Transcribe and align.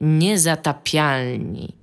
Niezatapialni. 0.00 1.76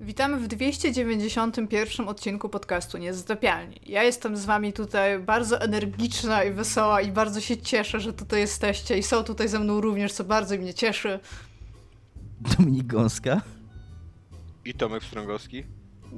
Witamy 0.00 0.36
w 0.36 0.48
291 0.48 2.08
odcinku 2.08 2.48
podcastu 2.48 2.98
Niezatapialni. 2.98 3.80
Ja 3.86 4.02
jestem 4.02 4.36
z 4.36 4.44
wami 4.44 4.72
tutaj 4.72 5.18
bardzo 5.18 5.60
energiczna 5.60 6.44
i 6.44 6.52
wesoła 6.52 7.00
i 7.00 7.12
bardzo 7.12 7.40
się 7.40 7.56
cieszę, 7.56 8.00
że 8.00 8.12
tutaj 8.12 8.40
jesteście 8.40 8.98
i 8.98 9.02
są 9.02 9.24
tutaj 9.24 9.48
ze 9.48 9.58
mną 9.58 9.80
również, 9.80 10.12
co 10.12 10.24
bardzo 10.24 10.56
mnie 10.56 10.74
cieszy. 10.74 11.20
Dominik 12.40 12.86
Gąska. 12.86 13.40
I 14.64 14.74
Tomek 14.74 15.04
Strągowski. 15.04 15.64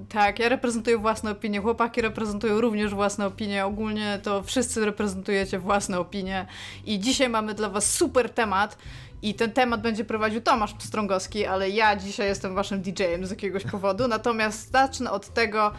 Tak, 0.09 0.39
ja 0.39 0.48
reprezentuję 0.48 0.98
własne 0.98 1.30
opinie, 1.30 1.61
chłopaki 1.61 2.00
reprezentują 2.00 2.61
również 2.61 2.95
własne 2.95 3.27
opinie, 3.27 3.66
ogólnie 3.66 4.21
to 4.23 4.43
wszyscy 4.43 4.84
reprezentujecie 4.84 5.59
własne 5.59 5.98
opinie 5.98 6.46
i 6.84 6.98
dzisiaj 6.98 7.29
mamy 7.29 7.55
dla 7.55 7.68
was 7.68 7.95
super 7.95 8.30
temat 8.30 8.79
i 9.25 9.34
ten 9.34 9.52
temat 9.52 9.80
będzie 9.80 10.04
prowadził 10.04 10.40
Tomasz 10.40 10.75
Strągowski, 10.79 11.46
ale 11.46 11.70
ja 11.70 11.96
dzisiaj 11.96 12.29
jestem 12.29 12.54
waszym 12.54 12.82
DJ-em 12.82 13.26
z 13.26 13.30
jakiegoś 13.30 13.64
powodu, 13.64 14.08
natomiast 14.08 14.72
zacznę 14.72 15.11
od 15.11 15.29
tego, 15.29 15.72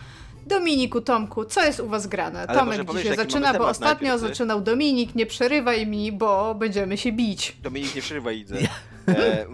Dominiku, 0.46 1.02
Tomku, 1.02 1.46
co 1.46 1.66
jest 1.66 1.80
u 1.80 1.88
was 1.88 2.08
grane? 2.08 2.46
Ale 2.48 2.60
Tomek 2.60 2.92
dzisiaj 2.92 3.16
zaczyna, 3.16 3.54
bo 3.54 3.68
ostatnio 3.68 4.08
najpierw, 4.08 4.30
zaczynał 4.30 4.62
Dominik, 4.62 5.16
nie 5.16 5.26
przerywaj 5.26 5.88
mi, 5.88 6.12
bo 6.12 6.56
będziemy 6.56 6.98
się 6.98 7.12
bić. 7.12 7.58
Dominik 7.62 7.96
nie 7.96 8.02
przerywaj, 8.02 8.40
idę. 8.40 8.58
E, 9.08 9.46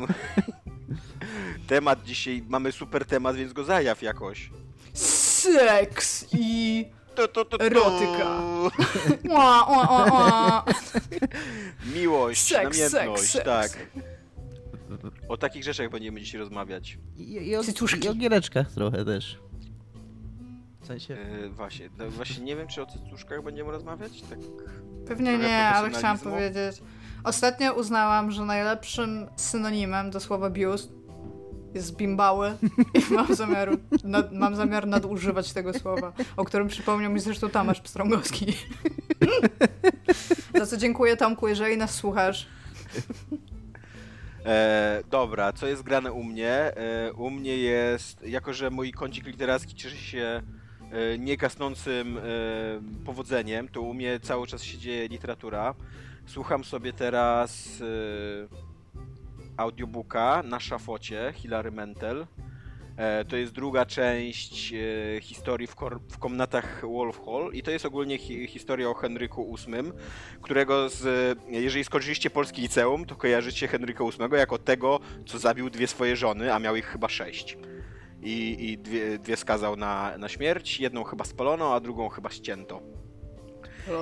temat 1.67 2.03
dzisiaj, 2.03 2.44
mamy 2.49 2.71
super 2.71 3.05
temat, 3.05 3.35
więc 3.35 3.53
go 3.53 3.63
zajaw 3.63 4.02
jakoś. 4.02 4.49
Seks 4.94 6.25
i... 6.33 6.85
Tu, 7.15 7.27
tu, 7.27 7.45
tu, 7.45 7.57
tu. 7.57 7.65
Erotyka. 7.65 8.41
Ła, 9.35 9.65
ła, 9.69 9.88
ła, 9.89 10.05
ła. 10.11 10.65
Miłość, 11.95 12.41
Seks, 12.41 12.79
namiętność, 12.91 13.31
seks, 13.31 13.45
tak. 13.45 13.88
O 15.29 15.38
takich 15.38 15.63
rzeczach 15.63 15.89
będziemy 15.89 16.21
dzisiaj 16.21 16.39
rozmawiać. 16.39 16.97
I, 17.17 17.52
i, 17.52 17.63
Cycuszki. 17.63 18.05
I 18.05 18.09
o 18.09 18.13
giereczkach 18.13 18.71
trochę 18.71 19.05
też. 19.05 19.39
W 20.81 20.86
sensie... 20.88 21.17
E, 21.45 21.49
właśnie, 21.49 21.89
no, 21.97 22.09
właśnie 22.09 22.44
nie 22.44 22.55
wiem, 22.55 22.67
czy 22.67 22.81
o 22.81 22.86
cycuszkach 22.86 23.43
będziemy 23.43 23.71
rozmawiać? 23.71 24.21
Tak. 24.21 24.39
Pewnie 25.08 25.31
Trochę 25.31 25.47
nie, 25.47 25.58
ale 25.67 25.89
chciałam 25.89 26.17
profesjonalizmu. 26.19 26.31
powiedzieć. 26.31 26.81
Ostatnio 27.23 27.73
uznałam, 27.73 28.31
że 28.31 28.45
najlepszym 28.45 29.27
synonimem 29.36 30.11
do 30.11 30.19
słowa 30.19 30.49
biust 30.49 30.91
jest 31.73 31.95
bimbały 31.95 32.58
i 32.94 33.14
mam 33.14 33.36
zamiar, 33.36 33.69
nad, 34.03 34.33
mam 34.33 34.55
zamiar 34.55 34.88
nadużywać 34.88 35.53
tego 35.53 35.73
słowa, 35.73 36.14
o 36.38 36.45
którym 36.45 36.67
przypomniał 36.67 37.11
mi 37.11 37.19
zresztą 37.19 37.50
Tomasz 37.50 37.81
Pstrągowski. 37.81 38.53
Za 40.59 40.66
co 40.66 40.77
dziękuję 40.77 41.17
Tomku, 41.17 41.47
jeżeli 41.47 41.77
nas 41.77 41.95
słuchasz. 41.95 42.47
E, 44.45 45.03
dobra, 45.09 45.53
co 45.53 45.67
jest 45.67 45.83
grane 45.83 46.11
u 46.11 46.23
mnie? 46.23 46.52
E, 46.52 47.14
u 47.14 47.30
mnie 47.30 47.58
jest, 47.58 48.22
jako 48.27 48.53
że 48.53 48.69
mój 48.69 48.92
kącik 48.92 49.25
literacki 49.25 49.75
cieszy 49.75 49.97
się 49.97 50.42
e, 50.92 51.17
niegasnącym 51.17 52.17
e, 52.17 52.22
powodzeniem, 53.05 53.67
to 53.67 53.81
u 53.81 53.94
mnie 53.94 54.19
cały 54.19 54.47
czas 54.47 54.64
się 54.64 54.77
dzieje 54.77 55.08
literatura. 55.08 55.75
Słucham 56.25 56.64
sobie 56.64 56.94
teraz 56.94 57.81
e, 57.81 58.70
audiobooka 59.62 60.44
na 60.44 60.59
szafocie 60.59 61.34
Hilary 61.36 61.72
Mentel. 61.72 62.28
E, 62.98 63.26
to 63.26 63.36
jest 63.38 63.54
druga 63.54 63.86
część 63.86 64.73
e, 64.73 65.22
historii 65.22 65.67
w, 65.67 65.76
w 66.12 66.17
komnatach 66.17 66.81
Wolf 66.88 67.22
Hall 67.26 67.50
i 67.54 67.64
to 67.64 67.72
jest 67.72 67.86
ogólnie 67.86 68.17
hi- 68.17 68.48
historia 68.48 68.89
o 68.89 68.94
Henryku 68.94 69.56
VIII, 69.67 69.92
którego 70.42 70.89
z, 70.89 71.38
jeżeli 71.50 71.84
skończyliście 71.84 72.30
polskie 72.30 72.62
liceum, 72.62 73.06
to 73.06 73.16
kojarzycie 73.16 73.67
Henryka 73.67 74.04
VIII 74.04 74.38
jako 74.38 74.58
tego, 74.58 75.00
co 75.26 75.39
zabił 75.39 75.70
dwie 75.70 75.88
swoje 75.88 76.16
żony, 76.16 76.54
a 76.54 76.59
miał 76.59 76.76
ich 76.76 76.86
chyba 76.86 77.09
sześć. 77.09 77.58
I, 78.23 78.58
i 78.70 78.78
dwie, 78.78 79.20
dwie 79.20 79.38
skazał 79.38 79.76
na, 79.76 80.17
na 80.17 80.30
śmierć, 80.30 80.80
jedną 80.80 81.04
chyba 81.04 81.26
spalono, 81.26 81.73
a 81.73 81.80
drugą 81.80 82.09
chyba 82.09 82.30
ścięto. 82.30 82.82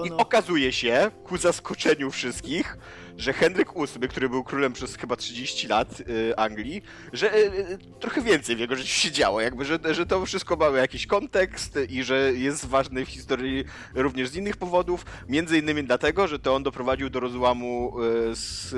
I 0.06 0.12
okazuje 0.12 0.72
się, 0.72 1.12
ku 1.24 1.38
zaskoczeniu 1.38 2.12
wszystkich, 2.12 2.78
że 3.20 3.34
Henryk 3.34 3.74
VIII, 3.74 4.10
który 4.10 4.30
był 4.30 4.44
królem 4.44 4.74
przez 4.74 4.96
chyba 4.96 5.16
30 5.16 5.68
lat 5.68 6.00
y, 6.00 6.38
Anglii, 6.38 6.82
że 7.14 7.36
y, 7.36 7.38
y, 7.38 7.78
trochę 8.00 8.22
więcej 8.22 8.56
w 8.56 8.60
jego 8.60 8.76
życiu 8.76 8.90
się 8.90 9.12
działo, 9.12 9.42
jakby, 9.42 9.66
że, 9.66 9.80
że 9.92 10.06
to 10.06 10.26
wszystko 10.26 10.56
ma 10.56 10.68
jakiś 10.68 11.08
kontekst 11.08 11.80
i 11.90 12.04
że 12.04 12.34
jest 12.34 12.66
ważny 12.66 13.06
w 13.06 13.10
historii 13.10 13.66
również 13.96 14.30
z 14.30 14.36
innych 14.36 14.58
powodów, 14.58 15.06
między 15.30 15.60
innymi 15.60 15.84
dlatego, 15.84 16.28
że 16.28 16.40
to 16.40 16.56
on 16.56 16.64
doprowadził 16.64 17.10
do 17.10 17.20
rozłamu 17.20 17.94
z 18.32 18.76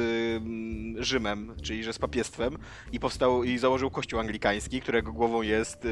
Rzymem, 0.99 1.55
czyli 1.61 1.83
że 1.83 1.93
z 1.93 1.99
papiestwem 1.99 2.57
i 2.91 2.99
powstał 2.99 3.43
i 3.43 3.57
założył 3.57 3.91
kościół 3.91 4.19
anglikański, 4.19 4.81
którego 4.81 5.13
głową 5.13 5.41
jest 5.41 5.87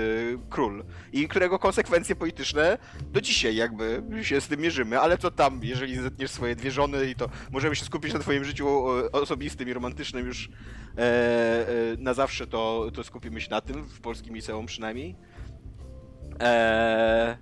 król 0.50 0.84
i 1.14 1.28
którego 1.28 1.60
konsekwencje 1.60 2.16
polityczne 2.16 2.78
do 3.02 3.22
dzisiaj 3.22 3.56
jakby 3.56 4.04
się 4.22 4.42
z 4.42 4.48
tym 4.48 4.62
mierzymy, 4.62 5.00
ale 5.00 5.18
co 5.18 5.32
tam, 5.32 5.60
jeżeli 5.64 5.96
zetniesz 5.96 6.32
swoje 6.32 6.56
dwie 6.56 6.72
żony 6.72 7.10
i 7.10 7.16
to 7.16 7.30
możemy 7.52 7.76
się 7.76 7.86
skupić 7.86 8.14
na 8.14 8.20
twoim 8.20 8.39
życiu 8.46 8.68
e, 9.00 9.12
osobistym 9.12 9.70
i 9.70 9.74
romantycznym 9.74 10.26
już 10.26 10.50
e, 10.98 11.02
e, 11.02 11.68
na 11.98 12.14
zawsze, 12.14 12.48
to, 12.48 12.92
to 12.94 13.04
skupimy 13.04 13.42
się 13.42 13.50
na 13.52 13.62
tym, 13.62 13.84
w 13.84 14.02
polskim 14.02 14.36
liceum 14.36 14.66
przynajmniej. 14.66 15.16
E, 16.42 17.38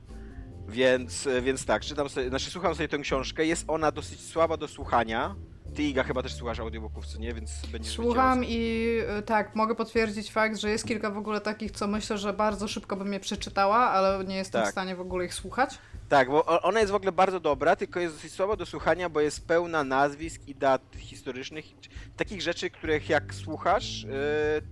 więc, 0.67 1.27
więc 1.41 1.65
tak, 1.65 1.81
czytam 1.81 2.09
sobie, 2.09 2.29
znaczy 2.29 2.51
słucham 2.51 2.75
sobie 2.75 2.87
tę 2.87 2.97
książkę, 2.97 3.45
jest 3.45 3.65
ona 3.67 3.91
dosyć 3.91 4.21
słaba 4.21 4.57
do 4.57 4.67
słuchania. 4.67 5.35
Ty, 5.75 5.83
Iga, 5.83 6.03
chyba 6.03 6.23
też 6.23 6.33
słuchasz 6.33 6.59
audiobooków, 6.59 7.07
co 7.07 7.19
nie? 7.19 7.33
Więc 7.33 7.51
będziesz 7.71 7.93
Słucham 7.93 8.41
wiedziała, 8.41 8.59
i 8.59 8.99
y, 9.19 9.21
tak, 9.21 9.55
mogę 9.55 9.75
potwierdzić 9.75 10.31
fakt, 10.31 10.57
że 10.57 10.69
jest 10.69 10.87
kilka 10.87 11.11
w 11.11 11.17
ogóle 11.17 11.41
takich, 11.41 11.71
co 11.71 11.87
myślę, 11.87 12.17
że 12.17 12.33
bardzo 12.33 12.67
szybko 12.67 12.95
bym 12.95 13.13
je 13.13 13.19
przeczytała, 13.19 13.77
ale 13.77 14.25
nie 14.25 14.35
jestem 14.35 14.61
Tak. 14.61 14.69
w 14.69 14.71
stanie 14.71 14.95
w 14.95 15.01
ogóle 15.01 15.25
ich 15.25 15.33
słuchać. 15.33 15.77
Tak, 16.09 16.29
bo 16.29 16.45
ona 16.45 16.79
jest 16.79 16.91
w 16.91 16.95
ogóle 16.95 17.11
bardzo 17.11 17.39
dobra, 17.39 17.75
tylko 17.75 17.99
jest 17.99 18.15
dosyć 18.15 18.33
słaba 18.33 18.55
do 18.55 18.65
słuchania, 18.65 19.09
bo 19.09 19.21
jest 19.21 19.47
pełna 19.47 19.83
nazwisk 19.83 20.47
i 20.47 20.55
dat 20.55 20.81
historycznych, 20.97 21.65
takich 22.17 22.41
rzeczy, 22.41 22.69
których 22.69 23.09
jak 23.09 23.33
słuchasz, 23.33 24.03
yy, 24.03 24.09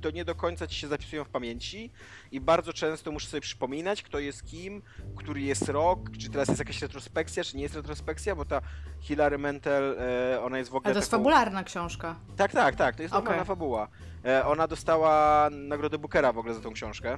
to 0.01 0.11
nie 0.11 0.25
do 0.25 0.35
końca 0.35 0.67
ci 0.67 0.75
się 0.75 0.87
zapisują 0.87 1.23
w 1.23 1.29
pamięci 1.29 1.91
i 2.31 2.41
bardzo 2.41 2.73
często 2.73 3.11
muszę 3.11 3.27
sobie 3.27 3.41
przypominać, 3.41 4.03
kto 4.03 4.19
jest 4.19 4.45
kim, 4.45 4.81
który 5.15 5.41
jest 5.41 5.69
rok, 5.69 5.99
czy 6.17 6.29
teraz 6.29 6.47
jest 6.47 6.59
jakaś 6.59 6.81
retrospekcja, 6.81 7.43
czy 7.43 7.57
nie 7.57 7.63
jest 7.63 7.75
retrospekcja, 7.75 8.35
bo 8.35 8.45
ta 8.45 8.61
Hilary 9.01 9.37
Mantel, 9.37 9.95
yy, 10.31 10.41
ona 10.41 10.57
jest 10.57 10.71
w 10.71 10.75
ogóle 10.75 10.87
Ale 10.87 10.93
to 10.93 10.99
jest 10.99 11.11
taką... 11.11 11.23
fabularna 11.23 11.63
książka. 11.63 12.15
Tak, 12.37 12.51
tak, 12.51 12.75
tak, 12.75 12.95
to 12.95 13.01
jest 13.01 13.13
normalna 13.13 13.43
fabuła. 13.43 13.87
E, 14.25 14.45
ona 14.45 14.67
dostała 14.67 15.49
nagrodę 15.49 15.97
Bookera 15.97 16.33
w 16.33 16.37
ogóle 16.37 16.53
za 16.53 16.61
tą 16.61 16.73
książkę, 16.73 17.17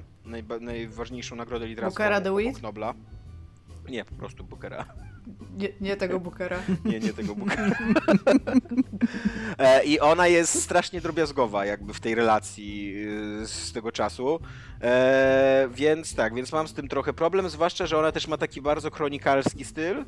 najważniejszą 0.60 1.36
nagrodę 1.36 1.66
literacką 1.66 1.94
Bookera 1.94 2.20
the 2.20 2.36
Wit? 2.36 2.62
Nie, 3.88 4.04
po 4.04 4.14
prostu 4.14 4.44
Bookera. 4.44 4.84
Nie, 5.56 5.68
nie 5.80 5.96
tego 5.96 6.20
Bookera. 6.20 6.58
Nie, 6.84 7.00
nie 7.00 7.12
tego 7.12 7.34
Bookera. 7.34 7.70
E, 9.58 9.84
I 9.84 10.00
ona 10.00 10.26
jest 10.26 10.62
strasznie 10.62 11.00
drobiazgowa 11.00 11.64
jakby 11.64 11.94
w 11.94 12.00
tej 12.00 12.14
relacji 12.14 12.94
y, 13.42 13.46
z 13.46 13.72
tego 13.72 13.92
czasu. 13.92 14.40
E, 14.82 15.68
więc 15.74 16.14
tak, 16.14 16.34
więc 16.34 16.52
mam 16.52 16.68
z 16.68 16.74
tym 16.74 16.88
trochę 16.88 17.12
problem, 17.12 17.48
zwłaszcza, 17.48 17.86
że 17.86 17.98
ona 17.98 18.12
też 18.12 18.28
ma 18.28 18.36
taki 18.36 18.62
bardzo 18.62 18.90
kronikarski 18.90 19.64
styl. 19.64 20.04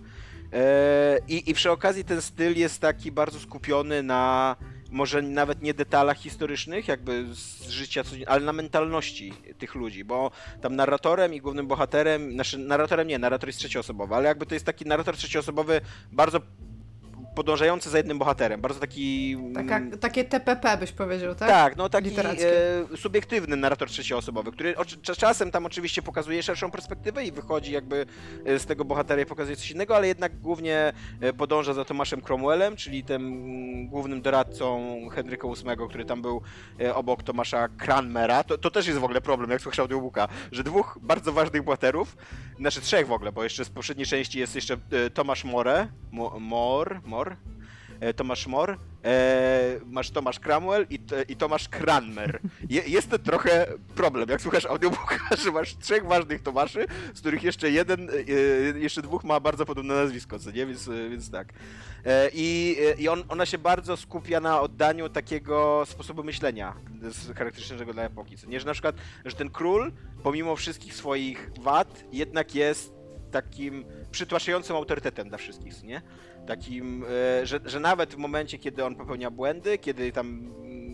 E, 0.53 1.19
i, 1.29 1.51
I 1.51 1.55
przy 1.55 1.71
okazji 1.71 2.05
ten 2.05 2.23
styl 2.23 2.59
jest 2.59 2.81
taki 2.81 3.13
bardzo 3.13 3.41
skupiony 3.41 4.03
na 4.03 4.57
może 4.91 5.23
nawet 5.23 5.63
nie 5.63 5.75
detalach 5.75 6.19
historycznych, 6.19 6.89
jakby 6.89 7.25
z 7.35 7.69
życia, 7.69 8.05
codzien- 8.05 8.29
ale 8.29 8.45
na 8.45 8.53
mentalności 8.53 9.33
tych 9.59 9.75
ludzi, 9.75 10.05
bo 10.05 10.31
tam 10.61 10.77
narratorem 10.77 11.35
i 11.35 11.41
głównym 11.41 11.67
bohaterem, 11.67 12.33
znaczy 12.33 12.59
narratorem 12.59 13.09
nie, 13.09 13.19
narrator 13.19 13.49
jest 13.49 13.59
trzecioosobowy, 13.59 14.15
ale 14.15 14.29
jakby 14.29 14.47
to 14.47 14.55
jest 14.55 14.67
taki 14.67 14.85
narrator 14.85 15.17
trzecioosobowy 15.17 15.81
bardzo 16.13 16.41
podążający 17.35 17.91
za 17.91 17.97
jednym 17.97 18.19
bohaterem, 18.19 18.61
bardzo 18.61 18.81
taki... 18.81 19.37
Taka, 19.55 19.77
mm, 19.77 19.99
takie 19.99 20.25
TPP 20.25 20.77
byś 20.77 20.93
powiedział, 20.93 21.35
tak? 21.35 21.49
tak, 21.49 21.77
no 21.77 21.89
taki 21.89 22.11
e, 22.19 22.97
subiektywny 22.97 23.57
narrator 23.57 23.89
trzecioosobowy, 23.89 24.53
który 24.53 24.75
cza- 24.75 25.17
czasem 25.17 25.51
tam 25.51 25.67
oczywiście 25.67 26.03
pokazuje 26.03 26.43
szerszą 26.43 26.71
perspektywę 26.71 27.25
i 27.25 27.33
wychodzi 27.33 27.73
jakby 27.73 28.07
e, 28.45 28.59
z 28.59 28.67
tego 28.67 28.85
bohatera 28.85 29.23
i 29.23 29.27
pokazuje 29.27 29.57
coś 29.57 29.71
innego, 29.71 29.97
ale 29.97 30.09
jednak 30.09 30.41
głównie 30.41 30.93
e, 31.21 31.33
podąża 31.33 31.75
za 31.75 31.85
Tomaszem 31.85 32.21
Cromwellem, 32.21 32.77
czyli 32.77 33.05
tym 33.05 33.27
mm, 33.27 33.89
głównym 33.89 34.23
doradcą 34.23 34.99
Henryka 35.13 35.49
VIII, 35.49 35.89
który 35.89 36.05
tam 36.05 36.23
był 36.23 36.43
e, 36.81 36.95
obok 36.95 37.23
Tomasza 37.23 37.69
Cranmera. 37.69 38.45
To, 38.45 38.59
to 38.59 38.71
też 38.71 38.87
jest 38.87 38.99
w 38.99 39.05
ogóle 39.05 39.21
problem, 39.21 39.51
jak 39.51 39.61
słuchasz 39.61 39.79
audiobooka, 39.79 40.29
że 40.53 40.65
dwóch 40.65 40.99
bardzo 41.03 41.33
ważnych 41.33 41.63
bohaterów, 41.63 42.17
znaczy 42.59 42.81
trzech 42.81 43.07
w 43.07 43.13
ogóle, 43.13 43.33
bo 43.33 43.45
jeszcze 43.45 43.65
z 43.65 43.71
poprzedniej 43.71 44.07
części 44.07 44.39
jest 44.39 44.55
jeszcze 44.55 44.77
Tomasz 45.15 45.45
More, 45.45 45.89
Mo, 46.13 46.41
Mor, 46.41 47.01
Mor, 47.21 47.37
e, 48.01 48.15
Tomasz 48.15 48.47
More, 48.47 48.77
e, 49.05 49.81
masz 49.87 50.11
Tomasz 50.11 50.41
Cromwell 50.41 50.87
i, 50.91 50.99
i 51.29 51.37
Tomasz 51.37 51.69
Cranmer. 51.69 52.41
Je, 52.71 52.83
jest 52.87 53.11
to 53.11 53.19
trochę 53.19 53.67
problem, 53.95 54.29
jak 54.29 54.41
słuchasz 54.41 54.67
audiobooka, 54.67 55.19
że 55.45 55.53
masz 55.53 55.77
trzech 55.77 56.07
ważnych 56.07 56.43
Tomaszy, 56.43 56.87
z 57.15 57.21
których 57.21 57.43
jeszcze 57.43 57.71
jeden, 57.71 58.11
e, 58.11 58.79
jeszcze 58.79 59.03
dwóch 59.03 59.25
ma 59.25 59.41
bardzo 59.41 59.67
podobne 59.67 59.95
nazwisko, 59.95 60.39
co 60.39 60.51
nie? 60.51 60.67
Więc, 60.67 60.91
więc 61.11 61.31
tak. 61.31 61.53
I, 62.33 62.77
i 62.99 63.09
on, 63.09 63.25
ona 63.29 63.47
się 63.47 63.59
bardzo 63.59 63.97
skupia 63.97 64.41
na 64.41 64.61
oddaniu 64.61 65.09
takiego 65.09 65.85
sposobu 65.87 66.25
myślenia 66.25 66.75
charakterystycznego 67.37 67.93
dla 67.93 68.03
epoki, 68.03 68.37
co 68.37 68.47
nie? 68.47 68.61
Że 68.61 68.67
na 68.67 68.73
przykład, 68.73 68.97
że 69.25 69.37
ten 69.37 69.51
król, 69.51 69.93
pomimo 70.23 70.57
wszystkich 70.57 70.95
swoich 70.95 71.51
wad, 71.61 72.05
jednak 72.13 72.55
jest 72.55 73.01
takim 73.31 73.85
przytłaczającym 74.11 74.77
autorytetem 74.77 75.29
dla 75.29 75.39
wszystkich, 75.39 75.83
nie? 75.83 76.03
Takim, 76.47 77.05
e, 77.05 77.47
że, 77.47 77.61
że 77.65 77.81
nawet 77.81 78.15
w 78.15 78.17
momencie, 78.17 78.59
kiedy 78.59 78.85
on 78.85 78.95
popełnia 78.95 79.31
błędy, 79.31 79.79
kiedy 79.79 80.13
tam 80.13 80.27
mm, 80.29 80.90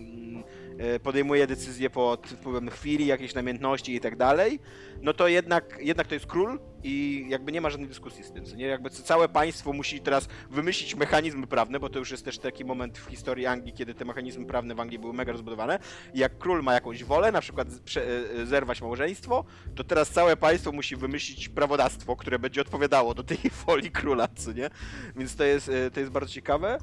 podejmuje 1.03 1.47
decyzje 1.47 1.91
pod 1.91 2.27
wpływem 2.27 2.71
chwili, 2.71 3.07
jakiejś 3.07 3.35
namiętności 3.35 3.95
i 3.95 4.01
tak 4.01 4.17
dalej, 4.17 4.61
no 5.03 5.13
to 5.13 5.29
jednak, 5.29 5.79
jednak 5.81 6.07
to 6.07 6.15
jest 6.15 6.27
król 6.27 6.59
i 6.85 7.27
jakby 7.29 7.53
nie 7.53 7.61
ma 7.61 7.71
żadnej 7.71 7.89
dyskusji 7.89 8.25
z 8.25 8.33
tym, 8.33 8.45
nie? 8.57 8.67
Jakby 8.67 8.91
całe 8.91 9.29
państwo 9.29 9.73
musi 9.73 10.01
teraz 10.01 10.29
wymyślić 10.51 10.95
mechanizmy 10.95 11.47
prawne, 11.47 11.81
bo 11.81 11.89
to 11.89 11.99
już 11.99 12.11
jest 12.11 12.25
też 12.25 12.39
taki 12.39 12.65
moment 12.65 12.99
w 12.99 13.07
historii 13.07 13.47
Anglii, 13.47 13.73
kiedy 13.73 13.95
te 13.95 14.05
mechanizmy 14.05 14.47
prawne 14.47 14.75
w 14.75 14.81
Anglii 14.81 14.99
były 14.99 15.13
mega 15.13 15.33
rozbudowane 15.33 15.79
jak 16.15 16.39
król 16.39 16.63
ma 16.63 16.75
jakąś 16.75 17.05
wolę, 17.05 17.33
na 17.33 17.41
przykład 17.41 17.69
e, 17.69 18.47
zerwać 18.47 18.83
małżeństwo, 18.83 19.45
to 19.75 19.85
teraz 19.85 20.11
całe 20.11 20.37
państwo 20.37 20.73
musi 20.73 20.97
wymyślić 20.97 21.49
prawodawstwo, 21.49 22.17
które 22.17 22.39
będzie 22.39 22.61
odpowiadało 22.61 23.15
do 23.15 23.23
tej 23.23 23.39
woli 23.67 23.91
króla, 23.91 24.29
co 24.37 24.53
nie? 24.53 24.71
Więc 25.17 25.37
to 25.37 25.45
jest, 25.45 25.69
e, 25.69 25.91
to 25.91 26.01
jest 26.01 26.13
bardzo 26.13 26.33
ciekawe. 26.33 26.79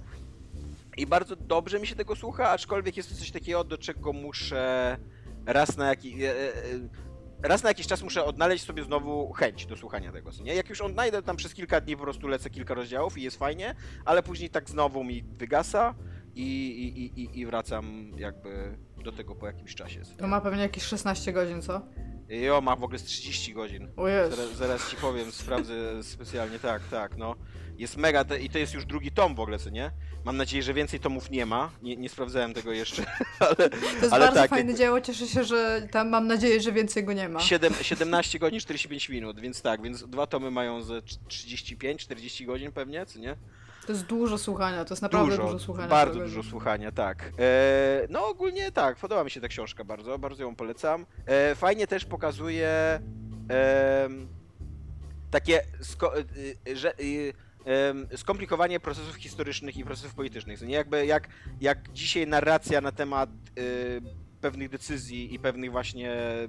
I 0.97 1.07
bardzo 1.07 1.35
dobrze 1.35 1.79
mi 1.79 1.87
się 1.87 1.95
tego 1.95 2.15
słucha, 2.15 2.49
aczkolwiek 2.49 2.97
jest 2.97 3.09
to 3.09 3.15
coś 3.15 3.31
takiego, 3.31 3.63
do 3.63 3.77
czego 3.77 4.13
muszę 4.13 4.97
raz 5.45 5.77
na 5.77 5.87
jakiś 5.87 6.13
raz 7.43 7.63
na 7.63 7.69
jakiś 7.69 7.87
czas 7.87 8.03
muszę 8.03 8.25
odnaleźć 8.25 8.65
sobie 8.65 8.83
znowu 8.83 9.33
chęć 9.33 9.65
do 9.65 9.77
słuchania 9.77 10.11
tego, 10.11 10.31
nie? 10.43 10.55
Jak 10.55 10.69
już 10.69 10.81
odnajdę 10.81 11.21
tam 11.21 11.35
przez 11.35 11.53
kilka 11.53 11.81
dni 11.81 11.97
po 11.97 12.03
prostu 12.03 12.27
lecę 12.27 12.49
kilka 12.49 12.73
rozdziałów 12.73 13.17
i 13.17 13.21
jest 13.21 13.37
fajnie, 13.37 13.75
ale 14.05 14.23
później 14.23 14.49
tak 14.49 14.69
znowu 14.69 15.03
mi 15.03 15.23
wygasa 15.23 15.95
i, 16.35 16.43
i, 16.43 17.21
i, 17.21 17.39
i 17.39 17.45
wracam 17.45 18.11
jakby 18.17 18.77
do 19.03 19.11
tego 19.11 19.35
po 19.35 19.47
jakimś 19.47 19.75
czasie. 19.75 20.01
To 20.17 20.27
ma 20.27 20.41
pewnie 20.41 20.61
jakieś 20.61 20.83
16 20.83 21.33
godzin, 21.33 21.61
co? 21.61 21.81
Jo, 22.29 22.61
ma 22.61 22.75
w 22.75 22.83
ogóle 22.83 22.99
z 22.99 23.03
30 23.03 23.53
godzin. 23.53 23.91
O 23.97 24.07
jest. 24.07 24.35
Zaraz, 24.35 24.55
zaraz 24.55 24.89
ci 24.89 24.95
powiem, 24.95 25.31
sprawdzę 25.31 26.03
specjalnie, 26.03 26.59
tak, 26.59 26.81
tak, 26.91 27.17
no. 27.17 27.35
Jest 27.77 27.97
mega, 27.97 28.23
te, 28.25 28.39
i 28.39 28.49
to 28.49 28.57
jest 28.57 28.73
już 28.73 28.85
drugi 28.85 29.11
tom 29.11 29.35
w 29.35 29.39
ogóle, 29.39 29.59
co 29.59 29.69
nie? 29.69 29.91
Mam 30.25 30.37
nadzieję, 30.37 30.63
że 30.63 30.73
więcej 30.73 30.99
tomów 30.99 31.31
nie 31.31 31.45
ma. 31.45 31.71
Nie, 31.81 31.95
nie 31.95 32.09
sprawdzałem 32.09 32.53
tego 32.53 32.71
jeszcze, 32.71 33.05
ale. 33.39 33.55
To 33.55 33.77
jest 34.01 34.13
ale 34.13 34.25
bardzo 34.25 34.41
tak, 34.41 34.49
fajne 34.49 34.75
dzieło, 34.75 35.01
cieszę 35.01 35.27
się, 35.27 35.43
że 35.43 35.87
tam 35.91 36.09
mam 36.09 36.27
nadzieję, 36.27 36.61
że 36.61 36.71
więcej 36.71 37.03
go 37.03 37.13
nie 37.13 37.29
ma. 37.29 37.39
7, 37.39 37.73
17 37.81 38.39
godzin, 38.43 38.59
45 38.59 39.09
minut, 39.09 39.39
więc 39.39 39.61
tak, 39.61 39.81
więc 39.81 40.03
dwa 40.03 40.27
tomy 40.27 40.51
mają 40.51 40.81
ze 40.81 40.99
35-40 40.99 42.45
godzin 42.45 42.71
pewnie, 42.71 43.05
co 43.05 43.19
nie? 43.19 43.35
To 43.85 43.91
jest 43.91 44.05
dużo 44.05 44.37
słuchania, 44.37 44.85
to 44.85 44.93
jest 44.93 45.01
naprawdę 45.01 45.31
dużo, 45.31 45.43
dużo 45.43 45.59
słuchania. 45.59 45.87
Bardzo 45.87 46.19
dużo 46.19 46.43
słuchania, 46.43 46.91
tak. 46.91 47.31
E, 47.39 48.07
no 48.09 48.27
ogólnie 48.27 48.71
tak, 48.71 48.97
podoba 48.97 49.23
mi 49.23 49.31
się 49.31 49.41
ta 49.41 49.47
książka 49.47 49.83
bardzo, 49.83 50.19
bardzo 50.19 50.43
ją 50.43 50.55
polecam. 50.55 51.05
E, 51.25 51.55
fajnie 51.55 51.87
też 51.87 52.05
pokazuje 52.05 52.69
e, 53.49 54.09
takie, 55.31 55.61
sko, 55.81 56.17
e, 56.17 56.75
że, 56.75 56.91
e, 56.91 56.93
skomplikowanie 58.15 58.79
procesów 58.79 59.15
historycznych 59.15 59.77
i 59.77 59.83
procesów 59.83 60.13
politycznych. 60.13 60.61
Nie 60.61 60.75
jakby 60.75 61.05
jak, 61.05 61.27
jak 61.61 61.93
dzisiaj 61.93 62.27
narracja 62.27 62.81
na 62.81 62.91
temat 62.91 63.29
pewnych 64.43 64.69
decyzji 64.69 65.33
i 65.33 65.39
pewnych 65.39 65.71
właśnie 65.71 66.11
e, 66.11 66.47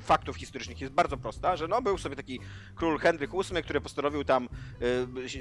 faktów 0.00 0.36
historycznych 0.36 0.80
jest 0.80 0.92
bardzo 0.92 1.16
prosta, 1.16 1.56
że 1.56 1.68
no 1.68 1.82
był 1.82 1.98
sobie 1.98 2.16
taki 2.16 2.40
król 2.74 2.98
Henryk 2.98 3.30
VIII, 3.30 3.62
który 3.62 3.80
postanowił 3.80 4.24
tam 4.24 4.48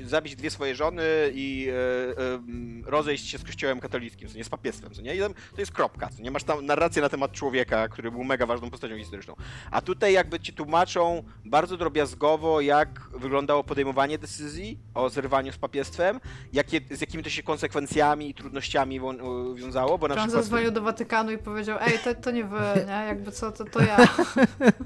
e, 0.03 0.07
zabić 0.07 0.35
dwie 0.35 0.49
swoje 0.49 0.75
żony 0.75 1.03
i 1.33 1.67
e, 1.69 2.91
rozejść 2.91 3.29
się 3.29 3.37
z 3.37 3.43
kościołem 3.43 3.79
katolickim, 3.79 4.29
co 4.29 4.37
nie 4.37 4.43
z 4.43 4.49
papiestwem, 4.49 4.93
co 4.93 5.01
nie? 5.01 5.15
I 5.15 5.19
to 5.55 5.61
jest 5.61 5.71
kropka, 5.71 6.09
co 6.09 6.21
nie? 6.21 6.31
Masz 6.31 6.43
tam 6.43 6.65
narrację 6.65 7.01
na 7.01 7.09
temat 7.09 7.31
człowieka, 7.31 7.87
który 7.87 8.11
był 8.11 8.23
mega 8.23 8.45
ważną 8.45 8.69
postacią 8.69 8.97
historyczną. 8.97 9.35
A 9.71 9.81
tutaj 9.81 10.13
jakby 10.13 10.39
ci 10.39 10.53
tłumaczą 10.53 11.23
bardzo 11.45 11.77
drobiazgowo, 11.77 12.61
jak 12.61 13.01
wyglądało 13.13 13.63
podejmowanie 13.63 14.17
decyzji 14.17 14.79
o 14.93 15.09
zerwaniu 15.09 15.51
z 15.53 15.57
papiestwem, 15.57 16.19
jakie, 16.53 16.81
z 16.91 17.01
jakimi 17.01 17.23
to 17.23 17.29
się 17.29 17.43
konsekwencjami 17.43 18.29
i 18.29 18.33
trudnościami 18.33 18.99
wiązało, 19.55 19.97
bo 19.97 20.07
na 20.07 20.13
on 20.13 20.19
przykład... 20.19 20.43
zadzwonił 20.43 20.71
do 20.71 20.81
Watykanu 20.81 21.31
i 21.31 21.37
powiedział 21.37 21.68
powiedział, 21.77 21.99
ej, 22.09 22.15
to, 22.15 22.21
to 22.21 22.31
nie 22.31 22.43
wy, 22.43 22.85
nie? 22.87 23.05
Jakby 23.07 23.31
co, 23.31 23.51
to, 23.51 23.65
to 23.65 23.81
ja. 23.81 23.97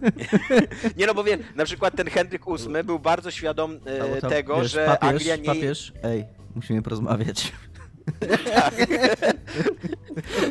nie 0.97 1.07
no, 1.07 1.13
bo 1.13 1.23
wiem, 1.23 1.39
na 1.55 1.65
przykład 1.65 1.95
ten 1.95 2.09
Henryk 2.09 2.41
VIII 2.45 2.83
był 2.83 2.99
bardzo 2.99 3.31
świadom 3.31 3.79
e, 3.85 4.21
tam, 4.21 4.29
tego, 4.29 4.61
wiesz, 4.61 4.71
że 4.71 4.85
papież, 4.85 5.09
Anglia 5.09 5.35
nie... 5.35 5.45
Papież, 5.45 5.93
ej, 6.03 6.25
musimy 6.55 6.81
porozmawiać. 6.81 7.53
Tak. 8.27 8.73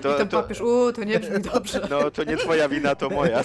To, 0.03 0.15
I 0.15 0.19
ten 0.19 0.29
to, 0.29 0.43
papież, 0.43 0.61
u, 0.61 0.93
to 0.93 1.05
nie 1.05 1.21
brzmi 1.21 1.41
dobrze. 1.41 1.89
No, 1.91 2.11
to 2.11 2.25
nie 2.25 2.37
twoja 2.37 2.69
wina, 2.69 2.95
to 2.95 3.11
moja. 3.11 3.43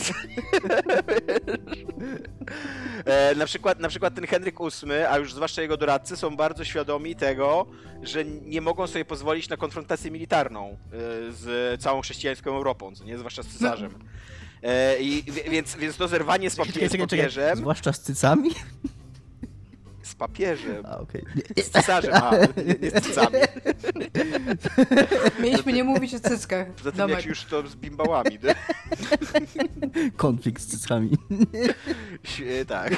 e, 3.05 3.35
na, 3.35 3.45
przykład, 3.45 3.79
na 3.79 3.89
przykład 3.89 4.15
ten 4.15 4.27
Henryk 4.27 4.55
VIII, 4.59 4.91
a 5.09 5.17
już 5.17 5.33
zwłaszcza 5.33 5.61
jego 5.61 5.77
doradcy, 5.77 6.17
są 6.17 6.35
bardzo 6.35 6.65
świadomi 6.65 7.15
tego, 7.15 7.65
że 8.03 8.25
nie 8.25 8.61
mogą 8.61 8.87
sobie 8.87 9.05
pozwolić 9.05 9.49
na 9.49 9.57
konfrontację 9.57 10.11
militarną 10.11 10.67
e, 10.69 10.77
z 11.31 11.81
całą 11.81 12.01
chrześcijańską 12.01 12.55
Europą, 12.55 12.95
co 12.95 13.03
nie, 13.03 13.17
zwłaszcza 13.17 13.43
z 13.43 13.47
cesarzem. 13.47 13.91
E, 14.63 14.99
i, 14.99 15.23
więc, 15.49 15.75
więc 15.75 15.97
to 15.97 16.07
zerwanie 16.07 16.49
z, 16.49 16.55
papie 16.55 16.89
z 16.89 16.97
papieżem... 16.97 17.57
Zwłaszcza 17.57 17.93
z 17.93 17.99
cycami? 18.01 18.49
Papieżem. 20.17 20.85
A, 20.85 20.97
okay. 20.97 21.21
Z 21.63 21.69
cesarzem, 21.69 22.13
a, 22.13 22.31
nie, 22.37 22.75
nie 22.81 22.91
z 22.91 23.03
cycami. 23.03 23.35
Mieliśmy 25.39 25.73
nie 25.73 25.83
mówić 25.83 26.13
o 26.13 26.19
cyckach. 26.19 26.67
Poza 26.67 26.91
tym 26.91 27.09
jak 27.09 27.25
już 27.25 27.43
to 27.45 27.67
z 27.67 27.75
bimbałami. 27.75 28.39
Konflikt 30.17 30.61
z 30.61 30.67
cyckami. 30.67 31.09
tak. 32.67 32.93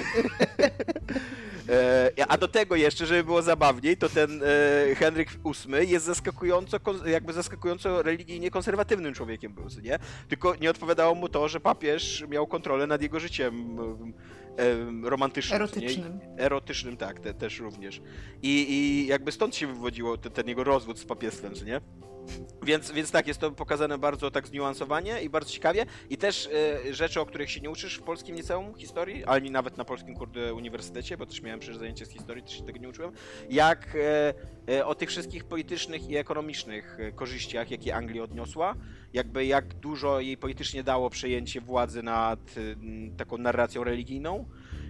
E, 1.70 2.26
a 2.28 2.38
do 2.38 2.48
tego 2.48 2.76
jeszcze, 2.76 3.06
żeby 3.06 3.24
było 3.24 3.42
zabawniej, 3.42 3.98
to 3.98 4.10
ten 4.10 4.42
e, 4.44 4.96
Henryk 4.96 5.30
VIII 5.32 5.90
jest 5.90 6.06
zaskakująco, 6.06 6.78
jakby 7.06 7.34
zaskakująco 7.34 8.04
religijnie 8.04 8.52
konserwatywnym 8.52 9.14
człowiekiem 9.14 9.54
był, 9.54 9.66
nie? 9.84 10.00
Tylko 10.30 10.56
nie 10.56 10.70
odpowiadało 10.70 11.16
mu 11.16 11.30
to, 11.30 11.48
że 11.48 11.60
papież 11.60 12.26
miał 12.30 12.48
kontrolę 12.48 12.88
nad 12.88 13.02
jego 13.02 13.20
życiem 13.20 13.78
romantycznym. 15.04 15.56
Erotycznym. 15.56 16.20
Nie? 16.20 16.44
Erotycznym, 16.44 16.98
tak, 16.98 17.20
te, 17.20 17.34
też 17.34 17.60
również. 17.60 18.02
I, 18.42 18.66
I 18.70 19.08
jakby 19.08 19.32
stąd 19.32 19.56
się 19.56 19.68
wywodziło 19.68 20.18
ten, 20.18 20.32
ten 20.32 20.48
jego 20.48 20.64
rozwód 20.64 21.00
z 21.00 21.06
papiestwem, 21.06 21.54
nie? 21.66 21.82
Więc, 22.64 22.92
więc 22.92 23.12
tak, 23.12 23.28
jest 23.28 23.40
to 23.40 23.52
pokazane 23.52 23.98
bardzo 23.98 24.32
tak 24.32 24.48
zniuansowanie 24.48 25.22
i 25.22 25.30
bardzo 25.30 25.52
ciekawie. 25.52 25.86
I 26.10 26.18
też 26.18 26.50
e, 26.88 26.94
rzeczy, 26.94 27.22
o 27.22 27.26
których 27.26 27.52
się 27.52 27.62
nie 27.62 27.70
uczysz 27.70 27.96
w 27.96 28.02
polskim 28.02 28.36
liceum 28.36 28.76
historii, 28.76 29.26
ani 29.26 29.52
nawet 29.52 29.78
na 29.78 29.86
polskim 29.86 30.16
kurde 30.16 30.54
uniwersytecie, 30.54 31.18
bo 31.18 31.26
też 31.26 31.42
miałem 31.42 31.60
przecież 31.60 31.78
zajęcie 31.78 32.06
z 32.06 32.10
historii, 32.10 32.44
też 32.44 32.58
się 32.58 32.64
tego 32.64 32.80
nie 32.80 32.90
uczyłem, 32.90 33.12
jak 33.50 33.96
e, 33.96 34.34
e, 34.76 34.86
o 34.86 34.96
tych 34.96 35.10
wszystkich 35.10 35.44
politycznych 35.44 36.10
i 36.10 36.18
ekonomicznych 36.18 36.98
korzyściach, 37.16 37.72
jakie 37.72 37.96
Anglia 37.96 38.24
odniosła, 38.24 38.76
jakby 39.14 39.46
jak 39.46 39.74
dużo 39.74 40.20
jej 40.20 40.38
politycznie 40.38 40.84
dało 40.84 41.10
przejęcie 41.10 41.62
władzy 41.62 42.04
nad 42.04 42.40
taką 43.18 43.38
narracją 43.38 43.84
religijną, 43.84 44.46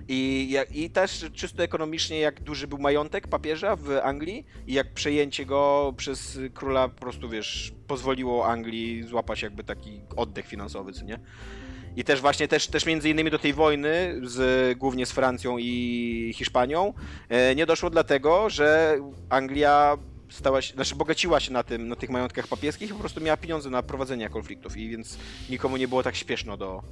i, 0.08 0.58
I 0.72 0.90
też 0.90 1.26
czysto 1.34 1.64
ekonomicznie, 1.64 2.20
jak 2.20 2.42
duży 2.42 2.68
był 2.68 2.78
majątek 2.78 3.28
papieża 3.28 3.76
w 3.76 4.00
Anglii 4.04 4.46
i 4.68 4.74
jak 4.74 4.94
przejęcie 4.94 5.46
go 5.46 5.94
przez 5.98 6.40
króla 6.54 6.90
po 6.90 7.00
prostu, 7.00 7.30
wiesz, 7.30 7.74
pozwoliło 7.88 8.48
Anglii 8.48 9.04
złapać 9.04 9.42
jakby 9.42 9.64
taki 9.64 10.02
oddech 10.16 10.48
finansowy, 10.48 10.94
co 10.94 11.06
nie? 11.06 11.20
I 11.96 12.04
też 12.04 12.22
właśnie, 12.22 12.48
też, 12.48 12.68
też 12.68 12.86
między 12.86 13.10
innymi 13.10 13.32
do 13.32 13.40
tej 13.40 13.54
wojny, 13.54 14.22
z, 14.24 14.78
głównie 14.78 15.06
z 15.06 15.12
Francją 15.12 15.58
i 15.58 16.32
Hiszpanią, 16.36 16.94
e, 17.30 17.56
nie 17.56 17.66
doszło 17.66 17.90
dlatego, 17.90 18.50
że 18.50 18.98
Anglia 19.30 19.98
stała 20.30 20.62
się, 20.62 20.74
znaczy 20.74 20.96
bogaciła 20.96 21.40
się 21.40 21.54
na 21.54 21.64
tym, 21.64 21.88
na 21.88 21.96
tych 21.96 22.10
majątkach 22.10 22.48
papieskich 22.48 22.90
i 22.90 22.94
po 22.94 23.00
prostu 23.00 23.22
miała 23.22 23.38
pieniądze 23.38 23.70
na 23.70 23.84
prowadzenie 23.84 24.30
konfliktów 24.30 24.78
i 24.78 24.90
więc 24.90 25.18
nikomu 25.50 25.78
nie 25.78 25.88
było 25.88 26.04
tak 26.04 26.16
śpieszno 26.16 26.58
do, 26.58 26.84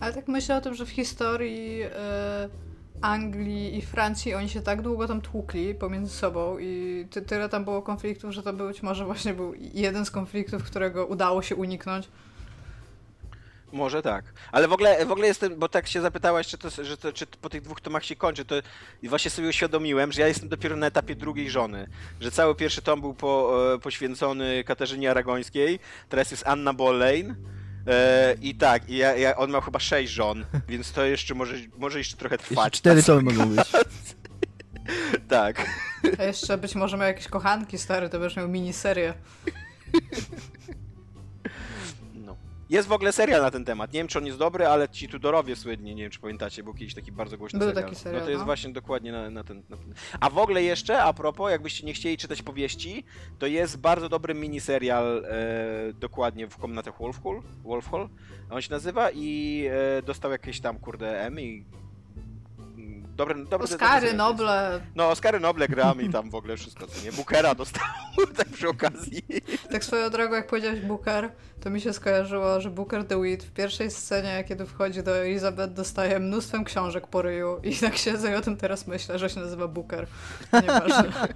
ale 0.00 0.12
tak 0.12 0.28
myślę 0.28 0.56
o 0.56 0.60
tym, 0.60 0.74
że 0.74 0.86
w 0.86 0.90
historii 0.90 1.82
e, 1.82 2.48
Anglii 3.00 3.78
i 3.78 3.82
Francji 3.82 4.34
oni 4.34 4.48
się 4.48 4.60
tak 4.60 4.82
długo 4.82 5.08
tam 5.08 5.20
tłukli 5.20 5.74
pomiędzy 5.74 6.12
sobą 6.12 6.58
i 6.58 7.06
ty, 7.10 7.22
tyle 7.22 7.48
tam 7.48 7.64
było 7.64 7.82
konfliktów, 7.82 8.32
że 8.32 8.42
to 8.42 8.52
być 8.52 8.82
może 8.82 9.04
właśnie 9.04 9.34
był 9.34 9.54
jeden 9.74 10.06
z 10.06 10.10
konfliktów, 10.10 10.64
którego 10.64 11.06
udało 11.06 11.42
się 11.42 11.56
uniknąć. 11.56 12.08
Może 13.72 14.02
tak. 14.02 14.24
Ale 14.52 14.68
w 14.68 14.72
ogóle, 14.72 15.06
w 15.06 15.12
ogóle 15.12 15.26
jestem, 15.26 15.58
bo 15.58 15.68
tak 15.68 15.86
się 15.86 16.00
zapytałaś, 16.00 16.46
czy, 16.46 16.58
to, 16.58 16.70
że 16.70 16.96
to, 16.96 17.12
czy 17.12 17.26
po 17.26 17.48
tych 17.48 17.62
dwóch 17.62 17.80
tomach 17.80 18.04
się 18.04 18.16
kończy, 18.16 18.44
to 18.44 18.54
właśnie 19.02 19.30
sobie 19.30 19.48
uświadomiłem, 19.48 20.12
że 20.12 20.20
ja 20.20 20.28
jestem 20.28 20.48
dopiero 20.48 20.76
na 20.76 20.86
etapie 20.86 21.14
drugiej 21.14 21.50
żony. 21.50 21.88
Że 22.20 22.30
cały 22.30 22.54
pierwszy 22.54 22.82
tom 22.82 23.00
był 23.00 23.14
po, 23.14 23.60
e, 23.74 23.78
poświęcony 23.78 24.64
Katarzynie 24.64 25.10
Aragońskiej, 25.10 25.78
teraz 26.08 26.30
jest 26.30 26.46
Anna 26.46 26.74
Boleyn. 26.74 27.34
E, 27.86 28.34
I 28.42 28.54
tak, 28.54 28.88
i 28.90 28.96
ja, 28.96 29.16
ja, 29.16 29.36
on 29.36 29.50
miał 29.50 29.60
chyba 29.60 29.78
sześć 29.78 30.12
żon, 30.12 30.44
więc 30.68 30.92
to 30.92 31.04
jeszcze 31.04 31.34
może, 31.34 31.54
może 31.78 31.98
jeszcze 31.98 32.16
trochę 32.16 32.34
Jeszcze 32.34 32.54
trwać. 32.54 32.72
cztery 32.72 33.02
tomy 33.02 33.22
mogą 33.22 33.48
być. 33.56 33.66
Tak. 35.28 35.66
A 36.18 36.22
jeszcze 36.22 36.58
być 36.58 36.74
może 36.74 36.96
miał 36.96 37.06
jakieś 37.06 37.28
kochanki 37.28 37.78
stary, 37.78 38.08
to 38.08 38.18
będziesz 38.20 38.36
miał 38.36 38.48
miniserię. 38.48 39.14
Jest 42.70 42.88
w 42.88 42.92
ogóle 42.92 43.12
serial 43.12 43.42
na 43.42 43.50
ten 43.50 43.64
temat. 43.64 43.92
Nie 43.92 44.00
wiem, 44.00 44.08
czy 44.08 44.18
on 44.18 44.26
jest 44.26 44.38
dobry, 44.38 44.66
ale 44.66 44.88
ci 44.88 45.08
Tudorowie 45.08 45.56
słynni, 45.56 45.94
nie 45.94 46.02
wiem, 46.02 46.10
czy 46.10 46.20
pamiętacie, 46.20 46.62
był 46.62 46.74
kiedyś 46.74 46.94
taki 46.94 47.12
bardzo 47.12 47.38
głośny 47.38 47.58
Był 47.58 47.68
serial. 47.68 47.84
taki 47.84 47.96
serial, 47.96 48.20
No 48.20 48.24
to 48.24 48.30
jest 48.30 48.40
no. 48.40 48.44
właśnie 48.44 48.72
dokładnie 48.72 49.12
na, 49.12 49.30
na, 49.30 49.44
ten, 49.44 49.62
na 49.68 49.76
ten... 49.76 49.94
A 50.20 50.30
w 50.30 50.38
ogóle 50.38 50.62
jeszcze, 50.62 51.02
a 51.02 51.12
propos, 51.12 51.50
jakbyście 51.50 51.86
nie 51.86 51.92
chcieli 51.92 52.16
czytać 52.16 52.42
powieści, 52.42 53.04
to 53.38 53.46
jest 53.46 53.78
bardzo 53.78 54.08
dobry 54.08 54.34
miniserial 54.34 55.24
e, 55.28 55.92
dokładnie 55.92 56.48
w 56.48 56.56
komnatach 56.56 56.98
Wolf 56.98 57.22
Hall, 57.22 57.42
Wolf 57.64 57.90
Hall, 57.90 58.08
on 58.50 58.62
się 58.62 58.70
nazywa 58.70 59.10
i 59.10 59.64
e, 59.98 60.02
dostał 60.02 60.30
jakieś 60.30 60.60
tam, 60.60 60.78
kurde, 60.78 61.20
Emmy 61.20 61.42
mm, 61.42 61.64
Dobre, 63.16 63.34
dobre 63.34 63.64
Oscary. 63.64 64.12
Noble. 64.12 64.80
No, 64.94 65.10
Oscary 65.10 65.40
Noble 65.40 65.68
gram 65.68 66.00
i 66.00 66.10
tam 66.10 66.30
w 66.30 66.34
ogóle 66.34 66.56
wszystko, 66.56 66.86
co 66.86 67.04
nie. 67.04 67.12
Bookera 67.12 67.54
dostał, 67.54 67.82
tak 68.36 68.48
przy 68.48 68.68
okazji. 68.68 69.22
Tak 69.70 69.84
swoją 69.84 70.10
drogą, 70.10 70.34
jak 70.34 70.46
powiedziałeś 70.46 70.80
Booker, 70.80 71.32
to 71.60 71.70
mi 71.70 71.80
się 71.80 71.92
skojarzyło, 71.92 72.60
że 72.60 72.70
Booker 72.70 73.04
DeWitt 73.04 73.44
w 73.44 73.52
pierwszej 73.52 73.90
scenie, 73.90 74.44
kiedy 74.48 74.66
wchodzi 74.66 75.02
do 75.02 75.16
Elizabeth, 75.16 75.72
dostaje 75.72 76.18
mnóstwem 76.18 76.64
książek 76.64 77.06
po 77.06 77.22
ryju 77.22 77.60
i 77.62 77.76
tak 77.86 77.96
siedzę 77.96 78.32
i 78.32 78.34
o 78.34 78.40
tym 78.40 78.56
teraz 78.56 78.86
myślę, 78.86 79.18
że 79.18 79.30
się 79.30 79.40
nazywa 79.40 79.68
Booker. 79.68 80.06
Nieważne. 80.52 81.12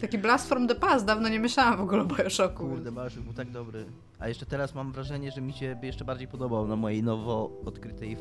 Taki 0.00 0.18
Blast 0.18 0.48
from 0.48 0.68
the 0.68 0.74
Past, 0.74 1.04
dawno 1.04 1.28
nie 1.28 1.40
myślałam 1.40 1.76
w 1.76 1.80
ogóle 1.80 2.02
o 2.02 2.04
Bioshocku. 2.04 2.68
Kurde, 2.68 2.92
Bioshock 2.92 3.22
był 3.22 3.32
tak 3.32 3.50
dobry. 3.50 3.86
A 4.18 4.28
jeszcze 4.28 4.46
teraz 4.46 4.74
mam 4.74 4.92
wrażenie, 4.92 5.30
że 5.30 5.40
mi 5.40 5.52
się 5.52 5.76
jeszcze 5.82 6.04
bardziej 6.04 6.28
podobał 6.28 6.68
na 6.68 6.76
mojej 6.76 7.02
nowo 7.02 7.50
odkrytej 7.64 8.16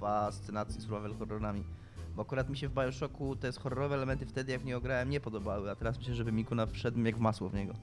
fascynacji 0.00 0.80
survival 0.80 1.14
horrorami. 1.18 1.64
Bo 2.16 2.22
akurat 2.22 2.48
mi 2.50 2.56
się 2.56 2.68
w 2.68 2.74
Bioshocku 2.74 3.36
te 3.36 3.52
horrorowe 3.52 3.94
elementy 3.94 4.26
wtedy, 4.26 4.52
jak 4.52 4.60
w 4.60 4.64
niego 4.64 4.80
grałem, 4.80 5.10
nie 5.10 5.20
podobały, 5.20 5.70
a 5.70 5.74
teraz 5.74 5.98
myślę, 5.98 6.14
że 6.14 6.24
wymikuna 6.24 6.66
wszedłem 6.66 7.06
jak 7.06 7.16
w 7.16 7.20
masło 7.20 7.48
w 7.48 7.54
niego. 7.54 7.74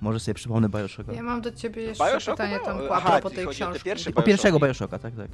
Może 0.00 0.20
sobie 0.20 0.34
przypomnę 0.34 0.68
Bioshocka. 0.68 1.12
Ja 1.12 1.22
mam 1.22 1.40
do 1.40 1.52
ciebie 1.52 1.82
jeszcze 1.82 2.04
Bioshock? 2.04 2.36
pytanie 2.36 2.58
tam 2.64 2.78
aha, 2.92 3.20
ci 3.20 3.36
tej 3.36 3.44
chodzi 3.44 3.62
o 3.62 3.66
te 3.66 3.72
książki. 3.72 3.84
pierwsze 3.84 4.10
O 4.14 4.22
pierwszego. 4.22 4.58
Bioshocka, 4.58 4.98
tak, 4.98 5.16
tak. 5.16 5.30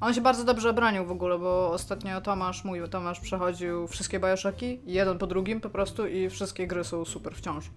On 0.00 0.14
się 0.14 0.20
bardzo 0.20 0.44
dobrze 0.44 0.70
obronił 0.70 1.06
w 1.06 1.10
ogóle, 1.10 1.38
bo 1.38 1.70
ostatnio 1.72 2.20
Tomasz, 2.20 2.64
mój 2.64 2.88
Tomasz 2.88 3.20
przechodził 3.20 3.86
wszystkie 3.86 4.20
Bioshocki, 4.20 4.80
jeden 4.86 5.18
po 5.18 5.26
drugim 5.26 5.60
po 5.60 5.70
prostu 5.70 6.06
i 6.06 6.30
wszystkie 6.30 6.66
gry 6.66 6.84
są 6.84 7.04
super 7.04 7.34
wciąż. 7.34 7.70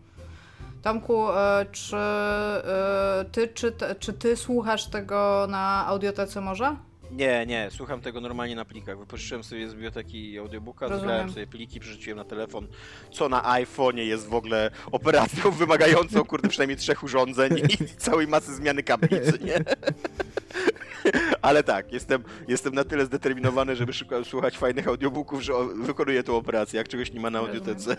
Tomku, 0.84 1.32
e, 1.32 1.66
czy, 1.72 1.96
e, 1.98 3.26
ty, 3.32 3.48
czy, 3.48 3.74
czy 4.00 4.14
ty 4.14 4.38
słuchasz 4.38 4.88
tego 4.88 5.48
na 5.50 5.86
audiotece 5.88 6.42
może? 6.42 6.76
Nie, 7.12 7.46
nie, 7.46 7.68
słucham 7.72 8.02
tego 8.02 8.22
normalnie 8.22 8.56
na 8.56 8.66
plikach. 8.66 8.98
Wypożyczyłem 9.00 9.44
sobie 9.44 9.70
z 9.70 9.74
biblioteki 9.74 10.40
audiobooka, 10.40 10.88
Rozumiem. 10.88 11.02
zgrałem 11.02 11.30
sobie 11.32 11.48
pliki, 11.48 11.80
przerzuciłem 11.80 12.18
na 12.18 12.26
telefon, 12.26 12.68
co 13.12 13.30
na 13.30 13.42
iPhone'ie 13.42 13.98
jest 14.00 14.28
w 14.28 14.34
ogóle 14.34 14.72
operacją 14.92 15.52
wymagającą, 15.62 16.24
kurde, 16.24 16.50
przynajmniej 16.50 16.78
trzech 16.78 17.04
urządzeń 17.04 17.58
i 17.58 17.88
całej 18.06 18.28
masy 18.28 18.56
zmiany 18.56 18.84
kaplicy, 18.84 19.40
nie? 19.44 19.60
Ale 21.42 21.64
tak, 21.64 21.94
jestem, 21.94 22.24
jestem 22.48 22.74
na 22.74 22.84
tyle 22.84 23.06
zdeterminowany, 23.06 23.76
żeby 23.76 23.94
szukać, 23.94 24.28
słuchać 24.28 24.58
fajnych 24.58 24.88
audiobooków, 24.88 25.42
że 25.42 25.54
wykonuję 25.76 26.24
tą 26.24 26.36
operację, 26.36 26.78
jak 26.78 26.88
czegoś 26.88 27.14
nie 27.14 27.20
ma 27.20 27.30
na 27.30 27.40
audiotece. 27.40 27.98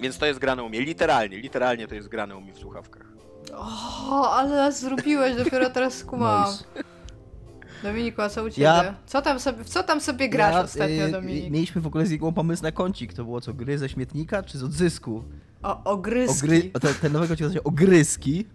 Więc 0.00 0.18
to 0.18 0.26
jest 0.26 0.38
grane 0.40 0.62
u 0.62 0.68
mnie, 0.68 0.80
literalnie, 0.80 1.38
literalnie 1.38 1.88
to 1.88 1.94
jest 1.94 2.08
grane 2.08 2.36
u 2.36 2.40
mnie 2.40 2.52
w 2.52 2.58
słuchawkach. 2.58 3.06
O, 3.54 4.30
ale 4.36 4.56
nas 4.56 4.80
zrobiłeś, 4.80 5.36
dopiero 5.36 5.70
teraz 5.70 5.94
skumałam. 5.94 6.50
Nice. 6.52 6.64
Dominiku, 7.82 8.22
a 8.22 8.28
co 8.28 8.44
u 8.44 8.50
ciebie? 8.50 8.62
Ja- 8.62 8.94
Co, 9.06 9.22
tam 9.22 9.40
sobie, 9.40 9.64
w 9.64 9.68
co 9.68 9.82
tam 9.82 10.00
sobie 10.00 10.28
grasz 10.28 10.54
Ja, 10.54 10.60
ostatnio, 10.62 11.06
y, 11.06 11.10
Dominik? 11.12 11.50
Mieliśmy 11.50 11.80
w 11.80 11.86
ogóle 11.86 12.06
z 12.06 12.10
jego 12.10 12.32
pomysł 12.32 12.62
na 12.62 12.72
kącik. 12.72 13.12
To 13.14 13.24
było 13.24 13.40
co, 13.40 13.54
gry 13.54 13.78
ze 13.78 13.88
śmietnika 13.88 14.42
czy 14.42 14.58
z 14.58 14.62
odzysku? 14.62 15.24
O, 15.62 15.84
ogryski. 15.84 16.44
Ogry, 16.46 16.70
o, 16.74 16.80
ten, 16.80 16.94
ten 16.94 17.12
nowy 17.12 17.28
kącik 17.28 17.42
nazywa 17.42 17.60
się 17.60 17.64
ogryski. 17.64 18.46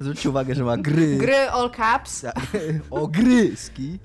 Zwróćcie 0.00 0.30
uwagę, 0.30 0.54
że 0.54 0.64
ma 0.64 0.76
gry. 0.76 1.16
Gry 1.16 1.36
all 1.50 1.70
caps. 1.70 2.20
Tak, 2.20 2.34
ogryski. 2.90 3.98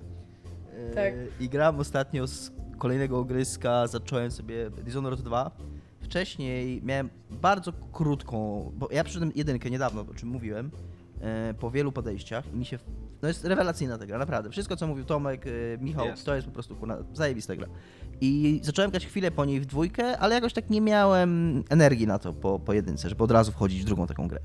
E, 0.92 0.94
Tak. 0.96 1.14
I 1.40 1.50
gram 1.50 1.80
ostatnio 1.80 2.28
z 2.28 2.52
kolejnego 2.78 3.20
ogryska, 3.20 3.88
zacząłem 3.88 4.32
sobie 4.32 4.70
Dishonored 4.70 5.22
2. 5.22 5.52
Wcześniej 6.06 6.82
miałem 6.84 7.10
bardzo 7.30 7.74
krótką, 7.74 8.72
bo 8.76 8.88
ja 8.92 9.04
przyszedłem 9.04 9.32
jedynkę 9.36 9.70
niedawno, 9.70 10.02
o 10.02 10.14
czym 10.14 10.30
mówiłem, 10.30 10.72
e, 11.22 11.54
po 11.60 11.72
wielu 11.72 11.92
podejściach 11.92 12.54
i 12.54 12.58
mi 12.58 12.66
się, 12.66 12.80
no 13.22 13.28
jest 13.28 13.46
rewelacyjna 13.46 13.98
ta 13.98 14.06
gra, 14.06 14.18
naprawdę. 14.18 14.50
Wszystko 14.50 14.76
co 14.76 14.88
mówił 14.88 15.06
Tomek, 15.06 15.46
e, 15.48 15.78
Michał, 15.78 16.06
Jest. 16.06 16.26
to 16.26 16.36
jest 16.36 16.48
po 16.48 16.54
prostu 16.54 16.76
kurna, 16.76 16.98
zajebista 17.14 17.56
gra. 17.56 17.68
I 18.22 18.60
zacząłem 18.64 18.92
grać 18.92 19.06
chwilę 19.06 19.32
po 19.32 19.46
niej 19.46 19.60
w 19.62 19.66
dwójkę, 19.66 20.18
ale 20.18 20.36
jakoś 20.36 20.54
tak 20.54 20.70
nie 20.70 20.82
miałem 20.82 21.64
energii 21.70 22.08
na 22.08 22.20
to 22.20 22.34
po, 22.34 22.60
po 22.60 22.74
jedynce, 22.74 23.10
żeby 23.10 23.24
od 23.24 23.32
razu 23.32 23.52
wchodzić 23.52 23.82
w 23.82 23.86
drugą 23.86 24.08
taką 24.08 24.28
grę. 24.28 24.40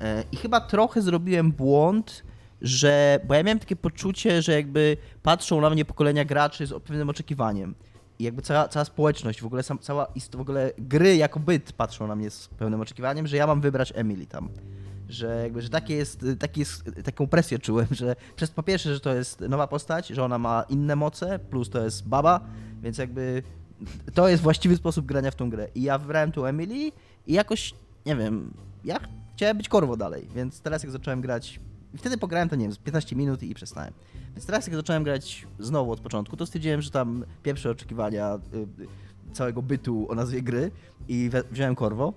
E, 0.00 0.24
I 0.32 0.36
chyba 0.36 0.60
trochę 0.60 1.02
zrobiłem 1.02 1.52
błąd, 1.52 2.22
że. 2.60 3.20
Bo 3.26 3.34
ja 3.34 3.42
miałem 3.42 3.58
takie 3.58 3.76
poczucie, 3.76 4.42
że 4.42 4.52
jakby 4.52 4.96
patrzą 5.22 5.60
na 5.60 5.70
mnie 5.70 5.84
pokolenia 5.84 6.24
graczy 6.24 6.66
z 6.66 6.70
pewnym 6.70 7.10
oczekiwaniem. 7.10 7.74
I 8.18 8.24
jakby 8.24 8.42
cała, 8.42 8.68
cała 8.68 8.84
społeczność, 8.84 9.40
w 9.40 9.46
ogóle 9.46 9.62
sam, 9.62 9.78
cała 9.78 10.06
w 10.32 10.40
ogóle 10.40 10.72
gry 10.78 11.16
jako 11.16 11.40
byt 11.40 11.72
patrzą 11.72 12.06
na 12.06 12.16
mnie 12.16 12.30
z 12.30 12.48
pełnym 12.48 12.80
oczekiwaniem, 12.80 13.26
że 13.26 13.36
ja 13.36 13.46
mam 13.46 13.60
wybrać 13.60 13.92
Emily 13.96 14.26
tam. 14.26 14.48
Że 15.08 15.40
jakby, 15.42 15.62
że 15.62 15.68
takie 15.68 15.96
jest, 15.96 16.24
taki 16.38 16.60
jest, 16.60 16.90
taką 17.04 17.26
presję 17.26 17.58
czułem, 17.58 17.86
że 17.90 18.16
przez 18.36 18.50
po 18.50 18.62
pierwsze, 18.62 18.94
że 18.94 19.00
to 19.00 19.14
jest 19.14 19.40
nowa 19.40 19.66
postać, 19.66 20.08
że 20.08 20.24
ona 20.24 20.38
ma 20.38 20.64
inne 20.68 20.96
moce, 20.96 21.38
plus 21.38 21.70
to 21.70 21.84
jest 21.84 22.08
baba, 22.08 22.40
więc 22.82 22.98
jakby 22.98 23.42
to 24.14 24.28
jest 24.28 24.42
właściwy 24.42 24.76
sposób 24.76 25.06
grania 25.06 25.30
w 25.30 25.34
tą 25.34 25.50
grę. 25.50 25.68
I 25.74 25.82
ja 25.82 25.98
wybrałem 25.98 26.32
tu 26.32 26.46
Emily 26.46 26.92
i 27.26 27.32
jakoś, 27.32 27.74
nie 28.06 28.16
wiem, 28.16 28.54
ja 28.84 29.00
chciałem 29.36 29.56
być 29.56 29.68
korwo 29.68 29.96
dalej, 29.96 30.28
więc 30.34 30.60
teraz 30.60 30.82
jak 30.82 30.92
zacząłem 30.92 31.20
grać, 31.20 31.60
i 31.94 31.98
wtedy 31.98 32.18
pograłem 32.18 32.48
to, 32.48 32.56
nie 32.56 32.64
wiem, 32.64 32.72
z 32.72 32.78
15 32.78 33.16
minut 33.16 33.42
i 33.42 33.54
przestałem. 33.54 33.92
Więc 34.34 34.46
teraz 34.46 34.66
jak 34.66 34.76
zacząłem 34.76 35.02
grać 35.04 35.46
znowu 35.58 35.92
od 35.92 36.00
początku, 36.00 36.36
to 36.36 36.46
stwierdziłem, 36.46 36.82
że 36.82 36.90
tam 36.90 37.24
pierwsze 37.42 37.70
oczekiwania 37.70 38.38
y, 38.54 39.32
całego 39.34 39.62
bytu 39.62 40.06
o 40.10 40.14
nazwie 40.14 40.42
gry 40.42 40.70
i 41.08 41.30
wziąłem 41.50 41.74
korwo. 41.74 42.12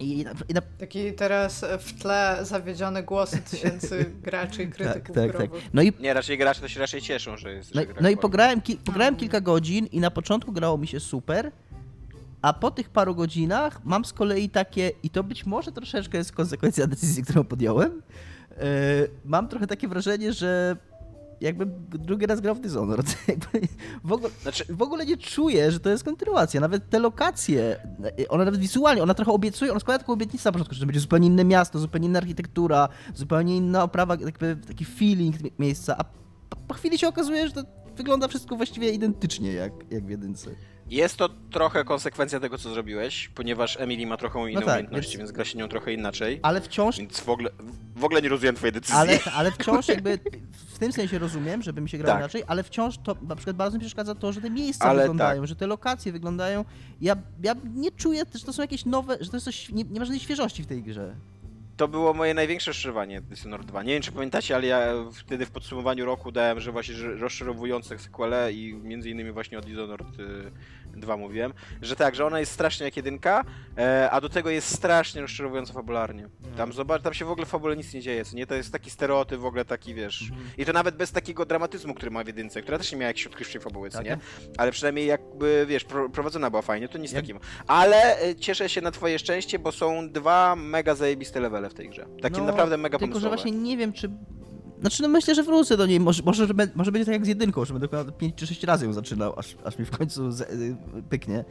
I, 0.00 0.24
na, 0.24 0.32
i 0.48 0.54
na, 0.54 0.60
Taki 0.60 1.12
teraz 1.12 1.64
w 1.80 1.92
tle 2.02 2.38
zawiedzione 2.42 3.02
głosy 3.02 3.38
tysięcy 3.50 4.04
graczy 4.22 4.62
i 4.62 4.68
krytyków 4.68 5.14
tak, 5.16 5.32
tak, 5.32 5.36
tak. 5.36 5.50
No 5.72 5.82
i 5.82 5.92
Nie, 6.00 6.14
raczej 6.14 6.38
gracze 6.38 6.60
to 6.60 6.68
się 6.68 6.80
raczej 6.80 7.00
cieszą, 7.00 7.36
że 7.36 7.52
jest. 7.52 7.74
No, 7.74 7.80
że 7.80 7.86
no 8.00 8.08
i 8.08 8.12
gra. 8.12 8.22
pograłem, 8.22 8.60
ki- 8.60 8.76
pograłem 8.76 9.14
A. 9.14 9.16
kilka 9.16 9.40
godzin 9.40 9.86
i 9.86 10.00
na 10.00 10.10
początku 10.10 10.52
grało 10.52 10.78
mi 10.78 10.86
się 10.86 11.00
super, 11.00 11.52
a 12.42 12.52
po 12.52 12.70
tych 12.70 12.90
paru 12.90 13.14
godzinach 13.14 13.84
mam 13.84 14.04
z 14.04 14.12
kolei 14.12 14.50
takie, 14.50 14.90
i 15.02 15.10
to 15.10 15.24
być 15.24 15.46
może 15.46 15.72
troszeczkę 15.72 16.18
jest 16.18 16.32
konsekwencja 16.32 16.86
decyzji, 16.86 17.22
którą 17.22 17.44
podjąłem, 17.44 18.02
mam 19.24 19.48
trochę 19.48 19.66
takie 19.66 19.88
wrażenie, 19.88 20.32
że 20.32 20.76
jakbym 21.40 21.86
drugi 21.88 22.26
raz 22.26 22.40
grał 22.40 22.54
w 22.54 22.60
Dishonored. 22.60 23.16
Jakby 23.28 23.68
w, 24.04 24.12
ogóle, 24.12 24.30
Znaczy, 24.42 24.64
w 24.68 24.82
ogóle 24.82 25.06
nie 25.06 25.16
czuję, 25.16 25.72
że 25.72 25.80
to 25.80 25.90
jest 25.90 26.04
kontynuacja. 26.04 26.60
Nawet 26.60 26.90
te 26.90 26.98
lokacje, 26.98 27.76
e, 28.18 28.28
ona 28.28 28.44
nawet 28.44 28.60
wizualnie, 28.60 29.02
ona 29.02 29.14
trochę 29.14 29.32
obiecuje, 29.32 29.70
ona 29.70 29.80
składa 29.80 29.98
taką 29.98 30.12
obietnicę 30.12 30.48
na 30.48 30.52
początku, 30.52 30.74
że 30.74 30.80
to 30.80 30.86
będzie 30.86 31.00
zupełnie 31.00 31.26
inne 31.26 31.44
miasto, 31.44 31.78
zupełnie 31.78 32.08
inna 32.08 32.18
architektura, 32.18 32.88
zupełnie 33.14 33.56
inna 33.56 33.82
oprawa, 33.82 34.16
jakby 34.20 34.56
taki 34.68 34.84
feeling 34.84 35.40
mie- 35.42 35.50
miejsca, 35.58 35.96
a 35.98 36.04
po, 36.50 36.56
po 36.68 36.74
chwili 36.74 36.98
się 36.98 37.08
okazuje, 37.08 37.46
że 37.48 37.52
to 37.52 37.62
wygląda 37.96 38.28
wszystko 38.28 38.56
właściwie 38.56 38.90
identycznie 38.90 39.52
jak, 39.52 39.72
jak 39.90 40.06
w 40.06 40.08
jedynce. 40.08 40.50
Jest 40.90 41.16
to 41.16 41.28
trochę 41.50 41.84
konsekwencja 41.84 42.40
tego, 42.40 42.58
co 42.58 42.70
zrobiłeś, 42.70 43.28
ponieważ 43.28 43.76
Emily 43.80 44.06
ma 44.06 44.16
trochę 44.16 44.50
inne 44.50 44.60
tak, 44.62 44.68
umiejętności, 44.68 45.18
więc- 45.18 45.18
więc... 45.18 45.32
gra 45.32 45.44
się 45.44 45.58
nią 45.58 45.68
trochę 45.68 45.92
inaczej. 45.92 46.40
Ale 46.42 46.60
wciąż, 46.60 46.98
Więc 46.98 47.20
w 47.20 47.28
ogóle, 47.28 47.50
w 47.96 48.04
ogóle 48.04 48.22
nie 48.22 48.28
rozumiem 48.28 48.54
twojej 48.54 48.72
decyzji. 48.72 48.94
ale, 48.96 49.18
ale 49.34 49.50
wciąż 49.58 49.88
jakby 49.88 50.18
w 50.74 50.78
tym 50.78 50.92
sensie 50.92 51.18
rozumiem, 51.18 51.62
żeby 51.62 51.80
mi 51.80 51.88
się 51.88 51.98
grało 51.98 52.12
Tak. 52.12 52.20
inaczej, 52.20 52.42
ale 52.46 52.62
wciąż 52.62 52.98
to 52.98 53.16
na 53.28 53.36
przykład 53.36 53.56
bardzo 53.56 53.76
mi 53.76 53.80
przeszkadza 53.80 54.14
to, 54.14 54.32
że 54.32 54.40
te 54.40 54.50
miejsca 54.50 54.84
Ale 54.84 55.02
wyglądają, 55.02 55.40
tak. 55.42 55.48
że 55.48 55.56
te 55.56 55.66
lokacje 55.66 56.12
wyglądają. 56.12 56.64
Ja, 57.00 57.16
ja 57.42 57.54
nie 57.74 57.90
czuję, 57.90 58.22
że 58.34 58.44
to 58.44 58.52
są 58.52 58.62
jakieś 58.62 58.84
nowe, 58.84 59.16
że 59.20 59.30
to 59.30 59.36
jest 59.36 59.44
coś, 59.44 59.68
nie, 59.68 59.84
nie 59.84 59.98
ma 60.00 60.04
żadnej 60.06 60.20
świeżości 60.20 60.62
w 60.62 60.66
tej 60.66 60.82
grze. 60.82 61.14
To 61.76 61.88
było 61.88 62.14
moje 62.14 62.34
największe 62.34 62.70
rozczarowanie 62.70 63.20
Dishonored 63.20 63.66
2. 63.66 63.82
Nie 63.82 63.92
wiem, 63.92 64.02
czy 64.02 64.12
pamiętacie, 64.12 64.54
ale 64.56 64.66
ja 64.66 64.80
wtedy 65.14 65.46
w 65.46 65.50
podsumowaniu 65.50 66.04
roku 66.04 66.32
dałem, 66.32 66.60
że 66.60 66.72
właśnie 66.72 66.94
rozczarowujące 67.18 67.98
sequele 67.98 68.52
i 68.52 68.74
między 68.74 69.10
innymi 69.10 69.32
właśnie 69.32 69.58
od 69.58 69.66
Dishonored 69.66 70.06
dwa 70.96 71.16
mówiłem, 71.16 71.52
że 71.82 71.96
tak, 71.96 72.14
że 72.14 72.26
ona 72.26 72.40
jest 72.40 72.52
strasznie 72.52 72.84
jak 72.84 72.96
jedynka, 72.96 73.44
e, 73.78 74.10
a 74.10 74.20
do 74.20 74.28
tego 74.28 74.50
jest 74.50 74.74
strasznie 74.74 75.20
rozczarowująca 75.20 75.72
fabularnie. 75.72 76.28
Tam 76.56 76.72
zobacz, 76.72 77.02
tam 77.02 77.14
się 77.14 77.24
w 77.24 77.30
ogóle 77.30 77.46
w 77.46 77.48
fabule 77.48 77.76
nic 77.76 77.94
nie 77.94 78.00
dzieje, 78.00 78.24
co 78.24 78.36
nie? 78.36 78.46
To 78.46 78.54
jest 78.54 78.72
taki 78.72 78.90
stereotyp 78.90 79.40
w 79.40 79.44
ogóle 79.44 79.64
taki, 79.64 79.94
wiesz, 79.94 80.22
Mhm. 80.30 80.50
i 80.58 80.64
to 80.64 80.72
nawet 80.72 80.96
bez 80.96 81.12
takiego 81.12 81.46
dramatyzmu, 81.46 81.94
który 81.94 82.10
ma 82.10 82.24
w 82.24 82.26
jedynce, 82.26 82.62
która 82.62 82.78
też 82.78 82.92
nie 82.92 82.98
miała 82.98 83.08
jakiejś 83.08 83.26
odkrywczej 83.26 83.60
fabuły, 83.60 83.90
co 83.90 83.98
Tak, 83.98 84.06
nie? 84.06 84.18
Ale 84.58 84.72
przynajmniej 84.72 85.06
jakby, 85.06 85.64
wiesz, 85.68 85.84
pro, 85.84 86.08
prowadzona 86.10 86.50
była 86.50 86.62
fajnie, 86.62 86.88
to 86.88 86.98
nic 86.98 87.12
Jak- 87.12 87.22
takiego. 87.22 87.40
Ale 87.66 88.20
e, 88.20 88.34
cieszę 88.36 88.68
się 88.68 88.80
na 88.80 88.90
twoje 88.90 89.18
szczęście, 89.18 89.58
bo 89.58 89.72
są 89.72 90.10
dwa 90.10 90.56
mega 90.56 90.94
zajebiste 90.94 91.40
levele 91.40 91.70
w 91.70 91.74
tej 91.74 91.88
grze. 91.88 92.06
Takie 92.22 92.38
No, 92.38 92.44
naprawdę 92.44 92.76
mega 92.76 92.98
Tylko, 92.98 93.14
że 93.14 93.20
pomysłowe. 93.28 93.36
właśnie 93.36 93.52
nie 93.52 93.76
wiem, 93.76 93.92
czy... 93.92 94.10
Znaczy, 94.80 95.02
no 95.02 95.08
myślę, 95.08 95.34
że 95.34 95.42
wrócę 95.42 95.76
do 95.76 95.86
niej. 95.86 96.00
Może, 96.00 96.22
może, 96.22 96.46
może 96.74 96.92
będzie 96.92 97.06
tak 97.06 97.12
jak 97.12 97.24
z 97.24 97.28
jedynką, 97.28 97.64
że 97.64 97.74
będę 97.74 97.88
chyba 97.88 98.12
5 98.12 98.34
czy 98.34 98.46
6 98.46 98.64
razy 98.64 98.86
ją 98.86 98.92
zaczynał, 98.92 99.34
aż, 99.38 99.56
aż 99.64 99.78
mi 99.78 99.84
w 99.84 99.90
końcu 99.90 100.30
z, 100.32 100.40
y, 100.40 100.76
pyknie. 101.10 101.44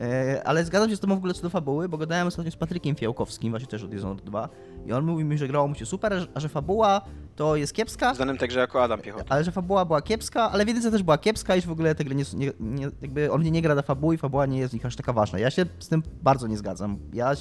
E, 0.00 0.42
ale 0.44 0.64
zgadzam 0.64 0.90
się 0.90 0.96
z 0.96 1.00
tobą 1.00 1.14
w 1.14 1.18
ogóle 1.18 1.34
co 1.34 1.42
do 1.42 1.50
fabuły, 1.50 1.88
bo 1.88 1.98
gadałem 1.98 2.26
ostatnio 2.26 2.50
z 2.50 2.56
Patrykiem 2.56 2.96
Fiałkowskim, 2.96 3.50
właśnie 3.50 3.68
też 3.68 3.82
od 3.82 3.90
Dishonored 3.90 4.24
2. 4.24 4.48
I 4.86 4.92
on 4.92 5.04
mówił 5.04 5.26
mi, 5.26 5.38
że 5.38 5.48
grało 5.48 5.68
mu 5.68 5.74
się 5.74 5.86
super, 5.86 6.26
a 6.34 6.40
że- 6.40 6.48
fabuła 6.48 7.00
to 7.36 7.56
jest 7.56 7.72
kiepska, 7.72 8.14
Znanym 8.14 8.38
także 8.38 8.60
jako 8.60 8.82
Adam 8.84 9.00
Piechota. 9.00 9.24
ale 9.28 9.44
że 9.44 9.52
fabuła 9.52 9.84
była 9.84 10.02
kiepska, 10.02 10.50
ale 10.50 10.64
w 10.64 10.68
jedynce 10.68 10.90
też 10.90 11.02
była 11.02 11.18
kiepska 11.18 11.56
i 11.56 11.60
że 11.60 11.66
w 11.68 11.70
ogóle 11.72 11.94
te 11.94 12.04
gry 12.04 12.14
nie, 12.14 12.24
nie, 12.34 12.52
nie 12.60 12.88
jakby 13.02 13.32
on 13.32 13.42
nie, 13.42 13.50
nie 13.50 13.62
gra 13.62 13.74
na 13.74 13.82
fabuły 13.82 14.14
i 14.14 14.18
fabuła 14.18 14.46
nie 14.46 14.58
jest 14.58 14.70
w 14.70 14.74
nich 14.74 14.86
aż 14.86 14.96
taka 14.96 15.12
ważna. 15.12 15.38
Ja 15.38 15.50
się 15.50 15.66
z 15.78 15.88
tym 15.88 16.02
bardzo 16.22 16.46
nie 16.46 16.56
zgadzam. 16.56 16.98
Ja, 17.12 17.32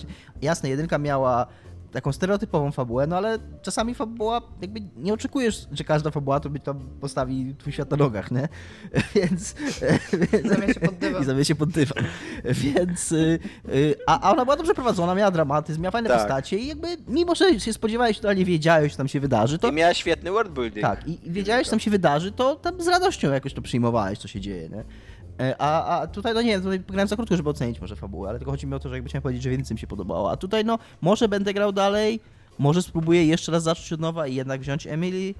jasne, 0.41 0.69
jedynka 0.69 0.97
miała 0.97 1.47
taką 1.93 2.12
stereotypową 2.12 2.71
fabułę, 2.71 3.07
no 3.07 3.17
ale 3.17 3.39
czasami 3.62 3.95
fabuła, 3.95 4.41
jakby 4.62 4.81
nie 4.95 5.13
oczekujesz, 5.13 5.67
że 5.71 5.83
każda 5.83 6.12
fabuła 6.12 6.39
to 6.39 6.50
by 6.50 6.59
tam 6.59 6.79
postawi 7.01 7.55
twój 7.59 7.73
świat 7.73 7.91
na 7.91 7.97
nogach, 7.97 8.31
nie? 8.31 8.47
Więc... 9.15 9.55
Zamie 10.45 10.73
się 10.73 10.79
pod 10.79 10.95
dywan. 10.95 11.39
I 11.41 11.45
się 11.45 11.55
pod 11.55 11.69
dywan. 11.69 12.03
Więc... 12.45 13.12
y, 13.12 13.39
y, 13.69 13.95
A, 14.07 14.19
a 14.21 14.31
ona 14.31 14.45
była 14.45 14.57
dobrze 14.57 14.73
prowadzona, 14.73 15.15
miała 15.15 15.31
dramatyzm, 15.31 15.81
miała 15.81 15.91
fajne 15.91 16.09
Tak. 16.09 16.19
postacie 16.19 16.57
i 16.57 16.67
jakby, 16.67 16.88
mimo 17.07 17.35
że 17.35 17.59
się 17.59 17.73
spodziewałeś, 17.73 18.19
to 18.19 18.33
nie 18.33 18.45
wiedziałeś, 18.45 18.91
co 18.91 18.97
tam 18.97 19.07
się 19.07 19.19
wydarzy, 19.19 19.57
to 19.59 19.67
I 19.67 19.71
miała 19.71 19.93
świetny 19.93 20.31
worldbuilding. 20.31 20.81
tak, 20.81 21.07
i 21.07 21.27
i 21.27 21.31
wiedziałeś, 21.31 21.65
co 21.67 21.69
tam 21.71 21.79
się 21.79 21.91
wydarzy, 21.91 22.31
to 22.31 22.55
tam 22.55 22.81
z 22.81 22.88
radością 22.88 23.31
jakoś 23.31 23.53
to 23.53 23.62
przyjmowałeś, 23.62 24.19
co 24.19 24.27
się 24.27 24.41
dzieje, 24.41 24.69
nie? 24.69 24.83
E, 25.40 25.56
A, 25.62 26.00
a 26.00 26.08
tutaj, 26.08 26.34
no 26.34 26.42
nie 26.42 26.50
wiem, 26.50 26.62
tutaj 26.62 26.80
grałem 26.80 27.08
za 27.08 27.16
krótko, 27.16 27.38
żeby 27.38 27.50
ocenić 27.50 27.82
może 27.82 27.96
fabułę, 27.96 28.30
ale 28.30 28.40
tylko 28.40 28.52
chodzi 28.52 28.68
mi 28.68 28.74
o 28.74 28.80
to, 28.80 28.90
że 28.90 28.96
jakby 28.96 29.10
chciałem 29.10 29.22
powiedzieć, 29.22 29.44
że 29.44 29.50
więcej 29.50 29.75
mi 29.75 29.80
się 29.80 29.88
podobało. 29.88 30.32
A 30.32 30.38
tutaj, 30.38 30.66
no, 30.66 30.80
może 31.02 31.28
będę 31.28 31.54
grał 31.54 31.72
dalej, 31.72 32.20
może 32.60 32.82
spróbuję 32.82 33.25
jeszcze 33.25 33.52
raz 33.52 33.63
zacząć 33.63 33.94
od 33.94 34.00
nowa 34.00 34.28
i 34.28 34.36
jednak 34.36 34.62
wziąć 34.62 34.88
Emily. 34.88 35.34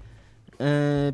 E, 0.60 1.14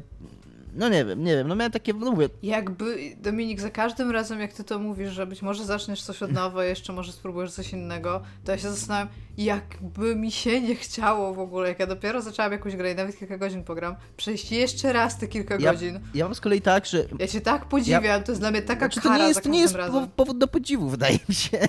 No 0.74 0.90
nie 0.90 1.06
wiem, 1.06 1.24
nie 1.24 1.36
wiem, 1.36 1.48
no 1.48 1.56
miałem 1.56 1.72
takie, 1.72 1.94
no 1.94 2.12
mówię, 2.12 2.30
Jakby, 2.44 3.16
Dominik, 3.22 3.62
za 3.62 3.70
każdym 3.70 4.12
razem, 4.12 4.40
jak 4.40 4.54
ty 4.54 4.64
to 4.64 4.80
mówisz, 4.80 5.10
że 5.12 5.28
być 5.28 5.42
może 5.42 5.66
zaczniesz 5.66 6.02
coś 6.04 6.24
od 6.24 6.32
nowa, 6.32 6.66
jeszcze 6.66 6.94
może 6.94 7.12
spróbujesz 7.12 7.52
coś 7.52 7.74
innego, 7.74 8.22
to 8.44 8.52
ja 8.52 8.58
się 8.58 8.70
zastanawiam, 8.70 9.08
jakby 9.38 10.16
mi 10.16 10.32
się 10.32 10.62
nie 10.62 10.76
chciało 10.76 11.34
w 11.34 11.40
ogóle, 11.40 11.70
jak 11.70 11.80
ja 11.80 11.88
dopiero 11.88 12.22
zaczęłam 12.22 12.52
jakąś 12.52 12.76
grę 12.76 12.92
i 12.92 12.96
nawet 12.96 13.18
kilka 13.20 13.38
godzin 13.38 13.64
pogram, 13.64 13.96
przejść 14.18 14.52
jeszcze 14.52 14.94
raz 14.94 15.18
te 15.18 15.28
kilka 15.28 15.56
ja, 15.60 15.72
godzin. 15.72 16.00
ja 16.14 16.26
mam 16.26 16.36
z 16.36 16.42
kolei 16.42 16.62
tak, 16.62 16.86
że 16.86 17.06
Ja 17.20 17.28
cię 17.28 17.42
tak 17.42 17.66
podziwiam, 17.66 18.24
to 18.24 18.32
jest 18.32 18.42
dla 18.42 18.52
mnie 18.52 18.62
taka 18.62 18.80
Znaczy, 18.80 19.02
to 19.02 19.10
kara 19.10 19.18
nie 19.18 19.28
jest, 19.28 19.44
to 19.44 19.50
nie 19.50 19.60
jest 19.60 19.76
razem. 19.76 20.08
powód 20.16 20.38
do 20.38 20.48
podziwu, 20.48 20.90
wydaje 21.00 21.20
mi 21.30 21.36
się. 21.36 21.60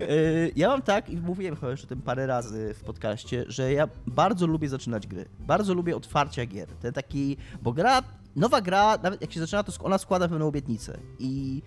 E, 0.00 0.48
ja 0.56 0.68
mam 0.68 0.82
tak, 0.82 1.10
i 1.10 1.16
mówiłem 1.16 1.56
chyba 1.56 1.70
już 1.70 1.84
o 1.84 1.86
tym 1.86 2.02
parę 2.02 2.26
razy 2.26 2.74
w 2.74 2.84
podcaście, 2.84 3.44
że 3.48 3.72
ja 3.72 3.88
bardzo 4.06 4.46
lubię 4.46 4.68
zaczynać 4.68 5.06
gry. 5.06 5.24
Bardzo 5.38 5.74
lubię 5.74 5.96
otwarcia 5.96 6.46
gier. 6.46 6.68
Ten 6.68 6.92
taki, 6.96 7.36
bo 7.62 7.72
gra, 7.72 8.02
nowa 8.36 8.60
gra, 8.60 8.98
nawet 9.02 9.20
jak 9.20 9.32
się 9.32 9.40
zaczyna, 9.40 9.62
to 9.62 9.72
ona 9.84 9.98
składa 9.98 10.28
pewną 10.28 10.46
obietnicę. 10.48 10.98
I 11.18 11.62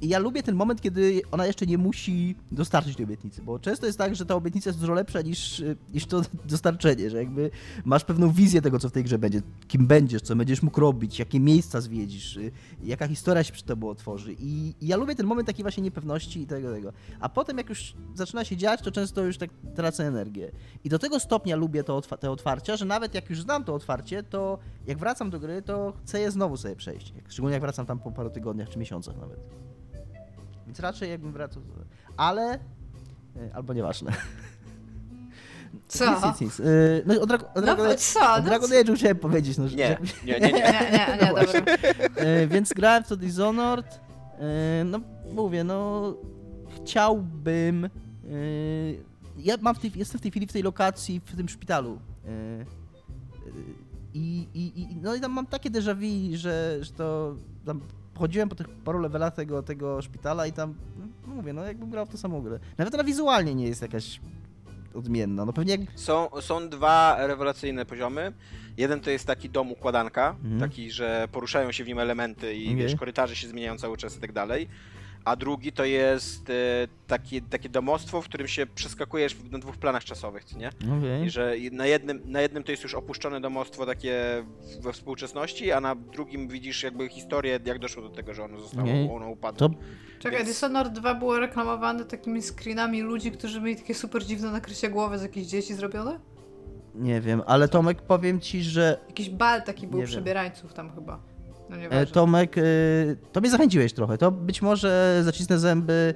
i 0.00 0.08
ja 0.08 0.18
lubię 0.18 0.42
ten 0.42 0.54
moment, 0.54 0.80
kiedy 0.80 1.22
ona 1.32 1.46
jeszcze 1.46 1.66
nie 1.66 1.78
musi 1.78 2.36
dostarczyć 2.52 2.96
tej 2.96 3.04
obietnicy, 3.04 3.42
bo 3.42 3.58
często 3.58 3.86
jest 3.86 3.98
tak, 3.98 4.16
że 4.16 4.26
ta 4.26 4.34
obietnica 4.34 4.70
jest 4.70 4.80
dużo 4.80 4.92
lepsza 4.92 5.22
niż, 5.22 5.60
y, 5.60 5.76
niż 5.94 6.06
to 6.06 6.22
dostarczenie, 6.44 7.10
że 7.10 7.16
jakby 7.16 7.50
masz 7.84 8.04
pewną 8.04 8.30
wizję 8.32 8.62
tego, 8.62 8.78
co 8.78 8.88
w 8.88 8.92
tej 8.92 9.04
grze 9.04 9.18
będzie, 9.18 9.42
kim 9.68 9.86
będziesz, 9.86 10.22
co 10.22 10.36
będziesz 10.36 10.62
mógł 10.62 10.80
robić, 10.80 11.18
jakie 11.18 11.40
miejsca 11.40 11.80
zwiedzisz, 11.80 12.36
y, 12.36 12.52
jaka 12.84 13.08
historia 13.08 13.44
się 13.44 13.52
przed 13.52 13.66
tobą 13.66 13.88
otworzy. 13.88 14.36
I, 14.38 14.74
ja 14.80 14.96
lubię 14.96 15.14
ten 15.14 15.26
moment 15.26 15.46
takiej 15.46 15.62
właśnie 15.62 15.82
niepewności 15.82 16.40
i 16.40 16.46
tego, 16.46 16.72
tego. 16.72 16.92
A 17.20 17.28
potem 17.28 17.58
jak 17.58 17.68
już 17.68 17.94
zaczyna 18.14 18.44
się 18.44 18.56
dziać, 18.56 18.82
to 18.82 18.90
często 18.90 19.24
już 19.24 19.38
tak 19.38 19.50
tracę 19.74 20.06
energię. 20.06 20.52
I 20.84 20.88
do 20.88 20.98
tego 20.98 21.20
stopnia 21.20 21.56
lubię 21.56 21.84
to 21.84 22.00
te 22.00 22.30
otwarcia, 22.30 22.76
że 22.76 22.84
nawet 22.84 23.14
jak 23.14 23.30
już 23.30 23.42
znam 23.42 23.64
to 23.64 23.74
otwarcie, 23.74 24.22
to 24.22 24.58
jak 24.86 24.98
wracam 24.98 25.30
do 25.30 25.40
gry, 25.40 25.62
to 25.62 25.92
chcę 26.02 26.20
je 26.20 26.30
znowu 26.30 26.56
sobie 26.56 26.76
przejść. 26.76 27.12
Szczególnie 27.28 27.54
jak 27.54 27.62
wracam 27.62 27.86
tam 27.86 27.98
po 27.98 28.12
paru 28.12 28.30
tygodniach 28.30 28.68
czy 28.68 28.78
miesiącach 28.78 29.16
nawet. 29.16 29.75
Więc 30.76 30.80
raczej 30.80 31.10
jakbym 31.10 31.32
wracał. 31.32 31.62
Ale. 32.16 32.54
y, 33.36 33.54
Albo 33.54 33.72
nieważne. 33.74 34.12
Co? 35.88 36.10
Nic, 36.14 36.24
nic, 36.24 36.40
nic. 36.40 36.60
Y, 36.60 37.02
No, 37.06 37.14
o, 37.20 37.26
Dra- 37.26 37.44
o, 37.44 37.50
No 37.54 37.62
Dragon, 37.62 37.96
co? 37.96 38.20
o 38.34 38.36
No 38.38 38.42
Dragon 38.42 38.68
co? 38.68 38.74
Age'u 38.74 38.94
chciałem 38.96 39.16
powiedzieć. 39.16 39.58
No, 39.58 39.68
że- 39.68 39.76
Nie, 39.76 39.98
nie, 40.24 40.40
nie, 40.40 40.40
nie. 40.40 40.52
Nie, 40.52 40.90
nie, 40.92 41.18
nie, 41.22 41.26
dobra. 41.28 41.76
E, 42.16 42.46
więc 42.46 42.72
grałem 42.72 43.04
w 43.04 43.08
to 43.08 43.16
Dishonored. 43.16 44.00
E, 44.38 44.84
no 44.84 45.00
mówię, 45.32 45.64
no 45.64 46.02
chciałbym. 46.76 47.84
e, 47.84 47.88
ja 49.38 49.54
mam 49.60 49.74
w 49.74 49.78
tej, 49.78 49.92
jestem 49.94 50.18
w 50.18 50.22
tej 50.22 50.30
chwili 50.30 50.46
w 50.46 50.52
tej 50.52 50.62
lokacji, 50.62 51.20
w 51.24 51.36
tym 51.36 51.48
szpitalu. 51.48 51.98
E, 52.24 52.28
e, 52.30 52.64
I, 54.14 54.48
i, 54.54 54.80
i, 54.82 54.96
no 55.02 55.14
i 55.14 55.20
tam 55.20 55.32
mam 55.32 55.46
takie 55.46 55.70
déjà 55.70 55.94
vu, 55.94 56.36
że, 56.36 56.78
że 56.80 56.92
to 56.92 57.34
tam 57.66 57.80
chodziłem 58.18 58.48
po 58.48 58.54
tych 58.54 58.68
paru 58.68 58.98
levelach 58.98 59.34
tego, 59.34 59.62
tego 59.62 60.02
szpitala 60.02 60.46
i 60.46 60.52
tam, 60.52 60.74
no, 61.26 61.34
mówię, 61.34 61.52
no 61.52 61.64
jakbym 61.64 61.90
grał 61.90 62.06
w 62.06 62.08
to 62.08 62.18
samą 62.18 62.42
grę. 62.42 62.58
Nawet 62.78 62.94
ona 62.94 63.04
wizualnie 63.04 63.54
nie 63.54 63.66
jest 63.68 63.82
jakaś 63.82 64.20
odmienna. 64.94 65.44
No 65.44 65.52
pewnie 65.52 65.72
jak 65.76 65.80
Są, 65.94 66.28
są 66.40 66.68
dwa 66.68 67.26
rewelacyjne 67.26 67.86
poziomy. 67.86 68.32
Jeden 68.76 69.00
to 69.00 69.10
jest 69.10 69.26
taki 69.26 69.50
dom 69.50 69.72
układanka, 69.72 70.36
Mhm. 70.44 70.60
taki, 70.60 70.90
że 70.90 71.28
poruszają 71.32 71.72
się 71.72 71.84
w 71.84 71.88
nim 71.88 71.98
elementy 71.98 72.54
i 72.54 72.64
Okej. 72.64 72.76
wiesz, 72.76 72.96
korytarze 72.96 73.36
się 73.36 73.48
zmieniają 73.48 73.78
cały 73.78 73.96
czas 73.96 74.16
i 74.16 74.20
tak 74.20 74.32
dalej. 74.32 74.68
A 75.26 75.36
drugi 75.36 75.72
to 75.72 75.84
jest 75.84 76.50
e, 76.50 76.52
takie, 77.06 77.40
takie 77.40 77.68
domostwo, 77.68 78.22
w 78.22 78.24
którym 78.24 78.48
się 78.48 78.66
przeskakujesz 78.66 79.36
na 79.50 79.58
dwóch 79.58 79.76
planach 79.76 80.04
czasowych, 80.04 80.44
co 80.44 80.58
nie? 80.58 80.68
Okej. 80.98 81.24
I 81.26 81.30
że 81.30 81.54
na 81.72 81.86
jednym, 81.86 82.20
na 82.24 82.40
jednym 82.40 82.62
to 82.64 82.70
jest 82.70 82.82
już 82.82 82.94
opuszczone 82.94 83.40
domostwo 83.40 83.86
takie 83.86 84.44
we 84.80 84.92
współczesności, 84.92 85.72
a 85.72 85.80
na 85.80 85.94
drugim 85.94 86.48
widzisz 86.48 86.82
jakby 86.82 87.08
historię, 87.08 87.60
jak 87.64 87.78
doszło 87.78 88.02
do 88.02 88.08
tego, 88.08 88.34
że 88.34 88.44
ono 88.44 88.60
zostało, 88.60 88.82
Okej. 88.88 89.10
ono 89.12 89.28
upadło. 89.28 89.68
To 89.68 89.74
Czekaj, 90.18 90.38
Więc- 90.38 90.48
Dishonored 90.50 90.92
2 90.92 91.14
było 91.14 91.38
reklamowane 91.38 92.04
takimi 92.04 92.42
screenami 92.42 93.02
ludzi, 93.02 93.30
którzy 93.32 93.60
mieli 93.60 93.76
takie 93.76 93.94
super 93.94 94.24
dziwne 94.24 94.50
nakrycie 94.50 94.90
głowy 94.90 95.18
z 95.18 95.22
jakichś 95.22 95.46
dzieci 95.46 95.74
zrobione? 95.74 96.20
nie 96.94 97.20
wiem, 97.20 97.42
ale 97.46 97.68
Tomek 97.68 98.02
powiem 98.02 98.40
ci, 98.40 98.62
że 98.62 98.98
Jakiś 99.08 99.30
bal 99.30 99.62
taki 99.62 99.86
był 99.86 99.98
Nie 99.98 100.04
wiem. 100.04 100.10
przebierańców 100.12 100.74
tam 100.74 100.94
chyba. 100.94 101.20
No 101.70 101.76
E, 101.76 102.06
Tomek, 102.06 102.58
e, 102.58 102.62
to 103.32 103.40
mnie 103.40 103.50
zachęciłeś 103.50 103.92
trochę. 103.92 104.18
To 104.18 104.30
być 104.30 104.62
może 104.62 105.20
zacisnę 105.24 105.58
zęby 105.58 106.14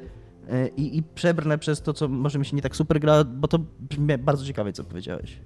e, 0.49 0.69
i, 0.69 0.99
i 0.99 1.03
przebrnę 1.03 1.59
przez 1.59 1.83
to, 1.83 1.93
co 1.93 2.09
może 2.09 2.39
mi 2.39 2.47
się 2.47 2.57
nie 2.57 2.63
tak 2.63 2.77
super 2.77 3.01
gra, 3.01 3.25
bo 3.25 3.49
to 3.49 3.59
brzmi 3.79 4.19
bardzo 4.19 4.45
ciekawie, 4.47 4.73
co 4.73 4.85
powiedziałeś. 4.85 5.39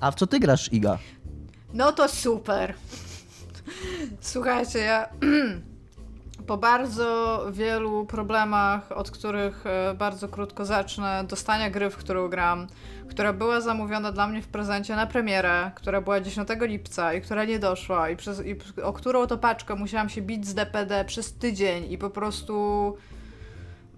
A 0.00 0.10
w 0.10 0.14
co 0.14 0.26
ty 0.26 0.40
grasz, 0.40 0.72
Iga? 0.72 0.98
No 1.74 1.92
to 1.92 2.08
super. 2.08 2.74
Słuchajcie, 4.20 4.78
ja 4.78 5.08
po 6.46 6.56
bardzo 6.56 7.40
wielu 7.52 8.06
problemach, 8.06 8.92
od 8.92 9.10
których 9.10 9.64
bardzo 9.98 10.28
krótko 10.28 10.64
zacznę, 10.64 11.24
dostania 11.28 11.70
gry, 11.70 11.90
w 11.90 11.96
którą 11.96 12.28
gram, 12.28 12.66
która 13.08 13.32
była 13.32 13.60
zamówiona 13.60 14.12
dla 14.12 14.28
mnie 14.28 14.42
w 14.42 14.48
prezencie 14.48 14.96
na 14.96 15.06
premierę, 15.06 15.70
która 15.74 16.00
była 16.00 16.20
10 16.20 16.48
lipca 16.60 17.14
i 17.14 17.20
która 17.20 17.44
nie 17.44 17.58
doszła, 17.58 18.10
i, 18.10 18.16
przez, 18.16 18.46
i 18.46 18.56
o 18.82 18.92
którą 18.92 19.26
to 19.26 19.38
paczkę 19.38 19.74
musiałam 19.74 20.08
się 20.08 20.22
bić 20.22 20.46
z 20.46 20.54
DPD 20.54 21.04
przez 21.04 21.34
tydzień 21.34 21.92
i 21.92 21.98
po 21.98 22.10
prostu 22.10 22.96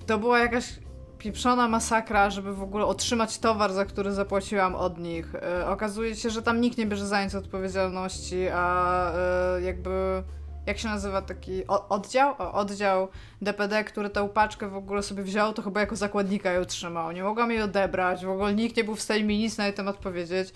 to 0.06 0.18
była 0.18 0.38
jakaś 0.38 0.78
pieprzona 1.18 1.68
masakra, 1.68 2.30
żeby 2.30 2.54
w 2.54 2.62
ogóle 2.62 2.86
otrzymać 2.86 3.38
towar, 3.38 3.72
za 3.72 3.84
który 3.84 4.12
zapłaciłam 4.12 4.74
od 4.74 4.98
nich. 4.98 5.34
E, 5.34 5.66
okazuje 5.68 6.16
się, 6.16 6.30
że 6.30 6.42
tam 6.42 6.60
nikt 6.60 6.78
nie 6.78 6.86
bierze 6.86 7.06
za 7.06 7.24
nic 7.24 7.34
odpowiedzialności, 7.34 8.48
a 8.52 9.12
e, 9.12 9.62
jakby 9.62 10.22
jak 10.68 10.78
się 10.78 10.88
nazywa 10.88 11.22
taki 11.22 11.66
oddział? 11.66 12.34
Oddział 12.38 13.08
DPD, 13.42 13.84
który 13.84 14.10
tę 14.10 14.28
paczkę 14.28 14.68
w 14.68 14.76
ogóle 14.76 15.02
sobie 15.02 15.22
wziął, 15.22 15.52
to 15.52 15.62
chyba 15.62 15.80
jako 15.80 15.96
zakładnika 15.96 16.52
ją 16.52 16.64
trzymał. 16.64 17.12
Nie 17.12 17.22
mogłam 17.22 17.50
jej 17.50 17.62
odebrać, 17.62 18.24
w 18.24 18.30
ogóle 18.30 18.54
nikt 18.54 18.76
nie 18.76 18.84
był 18.84 18.94
w 18.94 19.00
stanie 19.00 19.24
mi 19.24 19.38
nic 19.38 19.58
na 19.58 19.64
jej 19.64 19.74
temat 19.74 19.96
powiedzieć. 19.96 20.52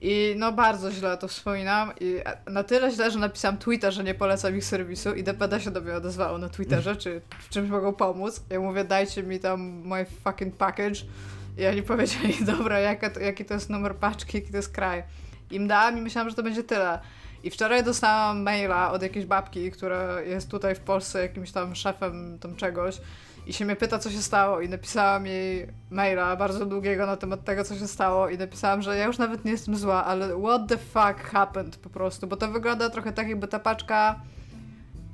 I 0.00 0.34
no 0.36 0.52
bardzo 0.52 0.92
źle 0.92 1.16
to 1.16 1.28
wspominam 1.28 1.92
i 2.00 2.16
na 2.46 2.64
tyle 2.64 2.90
źle, 2.90 3.10
że 3.10 3.18
napisałam 3.18 3.58
tweeta, 3.58 3.90
że 3.90 4.04
nie 4.04 4.14
polecam 4.14 4.56
ich 4.56 4.64
serwisu 4.64 5.14
i 5.14 5.22
DPD 5.22 5.60
się 5.60 5.70
do 5.70 5.80
mnie 5.80 5.94
odezwało 5.94 6.38
na 6.38 6.48
Twitterze, 6.48 6.96
czy 6.96 7.20
w 7.38 7.48
czymś 7.48 7.70
mogą 7.70 7.92
pomóc. 7.92 8.44
Ja 8.50 8.60
mówię, 8.60 8.84
dajcie 8.84 9.22
mi 9.22 9.40
tam 9.40 9.60
my 9.62 10.06
fucking 10.24 10.56
package. 10.56 11.00
I 11.58 11.66
oni 11.66 11.82
powiedzieli, 11.82 12.44
dobra, 12.56 12.78
jaka 12.78 13.10
to, 13.10 13.20
jaki 13.20 13.44
to 13.44 13.54
jest 13.54 13.70
numer 13.70 13.96
paczki, 13.96 14.38
jaki 14.38 14.50
to 14.50 14.56
jest 14.56 14.72
kraj. 14.72 15.02
Im 15.50 15.68
dałam 15.68 15.98
i 15.98 16.00
myślałam, 16.00 16.30
że 16.30 16.36
to 16.36 16.42
będzie 16.42 16.62
tyle. 16.62 16.98
I 17.44 17.50
wczoraj 17.50 17.84
dostałam 17.84 18.42
maila 18.42 18.92
od 18.92 19.02
jakiejś 19.02 19.26
babki, 19.26 19.70
która 19.70 20.20
jest 20.20 20.50
tutaj 20.50 20.74
w 20.74 20.80
Polsce 20.80 21.22
jakimś 21.22 21.52
tam 21.52 21.74
szefem 21.74 22.38
tam 22.40 22.56
czegoś 22.56 23.00
i 23.46 23.52
się 23.52 23.64
mnie 23.64 23.76
pyta, 23.76 23.98
co 23.98 24.10
się 24.10 24.22
stało 24.22 24.60
i 24.60 24.68
napisałam 24.68 25.26
jej 25.26 25.66
maila 25.90 26.36
bardzo 26.36 26.66
długiego 26.66 27.06
na 27.06 27.16
temat 27.16 27.44
tego, 27.44 27.64
co 27.64 27.74
się 27.74 27.88
stało 27.88 28.28
i 28.28 28.38
napisałam, 28.38 28.82
że 28.82 28.96
ja 28.96 29.04
już 29.04 29.18
nawet 29.18 29.44
nie 29.44 29.52
jestem 29.52 29.76
zła, 29.76 30.04
ale 30.04 30.40
what 30.40 30.68
the 30.68 30.76
fuck 30.76 31.30
happened 31.30 31.76
po 31.76 31.90
prostu, 31.90 32.26
bo 32.26 32.36
to 32.36 32.48
wygląda 32.48 32.90
trochę 32.90 33.12
tak, 33.12 33.28
jakby 33.28 33.48
ta 33.48 33.58
paczka 33.58 34.20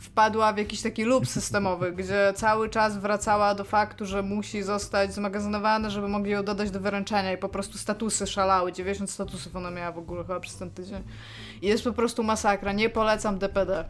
wpadła 0.01 0.53
w 0.53 0.59
jakiś 0.59 0.83
taki 0.83 1.05
loop 1.05 1.27
systemowy, 1.27 1.93
gdzie 1.99 2.33
cały 2.37 2.69
czas 2.69 2.99
wracała 2.99 3.55
do 3.55 3.65
faktu, 3.65 4.07
że 4.07 4.23
musi 4.23 4.63
zostać 4.63 5.15
zmagazynowana, 5.15 5.91
żeby 5.91 6.09
mogli 6.09 6.31
ją 6.31 6.43
dodać 6.43 6.71
do 6.71 6.81
wyręczenia 6.81 7.33
i 7.33 7.39
po 7.39 7.49
prostu 7.49 7.79
statusy 7.79 8.27
szalały. 8.27 8.73
90 8.73 9.11
statusów 9.11 9.57
ona 9.57 9.71
miała 9.71 9.93
w 9.93 9.99
ogóle 9.99 10.23
chyba 10.23 10.41
przez 10.41 10.57
ten 10.57 10.71
tydzień. 10.71 11.03
I 11.63 11.67
jest 11.67 11.85
po 11.85 11.93
prostu 11.93 12.23
masakra. 12.23 12.73
Nie 12.73 12.91
polecam 12.91 13.39
DPD. 13.39 13.85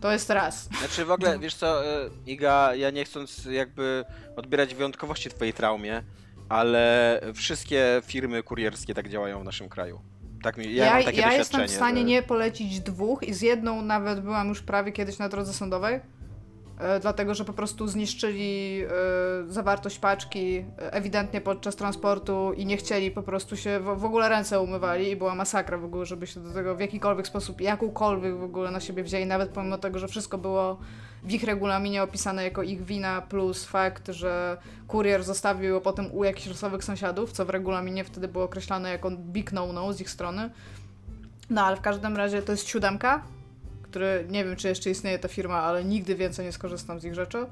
To 0.00 0.12
jest 0.12 0.30
raz. 0.30 0.68
Znaczy 0.78 1.04
w 1.04 1.10
ogóle, 1.10 1.38
wiesz 1.38 1.54
co, 1.54 1.86
e, 1.86 2.10
Iga, 2.26 2.74
ja 2.74 2.90
nie 2.90 3.04
chcąc 3.04 3.44
jakby 3.44 4.04
odbierać 4.36 4.74
wyjątkowości 4.74 5.30
twojej 5.30 5.52
traumie, 5.52 6.02
ale 6.48 7.20
wszystkie 7.34 8.02
firmy 8.04 8.42
kurierskie 8.42 8.94
tak 8.94 9.08
działają 9.08 9.40
w 9.40 9.44
naszym 9.44 9.68
kraju. 9.68 10.00
Tak 10.46 10.56
mi, 10.56 10.74
ja, 10.74 10.84
ja, 10.84 10.94
mam 10.94 11.04
takie 11.04 11.20
ja 11.20 11.32
jestem 11.32 11.66
w 11.66 11.70
stanie 11.70 11.98
że- 11.98 12.04
nie 12.04 12.22
polecić 12.22 12.80
dwóch 12.80 13.22
i 13.22 13.34
z 13.34 13.42
jedną 13.42 13.82
nawet 13.82 14.20
byłam 14.20 14.48
już 14.48 14.62
prawie 14.62 14.92
kiedyś 14.92 15.18
na 15.18 15.28
drodze 15.28 15.52
sądowej. 15.52 16.00
E, 16.78 17.00
dlatego, 17.00 17.34
że 17.34 17.44
po 17.44 17.52
prostu 17.52 17.88
zniszczyli 17.88 18.82
e, 18.82 18.88
zawartość 19.52 19.98
paczki 19.98 20.56
e, 20.56 20.92
ewidentnie 20.92 21.40
podczas 21.40 21.76
transportu 21.76 22.52
i 22.56 22.66
nie 22.66 22.76
chcieli 22.76 23.10
po 23.10 23.22
prostu 23.22 23.56
się, 23.56 23.80
w, 23.80 23.84
w 23.84 24.04
ogóle 24.04 24.28
ręce 24.28 24.60
umywali 24.60 25.10
i 25.10 25.16
była 25.16 25.34
masakra 25.34 25.78
w 25.78 25.84
ogóle, 25.84 26.06
żeby 26.06 26.26
się 26.26 26.40
do 26.40 26.52
tego 26.52 26.74
w 26.74 26.80
jakikolwiek 26.80 27.26
sposób, 27.26 27.60
jakąkolwiek 27.60 28.36
w 28.36 28.42
ogóle 28.42 28.70
na 28.70 28.80
siebie 28.80 29.02
wzięli, 29.02 29.26
nawet 29.26 29.50
pomimo 29.50 29.78
tego, 29.78 29.98
że 29.98 30.08
wszystko 30.08 30.38
było 30.38 30.78
w 31.26 31.32
ich 31.32 31.44
regulaminie 31.44 32.02
opisane 32.02 32.44
jako 32.44 32.62
ich 32.62 32.84
wina, 32.84 33.22
plus 33.22 33.64
fakt, 33.64 34.08
że 34.08 34.56
kurier 34.88 35.24
zostawił 35.24 35.70
ją 35.74 35.80
potem 35.80 36.14
u 36.14 36.24
jakichś 36.24 36.46
losowych 36.46 36.84
sąsiadów, 36.84 37.32
co 37.32 37.44
w 37.44 37.50
regulaminie 37.50 38.04
wtedy 38.04 38.28
było 38.28 38.44
określane 38.44 38.90
jako 38.90 39.10
big 39.10 39.52
no-no 39.52 39.92
z 39.92 40.00
ich 40.00 40.10
strony. 40.10 40.50
No 41.50 41.64
ale 41.64 41.76
w 41.76 41.80
każdym 41.80 42.16
razie 42.16 42.42
to 42.42 42.52
jest 42.52 42.68
siódemka, 42.68 43.22
który 43.82 44.26
nie 44.30 44.44
wiem, 44.44 44.56
czy 44.56 44.68
jeszcze 44.68 44.90
istnieje 44.90 45.18
ta 45.18 45.28
firma, 45.28 45.62
ale 45.62 45.84
nigdy 45.84 46.14
więcej 46.14 46.46
nie 46.46 46.52
skorzystam 46.52 47.00
z 47.00 47.04
ich 47.04 47.14
rzeczy. 47.14 47.46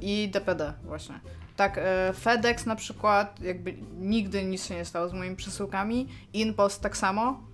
I 0.00 0.28
DPD 0.32 0.72
właśnie. 0.84 1.20
Tak, 1.56 1.78
e, 1.78 2.12
FedEx 2.12 2.66
na 2.66 2.76
przykład, 2.76 3.40
jakby 3.40 3.74
nigdy 4.00 4.44
nic 4.44 4.66
się 4.66 4.74
nie 4.74 4.84
stało 4.84 5.08
z 5.08 5.12
moimi 5.12 5.36
przesyłkami. 5.36 6.08
InPost 6.32 6.80
tak 6.80 6.96
samo. 6.96 7.47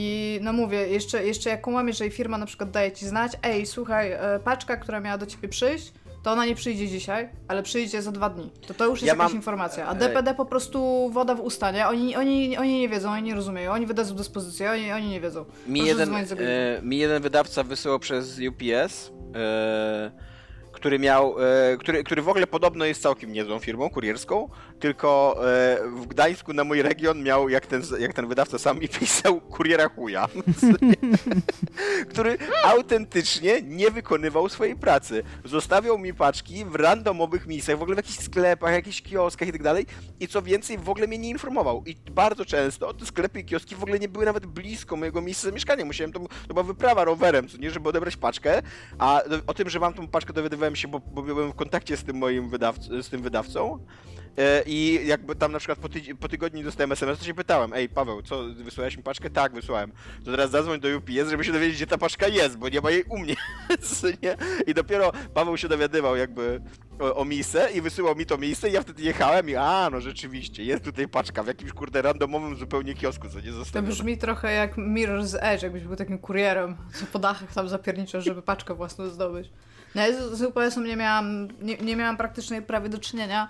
I 0.00 0.38
no 0.42 0.52
mówię, 0.52 0.88
jeszcze, 0.88 1.26
jeszcze 1.26 1.50
jak 1.50 1.60
kumam, 1.60 1.88
jeżeli 1.88 2.10
firma 2.10 2.38
na 2.38 2.46
przykład 2.46 2.70
daje 2.70 2.92
ci 2.92 3.06
znać, 3.06 3.32
ej, 3.42 3.66
słuchaj, 3.66 4.12
e, 4.12 4.40
paczka, 4.44 4.76
która 4.76 5.00
miała 5.00 5.18
do 5.18 5.26
ciebie 5.26 5.48
przyjść, 5.48 5.92
to 6.22 6.32
ona 6.32 6.46
nie 6.46 6.54
przyjdzie 6.54 6.88
dzisiaj, 6.88 7.28
ale 7.48 7.62
przyjdzie 7.62 8.02
za 8.02 8.12
dwa 8.12 8.30
dni. 8.30 8.50
To 8.66 8.74
to 8.74 8.84
już 8.84 8.92
jest 9.02 9.06
Ja 9.06 9.12
jakaś 9.12 9.26
mam- 9.28 9.36
informacja. 9.36 9.86
A 9.86 9.94
DPD 9.94 10.34
po 10.34 10.44
prostu 10.44 11.10
woda 11.12 11.34
w 11.34 11.40
usta, 11.40 11.70
nie? 11.70 11.88
Oni, 11.88 12.16
oni, 12.16 12.56
oni 12.56 12.80
nie 12.80 12.88
wiedzą, 12.88 13.10
oni 13.10 13.22
nie 13.22 13.34
rozumieją, 13.34 13.72
oni 13.72 13.86
wydadzą 13.86 14.14
dyspozycję, 14.14 14.70
oni, 14.70 14.92
oni 14.92 15.08
nie 15.08 15.20
wiedzą. 15.20 15.44
Mi 15.66 15.80
Proszę 15.80 15.88
jeden, 15.98 16.14
e, 16.14 16.82
mi 16.82 16.98
jeden 16.98 17.22
wydawca 17.22 17.62
wysyłał 17.62 17.98
przez 17.98 18.38
UPS, 18.48 19.12
e, 19.34 20.10
który 20.78 20.98
miał, 20.98 21.36
e, 21.40 21.76
który, 21.76 22.04
który 22.04 22.22
w 22.22 22.28
ogóle 22.28 22.46
podobno 22.46 22.84
jest 22.84 23.02
całkiem 23.02 23.32
niezłą 23.32 23.58
firmą 23.58 23.90
kurierską, 23.90 24.48
tylko 24.80 25.36
e, 25.38 25.78
w 25.96 26.06
Gdańsku 26.06 26.52
na 26.52 26.64
mój 26.64 26.82
region 26.82 27.22
miał, 27.22 27.48
jak 27.48 27.66
ten, 27.66 27.82
jak 27.98 28.12
ten 28.14 28.28
wydawca 28.28 28.58
sam 28.58 28.78
mi 28.78 28.88
pisał, 28.88 29.40
kuriera 29.40 29.88
chuja, 29.88 30.28
który 32.10 32.38
autentycznie 32.64 33.62
nie 33.62 33.90
wykonywał 33.90 34.48
swojej 34.48 34.76
pracy. 34.76 35.22
Zostawiał 35.44 35.98
mi 35.98 36.14
paczki 36.14 36.64
w 36.64 36.74
randomowych 36.74 37.46
miejscach, 37.46 37.78
w 37.78 37.82
ogóle 37.82 37.94
w 37.94 37.98
jakichś 37.98 38.18
sklepach, 38.18 38.72
jakichś 38.72 39.02
kioskach 39.02 39.48
i 39.48 39.52
tak 39.52 39.62
dalej 39.62 39.86
i 40.20 40.28
co 40.28 40.42
więcej, 40.42 40.78
w 40.78 40.88
ogóle 40.88 41.06
mnie 41.06 41.18
nie 41.18 41.28
informował. 41.28 41.82
I 41.86 41.96
bardzo 42.10 42.44
często 42.44 42.94
te 42.94 43.06
sklepy 43.06 43.40
i 43.40 43.44
kioski 43.44 43.74
w 43.74 43.82
ogóle 43.82 43.98
nie 43.98 44.08
były 44.08 44.24
nawet 44.24 44.46
blisko 44.46 44.96
mojego 44.96 45.22
miejsca 45.22 45.48
zamieszkania. 45.48 45.84
Musiałem, 45.84 46.12
to, 46.12 46.20
to 46.20 46.54
była 46.54 46.62
wyprawa 46.62 47.04
rowerem, 47.04 47.48
co 47.48 47.58
nie, 47.58 47.70
żeby 47.70 47.88
odebrać 47.88 48.16
paczkę, 48.16 48.62
a 48.98 49.22
o 49.46 49.54
tym, 49.54 49.68
że 49.70 49.80
mam 49.80 49.94
tą 49.94 50.08
paczkę 50.08 50.32
dowiadywałem 50.32 50.67
się, 50.76 50.88
bo, 50.88 50.98
bo 51.00 51.22
byłem 51.22 51.52
w 51.52 51.54
kontakcie 51.54 51.96
z 51.96 52.04
tym 52.04 52.16
moim 52.16 52.50
wydawc- 52.50 53.02
z 53.02 53.08
tym 53.08 53.22
wydawcą. 53.22 53.78
E, 54.38 54.62
I 54.66 55.00
jakby 55.06 55.34
tam 55.36 55.52
na 55.52 55.58
przykład 55.58 55.78
po, 55.78 55.88
tydzień, 55.88 56.16
po 56.16 56.28
tygodniu 56.28 56.64
dostałem 56.64 56.92
SMS, 56.92 57.18
to 57.18 57.24
się 57.24 57.34
pytałem, 57.34 57.72
ej 57.72 57.88
Paweł, 57.88 58.22
co, 58.22 58.44
wysłałeś 58.54 58.96
mi 58.96 59.02
paczkę? 59.02 59.30
Tak, 59.30 59.52
wysłałem. 59.54 59.92
To 60.24 60.30
teraz 60.30 60.50
zadzwoń 60.50 60.80
do 60.80 60.88
UPS, 60.98 61.30
żeby 61.30 61.44
się 61.44 61.52
dowiedzieć, 61.52 61.76
gdzie 61.76 61.86
ta 61.86 61.98
paczka 61.98 62.28
jest, 62.28 62.58
bo 62.58 62.68
nie 62.68 62.80
ma 62.80 62.90
jej 62.90 63.04
u 63.08 63.18
mnie. 63.18 63.34
I 64.66 64.74
dopiero 64.74 65.12
Paweł 65.34 65.56
się 65.56 65.68
dowiadywał 65.68 66.16
jakby 66.16 66.60
o, 67.00 67.16
o 67.16 67.24
miejsce 67.24 67.68
i 67.74 67.80
wysyłał 67.80 68.16
mi 68.16 68.26
to 68.26 68.38
miejsce 68.38 68.68
i 68.68 68.72
ja 68.72 68.82
wtedy 68.82 69.02
jechałem 69.02 69.50
i 69.50 69.54
a, 69.54 69.88
no 69.92 70.00
rzeczywiście, 70.00 70.64
jest 70.64 70.84
tutaj 70.84 71.08
paczka 71.08 71.42
w 71.42 71.46
jakimś 71.46 71.72
kurde 71.72 72.02
randomowym 72.02 72.56
zupełnie 72.56 72.94
kiosku, 72.94 73.28
co 73.28 73.40
nie 73.40 73.46
To 73.46 73.52
zostawione. 73.52 73.88
brzmi 73.92 74.18
trochę 74.18 74.52
jak 74.52 74.76
Mirror's 74.76 75.38
Edge, 75.40 75.62
jakbyś 75.62 75.82
był 75.84 75.96
takim 75.96 76.18
kurierem, 76.18 76.76
co 76.94 77.06
po 77.06 77.18
dachach 77.18 77.52
tam 77.54 77.68
zapierniczasz, 77.68 78.24
żeby 78.24 78.42
paczkę 78.42 78.74
własną 78.74 79.06
zdobyć. 79.08 79.50
No 79.98 80.04
ja 80.62 80.70
z, 80.70 80.76
nie 80.76 80.96
miałam, 80.96 81.48
nie, 81.62 81.76
nie 81.76 81.96
miałam 81.96 82.16
praktycznie 82.16 82.62
prawie 82.62 82.88
do 82.88 82.98
czynienia, 82.98 83.48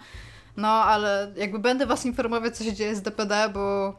no 0.56 0.68
ale 0.68 1.32
jakby 1.36 1.58
będę 1.58 1.86
was 1.86 2.06
informować, 2.06 2.56
co 2.56 2.64
się 2.64 2.72
dzieje 2.72 2.96
z 2.96 3.02
DPD, 3.02 3.50
bo 3.54 3.94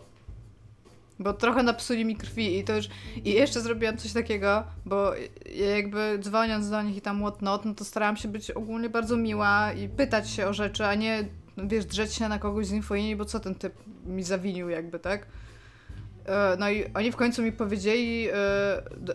bo 1.19 1.33
trochę 1.33 1.63
napsuli 1.63 2.05
mi 2.05 2.15
krwi 2.15 2.57
i 2.57 2.63
to 2.63 2.75
już... 2.75 2.85
I 3.25 3.31
jeszcze 3.33 3.61
zrobiłam 3.61 3.97
coś 3.97 4.13
takiego, 4.13 4.63
bo 4.85 5.15
ja 5.55 5.75
jakby 5.75 6.19
dzwoniąc 6.21 6.69
do 6.69 6.81
nich 6.81 6.97
i 6.97 7.01
tam 7.01 7.21
whatnot, 7.21 7.65
no 7.65 7.73
to 7.73 7.85
starałam 7.85 8.17
się 8.17 8.27
być 8.27 8.51
ogólnie 8.51 8.89
bardzo 8.89 9.17
miła 9.17 9.73
i 9.73 9.89
pytać 9.89 10.29
się 10.29 10.47
o 10.47 10.53
rzeczy, 10.53 10.85
a 10.85 10.95
nie, 10.95 11.25
wiesz, 11.57 11.85
drzeć 11.85 12.13
się 12.13 12.29
na 12.29 12.39
kogoś 12.39 12.67
z 12.67 12.71
infolinii, 12.71 13.15
bo 13.15 13.25
co 13.25 13.39
ten 13.39 13.55
typ 13.55 13.73
mi 14.05 14.23
zawinił 14.23 14.69
jakby, 14.69 14.99
tak? 14.99 15.25
E, 16.29 16.57
No 16.59 16.69
i 16.69 16.85
oni 16.93 17.11
w 17.11 17.15
końcu 17.15 17.41
mi 17.41 17.51
powiedzieli, 17.51 18.29
e, 18.29 18.33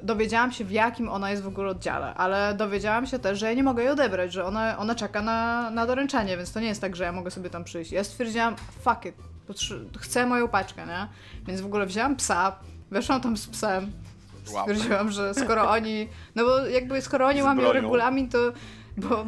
dowiedziałam 0.02 0.52
się 0.52 0.64
w 0.64 0.70
jakim 0.70 1.08
ona 1.08 1.30
jest 1.30 1.42
w 1.42 1.46
ogóle 1.48 1.70
oddziale, 1.70 2.14
ale 2.14 2.54
dowiedziałam 2.54 3.06
się 3.06 3.18
też, 3.18 3.38
że 3.38 3.46
ja 3.46 3.52
nie 3.54 3.62
mogę 3.62 3.82
jej 3.82 3.92
odebrać, 3.92 4.32
że 4.32 4.44
ona, 4.44 4.78
ona 4.78 4.94
czeka 4.94 5.22
na, 5.22 5.70
na 5.70 5.86
doręczenie, 5.86 6.36
więc 6.36 6.52
to 6.52 6.60
nie 6.60 6.66
jest 6.68 6.80
tak, 6.80 6.96
że 6.96 7.04
ja 7.04 7.12
mogę 7.12 7.30
sobie 7.30 7.50
tam 7.50 7.64
przyjść. 7.64 7.92
Ja 7.92 8.04
stwierdziłam, 8.04 8.56
fuck 8.84 9.04
it, 9.06 9.14
chcę 10.00 10.26
moją 10.26 10.48
paczkę, 10.48 10.86
nie? 10.86 11.08
Więc 11.46 11.60
w 11.60 11.66
ogóle 11.66 11.86
wzięłam 11.86 12.16
psa, 12.16 12.56
weszłam 12.90 13.20
tam 13.20 13.36
z 13.36 13.46
psem, 13.46 13.92
stwierdziłam, 14.62 15.10
że 15.10 15.34
skoro 15.34 15.70
oni, 15.70 16.08
no 16.34 16.44
bo 16.44 16.66
jakby 16.66 17.02
skoro 17.02 17.26
oni 17.26 17.42
łamią 17.42 17.62
regulamin, 17.72 18.28
to 18.28 18.38
bo, 18.96 19.08
bo 19.08 19.24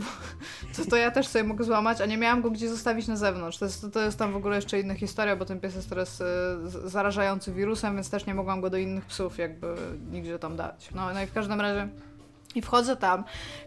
to, 0.77 0.91
to 0.91 0.97
ja 0.97 1.11
też 1.11 1.27
sobie 1.29 1.45
mogę 1.45 1.65
złamać, 1.65 2.01
a 2.01 2.07
nie 2.07 2.17
miałam 2.19 2.43
go 2.43 2.51
gdzie 2.51 2.69
zostawić 2.69 3.09
na 3.09 3.17
zewnątrz. 3.17 3.59
To 3.59 3.65
jest, 3.65 3.87
to 3.93 4.01
jest 4.01 4.19
tam 4.19 4.33
w 4.33 4.37
ogóle 4.37 4.57
jeszcze 4.57 4.81
inna 4.81 4.95
historia, 4.95 5.37
bo 5.37 5.45
ten 5.45 5.61
pies 5.61 5.75
jest 5.75 5.89
teraz 5.89 6.17
z- 6.17 6.91
zarażający 6.93 7.53
wirusem, 7.53 7.95
więc 7.95 8.11
też 8.11 8.27
nie 8.27 8.35
mogłam 8.35 8.61
go 8.61 8.71
do 8.71 8.77
innych 8.77 9.05
psów 9.05 9.39
jakby 9.39 9.75
nigdzie 10.13 10.39
tam 10.39 10.57
dać. 10.57 10.89
No, 10.95 11.15
no 11.15 11.23
i 11.23 11.27
w 11.27 11.33
każdym 11.33 11.61
razie 11.61 11.89
i 12.55 12.63
wchodzę 12.63 12.97
tam. 12.97 13.25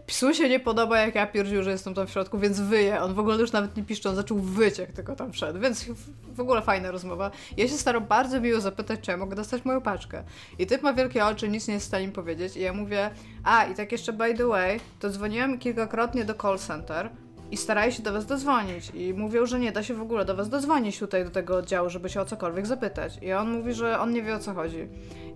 Psu 0.08 0.34
się 0.34 0.50
nie 0.50 0.60
podoba, 0.60 1.00
jak 1.00 1.16
ja 1.16 1.28
pierdził, 1.28 1.64
że 1.64 1.72
jestem 1.72 1.94
tam 1.94 2.08
w 2.08 2.12
środku, 2.12 2.40
więc 2.40 2.60
wyje. 2.60 3.02
On 3.02 3.14
w 3.14 3.20
ogóle 3.20 3.38
już 3.38 3.52
nawet 3.52 3.78
nie 3.78 3.84
piszczy, 3.84 4.10
on 4.10 4.16
zaczął 4.16 4.40
wyć, 4.40 4.78
jak 4.78 4.92
tylko 4.92 5.16
tam 5.16 5.32
wszedł. 5.32 5.60
Więc 5.60 5.84
w- 6.36 6.40
ogóle 6.40 6.62
fajna 6.62 6.92
rozmowa. 6.92 7.32
Ja 7.58 7.68
się 7.68 7.74
staram 7.78 8.06
bardzo 8.06 8.42
miło 8.42 8.60
zapytać, 8.62 9.00
czy 9.02 9.12
ja 9.12 9.18
mogę 9.18 9.36
dostać 9.36 9.66
moją 9.66 9.82
paczkę. 9.82 10.24
I 10.60 10.68
typ 10.68 10.82
ma 10.82 10.94
wielkie 10.94 11.26
oczy, 11.26 11.50
nic 11.50 11.68
nie 11.68 11.74
jest 11.74 11.86
w 11.86 11.88
stanie 11.88 12.08
mi 12.08 12.14
powiedzieć. 12.14 12.58
I 12.58 12.62
ja 12.62 12.74
mówię, 12.74 13.10
a 13.44 13.66
i 13.66 13.76
tak 13.76 13.92
jeszcze 13.92 14.14
by 14.14 14.34
the 14.34 14.48
way, 14.48 14.80
to 15.00 15.10
dzwoniłam 15.10 15.58
kilkakrotnie 15.60 16.26
do 16.26 16.34
call 16.34 16.60
center 16.60 17.10
i 17.52 17.58
starali 17.58 17.94
się 17.94 18.04
do 18.04 18.14
was 18.14 18.26
dodzwonić. 18.26 18.92
I 18.94 19.14
mówią, 19.14 19.46
że 19.46 19.60
nie 19.60 19.72
da 19.72 19.84
się 19.84 19.94
w 19.94 20.02
ogóle 20.02 20.26
do 20.26 20.36
was 20.36 20.50
dodzwonić 20.50 21.00
tutaj 21.00 21.24
do 21.24 21.30
tego 21.32 21.56
oddziału, 21.58 21.90
żeby 21.90 22.10
się 22.10 22.22
o 22.22 22.26
cokolwiek 22.26 22.68
zapytać. 22.68 23.18
I 23.22 23.34
on 23.34 23.52
mówi, 23.52 23.74
że 23.74 24.00
on 24.00 24.12
nie 24.14 24.22
wie 24.24 24.36
o 24.36 24.40
co 24.40 24.54
chodzi. 24.54 24.88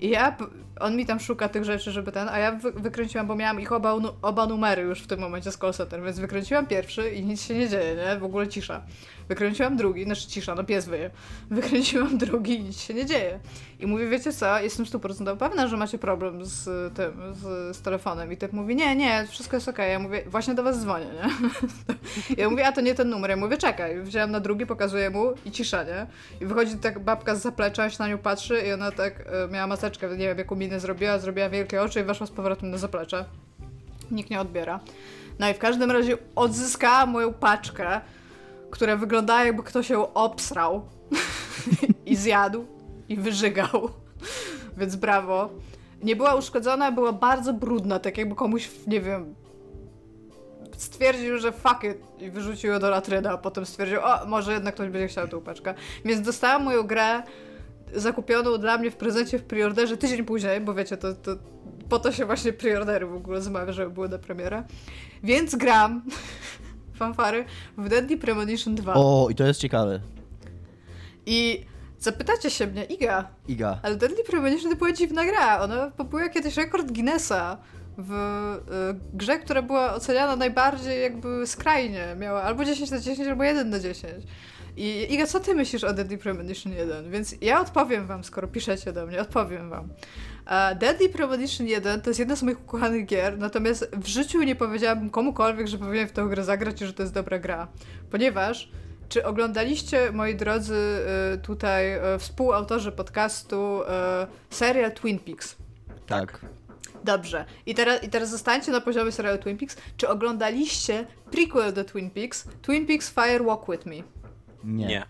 I 0.02 0.10
ja, 0.10 0.38
on 0.80 0.96
mi 0.96 1.06
tam 1.06 1.20
szuka 1.20 1.50
tych 1.50 1.64
rzeczy, 1.64 1.92
żeby 1.92 2.12
ten, 2.12 2.30
a 2.30 2.38
ja 2.40 2.52
wy, 2.52 2.72
wykręciłam, 2.72 3.28
bo 3.28 3.36
miałam 3.36 3.60
ich 3.60 3.72
oba, 3.72 3.96
oba 4.22 4.46
numery 4.46 4.82
już 4.82 5.02
w 5.02 5.08
tym 5.08 5.20
momencie 5.20 5.52
z 5.52 5.58
call 5.58 5.74
więc 6.06 6.20
wykręciłam 6.20 6.68
pierwszy 6.68 7.10
i 7.10 7.24
nic 7.24 7.42
się 7.42 7.56
nie 7.56 7.70
dzieje, 7.70 7.96
nie? 7.96 8.20
W 8.20 8.24
ogóle 8.24 8.48
cisza. 8.48 8.82
Wykręciłam 9.30 9.78
drugi, 9.78 10.04
znaczy 10.04 10.28
cisza, 10.28 10.56
no 10.56 10.64
pies 10.64 10.86
wyje. 10.86 11.10
Wykręciłam 11.52 12.18
drugi 12.18 12.60
i 12.60 12.64
nic 12.64 12.80
się 12.80 12.94
nie 12.94 13.06
dzieje. 13.06 13.40
I 13.80 13.88
mówię, 13.88 14.10
wiecie 14.10 14.34
co, 14.34 14.60
jestem 14.60 14.86
100% 14.86 15.38
pewna, 15.38 15.68
że 15.68 15.78
macie 15.78 15.98
problem 15.98 16.46
z 16.46 16.94
tym, 16.96 17.12
z, 17.34 17.78
z 17.78 17.82
telefonem. 17.82 18.32
I 18.32 18.38
tak 18.38 18.54
mówi, 18.54 18.76
nie, 18.76 18.96
nie, 18.96 19.28
wszystko 19.30 19.58
jest 19.58 19.68
okej. 19.68 19.92
Ja 19.92 20.00
mówię, 20.00 20.24
właśnie 20.28 20.54
do 20.54 20.64
was 20.64 20.80
dzwonię, 20.80 21.06
nie? 21.06 21.30
Ja 22.38 22.50
mówię, 22.50 22.68
a 22.68 22.72
to 22.72 22.82
nie 22.82 22.96
ten 22.96 23.10
numer. 23.10 23.30
Ja 23.30 23.36
mówię, 23.36 23.58
czekaj. 23.58 24.02
Wziąłem 24.02 24.32
na 24.32 24.40
drugi, 24.40 24.66
pokazuję 24.66 25.10
mu 25.10 25.34
i 25.46 25.52
cisza, 25.52 25.84
nie? 25.84 26.08
I 26.42 26.46
wychodzi 26.46 26.78
tak 26.78 27.00
babka 27.00 27.36
z 27.36 27.42
zaplecza, 27.42 27.90
się 27.90 27.98
na 28.00 28.08
nią 28.08 28.18
patrzy 28.18 28.62
i 28.68 28.72
ona 28.72 28.92
tak 28.92 29.14
e, 29.20 29.48
miała 29.52 29.68
maseczkę, 29.68 30.10
nie 30.10 30.28
wiem 30.28 30.38
jaką 30.38 30.56
minę 30.64 30.80
zrobiła, 30.80 31.20
zrobiła 31.20 31.50
wielkie 31.50 31.82
oczy 31.82 32.00
i 32.00 32.04
weszła 32.04 32.28
z 32.28 32.32
powrotem 32.32 32.72
na 32.72 32.78
zaplecze. 32.78 33.26
Nikt 34.12 34.30
nie 34.30 34.42
odbiera. 34.42 34.80
No 35.40 35.50
i 35.50 35.54
w 35.54 35.58
każdym 35.58 35.92
razie 35.92 36.18
odzyskała 36.36 37.06
moją 37.06 37.34
paczkę, 37.34 38.02
która 38.72 38.96
wyglądała 38.96 39.44
jakby 39.44 39.64
ktoś 39.64 39.90
ją 39.90 40.14
obsrał 40.14 40.86
i 42.06 42.16
zjadł 42.16 42.66
i 43.10 43.18
wyżygał. 43.18 43.90
Więc 44.78 44.96
brawo. 44.96 45.50
nie 46.04 46.16
była 46.16 46.36
uszkodzona, 46.36 46.92
była 46.92 47.14
bardzo 47.14 47.54
brudna, 47.54 48.00
tak 48.00 48.18
jakby 48.18 48.36
komuś, 48.36 48.70
nie 48.88 49.02
wiem, 49.02 49.36
stwierdził, 50.78 51.38
że 51.38 51.52
fuck 51.52 51.84
it 51.84 52.22
i 52.22 52.32
wyrzucił 52.32 52.72
ją 52.72 52.80
do 52.80 52.90
latryny, 52.90 53.30
a 53.30 53.38
potem 53.38 53.66
stwierdził, 53.66 54.00
o, 54.00 54.26
może 54.26 54.54
jednak 54.54 54.76
ktoś 54.76 54.90
będzie 54.90 55.08
chciał 55.08 55.28
tą 55.28 55.42
paczkę. 55.42 55.74
Więc 56.06 56.22
dostałam 56.22 56.64
moją 56.64 56.84
grę 56.84 57.24
zakupioną 57.96 58.58
dla 58.58 58.78
mnie 58.78 58.92
w 58.92 58.96
prezencie 58.96 59.40
w 59.40 59.44
preorderze 59.44 59.98
tydzień 59.98 60.26
później, 60.26 60.62
bo 60.62 60.74
wiecie, 60.74 60.98
to, 60.98 61.14
to 61.14 61.36
po 61.90 62.00
to 62.00 62.12
się 62.12 62.26
właśnie 62.26 62.54
preordery 62.54 63.06
w 63.06 63.16
ogóle 63.16 63.42
zamawia, 63.42 63.74
żeby 63.74 63.90
były 63.90 64.10
na 64.10 64.18
premierę. 64.18 64.64
Więc 65.24 65.56
gram 65.56 66.02
fanfary 67.00 67.46
w 67.78 67.90
Deadly 67.90 68.18
Premonition 68.18 68.76
2. 68.76 68.94
O, 68.94 69.28
i 69.30 69.36
to 69.36 69.44
jest 69.44 69.60
ciekawe. 69.60 70.00
I 71.26 71.66
zapytacie 72.00 72.50
się 72.50 72.68
mnie, 72.68 72.84
Iga, 72.84 73.28
Iga. 73.48 73.80
ale 73.84 73.96
Deadly 73.96 74.24
Premonition 74.24 74.72
to 74.72 74.78
była 74.78 74.92
dziwna 74.92 75.26
gra. 75.26 75.60
Ona 75.60 75.92
pobyła 75.92 76.30
kiedyś 76.30 76.58
rekord 76.58 76.92
Guinnessa 76.92 77.58
w 77.98 78.12
y, 78.12 79.18
grze, 79.18 79.40
która 79.40 79.62
była 79.62 79.94
oceniana 79.94 80.36
najbardziej 80.36 81.02
jakby 81.02 81.48
skrajnie. 81.48 82.16
Miała 82.20 82.44
albo 82.44 82.66
10 82.66 82.92
na 82.92 83.00
10, 83.00 83.28
albo 83.30 83.44
1 83.44 83.70
na 83.70 83.80
10. 83.80 84.14
I 84.78 85.14
Iga, 85.14 85.26
co 85.26 85.40
ty 85.40 85.56
myślisz 85.56 85.84
o 85.84 85.94
Deadly 85.94 86.18
Premonition 86.18 86.74
1? 86.74 87.12
Więc 87.12 87.36
ja 87.42 87.62
odpowiem 87.62 88.08
wam, 88.08 88.24
skoro 88.24 88.48
piszecie 88.48 88.94
do 88.94 89.06
mnie, 89.06 89.22
odpowiem 89.22 89.70
wam. 89.70 89.84
Uh, 89.84 90.78
Deadly 90.80 91.10
Premonition 91.10 91.68
1 91.68 92.02
to 92.02 92.10
jest 92.10 92.20
jedna 92.20 92.36
z 92.36 92.44
moich 92.44 92.62
ukochanych 92.62 93.06
gier, 93.06 93.38
natomiast 93.38 93.90
w 93.94 94.08
życiu 94.08 94.44
nie 94.44 94.56
powiedziałabym 94.56 95.10
komukolwiek, 95.10 95.68
że 95.68 95.78
powinien 95.78 96.08
w 96.08 96.12
tę 96.12 96.28
grę 96.30 96.44
zagrać 96.44 96.82
i 96.82 96.86
że 96.86 96.94
to 96.94 97.04
jest 97.04 97.14
dobra 97.14 97.40
gra. 97.40 97.68
Ponieważ 98.12 98.72
czy 99.10 99.26
oglądaliście, 99.26 100.12
moi 100.12 100.36
drodzy, 100.36 100.76
y, 101.34 101.38
tutaj 101.38 101.94
y, 102.16 102.20
współautorzy 102.20 102.92
podcastu 102.92 103.82
serial 104.50 104.92
Twin 104.92 105.20
Peaks? 105.20 105.56
Tak. 106.08 106.40
Dobrze. 107.04 107.46
I 107.66 107.76
teraz, 107.76 108.04
I 108.04 108.10
teraz 108.10 108.30
zostańcie 108.30 108.72
na 108.72 108.82
poziomie 108.82 109.12
serialu 109.12 109.38
Twin 109.38 109.58
Peaks. 109.58 109.78
Czy 109.98 110.10
oglądaliście 110.10 111.06
prequel 111.32 111.74
do 111.74 111.84
Twin 111.84 112.10
Peaks? 112.10 112.48
Twin 112.62 112.86
Peaks 112.88 113.10
Fire 113.10 113.44
Walk 113.44 113.72
With 113.72 113.86
Me. 113.86 114.23
Nie. 114.64 114.86
Nie. 114.86 115.06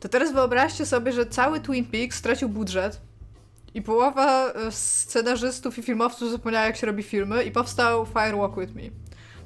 To 0.00 0.08
teraz 0.08 0.32
wyobraźcie 0.32 0.86
sobie, 0.86 1.12
że 1.12 1.26
cały 1.26 1.60
Twin 1.60 1.84
Peaks 1.84 2.16
stracił 2.16 2.48
budżet 2.48 3.00
i 3.74 3.82
połowa 3.82 4.52
e, 4.52 4.72
scenarzystów 4.72 5.78
i 5.78 5.82
filmowców 5.82 6.30
zapomniała, 6.30 6.66
jak 6.66 6.76
się 6.76 6.86
robi 6.86 7.02
filmy 7.02 7.44
i 7.44 7.50
powstał 7.50 8.06
Fire 8.06 8.36
Walk 8.36 8.60
With 8.60 8.74
Me. 8.74 8.82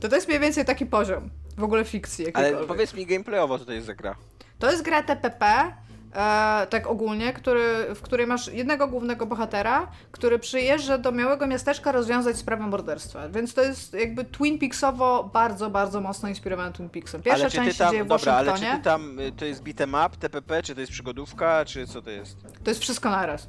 To 0.00 0.08
to 0.08 0.14
jest 0.14 0.28
mniej 0.28 0.40
więcej 0.40 0.64
taki 0.64 0.86
poziom 0.86 1.30
w 1.56 1.64
ogóle 1.64 1.84
fikcji 1.84 2.34
Ale 2.34 2.52
powiedz 2.52 2.94
mi 2.94 3.06
gameplayowo, 3.06 3.58
co 3.58 3.64
to 3.64 3.72
jest 3.72 3.86
za 3.86 3.94
gra. 3.94 4.16
To 4.58 4.70
jest 4.70 4.82
gra 4.82 5.02
TPP, 5.02 5.72
e, 6.14 6.66
tak 6.70 6.86
ogólnie, 6.86 7.32
który, 7.32 7.94
w 7.94 8.02
której 8.02 8.26
masz 8.26 8.48
jednego 8.48 8.88
głównego 8.88 9.26
bohatera, 9.26 9.88
który 10.10 10.38
przyjeżdża 10.38 10.98
do 10.98 11.12
małego 11.12 11.46
miasteczka 11.46 11.92
rozwiązać 11.92 12.36
sprawę 12.36 12.66
morderstwa. 12.66 13.28
Więc 13.28 13.54
to 13.54 13.62
jest 13.62 13.94
jakby 13.94 14.24
Twin 14.24 14.58
Peaksowo 14.58 15.30
bardzo, 15.32 15.70
bardzo 15.70 16.00
mocno 16.00 16.28
inspirowane 16.28 16.72
Twin 16.72 16.88
Peaksem. 16.88 17.22
Pierwsza 17.22 17.50
część 17.50 17.72
ty 17.72 17.78
tam, 17.78 17.88
się 17.88 17.92
dzieje 17.92 18.04
w 18.04 18.06
dobra, 18.06 18.34
ale 18.34 18.52
czy 18.52 18.60
ty 18.60 18.82
tam, 18.82 19.20
y, 19.20 19.32
to 19.32 19.44
jest 19.44 19.62
beat'em 19.62 20.06
up, 20.06 20.16
TPP, 20.16 20.62
czy 20.62 20.74
to 20.74 20.80
jest 20.80 20.92
przygodówka, 20.92 21.64
czy 21.64 21.86
co 21.86 22.02
to 22.02 22.10
jest? 22.10 22.36
To 22.64 22.70
jest 22.70 22.80
wszystko 22.80 23.10
naraz. 23.10 23.48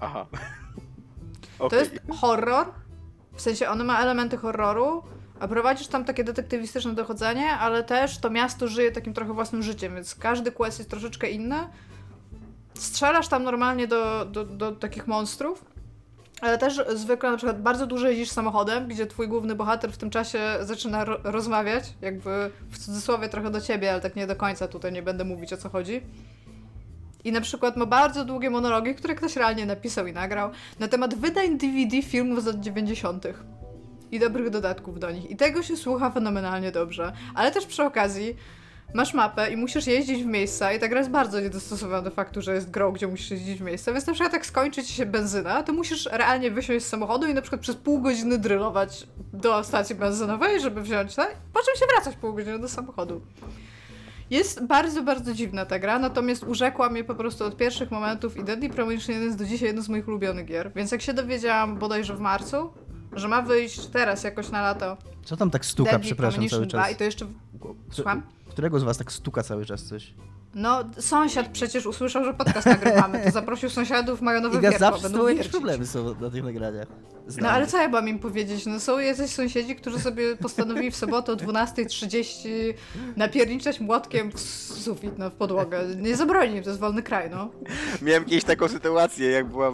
Aha. 0.00 0.26
To 1.58 1.64
Okej. 1.64 1.78
jest 1.78 1.92
horror, 2.20 2.66
w 3.34 3.40
sensie 3.40 3.68
on 3.68 3.84
ma 3.84 4.00
elementy 4.00 4.36
horroru, 4.36 5.02
a 5.40 5.48
prowadzisz 5.48 5.86
tam 5.86 6.04
takie 6.04 6.24
detektywistyczne 6.24 6.94
dochodzenie, 6.94 7.50
ale 7.50 7.84
też 7.84 8.18
to 8.18 8.30
miasto 8.30 8.68
żyje 8.68 8.92
takim 8.92 9.14
trochę 9.14 9.32
własnym 9.32 9.62
życiem, 9.62 9.94
więc 9.94 10.14
każdy 10.14 10.52
quest 10.52 10.78
jest 10.78 10.90
troszeczkę 10.90 11.30
inny. 11.30 11.56
Strzelasz 12.78 13.28
tam 13.28 13.44
normalnie 13.44 13.86
do, 13.86 14.24
do, 14.24 14.44
do 14.44 14.72
takich 14.72 15.06
monstrów, 15.06 15.64
ale 16.40 16.58
też 16.58 16.80
zwykle 16.94 17.30
na 17.30 17.36
przykład 17.36 17.62
bardzo 17.62 17.86
dużo 17.86 18.08
jeździsz 18.08 18.30
samochodem, 18.30 18.88
gdzie 18.88 19.06
twój 19.06 19.28
główny 19.28 19.54
bohater 19.54 19.92
w 19.92 19.96
tym 19.96 20.10
czasie 20.10 20.40
zaczyna 20.60 21.04
ro- 21.04 21.20
rozmawiać, 21.24 21.84
jakby 22.00 22.50
w 22.70 22.78
cudzysłowie 22.78 23.28
trochę 23.28 23.50
do 23.50 23.60
ciebie, 23.60 23.92
ale 23.92 24.00
tak 24.00 24.16
nie 24.16 24.26
do 24.26 24.36
końca, 24.36 24.68
tutaj 24.68 24.92
nie 24.92 25.02
będę 25.02 25.24
mówić 25.24 25.52
o 25.52 25.56
co 25.56 25.68
chodzi. 25.68 26.02
I 27.24 27.32
na 27.32 27.40
przykład 27.40 27.76
ma 27.76 27.86
bardzo 27.86 28.24
długie 28.24 28.50
monologi, 28.50 28.94
które 28.94 29.14
ktoś 29.14 29.36
realnie 29.36 29.66
napisał 29.66 30.06
i 30.06 30.12
nagrał, 30.12 30.50
na 30.78 30.88
temat 30.88 31.14
wydań 31.14 31.58
DVD 31.58 32.02
filmów 32.02 32.42
z 32.42 32.46
lat 32.46 32.60
90. 32.60 33.26
I 34.10 34.18
dobrych 34.18 34.50
dodatków 34.50 34.98
do 34.98 35.10
nich. 35.10 35.30
I 35.30 35.36
tego 35.36 35.62
się 35.62 35.76
słucha 35.76 36.10
fenomenalnie 36.10 36.72
dobrze. 36.72 37.12
Ale 37.34 37.50
też 37.50 37.66
przy 37.66 37.82
okazji 37.82 38.36
masz 38.94 39.14
mapę 39.14 39.50
i 39.50 39.56
musisz 39.56 39.86
jeździć 39.86 40.22
w 40.22 40.26
miejsca 40.26 40.72
i 40.72 40.80
ta 40.80 40.88
gra 40.88 40.98
jest 40.98 41.10
bardzo 41.10 41.40
niedostosowana 41.40 42.02
do 42.02 42.10
faktu, 42.10 42.42
że 42.42 42.54
jest 42.54 42.70
grą, 42.70 42.92
gdzie 42.92 43.06
musisz 43.06 43.30
jeździć 43.30 43.58
w 43.58 43.62
miejsca, 43.62 43.92
więc 43.92 44.06
na 44.06 44.12
przykład 44.12 44.32
jak 44.32 44.46
skończy 44.46 44.84
ci 44.84 44.92
się 44.92 45.06
benzyna, 45.06 45.62
to 45.62 45.72
musisz 45.72 46.08
realnie 46.12 46.50
wysiąść 46.50 46.84
z 46.84 46.88
samochodu 46.88 47.26
i 47.26 47.34
na 47.34 47.40
przykład 47.42 47.60
przez 47.60 47.76
pół 47.76 48.00
godziny 48.00 48.38
drylować 48.38 49.06
do 49.32 49.64
stacji 49.64 49.94
benzynowej, 49.94 50.60
żeby 50.60 50.82
wziąć, 50.82 51.14
tak? 51.14 51.36
po 51.52 51.60
czym 51.60 51.74
się 51.80 51.86
wracać 51.94 52.16
pół 52.16 52.34
godziny 52.34 52.58
do 52.58 52.68
samochodu. 52.68 53.20
Jest 54.30 54.66
bardzo, 54.66 55.02
bardzo 55.02 55.34
dziwna 55.34 55.66
ta 55.66 55.78
gra, 55.78 55.98
natomiast 55.98 56.42
urzekła 56.42 56.90
mnie 56.90 57.04
po 57.04 57.14
prostu 57.14 57.44
od 57.44 57.56
pierwszych 57.56 57.90
momentów 57.90 58.36
i 58.36 58.44
Deadly 58.44 58.68
Premonition 58.68 59.14
1 59.14 59.26
jest 59.26 59.38
do 59.38 59.44
dzisiaj 59.44 59.66
jedną 59.66 59.82
z 59.82 59.88
moich 59.88 60.08
ulubionych 60.08 60.46
gier, 60.46 60.72
więc 60.76 60.92
jak 60.92 61.02
się 61.02 61.14
dowiedziałam 61.14 61.78
bodajże 61.78 62.14
w 62.16 62.20
marcu, 62.20 62.72
że 63.16 63.28
ma 63.28 63.42
wyjść 63.42 63.86
teraz 63.86 64.24
jakoś 64.24 64.50
na 64.50 64.62
lato 64.62 64.96
Co 65.24 65.36
tam 65.36 65.50
tak 65.50 65.64
stuka, 65.66 65.90
Deadly 65.90 66.06
przepraszam, 66.06 66.48
cały 66.48 66.66
2 66.66 66.82
czas? 66.82 66.92
i 66.92 66.96
to 66.96 67.04
jeszcze... 67.04 67.26
Słucham? 67.90 68.22
Którego 68.48 68.80
z 68.80 68.82
was 68.82 68.98
tak 68.98 69.12
stuka 69.12 69.42
cały 69.42 69.66
czas 69.66 69.82
coś? 69.82 70.14
No, 70.54 70.84
sąsiad 70.98 71.48
przecież 71.48 71.86
usłyszał, 71.86 72.24
że 72.24 72.34
podcast 72.34 72.66
nagrywamy, 72.66 73.20
to 73.24 73.30
zaprosił 73.30 73.70
sąsiadów, 73.70 74.20
mają 74.20 74.40
nowe 74.40 74.58
Iga 74.58 74.70
wiertło, 74.70 74.90
zawsze 74.90 75.02
będą 75.02 75.28
jakieś 75.28 75.48
problemy 75.48 75.86
są 75.86 76.14
na 76.20 76.30
tych 76.30 76.44
nagraniach. 76.44 76.86
No 77.40 77.48
ale 77.48 77.66
co 77.66 77.78
ja 77.78 77.88
mam 77.88 78.08
im 78.08 78.18
powiedzieć? 78.18 78.66
No 78.66 78.80
są 78.80 78.98
jacyś 78.98 79.30
sąsiedzi, 79.30 79.76
którzy 79.76 79.98
sobie 79.98 80.36
postanowili 80.36 80.90
w 80.90 80.96
sobotę 80.96 81.32
o 81.32 81.36
12.30 81.36 82.48
napierniczać 83.16 83.80
młotkiem 83.80 84.32
w 84.32 84.40
sufit, 84.40 85.18
no 85.18 85.30
w 85.30 85.34
podłogę. 85.34 85.80
Nie 85.96 86.16
zabroni 86.16 86.56
im, 86.56 86.62
to 86.62 86.70
jest 86.70 86.80
wolny 86.80 87.02
kraj, 87.02 87.30
no. 87.30 87.50
Miałem 88.02 88.24
kiedyś 88.24 88.44
taką 88.44 88.68
sytuację, 88.68 89.30
jak 89.30 89.46
była 89.46 89.72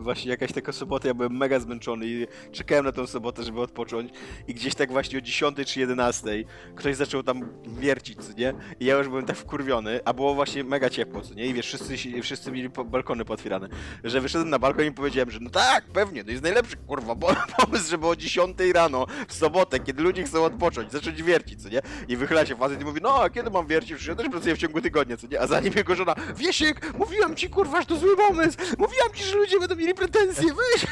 właśnie 0.00 0.30
jakaś 0.30 0.52
taka 0.52 0.72
sobota, 0.72 1.08
ja 1.08 1.14
byłem 1.14 1.36
mega 1.36 1.60
zmęczony 1.60 2.06
i 2.06 2.26
czekałem 2.52 2.84
na 2.84 2.92
tą 2.92 3.06
sobotę, 3.06 3.42
żeby 3.42 3.60
odpocząć 3.60 4.10
i 4.48 4.54
gdzieś 4.54 4.74
tak 4.74 4.92
właśnie 4.92 5.18
o 5.18 5.20
10 5.20 5.56
czy 5.66 5.80
11 5.80 6.44
ktoś 6.74 6.96
zaczął 6.96 7.22
tam 7.22 7.48
wiercić, 7.66 8.24
co 8.24 8.32
nie? 8.32 8.54
I 8.80 8.84
ja 8.84 8.98
już 8.98 9.08
byłem 9.08 9.26
tak 9.26 9.36
wkurwiony, 9.36 10.00
a 10.04 10.13
było 10.14 10.34
właśnie 10.34 10.64
mega 10.64 10.90
ciepło, 10.90 11.20
co 11.20 11.34
nie? 11.34 11.46
I 11.46 11.54
wiesz, 11.54 11.66
wszyscy, 11.66 11.96
wszyscy 12.22 12.52
mieli 12.52 12.68
balkony 12.68 13.24
pootwierane, 13.24 13.68
że 14.04 14.20
wyszedłem 14.20 14.50
na 14.50 14.58
balkon 14.58 14.84
i 14.86 14.92
powiedziałem, 14.92 15.30
że 15.30 15.38
no 15.40 15.50
tak, 15.50 15.84
pewnie, 15.84 16.24
to 16.24 16.30
jest 16.30 16.42
najlepszy, 16.42 16.76
kurwa, 16.76 17.14
bo- 17.14 17.34
pomysł, 17.58 17.90
żeby 17.90 18.06
o 18.06 18.16
10 18.16 18.56
rano 18.74 19.06
w 19.28 19.34
sobotę, 19.34 19.80
kiedy 19.80 20.02
ludzie 20.02 20.22
chcą 20.24 20.44
odpocząć, 20.44 20.92
zacząć 20.92 21.22
wiercić, 21.22 21.62
co 21.62 21.68
nie? 21.68 21.80
I 22.08 22.16
wychyla 22.16 22.46
się 22.46 22.56
facet 22.56 22.80
i 22.80 22.84
mówi, 22.84 23.00
no 23.02 23.22
a 23.22 23.30
kiedy 23.30 23.50
mam 23.50 23.66
wiercić? 23.66 23.90
Przecież 23.90 24.06
ja 24.08 24.14
też 24.14 24.28
pracuję 24.28 24.54
w 24.54 24.58
ciągu 24.58 24.80
tygodnia, 24.80 25.16
co 25.16 25.26
nie? 25.26 25.40
A 25.40 25.46
za 25.46 25.60
nim 25.60 25.72
jego 25.76 25.94
żona, 25.94 26.14
Wiesiek, 26.36 26.94
mówiłam 26.98 27.36
ci, 27.36 27.50
kurwa, 27.50 27.80
że 27.80 27.86
to 27.86 27.96
zły 27.96 28.16
pomysł, 28.16 28.58
mówiłam 28.78 29.08
ci, 29.14 29.24
że 29.24 29.36
ludzie 29.36 29.58
będą 29.60 29.76
mieli 29.76 29.94
pretensje, 29.94 30.44
weź! 30.54 30.86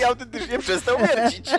I 0.00 0.04
autentycznie 0.04 0.58
przestał 0.58 0.98
wiercić. 0.98 1.50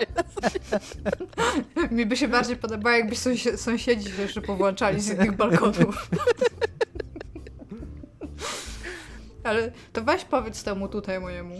Mi 1.90 2.06
by 2.06 2.16
się 2.16 2.28
bardziej 2.28 2.56
podobało, 2.56 2.96
jakby 2.96 3.14
sąsi- 3.14 3.56
sąsiedzi 3.56 4.10
się 4.12 4.22
jeszcze 4.22 4.40
powłączali 4.42 5.00
z 5.00 5.10
innych 5.10 5.32
balkonów. 5.36 5.96
Ale 9.44 9.70
to 9.92 10.02
weź 10.02 10.24
powiedz 10.24 10.62
temu 10.62 10.88
tutaj 10.88 11.20
mojemu. 11.20 11.54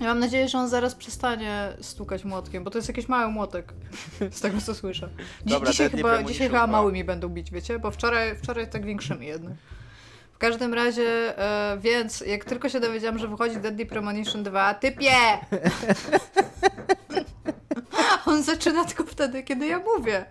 Ja 0.00 0.06
mam 0.06 0.18
nadzieję, 0.18 0.48
że 0.48 0.58
on 0.58 0.68
zaraz 0.68 0.94
przestanie 0.94 1.68
stukać 1.80 2.24
młotkiem, 2.24 2.64
bo 2.64 2.70
to 2.70 2.78
jest 2.78 2.88
jakiś 2.88 3.08
mały 3.08 3.32
młotek, 3.32 3.72
z 4.30 4.40
tego 4.40 4.60
co 4.60 4.74
słyszę. 4.74 5.08
Dzi- 5.46 5.50
Dobra, 5.50 5.70
dzisiaj 5.70 5.90
chyba, 5.90 6.22
dzisiaj 6.22 6.46
chyba 6.46 6.58
2. 6.66 6.66
małymi 6.66 7.04
będą 7.04 7.28
bić, 7.28 7.50
wiecie? 7.50 7.78
Bo 7.78 7.90
wczoraj, 7.90 8.36
wczoraj 8.36 8.70
tak 8.70 8.84
większymi 8.86 9.26
jednak. 9.26 9.52
W 10.32 10.38
każdym 10.38 10.74
razie, 10.74 11.38
e, 11.38 11.78
więc 11.80 12.20
jak 12.20 12.44
tylko 12.44 12.68
się 12.68 12.80
dowiedziałam, 12.80 13.18
że 13.18 13.28
wychodzi 13.28 13.56
Deadly 13.56 13.86
Premonition 13.86 14.42
2, 14.42 14.74
typie! 14.74 15.10
On 18.26 18.42
zaczyna 18.42 18.84
tylko 18.84 19.04
wtedy, 19.04 19.42
kiedy 19.42 19.66
ja 19.66 19.78
mówię. 19.96 20.24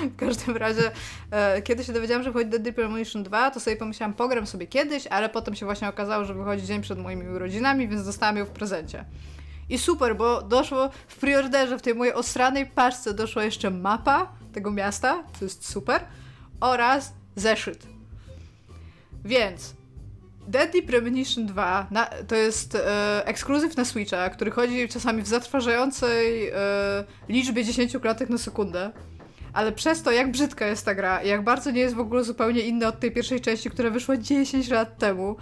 W 0.00 0.16
każdym 0.16 0.56
razie, 0.56 0.90
e, 1.30 1.62
kiedy 1.62 1.84
się 1.84 1.92
dowiedziałam, 1.92 2.22
że 2.22 2.32
wychodzi 2.32 2.50
Deadly 2.50 2.72
Premonition 2.72 3.22
2, 3.22 3.50
to 3.50 3.60
sobie 3.60 3.76
pomyślałam, 3.76 4.14
pogram 4.14 4.46
sobie 4.46 4.66
kiedyś, 4.66 5.06
ale 5.06 5.28
potem 5.28 5.54
się 5.54 5.66
właśnie 5.66 5.88
okazało, 5.88 6.24
że 6.24 6.34
wychodzi 6.34 6.66
dzień 6.66 6.82
przed 6.82 6.98
moimi 6.98 7.28
urodzinami, 7.28 7.88
więc 7.88 8.04
dostałam 8.04 8.36
ją 8.36 8.44
w 8.44 8.50
prezencie. 8.50 9.04
I 9.68 9.78
super, 9.78 10.16
bo 10.16 10.42
doszło 10.42 10.90
w 11.08 11.16
preorderze, 11.16 11.78
w 11.78 11.82
tej 11.82 11.94
mojej 11.94 12.14
osranej 12.14 12.66
paczce 12.66 13.14
doszła 13.14 13.44
jeszcze 13.44 13.70
mapa 13.70 14.32
tego 14.52 14.70
miasta, 14.70 15.24
to 15.38 15.44
jest 15.44 15.70
super, 15.70 16.00
oraz 16.60 17.12
zeszyt. 17.36 17.86
Więc 19.24 19.74
Deadly 20.48 20.82
Premonition 20.82 21.46
2 21.46 21.86
na, 21.90 22.06
to 22.06 22.34
jest 22.34 22.74
e, 22.74 23.26
ekskluzyw 23.26 23.76
na 23.76 23.84
Switcha, 23.84 24.30
który 24.30 24.50
chodzi 24.50 24.88
czasami 24.88 25.22
w 25.22 25.26
zatrważającej 25.26 26.48
e, 26.48 26.54
liczbie 27.28 27.64
10 27.64 27.96
klatek 28.02 28.30
na 28.30 28.38
sekundę. 28.38 28.92
Ale 29.52 29.72
przez 29.72 30.02
to, 30.02 30.12
jak 30.12 30.30
brzydka 30.30 30.66
jest 30.66 30.84
ta 30.84 30.94
gra 30.94 31.22
jak 31.22 31.44
bardzo 31.44 31.70
nie 31.70 31.80
jest 31.80 31.94
w 31.94 32.00
ogóle 32.00 32.24
zupełnie 32.24 32.60
inna 32.60 32.88
od 32.88 33.00
tej 33.00 33.10
pierwszej 33.10 33.40
części, 33.40 33.70
która 33.70 33.90
wyszła 33.90 34.16
10 34.16 34.68
lat 34.68 34.98
temu, 34.98 35.36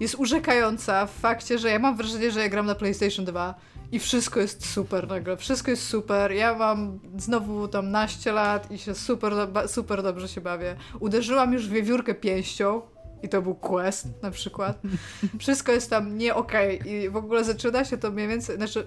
jest 0.00 0.14
urzekająca 0.14 1.06
w 1.06 1.10
fakcie, 1.10 1.58
że 1.58 1.70
ja 1.70 1.78
mam 1.78 1.96
wrażenie, 1.96 2.30
że 2.30 2.40
ja 2.40 2.48
gram 2.48 2.66
na 2.66 2.74
PlayStation 2.74 3.24
2 3.24 3.54
i 3.92 3.98
wszystko 3.98 4.40
jest 4.40 4.66
super 4.66 5.08
nagle, 5.08 5.36
wszystko 5.36 5.70
jest 5.70 5.88
super. 5.88 6.32
Ja 6.32 6.54
mam 6.54 6.98
znowu 7.18 7.68
tam 7.68 7.90
naście 7.90 8.32
lat 8.32 8.70
i 8.70 8.78
się 8.78 8.94
super, 8.94 9.32
super 9.66 10.02
dobrze 10.02 10.28
się 10.28 10.40
bawię. 10.40 10.76
Uderzyłam 11.00 11.52
już 11.52 11.68
w 11.68 11.72
wiewiórkę 11.72 12.14
pięścią, 12.14 12.82
i 13.22 13.28
to 13.28 13.42
był 13.42 13.54
quest 13.54 14.22
na 14.22 14.30
przykład. 14.30 14.80
Wszystko 15.40 15.72
jest 15.72 15.90
tam 15.90 16.18
nie 16.18 16.34
okej 16.34 16.80
okay. 16.80 16.92
i 16.92 17.08
w 17.08 17.16
ogóle 17.16 17.44
zaczyna 17.44 17.84
się 17.84 17.96
to 17.96 18.10
mniej 18.10 18.28
więcej, 18.28 18.56
znaczy 18.56 18.86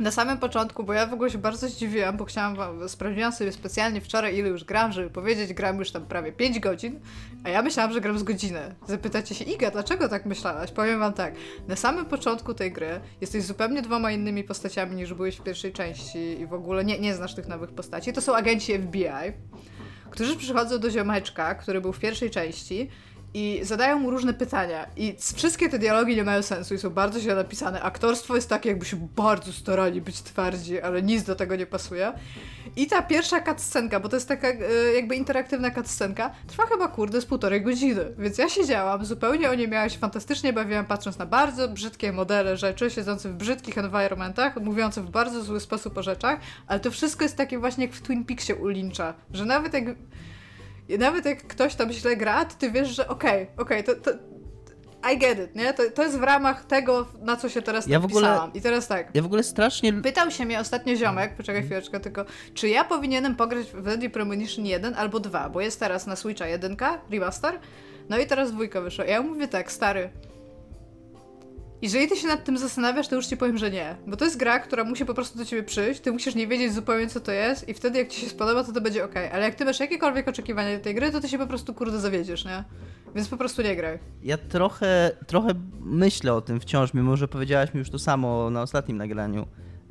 na 0.00 0.10
samym 0.10 0.38
początku, 0.38 0.84
bo 0.84 0.92
ja 0.92 1.06
w 1.06 1.12
ogóle 1.12 1.30
się 1.30 1.38
bardzo 1.38 1.68
zdziwiłam, 1.68 2.16
bo 2.16 2.24
chciałam 2.24 2.56
wam, 2.56 2.88
sprawdziłam 2.88 3.32
sobie 3.32 3.52
specjalnie 3.52 4.00
wczoraj, 4.00 4.38
ile 4.38 4.48
już 4.48 4.64
gram, 4.64 4.92
żeby 4.92 5.10
powiedzieć, 5.10 5.52
gram 5.52 5.78
już 5.78 5.90
tam 5.90 6.06
prawie 6.06 6.32
5 6.32 6.60
godzin, 6.60 7.00
a 7.44 7.48
ja 7.48 7.62
myślałam, 7.62 7.92
że 7.92 8.00
gram 8.00 8.18
z 8.18 8.22
godzinę. 8.22 8.74
Zapytacie 8.88 9.34
się, 9.34 9.44
Iga, 9.44 9.70
dlaczego 9.70 10.08
tak 10.08 10.26
myślałaś? 10.26 10.72
Powiem 10.72 11.00
wam 11.00 11.12
tak, 11.12 11.34
na 11.68 11.76
samym 11.76 12.06
początku 12.06 12.54
tej 12.54 12.72
gry 12.72 13.00
jesteś 13.20 13.42
zupełnie 13.42 13.82
dwoma 13.82 14.12
innymi 14.12 14.44
postaciami 14.44 14.96
niż 14.96 15.14
byłeś 15.14 15.36
w 15.36 15.42
pierwszej 15.42 15.72
części 15.72 16.40
i 16.40 16.46
w 16.46 16.54
ogóle 16.54 16.84
nie, 16.84 16.98
nie 16.98 17.14
znasz 17.14 17.34
tych 17.34 17.48
nowych 17.48 17.70
postaci. 17.70 18.12
To 18.12 18.20
są 18.20 18.36
agenci 18.36 18.78
FBI, 18.78 19.32
którzy 20.10 20.36
przychodzą 20.36 20.78
do 20.78 20.90
ziomeczka, 20.90 21.54
który 21.54 21.80
był 21.80 21.92
w 21.92 21.98
pierwszej 21.98 22.30
części 22.30 22.90
i 23.38 23.60
zadają 23.62 23.98
mu 23.98 24.10
różne 24.10 24.34
pytania. 24.34 24.86
I 24.96 25.16
wszystkie 25.34 25.68
te 25.68 25.78
dialogi 25.78 26.16
nie 26.16 26.24
mają 26.24 26.42
sensu 26.42 26.74
i 26.74 26.78
są 26.78 26.90
bardzo 26.90 27.20
źle 27.20 27.34
napisane. 27.34 27.82
Aktorstwo 27.82 28.34
jest 28.34 28.48
takie, 28.48 28.68
jakby 28.68 28.84
się 28.84 29.08
bardzo 29.16 29.52
starali 29.52 30.00
być 30.00 30.22
twardzi, 30.22 30.80
ale 30.80 31.02
nic 31.02 31.22
do 31.22 31.34
tego 31.34 31.56
nie 31.56 31.66
pasuje. 31.66 32.12
I 32.76 32.86
ta 32.86 33.02
pierwsza 33.02 33.40
cutscenka, 33.40 34.00
bo 34.00 34.08
to 34.08 34.16
jest 34.16 34.28
taka 34.28 34.48
e, 34.48 34.94
jakby 34.94 35.16
interaktywna 35.16 35.70
cutscenka, 35.70 36.30
trwa 36.46 36.66
chyba 36.66 36.88
kurde 36.88 37.20
z 37.20 37.26
półtorej 37.26 37.62
godziny. 37.62 38.04
Więc 38.18 38.38
ja 38.38 38.48
siedziałam, 38.48 39.04
zupełnie 39.04 39.50
o 39.50 39.54
nie 39.54 39.68
miała 39.68 39.88
się 39.88 39.98
fantastycznie 39.98 40.52
bawiłam, 40.52 40.86
patrząc 40.86 41.18
na 41.18 41.26
bardzo 41.26 41.68
brzydkie 41.68 42.12
modele 42.12 42.56
rzeczy, 42.56 42.90
siedzące 42.90 43.28
w 43.28 43.34
brzydkich 43.34 43.78
environmentach, 43.78 44.56
mówiące 44.56 45.02
w 45.02 45.10
bardzo 45.10 45.42
zły 45.42 45.60
sposób 45.60 45.98
o 45.98 46.02
rzeczach, 46.02 46.40
ale 46.66 46.80
to 46.80 46.90
wszystko 46.90 47.24
jest 47.24 47.36
takie 47.36 47.58
właśnie 47.58 47.84
jak 47.84 47.94
w 47.94 48.02
Twin 48.02 48.24
Peaksie 48.24 48.52
u 48.52 48.66
Lyncha, 48.66 49.14
że 49.32 49.44
nawet 49.44 49.74
jak 49.74 49.84
i 50.88 50.98
nawet 50.98 51.24
jak 51.24 51.46
ktoś 51.46 51.74
tam 51.74 51.92
źle 51.92 52.16
gra, 52.16 52.44
to 52.44 52.54
ty 52.58 52.70
wiesz, 52.70 52.88
że 52.88 53.08
okej, 53.08 53.42
okay, 53.42 53.64
okej, 53.64 53.80
okay, 53.80 53.94
to, 53.94 54.12
to 54.12 54.18
I 55.12 55.18
get 55.18 55.38
it, 55.38 55.54
nie? 55.54 55.74
To, 55.74 55.82
to 55.94 56.02
jest 56.02 56.18
w 56.18 56.22
ramach 56.22 56.64
tego, 56.64 57.06
na 57.22 57.36
co 57.36 57.48
się 57.48 57.62
teraz 57.62 57.86
ja 57.86 57.98
napisałam. 57.98 58.52
I 58.54 58.60
teraz 58.60 58.88
tak. 58.88 59.10
Ja 59.14 59.22
w 59.22 59.26
ogóle 59.26 59.42
strasznie... 59.42 59.92
Pytał 59.92 60.30
się 60.30 60.44
mnie 60.44 60.60
ostatnio 60.60 60.96
ziomek, 60.96 61.36
poczekaj 61.36 61.62
chwileczkę 61.62 62.00
tylko, 62.00 62.24
czy 62.54 62.68
ja 62.68 62.84
powinienem 62.84 63.36
pograć 63.36 63.66
w 63.66 63.82
Deadly 63.82 64.10
Premonition 64.10 64.66
1 64.66 64.94
albo 64.94 65.20
2, 65.20 65.48
bo 65.48 65.60
jest 65.60 65.80
teraz 65.80 66.06
na 66.06 66.16
Switcha 66.16 66.46
1, 66.46 66.76
remaster, 67.10 67.58
no 68.08 68.18
i 68.18 68.26
teraz 68.26 68.52
dwójka 68.52 68.80
wyszła. 68.80 69.04
Ja 69.04 69.22
mówię 69.22 69.48
tak, 69.48 69.72
stary, 69.72 70.10
jeżeli 71.82 72.08
ty 72.08 72.16
się 72.16 72.28
nad 72.28 72.44
tym 72.44 72.58
zastanawiasz, 72.58 73.08
to 73.08 73.16
już 73.16 73.26
ci 73.26 73.36
powiem, 73.36 73.58
że 73.58 73.70
nie. 73.70 73.96
Bo 74.06 74.16
to 74.16 74.24
jest 74.24 74.36
gra, 74.36 74.58
która 74.58 74.84
musi 74.84 75.04
po 75.04 75.14
prostu 75.14 75.38
do 75.38 75.44
ciebie 75.44 75.62
przyjść, 75.62 76.00
ty 76.00 76.12
musisz 76.12 76.34
nie 76.34 76.46
wiedzieć 76.46 76.72
zupełnie 76.72 77.06
co 77.06 77.20
to 77.20 77.32
jest 77.32 77.68
i 77.68 77.74
wtedy 77.74 77.98
jak 77.98 78.08
ci 78.08 78.20
się 78.20 78.28
spodoba, 78.28 78.64
to 78.64 78.72
to 78.72 78.80
będzie 78.80 79.04
ok. 79.04 79.14
Ale 79.32 79.42
jak 79.42 79.54
ty 79.54 79.64
masz 79.64 79.80
jakiekolwiek 79.80 80.28
oczekiwania 80.28 80.78
do 80.78 80.84
tej 80.84 80.94
gry, 80.94 81.10
to 81.10 81.20
ty 81.20 81.28
się 81.28 81.38
po 81.38 81.46
prostu 81.46 81.74
kurde 81.74 82.00
zawiedziesz, 82.00 82.44
nie? 82.44 82.64
Więc 83.14 83.28
po 83.28 83.36
prostu 83.36 83.62
nie 83.62 83.76
graj. 83.76 83.98
Ja 84.22 84.38
trochę, 84.38 85.10
trochę 85.26 85.48
myślę 85.80 86.34
o 86.34 86.40
tym 86.40 86.60
wciąż, 86.60 86.94
mimo 86.94 87.16
że 87.16 87.28
powiedziałaś 87.28 87.74
mi 87.74 87.78
już 87.78 87.90
to 87.90 87.98
samo 87.98 88.50
na 88.50 88.62
ostatnim 88.62 88.96
nagraniu. 88.96 89.46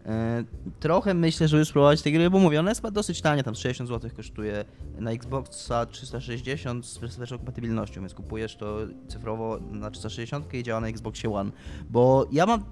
E, 0.05 0.43
trochę 0.79 1.13
myślę, 1.13 1.47
żeby 1.47 1.65
spróbować 1.65 2.01
tej 2.01 2.13
gry, 2.13 2.29
bo 2.29 2.39
mówię, 2.39 2.59
ona 2.59 2.71
jest 2.71 2.89
dosyć 2.89 3.21
tania, 3.21 3.43
tam 3.43 3.55
60 3.55 3.89
zł 3.89 4.09
kosztuje 4.15 4.65
na 4.99 5.11
Xboxa 5.11 5.85
360 5.85 6.85
z 6.85 6.97
wsteczną 6.97 7.37
kompatybilnością, 7.37 8.01
więc 8.01 8.13
kupujesz 8.13 8.55
to 8.55 8.77
cyfrowo 9.07 9.59
na 9.71 9.91
360 9.91 10.53
i 10.53 10.63
działa 10.63 10.81
na 10.81 10.87
Xboxie 10.87 11.33
One. 11.33 11.51
Bo 11.89 12.27
ja 12.31 12.45
mam 12.45 12.63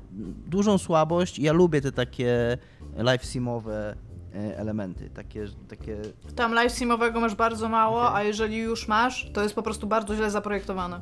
dużą 0.47 0.77
słabość 0.77 1.39
i 1.39 1.43
ja 1.43 1.53
lubię 1.53 1.81
te 1.81 1.91
takie 1.91 2.57
live 2.97 3.25
simowe 3.25 3.95
e, 4.35 4.57
elementy, 4.57 5.09
takie, 5.09 5.47
takie... 5.67 5.97
Tam 6.35 6.53
live 6.53 6.73
simowego 6.73 7.19
masz 7.19 7.35
bardzo 7.35 7.69
mało, 7.69 8.01
okay. 8.01 8.15
a 8.15 8.23
jeżeli 8.23 8.57
już 8.57 8.87
masz, 8.87 9.31
to 9.33 9.43
jest 9.43 9.55
po 9.55 9.63
prostu 9.63 9.87
bardzo 9.87 10.15
źle 10.15 10.31
zaprojektowane. 10.31 11.01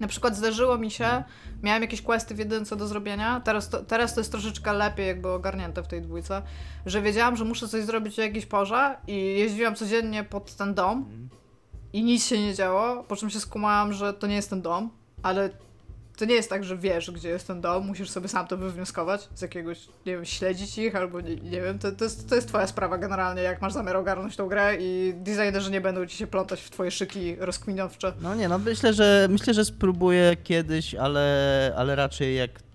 Na 0.00 0.08
przykład 0.08 0.36
zdarzyło 0.36 0.78
mi 0.78 0.90
się, 0.90 1.24
miałem 1.62 1.82
jakieś 1.82 2.02
questy 2.02 2.34
w 2.34 2.38
jedynce 2.38 2.76
do 2.76 2.86
zrobienia, 2.86 3.40
teraz 3.40 3.68
to, 3.68 3.82
teraz 3.82 4.14
to 4.14 4.20
jest 4.20 4.30
troszeczkę 4.30 4.72
lepiej 4.72 5.06
jakby 5.06 5.28
ogarnięte 5.28 5.82
w 5.82 5.88
tej 5.88 6.02
dwójce, 6.02 6.42
że 6.86 7.02
wiedziałam, 7.02 7.36
że 7.36 7.44
muszę 7.44 7.68
coś 7.68 7.84
zrobić 7.84 8.14
w 8.14 8.18
jakiejś 8.18 8.46
porze 8.46 8.96
i 9.06 9.14
jeździłam 9.14 9.74
codziennie 9.74 10.24
pod 10.24 10.54
ten 10.54 10.74
dom 10.74 11.28
i 11.92 12.02
nic 12.02 12.26
się 12.26 12.42
nie 12.42 12.54
działo, 12.54 13.04
po 13.04 13.16
czym 13.16 13.30
się 13.30 13.40
skumałam, 13.40 13.92
że 13.92 14.14
to 14.14 14.26
nie 14.26 14.34
jest 14.34 14.50
ten 14.50 14.62
dom, 14.62 14.90
ale 15.22 15.50
to 16.16 16.24
nie 16.24 16.34
jest 16.34 16.50
tak, 16.50 16.64
że 16.64 16.76
wiesz, 16.76 17.10
gdzie 17.10 17.28
jest 17.28 17.46
ten 17.46 17.60
dom, 17.60 17.86
musisz 17.86 18.10
sobie 18.10 18.28
sam 18.28 18.46
to 18.46 18.56
wywnioskować 18.56 19.28
z 19.34 19.42
jakiegoś, 19.42 19.78
nie 20.06 20.12
wiem, 20.12 20.24
śledzić 20.24 20.78
ich 20.78 20.96
albo 20.96 21.20
nie, 21.20 21.36
nie 21.36 21.60
wiem, 21.60 21.78
to, 21.78 21.92
to, 21.92 22.04
jest, 22.04 22.28
to 22.28 22.34
jest 22.34 22.48
twoja 22.48 22.66
sprawa 22.66 22.98
generalnie, 22.98 23.42
jak 23.42 23.62
masz 23.62 23.72
zamiar 23.72 23.96
ogarnąć 23.96 24.36
tą 24.36 24.48
grę 24.48 24.76
i 24.80 25.14
designerzy 25.16 25.70
nie 25.70 25.80
będą 25.80 26.06
ci 26.06 26.16
się 26.16 26.26
plątać 26.26 26.60
w 26.60 26.70
twoje 26.70 26.90
szyki 26.90 27.36
rozkminowcze. 27.38 28.12
No 28.20 28.34
nie, 28.34 28.48
no 28.48 28.58
myślę, 28.58 28.92
że 28.92 29.28
myślę, 29.30 29.54
że 29.54 29.64
spróbuję 29.64 30.36
kiedyś, 30.44 30.94
ale, 30.94 31.72
ale 31.76 31.96
raczej 31.96 32.36
jak 32.36 32.65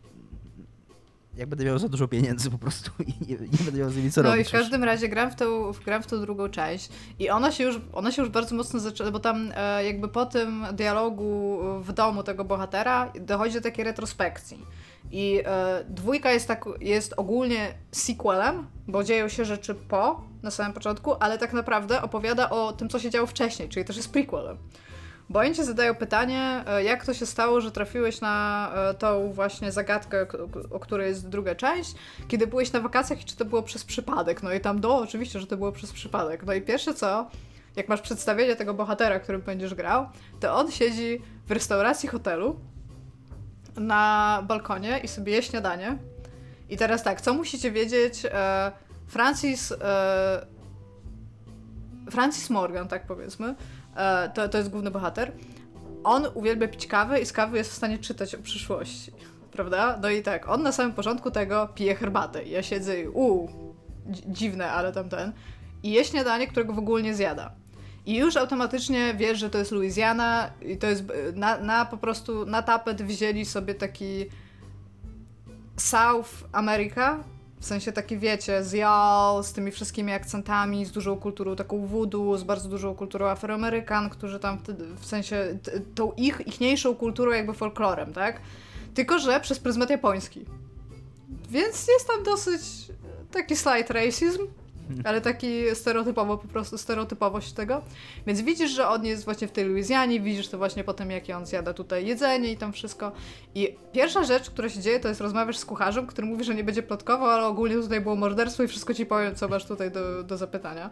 jak 1.38 1.50
będę 1.50 1.66
miał 1.66 1.80
za 1.80 1.90
dużo 1.90 2.08
pieniędzy 2.08 2.52
po 2.52 2.58
prostu 2.58 2.92
i 3.08 3.26
nie, 3.28 3.38
nie 3.38 3.66
będę 3.66 3.80
miał 3.80 3.90
z 3.90 3.98
nimi 3.98 4.12
co 4.12 4.24
no 4.24 4.30
robić. 4.30 4.52
No 4.52 4.60
i 4.60 4.62
w 4.62 4.64
każdym 4.64 4.84
razie 4.84 5.08
gram 5.08 5.32
w, 5.32 5.36
tą, 5.36 5.72
gram 5.86 6.04
w 6.04 6.08
tą 6.08 6.22
drugą 6.22 6.50
część 6.50 6.90
i 7.20 7.30
ona 7.30 7.52
się 7.52 7.64
już, 7.64 7.82
ona 7.94 8.12
się 8.12 8.22
już 8.22 8.32
bardzo 8.32 8.56
mocno 8.56 8.80
zaczęła, 8.80 9.12
bo 9.12 9.20
tam 9.20 9.52
e, 9.56 9.86
jakby 9.86 10.08
po 10.08 10.26
tym 10.26 10.66
dialogu 10.74 11.60
w 11.82 11.94
domu 11.94 12.24
tego 12.24 12.46
bohatera 12.46 13.14
dochodzi 13.22 13.54
do 13.54 13.62
takiej 13.62 13.86
retrospekcji. 13.86 14.66
I 15.12 15.42
e, 15.46 15.86
dwójka 15.90 16.32
jest, 16.32 16.48
tak, 16.48 16.66
jest 16.80 17.14
ogólnie 17.18 17.74
sequelem, 17.92 18.68
bo 18.88 19.04
dzieją 19.04 19.30
się 19.30 19.46
rzeczy 19.46 19.76
po, 19.76 20.24
na 20.44 20.52
samym 20.52 20.74
początku, 20.74 21.14
ale 21.20 21.38
tak 21.38 21.54
naprawdę 21.54 22.02
opowiada 22.02 22.50
o 22.50 22.74
tym, 22.74 22.90
co 22.90 23.00
się 23.00 23.10
działo 23.10 23.28
wcześniej, 23.28 23.70
czyli 23.70 23.86
też 23.86 23.98
jest 23.98 24.12
prequelem. 24.12 24.58
Bo 25.32 25.40
oni 25.40 25.56
ci 25.56 25.64
zadają 25.64 25.96
pytanie, 25.96 26.64
e, 26.68 26.84
jak 26.84 27.06
to 27.06 27.14
się 27.14 27.26
stało, 27.26 27.62
że 27.62 27.72
trafiłeś 27.72 28.22
na 28.22 28.72
e, 28.76 28.94
tą 28.94 29.32
właśnie 29.34 29.72
zagadkę, 29.72 30.26
o 30.72 30.80
której 30.80 31.08
jest 31.08 31.30
druga 31.30 31.56
część, 31.56 31.96
kiedy 32.28 32.48
byłeś 32.48 32.72
na 32.72 32.80
wakacjach 32.80 33.22
i 33.22 33.26
czy 33.26 33.36
to 33.36 33.46
było 33.46 33.64
przez 33.64 33.84
przypadek. 33.84 34.44
No 34.44 34.54
i 34.54 34.60
tam 34.60 34.82
do, 34.82 34.98
oczywiście, 34.98 35.40
że 35.40 35.48
to 35.48 35.58
było 35.58 35.72
przez 35.72 35.92
przypadek. 35.92 36.44
No 36.46 36.54
i 36.54 36.62
pierwsze 36.62 36.94
co, 36.94 37.30
jak 37.76 37.90
masz 37.90 38.02
przedstawienie 38.02 38.56
tego 38.56 38.74
bohatera, 38.74 39.20
którym 39.20 39.42
będziesz 39.42 39.74
grał, 39.74 40.06
to 40.40 40.56
on 40.56 40.72
siedzi 40.72 41.22
w 41.48 41.52
restauracji 41.52 42.10
hotelu 42.10 42.60
na 43.76 44.44
balkonie 44.48 45.00
i 45.04 45.08
sobie 45.08 45.34
je 45.34 45.44
śniadanie. 45.44 45.98
I 46.70 46.78
teraz 46.78 47.04
tak, 47.04 47.22
co 47.22 47.34
musicie 47.34 47.72
wiedzieć? 47.72 48.26
E, 48.26 48.72
Francis. 49.08 49.74
Francis 52.12 52.50
Morgan, 52.50 52.88
tak 52.88 53.06
powiedzmy, 53.06 53.56
to, 54.34 54.50
to 54.50 54.58
jest 54.58 54.70
główny 54.70 54.92
bohater, 54.92 55.32
on 56.04 56.28
uwielbia 56.34 56.68
pić 56.68 56.88
kawę 56.88 57.22
i 57.22 57.26
z 57.26 57.34
kawy 57.34 57.58
jest 57.58 57.72
w 57.72 57.76
stanie 57.76 57.98
czytać 57.98 58.36
o 58.36 58.42
przyszłości. 58.42 59.12
Prawda? 59.52 60.00
No 60.02 60.10
i 60.10 60.24
tak, 60.24 60.50
on 60.50 60.64
na 60.64 60.72
samym 60.72 60.94
początku 60.94 61.32
tego 61.32 61.68
pije 61.76 61.96
herbatę. 61.96 62.44
Ja 62.44 62.64
siedzę 62.64 63.02
i 63.02 63.08
uuu, 63.08 63.50
dziwne, 64.28 64.72
ale 64.72 64.92
tamten. 64.92 65.32
I 65.84 65.92
je 65.92 66.06
śniadanie, 66.06 66.48
którego 66.48 66.74
w 66.74 66.80
ogóle 66.80 67.04
nie 67.04 67.16
zjada. 67.16 67.52
I 68.06 68.16
już 68.16 68.38
automatycznie 68.38 69.14
wiesz, 69.18 69.40
że 69.40 69.50
to 69.50 69.58
jest 69.58 69.72
Louisiana 69.72 70.50
i 70.62 70.78
to 70.78 70.88
jest 70.88 71.04
na, 71.34 71.58
na 71.58 71.86
po 71.86 71.98
prostu 71.98 72.46
na 72.46 72.62
tapet 72.62 73.02
wzięli 73.02 73.46
sobie 73.46 73.76
taki 73.76 74.26
South 75.78 76.30
America, 76.52 77.24
w 77.62 77.66
sensie 77.66 77.92
taki, 77.92 78.18
wiecie, 78.18 78.64
z 78.64 78.74
y'all, 78.74 79.44
z 79.44 79.54
tymi 79.54 79.72
wszystkimi 79.72 80.14
akcentami, 80.14 80.86
z 80.86 80.92
dużą 80.92 81.18
kulturą 81.18 81.56
taką 81.56 81.88
voodoo, 81.88 82.38
z 82.38 82.44
bardzo 82.44 82.70
dużą 82.70 82.96
kulturą 82.96 83.28
afroamerykan, 83.28 84.10
którzy 84.10 84.40
tam 84.40 84.60
wtedy, 84.60 84.86
w 85.00 85.06
sensie 85.06 85.58
tą 85.96 86.12
ich, 86.12 86.42
ichniejszą 86.48 86.96
kulturą 86.96 87.32
jakby 87.32 87.54
folklorem, 87.54 88.14
tak? 88.14 88.42
Tylko, 88.94 89.20
że 89.20 89.40
przez 89.40 89.60
pryzmat 89.60 89.90
japoński. 89.90 90.46
Więc 91.50 91.88
jest 91.88 92.08
tam 92.08 92.24
dosyć 92.24 92.62
taki 93.32 93.56
slight 93.56 93.90
racism. 93.90 94.48
Ale 95.04 95.22
taki 95.22 95.64
stereotypowo, 95.74 96.38
po 96.38 96.48
prostu 96.48 96.78
stereotypowość 96.78 97.54
tego. 97.54 97.82
Więc 98.28 98.42
widzisz, 98.42 98.72
że 98.72 98.88
on 98.88 99.06
jest 99.06 99.26
właśnie 99.26 99.48
w 99.48 99.52
tej 99.52 99.66
Luizjanie, 99.66 100.20
widzisz 100.20 100.48
to 100.48 100.58
właśnie 100.58 100.84
po 100.84 100.94
tym, 100.94 101.12
jakie 101.12 101.38
on 101.38 101.46
zjada 101.46 101.74
tutaj 101.74 102.06
jedzenie 102.06 102.52
i 102.52 102.58
tam 102.58 102.74
wszystko. 102.74 103.12
I 103.56 103.76
pierwsza 103.92 104.24
rzecz, 104.24 104.50
która 104.50 104.70
się 104.70 104.80
dzieje, 104.80 105.00
to 105.00 105.08
jest 105.08 105.22
rozmawiasz 105.22 105.58
z 105.58 105.66
kucharzem, 105.66 106.08
który 106.08 106.28
mówi, 106.28 106.44
że 106.44 106.56
nie 106.56 106.64
będzie 106.64 106.84
plotkował, 106.84 107.30
ale 107.30 107.46
ogólnie 107.46 107.76
tutaj 107.76 108.02
było 108.02 108.16
morderstwo 108.16 108.64
i 108.64 108.68
wszystko 108.68 108.94
ci 108.94 109.06
powiem, 109.06 109.36
co 109.36 109.48
masz 109.48 109.66
tutaj 109.66 109.92
do, 109.92 110.24
do 110.24 110.38
zapytania. 110.38 110.90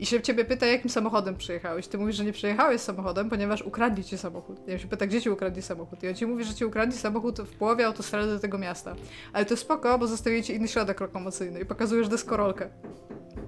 I 0.00 0.06
się 0.06 0.22
ciebie 0.22 0.44
pyta, 0.44 0.66
jakim 0.66 0.90
samochodem 0.90 1.36
przyjechałeś. 1.36 1.88
Ty 1.88 1.98
mówisz, 1.98 2.16
że 2.16 2.24
nie 2.24 2.32
przyjechałeś 2.32 2.80
samochodem, 2.80 3.30
ponieważ 3.30 3.62
ukradli 3.62 4.04
ci 4.04 4.18
samochód. 4.18 4.60
Ja 4.66 4.78
się 4.78 4.88
pyta, 4.88 5.06
gdzie 5.06 5.22
ci 5.22 5.30
ukradli 5.30 5.62
samochód? 5.62 6.02
I 6.02 6.08
on 6.08 6.14
ci 6.14 6.26
mówi, 6.26 6.44
że 6.44 6.54
ci 6.54 6.64
ukradli 6.64 6.98
samochód 6.98 7.40
w 7.40 7.56
połowie 7.56 7.86
autostrady 7.86 8.32
do 8.32 8.38
tego 8.38 8.58
miasta. 8.58 8.94
Ale 9.32 9.44
to 9.44 9.56
spoko, 9.56 9.98
bo 9.98 10.06
zostawicie 10.06 10.54
inny 10.54 10.68
środek 10.68 11.00
lokomocyjny 11.00 11.60
i 11.60 11.64
pokazujesz 11.64 12.08
deskorolkę. 12.08 12.70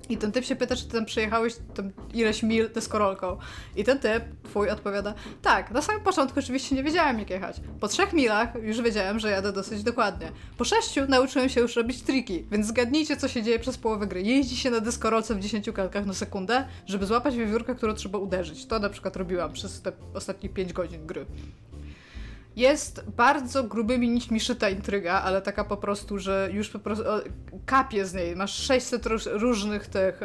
I 0.09 0.18
ten 0.18 0.33
typ 0.33 0.45
się 0.45 0.57
pyta, 0.57 0.76
czy 0.76 0.85
ty 0.85 0.93
tam 0.93 1.05
przejechałeś 1.05 1.55
tam 1.74 1.91
ileś 2.14 2.43
mil 2.43 2.72
deskorolką. 2.72 3.39
I 3.76 3.85
ten 3.85 3.99
typ, 3.99 4.24
twój, 4.43 4.70
odpowiada, 4.70 5.14
tak, 5.43 5.70
na 5.70 5.83
samym 5.83 6.03
początku 6.03 6.39
oczywiście 6.39 6.76
nie 6.76 6.83
wiedziałem 6.83 7.18
jak 7.18 7.31
jechać. 7.31 7.61
Po 7.81 7.89
trzech 7.89 8.12
milach 8.12 8.49
już 8.62 8.83
wiedziałem, 8.83 9.18
że 9.18 9.31
jadę 9.31 9.53
dosyć 9.53 9.83
dokładnie. 9.83 10.33
Po 10.59 10.64
sześciu 10.64 11.01
nauczyłem 11.09 11.49
się 11.49 11.61
już 11.61 11.76
robić 11.76 12.03
triki, 12.03 12.47
więc 12.51 12.66
zgadnijcie, 12.66 13.16
co 13.16 13.29
się 13.29 13.43
dzieje 13.43 13.59
przez 13.59 13.79
połowę 13.79 14.07
gry. 14.07 14.22
Jeździ 14.22 14.57
się 14.57 14.70
na 14.70 14.81
deskorolce 14.81 15.35
w 15.35 15.41
10 15.41 15.70
kalkach 15.74 16.07
na 16.07 16.14
sekundę, 16.14 16.41
żeby 16.86 17.07
złapać 17.07 17.36
wiewiórkę, 17.36 17.74
którą 17.74 17.95
trzeba 17.95 18.18
uderzyć. 18.18 18.66
To 18.66 18.78
na 18.78 18.88
przykład 18.88 19.16
robiłam 19.16 19.53
przez 19.53 19.82
te 19.82 19.93
ostatnie 20.14 20.49
5 20.49 20.72
godzin 20.72 21.07
gry. 21.07 21.26
Jest 22.57 23.05
bardzo 23.16 23.64
grubymi 23.64 24.09
nićmi 24.09 24.40
szyta 24.40 24.68
intryga, 24.68 25.12
ale 25.12 25.43
taka 25.43 25.64
po 25.64 25.76
prostu, 25.76 26.18
że 26.18 26.49
już 26.53 26.68
po 26.68 26.78
prostu 26.78 27.11
o, 27.11 27.20
kapie 27.66 28.05
z 28.05 28.14
niej. 28.14 28.36
Masz 28.36 28.55
600 28.55 29.07
róż, 29.07 29.26
różnych 29.26 29.86
tych, 29.86 30.20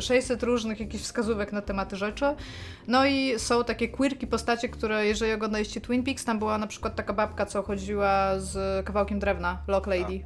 600 0.00 0.42
e, 0.42 0.46
różnych 0.46 0.80
jakichś 0.80 1.04
wskazówek 1.04 1.52
na 1.52 1.62
tematy 1.62 1.96
rzeczy. 1.96 2.24
No 2.86 3.06
i 3.06 3.38
są 3.38 3.64
takie 3.64 3.88
queerki 3.88 4.26
postacie, 4.26 4.68
które 4.68 5.06
jeżeli 5.06 5.32
oglądaliście 5.32 5.80
Twin 5.80 6.04
Peaks, 6.04 6.24
tam 6.24 6.38
była 6.38 6.58
na 6.58 6.66
przykład 6.66 6.96
taka 6.96 7.12
babka, 7.12 7.46
co 7.46 7.62
chodziła 7.62 8.38
z 8.38 8.86
kawałkiem 8.86 9.18
drewna, 9.18 9.58
Lock 9.68 9.86
Lady. 9.86 10.20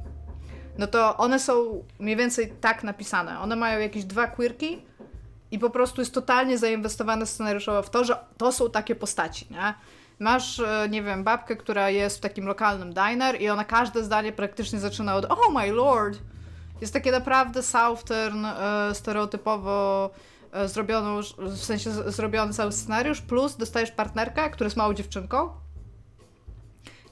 No 0.77 0.87
to 0.87 1.17
one 1.17 1.39
są 1.39 1.83
mniej 1.99 2.15
więcej 2.15 2.53
tak 2.61 2.83
napisane. 2.83 3.39
One 3.39 3.55
mają 3.55 3.79
jakieś 3.79 4.05
dwa 4.05 4.27
queerki 4.27 4.81
i 5.51 5.59
po 5.59 5.69
prostu 5.69 6.01
jest 6.01 6.13
totalnie 6.13 6.57
zainwestowane 6.57 7.25
scenariuszowo 7.25 7.83
w 7.83 7.89
to, 7.89 8.03
że 8.03 8.17
to 8.37 8.51
są 8.51 8.69
takie 8.69 8.95
postaci, 8.95 9.47
nie? 9.51 9.73
Masz, 10.19 10.59
e, 10.59 10.87
nie 10.89 11.03
wiem, 11.03 11.23
babkę, 11.23 11.55
która 11.55 11.89
jest 11.89 12.17
w 12.17 12.21
takim 12.21 12.45
lokalnym 12.45 12.93
diner 12.93 13.41
i 13.41 13.49
ona 13.49 13.65
każde 13.65 14.03
zdanie 14.03 14.31
praktycznie 14.31 14.79
zaczyna 14.79 15.15
od 15.15 15.25
Oh 15.25 15.49
my 15.53 15.71
lord! 15.71 16.19
Jest 16.81 16.93
takie 16.93 17.11
naprawdę 17.11 17.63
Southern, 17.63 18.45
e, 18.45 18.89
stereotypowo 18.93 20.09
e, 20.51 20.67
zrobioną, 20.67 21.19
w 21.37 21.57
sensie 21.57 21.91
zrobiony 21.91 22.53
cały 22.53 22.71
scenariusz, 22.71 23.21
plus 23.21 23.57
dostajesz 23.57 23.91
partnerkę, 23.91 24.49
która 24.49 24.65
jest 24.65 24.77
małą 24.77 24.93
dziewczynką 24.93 25.49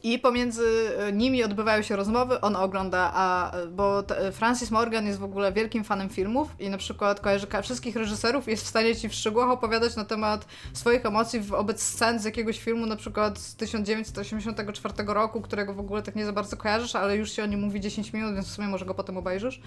i 0.03 0.19
pomiędzy 0.19 0.63
e, 0.97 1.11
nimi 1.11 1.43
odbywają 1.43 1.81
się 1.81 1.95
rozmowy, 1.95 2.41
on 2.41 2.55
ogląda, 2.55 3.11
a, 3.13 3.51
bo 3.71 4.03
t, 4.03 4.31
Francis 4.31 4.71
Morgan 4.71 5.07
jest 5.07 5.19
w 5.19 5.23
ogóle 5.23 5.53
wielkim 5.53 5.83
fanem 5.83 6.09
filmów 6.09 6.47
i 6.59 6.69
na 6.69 6.77
przykład 6.77 7.19
kojarzy 7.19 7.47
wszystkich 7.63 7.95
reżyserów 7.95 8.47
jest 8.47 8.63
w 8.63 8.67
stanie 8.67 8.95
ci 8.95 9.09
w 9.09 9.13
szczegółach 9.13 9.49
opowiadać 9.49 9.95
na 9.95 10.05
temat 10.05 10.45
swoich 10.73 11.05
emocji 11.05 11.39
wobec 11.39 11.83
scen 11.83 12.19
z 12.19 12.25
jakiegoś 12.25 12.59
filmu, 12.59 12.85
na 12.85 12.95
przykład 12.95 13.39
z 13.39 13.55
1984 13.55 14.93
roku, 15.07 15.41
którego 15.41 15.73
w 15.73 15.79
ogóle 15.79 16.01
tak 16.01 16.15
nie 16.15 16.25
za 16.25 16.33
bardzo 16.33 16.57
kojarzysz, 16.57 16.95
ale 16.95 17.17
już 17.17 17.31
się 17.31 17.43
o 17.43 17.45
nim 17.45 17.59
mówi 17.59 17.79
10 17.79 18.13
minut, 18.13 18.33
więc 18.33 18.47
w 18.47 18.51
sumie 18.51 18.67
może 18.67 18.85
go 18.85 18.93
potem 18.93 19.17
obejrzysz. 19.17 19.61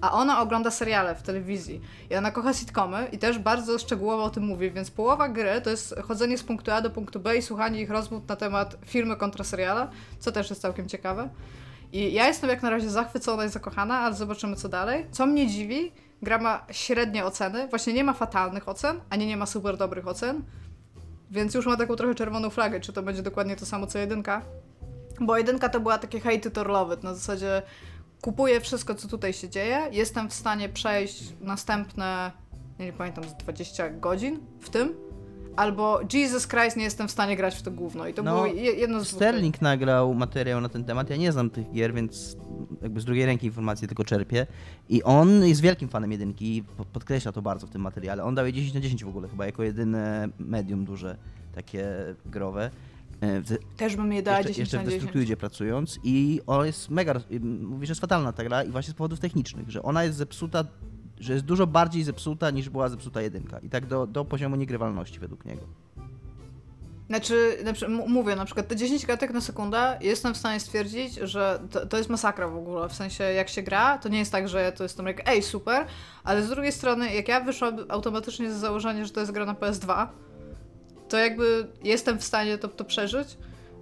A 0.00 0.12
ona 0.12 0.40
ogląda 0.40 0.70
seriale 0.70 1.14
w 1.14 1.22
telewizji 1.22 1.80
i 2.10 2.16
ona 2.16 2.30
kocha 2.30 2.54
sitcomy 2.54 3.08
i 3.12 3.18
też 3.18 3.38
bardzo 3.38 3.78
szczegółowo 3.78 4.24
o 4.24 4.30
tym 4.30 4.42
mówi, 4.42 4.70
więc 4.70 4.90
połowa 4.90 5.28
gry 5.28 5.60
to 5.60 5.70
jest 5.70 5.94
chodzenie 6.02 6.38
z 6.38 6.42
punktu 6.42 6.70
A 6.70 6.80
do 6.80 6.90
punktu 6.90 7.20
B 7.20 7.36
i 7.36 7.42
słuchanie 7.42 7.80
ich 7.80 7.90
rozmów 7.90 8.28
na 8.28 8.36
temat 8.36 8.76
filmy 8.84 9.16
kontra 9.16 9.44
seriale 9.44 9.77
co 10.18 10.32
też 10.32 10.50
jest 10.50 10.62
całkiem 10.62 10.88
ciekawe. 10.88 11.28
I 11.92 12.12
ja 12.12 12.26
jestem 12.26 12.50
jak 12.50 12.62
na 12.62 12.70
razie 12.70 12.90
zachwycona 12.90 13.44
i 13.44 13.48
zakochana, 13.48 13.98
ale 13.98 14.14
zobaczymy 14.14 14.56
co 14.56 14.68
dalej. 14.68 15.06
Co 15.10 15.26
mnie 15.26 15.46
dziwi, 15.46 15.92
gra 16.22 16.38
ma 16.38 16.66
średnie 16.70 17.24
oceny, 17.24 17.68
właśnie 17.68 17.92
nie 17.92 18.04
ma 18.04 18.12
fatalnych 18.12 18.68
ocen, 18.68 19.00
ani 19.10 19.26
nie 19.26 19.36
ma 19.36 19.46
super 19.46 19.76
dobrych 19.76 20.08
ocen, 20.08 20.42
więc 21.30 21.54
już 21.54 21.66
ma 21.66 21.76
taką 21.76 21.96
trochę 21.96 22.14
czerwoną 22.14 22.50
flagę, 22.50 22.80
czy 22.80 22.92
to 22.92 23.02
będzie 23.02 23.22
dokładnie 23.22 23.56
to 23.56 23.66
samo 23.66 23.86
co 23.86 23.98
jedynka. 23.98 24.42
Bo 25.20 25.36
jedynka 25.36 25.68
to 25.68 25.80
była 25.80 25.98
takie 25.98 26.20
hejty 26.20 26.50
torlowe, 26.50 26.96
na 27.02 27.14
zasadzie 27.14 27.62
kupuję 28.22 28.60
wszystko, 28.60 28.94
co 28.94 29.08
tutaj 29.08 29.32
się 29.32 29.48
dzieje, 29.48 29.88
jestem 29.92 30.28
w 30.28 30.34
stanie 30.34 30.68
przejść 30.68 31.32
następne, 31.40 32.32
nie 32.78 32.92
pamiętam, 32.92 33.24
20 33.38 33.90
godzin 33.90 34.40
w 34.60 34.70
tym, 34.70 34.94
albo 35.58 36.00
Jesus 36.12 36.48
Christ, 36.48 36.76
nie 36.76 36.84
jestem 36.84 37.08
w 37.08 37.10
stanie 37.10 37.36
grać 37.36 37.56
w 37.56 37.62
to 37.62 37.70
gówno. 37.70 38.06
I 38.08 38.14
to 38.14 38.22
no, 38.22 38.34
było 38.34 38.46
jedno 38.56 39.04
z 39.04 39.08
Sterling 39.08 39.62
nagrał 39.62 40.14
materiał 40.14 40.60
na 40.60 40.68
ten 40.68 40.84
temat. 40.84 41.10
Ja 41.10 41.16
nie 41.16 41.32
znam 41.32 41.50
tych 41.50 41.72
gier, 41.72 41.94
więc 41.94 42.36
jakby 42.82 43.00
z 43.00 43.04
drugiej 43.04 43.26
ręki 43.26 43.46
informacje 43.46 43.88
tylko 43.88 44.04
czerpię. 44.04 44.46
I 44.88 45.02
on 45.02 45.44
jest 45.44 45.60
wielkim 45.60 45.88
fanem 45.88 46.12
jedynki 46.12 46.56
i 46.56 46.62
podkreśla 46.92 47.32
to 47.32 47.42
bardzo 47.42 47.66
w 47.66 47.70
tym 47.70 47.82
materiale. 47.82 48.24
On 48.24 48.34
daje 48.34 48.52
10 48.52 48.74
na 48.74 48.80
10 48.80 49.04
w 49.04 49.08
ogóle 49.08 49.28
chyba, 49.28 49.46
jako 49.46 49.62
jedyne 49.62 50.28
medium 50.38 50.84
duże, 50.84 51.16
takie 51.54 51.86
growe. 52.26 52.70
E, 53.20 53.42
Też 53.76 53.96
bym 53.96 54.12
je 54.12 54.22
dała 54.22 54.38
jeszcze, 54.38 54.52
10 54.52 54.58
jeszcze 54.58 54.76
na 54.76 54.82
10. 54.82 54.92
Jeszcze 54.92 54.98
w 54.98 55.04
Destructuidzie 55.04 55.36
pracując 55.36 55.98
i 56.04 56.40
ona 56.46 56.66
jest 56.66 56.90
mega, 56.90 57.14
mówi, 57.60 57.86
że 57.86 57.90
jest 57.90 58.00
fatalna 58.00 58.32
ta 58.32 58.44
gra 58.44 58.64
i 58.64 58.70
właśnie 58.70 58.92
z 58.92 58.96
powodów 58.96 59.20
technicznych, 59.20 59.70
że 59.70 59.82
ona 59.82 60.04
jest 60.04 60.16
zepsuta 60.16 60.64
że 61.20 61.32
jest 61.32 61.44
dużo 61.44 61.66
bardziej 61.66 62.04
zepsuta 62.04 62.50
niż 62.50 62.68
była 62.68 62.88
zepsuta 62.88 63.22
jedynka. 63.22 63.58
I 63.58 63.68
tak 63.68 63.86
do, 63.86 64.06
do 64.06 64.24
poziomu 64.24 64.56
niegrywalności 64.56 65.20
według 65.20 65.44
niego. 65.44 65.62
Znaczy, 67.08 67.58
mówię, 68.06 68.36
na 68.36 68.44
przykład 68.44 68.68
te 68.68 68.76
10 68.76 69.06
klatek 69.06 69.30
na 69.30 69.40
sekundę 69.40 69.98
jestem 70.00 70.34
w 70.34 70.36
stanie 70.36 70.60
stwierdzić, 70.60 71.14
że 71.14 71.60
to, 71.70 71.86
to, 71.86 71.96
jest 71.96 72.10
masakra 72.10 72.48
w 72.48 72.56
ogóle. 72.56 72.88
W 72.88 72.92
sensie, 72.92 73.24
jak 73.24 73.48
się 73.48 73.62
gra, 73.62 73.98
to 73.98 74.08
nie 74.08 74.18
jest 74.18 74.32
tak, 74.32 74.48
że 74.48 74.72
to 74.72 74.82
jestem 74.82 75.06
jak, 75.06 75.28
ej, 75.28 75.42
super, 75.42 75.86
ale 76.24 76.42
z 76.42 76.48
drugiej 76.48 76.72
strony, 76.72 77.14
jak 77.14 77.28
ja 77.28 77.40
wyszłam 77.40 77.76
automatycznie 77.88 78.52
z 78.52 78.56
założenia, 78.56 79.04
że 79.04 79.10
to 79.10 79.20
jest 79.20 79.32
gra 79.32 79.44
na 79.44 79.54
PS2, 79.54 80.06
to 81.08 81.16
jakby 81.16 81.66
jestem 81.84 82.18
w 82.18 82.24
stanie 82.24 82.58
to, 82.58 82.68
to 82.68 82.84
przeżyć, 82.84 83.36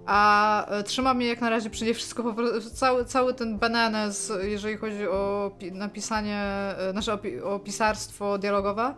a 0.07 0.65
e, 0.65 0.83
trzyma 0.83 1.13
mnie 1.13 1.27
jak 1.27 1.41
na 1.41 1.49
razie 1.49 1.69
przy 1.69 1.85
nie 1.85 1.93
wszystko, 1.93 2.23
po 2.23 2.33
prostu, 2.33 2.69
cały, 2.69 3.05
cały 3.05 3.33
ten 3.33 3.57
bananas, 3.57 4.31
jeżeli 4.41 4.77
chodzi 4.77 5.07
o 5.07 5.51
napisanie, 5.71 6.37
e, 6.37 6.93
nasze 6.93 7.13
opi 7.13 7.39
o 7.39 7.59
pisarstwo 7.59 8.37
dialogowe. 8.37 8.93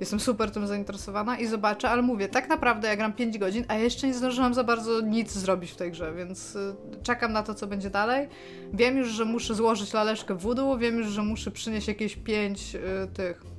Jestem 0.00 0.20
super 0.20 0.50
tym 0.50 0.66
zainteresowana 0.66 1.38
i 1.38 1.46
zobaczę, 1.46 1.90
ale 1.90 2.02
mówię, 2.02 2.28
tak 2.28 2.48
naprawdę 2.48 2.88
ja 2.88 2.96
gram 2.96 3.12
5 3.12 3.38
godzin, 3.38 3.64
a 3.68 3.74
jeszcze 3.74 4.06
nie 4.06 4.14
zdążyłam 4.14 4.54
za 4.54 4.64
bardzo 4.64 5.00
nic 5.00 5.32
zrobić 5.32 5.70
w 5.70 5.76
tej 5.76 5.90
grze, 5.90 6.12
więc 6.12 6.56
e, 6.56 6.74
czekam 7.02 7.32
na 7.32 7.42
to, 7.42 7.54
co 7.54 7.66
będzie 7.66 7.90
dalej. 7.90 8.28
Wiem 8.72 8.96
już, 8.96 9.08
że 9.08 9.24
muszę 9.24 9.54
złożyć 9.54 9.92
laleczkę 9.92 10.34
wódu, 10.34 10.78
wiem 10.78 10.98
już, 10.98 11.06
że 11.06 11.22
muszę 11.22 11.50
przynieść 11.50 11.88
jakieś 11.88 12.16
5 12.16 12.76
tych 13.14 13.53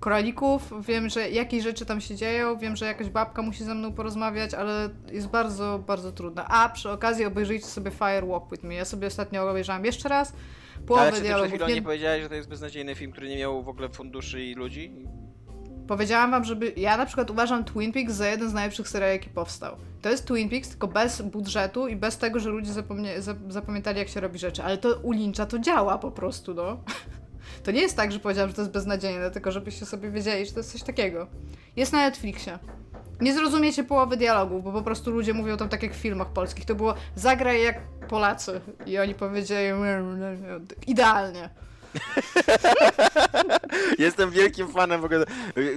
koralików, 0.00 0.72
wiem, 0.86 1.08
że 1.08 1.30
jakieś 1.30 1.62
rzeczy 1.62 1.86
tam 1.86 2.00
się 2.00 2.16
dzieją, 2.16 2.58
wiem, 2.58 2.76
że 2.76 2.86
jakaś 2.86 3.08
babka 3.08 3.42
musi 3.42 3.64
ze 3.64 3.74
mną 3.74 3.92
porozmawiać, 3.92 4.54
ale 4.54 4.90
jest 5.12 5.28
bardzo, 5.28 5.78
bardzo 5.86 6.12
trudna. 6.12 6.46
A 6.48 6.68
przy 6.68 6.90
okazji 6.90 7.24
obejrzyjcie 7.24 7.66
sobie 7.66 7.90
Fire 7.90 8.26
Walk 8.26 8.50
With 8.50 8.62
Me. 8.62 8.74
Ja 8.74 8.84
sobie 8.84 9.06
ostatnio 9.06 9.50
obejrzałam 9.50 9.84
jeszcze 9.84 10.08
raz. 10.08 10.32
Połowę 10.86 11.02
ale 11.02 11.12
czy 11.12 11.20
dialogów. 11.22 11.60
Ale 11.60 11.68
nie... 11.68 11.74
nie 11.74 11.82
powiedziałeś, 11.82 12.22
że 12.22 12.28
to 12.28 12.34
jest 12.34 12.48
beznadziejny 12.48 12.94
film, 12.94 13.12
który 13.12 13.28
nie 13.28 13.38
miał 13.38 13.62
w 13.62 13.68
ogóle 13.68 13.88
funduszy 13.88 14.44
i 14.44 14.54
ludzi? 14.54 14.92
Powiedziałam 15.88 16.30
wam, 16.30 16.44
żeby... 16.44 16.72
Ja 16.76 16.96
na 16.96 17.06
przykład 17.06 17.30
uważam 17.30 17.64
Twin 17.64 17.92
Peaks 17.92 18.14
za 18.14 18.28
jeden 18.28 18.50
z 18.50 18.52
najlepszych 18.52 18.88
seriali, 18.88 19.12
jaki 19.12 19.30
powstał. 19.30 19.76
To 20.02 20.10
jest 20.10 20.26
Twin 20.26 20.48
Peaks, 20.48 20.68
tylko 20.68 20.88
bez 20.88 21.22
budżetu 21.22 21.88
i 21.88 21.96
bez 21.96 22.18
tego, 22.18 22.40
że 22.40 22.50
ludzie 22.50 22.72
zapomnie... 22.72 23.14
zapamiętali, 23.48 23.98
jak 23.98 24.08
się 24.08 24.20
robi 24.20 24.38
rzeczy. 24.38 24.62
Ale 24.62 24.78
to 24.78 24.96
u 25.02 25.12
Lyncha 25.12 25.46
to 25.46 25.58
działa 25.58 25.98
po 25.98 26.10
prostu, 26.10 26.54
no. 26.54 26.76
To 27.62 27.70
nie 27.70 27.80
jest 27.80 27.96
tak, 27.96 28.12
że 28.12 28.18
powiedziałam, 28.18 28.50
że 28.50 28.56
to 28.56 28.62
jest 28.62 28.72
beznadziejne, 28.72 29.30
tylko 29.30 29.52
żebyście 29.52 29.86
sobie 29.86 30.10
wiedzieli, 30.10 30.46
że 30.46 30.52
to 30.52 30.60
jest 30.60 30.72
coś 30.72 30.82
takiego. 30.82 31.26
Jest 31.76 31.92
na 31.92 31.98
Netflixie. 31.98 32.58
Nie 33.20 33.34
zrozumiecie 33.34 33.84
połowy 33.84 34.16
dialogu, 34.16 34.62
bo 34.62 34.72
po 34.72 34.82
prostu 34.82 35.10
ludzie 35.10 35.34
mówią 35.34 35.56
tam 35.56 35.68
tak 35.68 35.82
jak 35.82 35.94
w 35.94 35.96
filmach 35.96 36.28
polskich. 36.28 36.64
To 36.64 36.74
było 36.74 36.94
zagraj 37.14 37.62
jak 37.62 37.80
Polacy. 38.08 38.60
I 38.86 38.98
oni 38.98 39.14
powiedzieli 39.14 39.68
idealnie. 40.86 41.50
Jestem 43.98 44.30
wielkim 44.30 44.68
fanem 44.68 45.00
w 45.00 45.04
ogóle. 45.04 45.24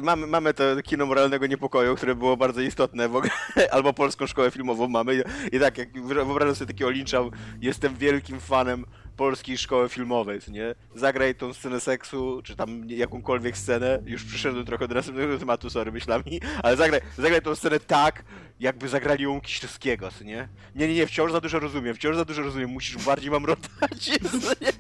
Mamy, 0.02 0.28
mamy 0.28 0.54
to 0.54 0.64
kino 0.84 1.06
moralnego 1.06 1.48
niepokoju, 1.48 1.96
które 1.96 2.16
było 2.16 2.38
bardzo 2.38 2.62
istotne 2.62 3.10
w 3.10 3.16
ogóle. 3.16 3.32
Albo 3.72 3.94
polską 3.94 4.28
szkołę 4.28 4.52
filmową 4.52 4.88
mamy. 4.88 5.24
I 5.52 5.60
tak, 5.60 5.78
jak 5.78 6.08
wyobrażam 6.08 6.56
sobie 6.56 6.74
takiego 6.74 6.90
lincza, 6.90 7.20
jestem 7.62 7.96
wielkim 7.96 8.40
fanem 8.40 8.86
polskiej 9.18 9.58
szkoły 9.58 9.90
filmowej, 9.90 10.40
nie? 10.48 10.76
Zagraj 10.96 11.36
tą 11.36 11.54
scenę 11.54 11.80
seksu, 11.80 12.42
czy 12.44 12.56
tam 12.56 12.90
jakąkolwiek 12.90 13.58
scenę, 13.58 14.02
już 14.06 14.24
przyszedłem 14.24 14.66
trochę 14.66 14.88
do 14.88 14.96
następnego 14.96 15.38
tematu, 15.38 15.70
sorry, 15.70 15.92
myślami, 15.92 16.42
ale 16.64 16.78
zagraj, 16.78 17.02
zagraj 17.18 17.42
tą 17.42 17.56
scenę 17.56 17.80
tak, 17.80 18.24
jakby 18.60 18.90
zagrali 18.90 19.24
ją 19.24 19.42
Kiszewskiego, 19.42 20.10
nie? 20.26 20.48
Nie, 20.76 20.88
nie, 20.88 20.94
nie, 20.94 21.08
wciąż 21.08 21.32
za 21.32 21.42
dużo 21.42 21.60
rozumiem, 21.60 21.96
wciąż 21.96 22.16
za 22.16 22.26
dużo 22.26 22.42
rozumiem, 22.42 22.70
musisz 22.70 23.06
bardziej 23.06 23.32
mam 23.32 23.46
rotać, 23.46 24.08
nie? 24.62 24.72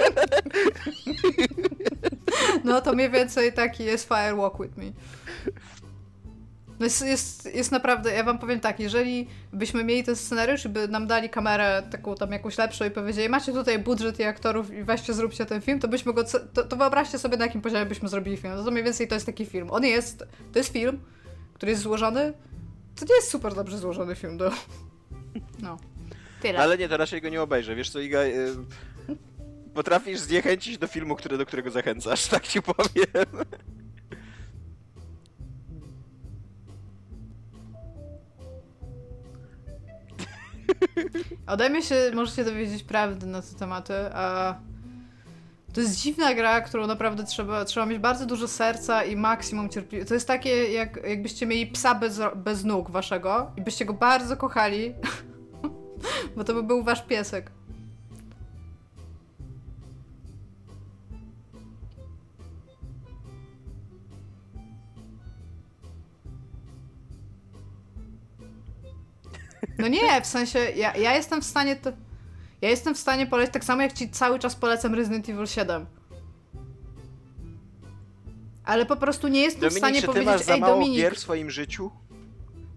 No 2.64 2.82
to 2.82 2.94
mniej 2.94 3.12
więcej 3.12 3.54
taki 3.54 3.84
jest 3.84 4.08
Fire 4.08 4.36
Walk 4.36 4.62
With 4.62 4.78
Me. 4.78 4.92
No 6.80 6.86
jest, 6.86 7.05
jest, 7.05 7.55
jest 7.55 7.71
naprawdę, 7.71 8.13
ja 8.13 8.24
wam 8.24 8.39
powiem 8.39 8.59
tak, 8.59 8.80
jeżeli 8.80 9.28
byśmy 9.53 9.84
mieli 9.84 10.03
ten 10.03 10.15
scenariusz 10.15 10.65
i 10.65 10.69
by 10.69 10.88
nam 10.88 11.07
dali 11.07 11.30
kamerę 11.30 11.84
taką 11.91 12.15
tam 12.15 12.32
jakąś 12.32 12.57
lepszą 12.57 12.86
i 12.86 12.91
powiedzieli, 12.91 13.30
macie 13.30 13.53
tutaj 13.53 13.80
budżet 13.80 14.19
i 14.19 14.24
aktorów 14.24 14.74
i 14.74 14.84
weźcie 14.84 15.13
zróbcie 15.13 15.45
ten 15.45 15.61
film, 15.61 15.80
to 15.80 15.88
byśmy 15.88 16.13
go, 16.13 16.24
to, 16.53 16.63
to 16.63 16.76
wyobraźcie 16.76 17.19
sobie 17.19 17.38
na 17.38 17.45
jakim 17.45 17.61
poziomie 17.61 17.86
byśmy 17.86 18.09
zrobili 18.09 18.38
film. 18.38 18.53
No 18.55 18.63
to 18.63 18.71
mniej 18.71 18.84
więcej 18.84 19.07
to 19.07 19.15
jest 19.15 19.26
taki 19.26 19.45
film. 19.45 19.71
On 19.71 19.84
jest, 19.84 20.19
to 20.53 20.59
jest 20.59 20.74
film, 20.74 20.99
który 21.53 21.71
jest 21.71 21.84
złożony, 21.84 22.34
to 22.95 23.05
nie 23.05 23.15
jest 23.15 23.30
super 23.30 23.55
dobrze 23.55 23.78
złożony 23.78 24.15
film, 24.15 24.38
do... 24.38 24.51
No. 25.61 25.78
Tyle. 26.41 26.59
Ale 26.59 26.78
nie, 26.78 26.89
to 26.89 26.97
raczej 26.97 27.21
go 27.21 27.30
nie 27.30 27.41
obejrzę. 27.41 27.76
Wiesz 27.76 27.89
co, 27.89 27.99
Iga, 27.99 28.19
y, 28.24 28.55
potrafisz 29.74 30.19
zniechęcić 30.19 30.78
do 30.78 30.88
filmu, 30.88 31.15
który, 31.15 31.38
do 31.38 31.45
którego 31.45 31.71
zachęcasz, 31.71 32.28
tak 32.34 32.47
ci 32.47 32.61
powiem. 32.61 33.45
Ode 41.48 41.70
mnie 41.70 41.82
się 41.82 42.12
możecie 42.14 42.44
dowiedzieć 42.44 42.84
prawdy 42.84 43.26
na 43.26 43.42
te 43.42 43.56
tematy, 43.60 43.94
a 44.14 44.56
to 45.74 45.82
jest 45.82 45.96
dziwna 46.02 46.34
gra, 46.34 46.62
którą 46.62 46.88
naprawdę 46.88 47.24
trzeba, 47.24 47.66
trzeba 47.66 47.86
mieć 47.86 48.00
bardzo 48.00 48.26
dużo 48.26 48.48
serca 48.48 49.04
i 49.04 49.16
maksimum 49.16 49.70
cierpliwości. 49.70 50.08
To 50.08 50.14
jest 50.14 50.28
takie, 50.28 50.72
jak, 50.72 51.00
jakbyście 51.08 51.46
mieli 51.46 51.68
psa 51.68 51.96
bez, 51.96 52.22
bez 52.36 52.64
nóg 52.64 52.90
waszego 52.90 53.52
i 53.58 53.62
byście 53.62 53.86
go 53.86 53.94
bardzo 53.94 54.38
kochali, 54.38 54.94
bo 56.36 56.44
to 56.44 56.54
by 56.54 56.64
był 56.64 56.84
wasz 56.84 57.04
piesek. 57.06 57.52
No 69.78 69.88
nie, 69.88 70.21
w 70.21 70.26
sensie, 70.26 70.59
ja, 70.59 70.97
ja 70.97 71.15
jestem 71.15 71.41
w 71.41 71.45
stanie 71.45 71.76
to... 71.76 71.91
Ja 72.61 72.69
jestem 72.69 72.95
w 72.95 72.97
stanie 72.97 73.28
polecić 73.28 73.53
tak 73.53 73.63
samo, 73.63 73.82
jak 73.82 73.93
ci 73.93 74.09
cały 74.09 74.39
czas 74.39 74.55
polecam 74.55 74.95
Resident 74.95 75.30
Evil 75.30 75.47
7. 75.47 75.86
Ale 78.65 78.86
po 78.86 78.95
prostu 78.95 79.28
nie 79.28 79.41
jestem 79.41 79.61
Dominik, 79.61 79.76
w 79.76 79.78
stanie 79.78 80.01
czy 80.01 80.07
powiedzieć, 80.07 80.26
masz 80.26 80.41
za 80.41 80.53
ej 80.53 80.61
mało 80.61 80.74
Dominik, 80.74 80.97
gier 80.97 81.15
w 81.15 81.19
swoim 81.19 81.51
życiu? 81.51 81.91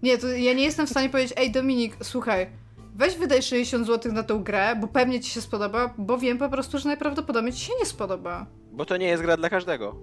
nie, 0.03 0.17
to 0.17 0.27
ja 0.27 0.53
nie 0.53 0.63
jestem 0.63 0.87
w 0.87 0.89
stanie 0.89 1.09
powiedzieć, 1.09 1.33
ej 1.37 1.51
Dominik, 1.51 1.97
słuchaj, 2.03 2.49
weź 2.95 3.17
wydaj 3.17 3.41
60 3.41 3.87
zł 3.87 4.11
na 4.11 4.23
tą 4.23 4.43
grę, 4.43 4.75
bo 4.75 4.87
pewnie 4.87 5.19
ci 5.19 5.31
się 5.31 5.41
spodoba, 5.41 5.93
bo 5.97 6.17
wiem 6.17 6.37
po 6.37 6.49
prostu, 6.49 6.79
że 6.79 6.89
najprawdopodobniej 6.89 7.53
ci 7.53 7.65
się 7.65 7.73
nie 7.79 7.85
spodoba. 7.85 8.45
Bo 8.71 8.85
to 8.85 8.97
nie 8.97 9.07
jest 9.07 9.23
gra 9.23 9.37
dla 9.37 9.49
każdego. 9.49 9.95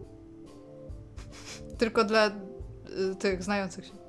Tylko 1.79 2.05
dla 2.05 2.27
y, 2.27 2.33
tych 3.19 3.43
znających 3.43 3.87
się. 3.87 4.04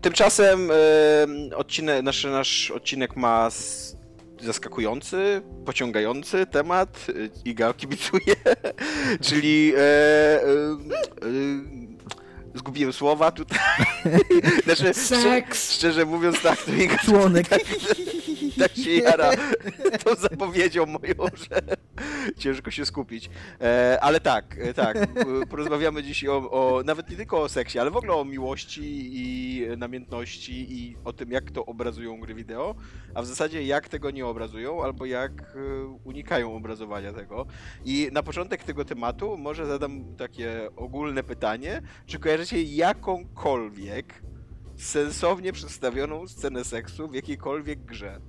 Tymczasem 0.00 0.70
e, 0.70 1.56
odcinek, 1.56 2.02
nasz, 2.02 2.24
nasz 2.24 2.70
odcinek 2.70 3.16
ma 3.16 3.48
zaskakujący, 4.40 5.42
pociągający 5.64 6.46
temat. 6.46 7.06
e, 7.08 7.12
Iga 7.44 7.74
kibicuje, 7.74 8.36
czyli 9.26 9.72
e, 9.76 9.80
e, 9.80 10.42
e, 10.42 11.78
zgubiłem 12.54 12.92
słowa 12.92 13.30
tutaj. 13.30 13.58
znaczy, 14.64 14.94
szczerze, 14.94 15.22
Seks! 15.22 15.72
szczerze 15.72 16.06
mówiąc 16.06 16.42
tak, 16.42 16.62
to 16.62 16.72
Iga 16.72 16.98
Członek. 16.98 17.48
tak 17.58 17.60
się 18.84 18.90
jara 18.90 19.30
tą 20.04 20.14
zapowiedzią 20.14 20.86
moją, 20.86 21.14
że 21.34 21.60
ciężko 22.36 22.70
się 22.70 22.86
skupić. 22.86 23.30
E, 23.60 23.98
ale 24.00 24.20
tak, 24.20 24.58
e, 24.60 24.74
tak, 24.74 25.08
porozmawiamy 25.50 26.02
dziś 26.02 26.24
o, 26.24 26.50
o, 26.50 26.82
nawet 26.82 27.10
nie 27.10 27.16
tylko 27.16 27.42
o 27.42 27.48
seksie, 27.48 27.78
ale 27.78 27.90
w 27.90 27.96
ogóle 27.96 28.14
o 28.14 28.24
miłości 28.24 29.10
i 29.12 29.48
namiętności 29.76 30.66
i 30.78 30.96
o 31.04 31.12
tym, 31.12 31.32
jak 31.32 31.50
to 31.50 31.66
obrazują 31.66 32.20
gry 32.20 32.34
wideo, 32.34 32.74
a 33.14 33.22
w 33.22 33.26
zasadzie 33.26 33.62
jak 33.62 33.88
tego 33.88 34.10
nie 34.10 34.26
obrazują, 34.26 34.84
albo 34.84 35.06
jak 35.06 35.42
e, 35.42 35.54
unikają 36.04 36.56
obrazowania 36.56 37.12
tego. 37.12 37.46
I 37.84 38.08
na 38.12 38.22
początek 38.22 38.64
tego 38.64 38.84
tematu 38.84 39.36
może 39.36 39.66
zadam 39.66 40.16
takie 40.16 40.68
ogólne 40.76 41.22
pytanie, 41.22 41.82
czy 42.06 42.18
kojarzycie 42.18 42.62
jakąkolwiek 42.62 44.22
sensownie 44.76 45.52
przedstawioną 45.52 46.28
scenę 46.28 46.64
seksu 46.64 47.08
w 47.08 47.14
jakiejkolwiek 47.14 47.84
grze? 47.84 48.20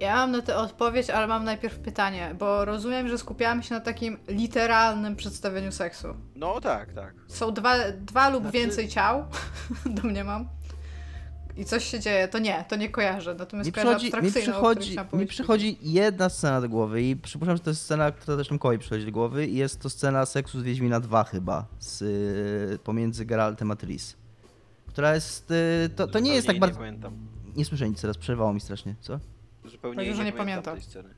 Ja 0.00 0.14
mam 0.14 0.32
na 0.32 0.42
to 0.42 0.56
odpowiedź, 0.56 1.10
ale 1.10 1.26
mam 1.26 1.44
najpierw 1.44 1.78
pytanie, 1.78 2.34
bo 2.38 2.64
rozumiem, 2.64 3.08
że 3.08 3.18
skupiałam 3.18 3.62
się 3.62 3.74
na 3.74 3.80
takim 3.80 4.18
literalnym 4.28 5.16
przedstawieniu 5.16 5.72
seksu. 5.72 6.08
No 6.34 6.60
tak, 6.60 6.92
tak. 6.92 7.14
Są 7.28 7.52
dwa, 7.52 7.74
dwa 7.92 8.28
lub 8.28 8.42
Znaczy- 8.42 8.58
więcej 8.58 8.88
ciał, 8.88 9.24
domniemam. 10.02 10.48
I 11.56 11.64
coś 11.64 11.84
się 11.84 12.00
dzieje, 12.00 12.28
to 12.28 12.38
nie, 12.38 12.64
to 12.68 12.76
nie 12.76 12.88
kojarzę. 12.88 13.34
Natomiast 13.34 13.66
Mi 13.66 13.72
przychodzi, 13.72 14.12
mi, 14.22 14.32
przychodzi, 14.32 14.96
mi 15.12 15.26
przychodzi 15.26 15.78
jedna 15.82 16.28
scena 16.28 16.60
do 16.60 16.68
głowy 16.68 17.02
i 17.02 17.16
przypuszczam, 17.16 17.56
że 17.56 17.62
to 17.62 17.70
jest 17.70 17.82
scena, 17.82 18.12
która 18.12 18.36
też 18.36 18.48
Tomkowi 18.48 18.78
przychodzi 18.78 19.06
do 19.06 19.12
głowy 19.12 19.46
i 19.46 19.56
jest 19.56 19.80
to 19.80 19.90
scena 19.90 20.26
seksu 20.26 20.60
z 20.60 20.62
Wiedźmina 20.62 21.00
2 21.00 21.24
chyba, 21.24 21.66
z, 21.78 22.02
y, 22.02 22.78
pomiędzy 22.84 23.24
Geraltem 23.24 23.70
a 23.70 23.76
Tris. 23.76 24.16
Która 24.86 25.14
jest, 25.14 25.50
y, 25.50 25.90
to, 25.96 26.06
to 26.06 26.18
nie 26.18 26.34
jest 26.34 26.46
tak 26.46 26.58
bardzo... 26.58 26.74
Nie 26.74 26.86
pamiętam. 26.86 27.16
Nie 27.56 27.64
słyszę 27.64 27.88
nic 27.88 28.00
teraz, 28.00 28.18
przerwało 28.18 28.52
mi 28.52 28.60
strasznie, 28.60 28.94
co? 29.00 29.20
Zupełnie 29.70 29.94
Powiedział, 29.96 30.16
że 30.16 30.24
nie, 30.24 30.30
nie 30.30 30.36
pamiętam 30.36 30.64
pamięta. 30.64 30.72
tej 30.72 30.90
sceny. 30.90 31.14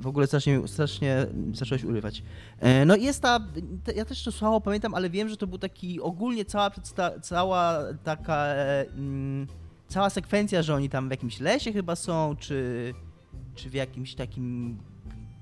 W 0.00 0.06
ogóle 0.06 0.26
strasznie, 0.26 0.68
strasznie 0.68 1.26
zacząłeś 1.52 1.84
urywać. 1.84 2.22
E, 2.60 2.84
No 2.84 2.96
i 2.96 3.02
jest 3.04 3.22
ta, 3.22 3.40
te- 3.84 3.92
ja 3.92 4.04
też 4.04 4.22
to 4.24 4.32
słabo 4.32 4.60
pamiętam, 4.60 4.94
ale 4.94 5.10
wiem, 5.10 5.28
że 5.28 5.36
to 5.36 5.46
był 5.46 5.58
taki 5.58 6.00
ogólnie 6.00 6.44
cała, 6.44 6.70
przedsta- 6.70 7.20
cała 7.20 7.78
taka, 8.04 8.36
e, 8.46 8.86
mm, 8.88 9.46
cała 9.88 10.10
sekwencja, 10.10 10.62
że 10.62 10.74
oni 10.74 10.88
tam 10.88 11.08
w 11.08 11.10
jakimś 11.10 11.40
lesie 11.40 11.72
chyba 11.72 11.96
są, 11.96 12.36
czy, 12.38 12.94
czy 13.54 13.70
w 13.70 13.74
jakimś 13.74 14.14
takim 14.14 14.78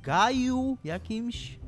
gaju 0.02 0.78
jakimś. 0.84 1.58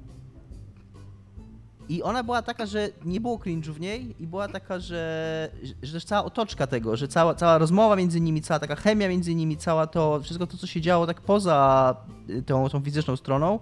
I 1.91 2.03
ona 2.03 2.25
była 2.25 2.43
taka, 2.43 2.67
że 2.67 2.89
nie 3.05 3.21
było 3.21 3.39
cringe'u 3.39 3.73
w 3.73 3.81
niej 3.81 4.15
i 4.19 4.27
była 4.27 4.49
taka, 4.49 4.79
że, 4.79 5.49
że 5.83 6.01
cała 6.01 6.25
otoczka 6.25 6.67
tego, 6.67 6.97
że 6.97 7.09
cała, 7.09 7.35
cała 7.35 7.59
rozmowa 7.59 7.97
między 7.97 8.21
nimi, 8.21 8.43
cała 8.43 8.61
taka 8.61 8.77
chemia 8.77 9.09
między 9.09 9.35
nimi, 9.35 9.57
cała 9.57 9.87
to, 9.87 10.21
wszystko 10.23 10.47
to, 10.47 10.57
co 10.57 10.67
się 10.67 10.81
działo 10.81 11.07
tak 11.07 11.21
poza 11.21 11.97
y, 12.31 12.43
tą, 12.43 12.69
tą 12.69 12.81
fizyczną 12.81 13.17
stroną, 13.17 13.59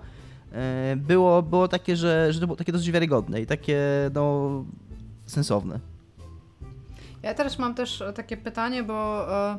e, 0.53 0.97
było, 0.97 1.43
było 1.43 1.69
takie, 1.69 1.97
że, 1.97 2.33
że 2.33 2.41
to 2.41 2.47
było 2.47 2.57
takie 2.57 2.73
dosyć 2.73 2.91
wiarygodne 2.91 3.41
i 3.41 3.47
takie, 3.47 3.81
no, 4.15 4.65
sensowne. 5.27 5.81
Ja 7.23 7.35
teraz 7.35 7.59
mam 7.59 7.75
też 7.75 8.03
e, 8.03 8.13
takie 8.13 8.37
pytanie, 8.37 8.83
bo 8.83 9.27
e, 9.33 9.59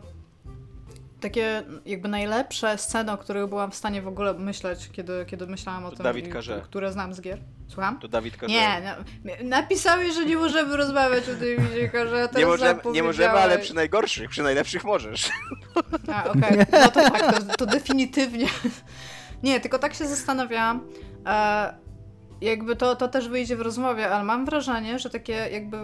takie 1.20 1.64
jakby 1.86 2.10
najlepsze 2.10 2.78
sceny, 2.78 3.12
o 3.12 3.18
których 3.18 3.48
byłam 3.48 3.72
w 3.72 3.76
stanie 3.76 4.02
w 4.02 4.08
ogóle 4.08 4.34
myśleć, 4.34 4.90
kiedy, 4.92 5.26
kiedy 5.26 5.48
myślałam 5.48 5.86
o 5.86 5.90
To 5.90 5.96
tym, 5.96 6.04
Dawid 6.04 6.28
i- 6.28 6.30
Karze. 6.30 6.62
które 6.64 6.92
znam 6.92 7.14
z 7.14 7.22
gier. 7.22 7.38
Słucham? 7.68 8.00
To 8.00 8.08
Dawid 8.08 8.38
Karze. 8.38 8.54
Nie, 8.54 8.82
no, 9.26 9.32
napisałeś, 9.44 10.14
że 10.16 10.26
nie 10.26 10.38
możemy 10.38 10.78
rozmawiać 10.78 11.24
o 11.24 11.36
tym 11.40 11.68
widziku, 11.68 11.98
że 12.10 12.18
ja 12.20 12.28
teraz 12.28 12.36
nie, 12.36 12.46
możemy, 12.46 12.80
nie 12.94 13.04
możemy, 13.04 13.30
ale 13.40 13.60
przy 13.60 13.76
najgorszych, 13.76 14.30
przy 14.30 14.44
najlepszych 14.44 14.84
możesz. 14.84 15.30
A, 16.14 16.24
okej. 16.30 16.58
No 16.72 16.88
to 16.92 17.10
tak, 17.10 17.36
to, 17.48 17.56
to 17.58 17.66
definitywnie. 17.66 18.48
Nie, 19.44 19.60
tylko 19.60 19.80
tak 19.80 19.94
się 19.94 20.08
zastanawiałam. 20.08 20.82
E, 21.26 21.74
jakby 22.42 22.76
to, 22.76 22.96
to 22.96 23.08
też 23.08 23.28
wyjdzie 23.30 23.56
w 23.56 23.62
rozmowie, 23.62 24.10
ale 24.10 24.24
mam 24.24 24.46
wrażenie, 24.46 25.00
że 25.00 25.10
takie 25.10 25.34
jakby 25.34 25.78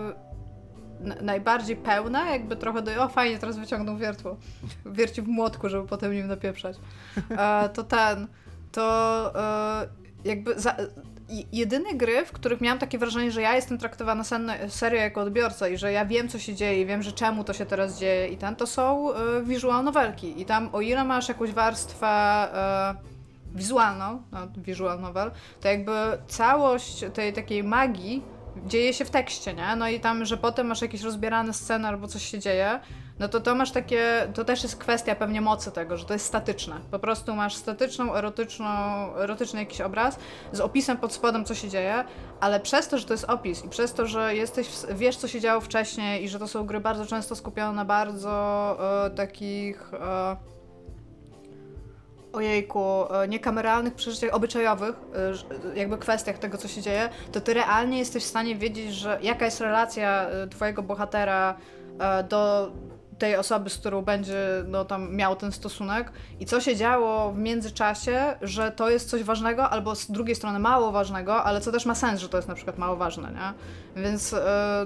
najbardziej 1.22 1.76
pełne, 1.76 2.26
jakby 2.32 2.56
trochę 2.56 2.82
do... 2.82 3.04
O, 3.04 3.08
fajnie, 3.08 3.40
teraz 3.40 3.58
wyciągnął 3.58 3.98
wiertło. 3.98 4.38
Wierci 4.86 5.22
w 5.22 5.28
młotku, 5.28 5.70
żeby 5.70 5.88
potem 5.88 6.14
nim 6.14 6.28
napieprzać. 6.28 6.78
E, 7.30 7.70
to 7.70 7.84
ten, 7.84 8.28
to 8.72 9.32
e, 9.36 9.88
jakby 10.26 10.60
za, 10.60 10.76
jedyne 11.52 11.94
gry, 11.94 12.26
w 12.26 12.32
których 12.32 12.62
miałam 12.62 12.80
takie 12.80 12.98
wrażenie, 12.98 13.32
że 13.32 13.42
ja 13.42 13.56
jestem 13.56 13.78
traktowana 13.78 14.24
serio 14.68 15.02
jako 15.02 15.22
odbiorca 15.22 15.68
i 15.68 15.78
że 15.78 15.92
ja 15.92 16.06
wiem, 16.06 16.30
co 16.30 16.40
się 16.40 16.56
dzieje 16.56 16.82
i 16.82 16.86
wiem, 16.86 17.04
że 17.04 17.12
czemu 17.12 17.44
to 17.44 17.54
się 17.54 17.66
teraz 17.66 18.00
dzieje 18.00 18.28
i 18.28 18.38
ten, 18.38 18.56
to 18.56 18.68
są 18.68 19.12
y, 19.12 19.14
visual 19.44 19.84
novelki. 19.84 20.42
I 20.42 20.46
tam, 20.46 20.70
o 20.74 20.82
ile 20.82 21.04
masz 21.04 21.30
jakąś 21.30 21.52
warstwę 21.52 22.48
y, 23.54 23.58
wizualną, 23.58 24.22
no, 24.32 24.40
visual 24.58 25.02
novel, 25.02 25.32
to 25.62 25.68
jakby 25.68 25.92
całość 26.28 27.06
tej 27.14 27.34
takiej 27.34 27.64
magii 27.64 28.24
dzieje 28.68 28.94
się 28.94 29.06
w 29.06 29.10
tekście, 29.10 29.54
nie? 29.54 29.76
No 29.76 29.90
i 29.90 30.00
tam, 30.00 30.26
że 30.26 30.38
potem 30.38 30.68
masz 30.68 30.82
jakieś 30.82 31.02
rozbierane 31.02 31.54
sceny 31.54 31.88
albo 31.88 32.08
coś 32.08 32.26
się 32.26 32.40
dzieje, 32.40 32.80
no 33.20 33.28
to 33.30 33.42
to 33.42 33.56
masz 33.56 33.72
takie, 33.72 34.28
to 34.34 34.46
też 34.46 34.64
jest 34.64 34.76
kwestia 34.78 35.16
pewnie 35.16 35.42
mocy 35.42 35.72
tego, 35.72 35.98
że 35.98 36.06
to 36.06 36.14
jest 36.14 36.26
statyczne. 36.26 36.76
Po 36.92 37.00
prostu 37.00 37.36
masz 37.36 37.56
statyczną, 37.56 38.16
erotyczną, 38.16 38.68
erotyczny 39.16 39.60
jakiś 39.60 39.82
obraz 39.82 40.20
z 40.52 40.60
opisem 40.60 40.98
pod 40.98 41.14
spodem, 41.14 41.46
co 41.46 41.56
się 41.56 41.70
dzieje, 41.70 42.04
ale 42.40 42.60
przez 42.60 42.88
to, 42.88 42.98
że 42.98 43.06
to 43.06 43.14
jest 43.14 43.26
opis 43.26 43.66
i 43.66 43.70
przez 43.70 43.94
to, 43.94 44.08
że 44.08 44.36
jesteś, 44.36 44.68
w, 44.68 44.98
wiesz, 44.98 45.18
co 45.18 45.28
się 45.28 45.40
działo 45.42 45.62
wcześniej 45.62 46.24
i 46.24 46.30
że 46.30 46.40
to 46.40 46.48
są 46.48 46.66
gry 46.66 46.80
bardzo 46.80 47.06
często 47.06 47.36
skupione 47.36 47.74
na 47.74 47.86
bardzo 47.86 48.78
e, 49.06 49.10
takich... 49.10 49.94
E, 49.94 50.55
ojejku, 52.36 53.14
e, 53.14 53.28
niekameralnych 53.28 53.94
przeżyciach 53.94 54.34
obyczajowych, 54.34 54.96
e, 55.16 55.34
ż- 55.34 55.46
jakby 55.76 55.98
kwestiach 55.98 56.38
tego, 56.38 56.58
co 56.58 56.68
się 56.68 56.82
dzieje, 56.82 57.10
to 57.32 57.42
ty 57.42 57.54
realnie 57.54 58.00
jesteś 58.00 58.24
w 58.24 58.28
stanie 58.28 58.56
wiedzieć, 58.56 58.94
że 58.94 59.20
jaka 59.22 59.46
jest 59.46 59.62
relacja 59.62 60.22
e, 60.24 60.48
twojego 60.48 60.84
bohatera 60.84 61.56
e, 62.00 62.24
do 62.24 62.72
tej 63.20 63.36
osoby, 63.36 63.70
z 63.70 63.78
którą 63.78 64.02
będzie 64.02 64.38
no, 64.68 64.86
tam 64.86 65.16
miał 65.16 65.36
ten 65.36 65.52
stosunek 65.52 66.12
i 66.40 66.46
co 66.46 66.62
się 66.62 66.76
działo 66.76 67.32
w 67.32 67.38
międzyczasie, 67.38 68.36
że 68.42 68.72
to 68.72 68.90
jest 68.90 69.10
coś 69.10 69.24
ważnego, 69.24 69.70
albo 69.70 69.96
z 69.96 70.12
drugiej 70.12 70.36
strony 70.36 70.60
mało 70.60 70.92
ważnego, 70.92 71.44
ale 71.44 71.62
co 71.62 71.72
też 71.72 71.86
ma 71.86 71.96
sens, 71.96 72.20
że 72.22 72.30
to 72.30 72.38
jest 72.38 72.48
na 72.48 72.56
przykład 72.56 72.78
mało 72.78 72.96
ważne, 72.96 73.32
nie? 73.32 73.54
Więc 74.04 74.34
e, 74.34 74.86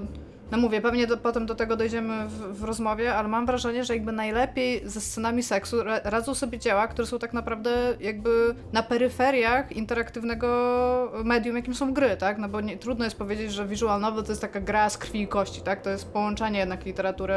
No 0.50 0.58
mówię, 0.58 0.80
pewnie 0.80 1.06
do, 1.06 1.16
potem 1.16 1.46
do 1.46 1.54
tego 1.54 1.76
dojdziemy 1.76 2.28
w, 2.28 2.58
w, 2.58 2.64
rozmowie, 2.64 3.14
ale 3.14 3.28
mam 3.28 3.46
wrażenie, 3.46 3.84
że 3.84 3.94
jakby 3.94 4.12
najlepiej 4.12 4.88
ze 4.88 5.00
scenami 5.00 5.42
seksu 5.42 5.76
radzą 6.04 6.34
sobie 6.34 6.58
dzieła, 6.58 6.88
które 6.88 7.06
są 7.06 7.18
tak 7.18 7.32
naprawdę 7.32 7.94
jakby 8.00 8.54
na 8.72 8.82
peryferiach 8.82 9.72
interaktywnego 9.72 11.12
medium, 11.24 11.56
jakim 11.56 11.74
są 11.74 11.94
gry, 11.94 12.16
tak? 12.16 12.38
No 12.38 12.48
bo 12.48 12.60
nie, 12.60 12.76
trudno 12.76 13.04
jest 13.04 13.18
powiedzieć, 13.18 13.52
że 13.52 13.66
visual 13.66 14.00
novel 14.00 14.24
to 14.24 14.32
jest 14.32 14.40
taka 14.40 14.60
gra 14.60 14.90
z 14.90 14.98
krwi 14.98 15.22
i 15.22 15.28
kości, 15.28 15.60
tak? 15.60 15.82
To 15.82 15.90
jest 15.90 16.12
połączenie 16.12 16.58
jednak 16.58 16.84
literatury 16.84 17.34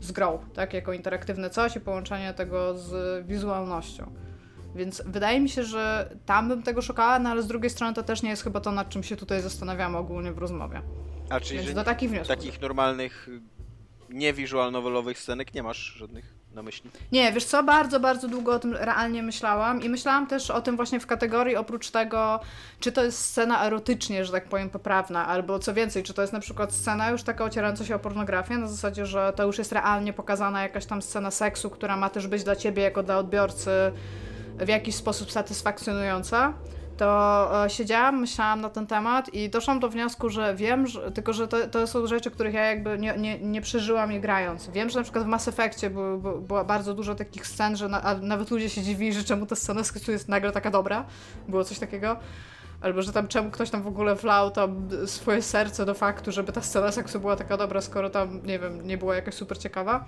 z 0.00 0.12
grą, 0.12 0.38
tak? 0.54 0.74
Jako 0.74 0.92
interaktywne 0.92 1.50
coś 1.50 1.76
i 1.76 1.80
połączenie 1.80 2.34
tego 2.34 2.78
z 2.78 3.26
wizualnością. 3.26 4.12
Więc 4.74 5.02
wydaje 5.06 5.40
mi 5.40 5.48
się, 5.48 5.64
że 5.64 6.10
tam 6.26 6.48
bym 6.48 6.62
tego 6.62 6.82
szukała, 6.82 7.18
no 7.18 7.30
ale 7.30 7.42
z 7.42 7.46
drugiej 7.46 7.70
strony 7.70 7.94
to 7.94 8.02
też 8.02 8.22
nie 8.22 8.30
jest 8.30 8.44
chyba 8.44 8.60
to, 8.60 8.72
nad 8.72 8.88
czym 8.88 9.02
się 9.02 9.16
tutaj 9.16 9.40
zastanawiamy 9.40 9.98
ogólnie 9.98 10.32
w 10.32 10.38
rozmowie. 10.38 10.82
A 11.32 11.40
czyli 11.40 11.60
Więc 11.60 11.74
do 11.74 11.84
takich 11.84 12.10
wniosków. 12.10 12.36
Takich 12.36 12.60
normalnych, 12.60 13.28
nie 14.10 14.32
visual 14.32 14.72
novelowych 14.72 15.18
scenek 15.18 15.54
nie 15.54 15.62
masz 15.62 15.78
żadnych 15.78 16.34
na 16.54 16.62
myśli? 16.62 16.90
Nie, 17.12 17.32
wiesz 17.32 17.44
co, 17.44 17.62
bardzo, 17.62 18.00
bardzo 18.00 18.28
długo 18.28 18.54
o 18.54 18.58
tym 18.58 18.76
realnie 18.76 19.22
myślałam 19.22 19.82
i 19.82 19.88
myślałam 19.88 20.26
też 20.26 20.50
o 20.50 20.62
tym 20.62 20.76
właśnie 20.76 21.00
w 21.00 21.06
kategorii 21.06 21.56
oprócz 21.56 21.90
tego, 21.90 22.40
czy 22.80 22.92
to 22.92 23.04
jest 23.04 23.18
scena 23.18 23.66
erotycznie, 23.66 24.24
że 24.24 24.32
tak 24.32 24.44
powiem, 24.44 24.70
poprawna, 24.70 25.26
albo 25.26 25.58
co 25.58 25.74
więcej, 25.74 26.02
czy 26.02 26.14
to 26.14 26.22
jest 26.22 26.32
na 26.32 26.40
przykład 26.40 26.74
scena 26.74 27.10
już 27.10 27.22
taka 27.22 27.44
ocierająca 27.44 27.84
się 27.84 27.94
o 27.94 27.98
pornografię, 27.98 28.58
na 28.58 28.68
zasadzie, 28.68 29.06
że 29.06 29.32
to 29.36 29.46
już 29.46 29.58
jest 29.58 29.72
realnie 29.72 30.12
pokazana 30.12 30.62
jakaś 30.62 30.86
tam 30.86 31.02
scena 31.02 31.30
seksu, 31.30 31.70
która 31.70 31.96
ma 31.96 32.10
też 32.10 32.26
być 32.26 32.44
dla 32.44 32.56
ciebie 32.56 32.82
jako 32.82 33.02
dla 33.02 33.18
odbiorcy 33.18 33.70
w 34.58 34.68
jakiś 34.68 34.94
sposób 34.94 35.32
satysfakcjonująca, 35.32 36.54
to 37.02 37.64
e, 37.64 37.70
siedziałam, 37.70 38.20
myślałam 38.20 38.60
na 38.60 38.70
ten 38.70 38.86
temat 38.86 39.34
i 39.34 39.50
doszłam 39.50 39.80
do 39.80 39.88
wniosku, 39.88 40.28
że 40.28 40.54
wiem, 40.54 40.86
że, 40.86 41.12
tylko 41.12 41.32
że 41.32 41.48
to, 41.48 41.66
to 41.66 41.86
są 41.86 42.06
rzeczy, 42.06 42.30
których 42.30 42.54
ja 42.54 42.66
jakby 42.66 42.98
nie, 42.98 43.14
nie, 43.16 43.38
nie 43.38 43.60
przeżyłam 43.60 44.12
je 44.12 44.20
grając. 44.20 44.68
Wiem, 44.68 44.90
że 44.90 44.98
na 44.98 45.02
przykład 45.02 45.24
w 45.24 45.26
Mass 45.26 45.48
Effectie 45.48 45.90
było, 45.90 46.18
było 46.18 46.64
bardzo 46.64 46.94
dużo 46.94 47.14
takich 47.14 47.46
scen, 47.46 47.76
że 47.76 47.88
na, 47.88 48.14
nawet 48.20 48.50
ludzie 48.50 48.70
się 48.70 48.82
dziwili, 48.82 49.12
że 49.12 49.24
czemu 49.24 49.46
ta 49.46 49.56
scena 49.56 49.82
jest 50.08 50.28
nagle 50.28 50.52
taka 50.52 50.70
dobra. 50.70 51.04
Było 51.48 51.64
coś 51.64 51.78
takiego. 51.78 52.16
Albo 52.80 53.02
że 53.02 53.12
tam 53.12 53.28
czemu 53.28 53.50
ktoś 53.50 53.70
tam 53.70 53.82
w 53.82 53.86
ogóle 53.86 54.14
wlał 54.14 54.50
tam 54.50 54.88
swoje 55.06 55.42
serce 55.42 55.86
do 55.86 55.94
faktu, 55.94 56.32
żeby 56.32 56.52
ta 56.52 56.60
scena 56.60 56.92
seksu 56.92 57.20
była 57.20 57.36
taka 57.36 57.56
dobra, 57.56 57.80
skoro 57.80 58.10
tam, 58.10 58.46
nie 58.46 58.58
wiem, 58.58 58.86
nie 58.86 58.98
była 58.98 59.14
jakaś 59.14 59.34
super 59.34 59.58
ciekawa. 59.58 60.04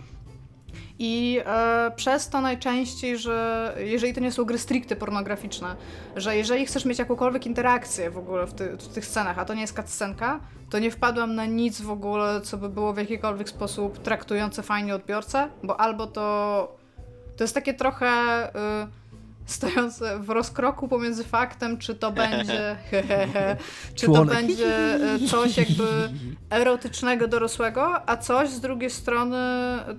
I 0.98 1.40
e, 1.46 1.90
przez 1.96 2.28
to 2.28 2.40
najczęściej, 2.40 3.18
że 3.18 3.74
jeżeli 3.78 4.14
to 4.14 4.20
nie 4.20 4.32
są 4.32 4.44
gry 4.44 4.58
stricte 4.58 4.96
pornograficzne, 4.96 5.76
że 6.16 6.36
jeżeli 6.36 6.66
chcesz 6.66 6.84
mieć 6.84 6.98
jakąkolwiek 6.98 7.46
interakcję 7.46 8.10
w 8.10 8.18
ogóle 8.18 8.46
w, 8.46 8.54
ty, 8.54 8.76
w 8.76 8.88
tych 8.88 9.06
scenach, 9.06 9.38
a 9.38 9.44
to 9.44 9.54
nie 9.54 9.60
jest 9.60 9.76
cutscenka, 9.76 10.40
to 10.70 10.78
nie 10.78 10.90
wpadłam 10.90 11.34
na 11.34 11.46
nic 11.46 11.80
w 11.80 11.90
ogóle, 11.90 12.40
co 12.40 12.56
by 12.56 12.68
było 12.68 12.92
w 12.92 12.96
jakikolwiek 12.96 13.48
sposób 13.48 13.98
traktujące 13.98 14.62
fajnie 14.62 14.94
odbiorcę, 14.94 15.48
bo 15.62 15.80
albo 15.80 16.06
to 16.06 16.84
to 17.36 17.44
jest 17.44 17.54
takie 17.54 17.74
trochę... 17.74 18.08
Y, 18.48 19.03
stojące 19.46 20.18
w 20.18 20.30
rozkroku 20.30 20.88
pomiędzy 20.88 21.24
faktem, 21.24 21.78
czy 21.78 21.94
to 21.94 22.12
będzie 22.22 22.76
czy 23.98 24.06
to 24.06 24.24
będzie 24.24 24.94
e, 24.94 25.18
coś 25.30 25.56
jakby 25.56 26.10
erotycznego, 26.50 27.28
dorosłego, 27.28 28.10
a 28.10 28.16
coś 28.16 28.48
z 28.48 28.60
drugiej 28.60 28.90
strony 28.90 29.38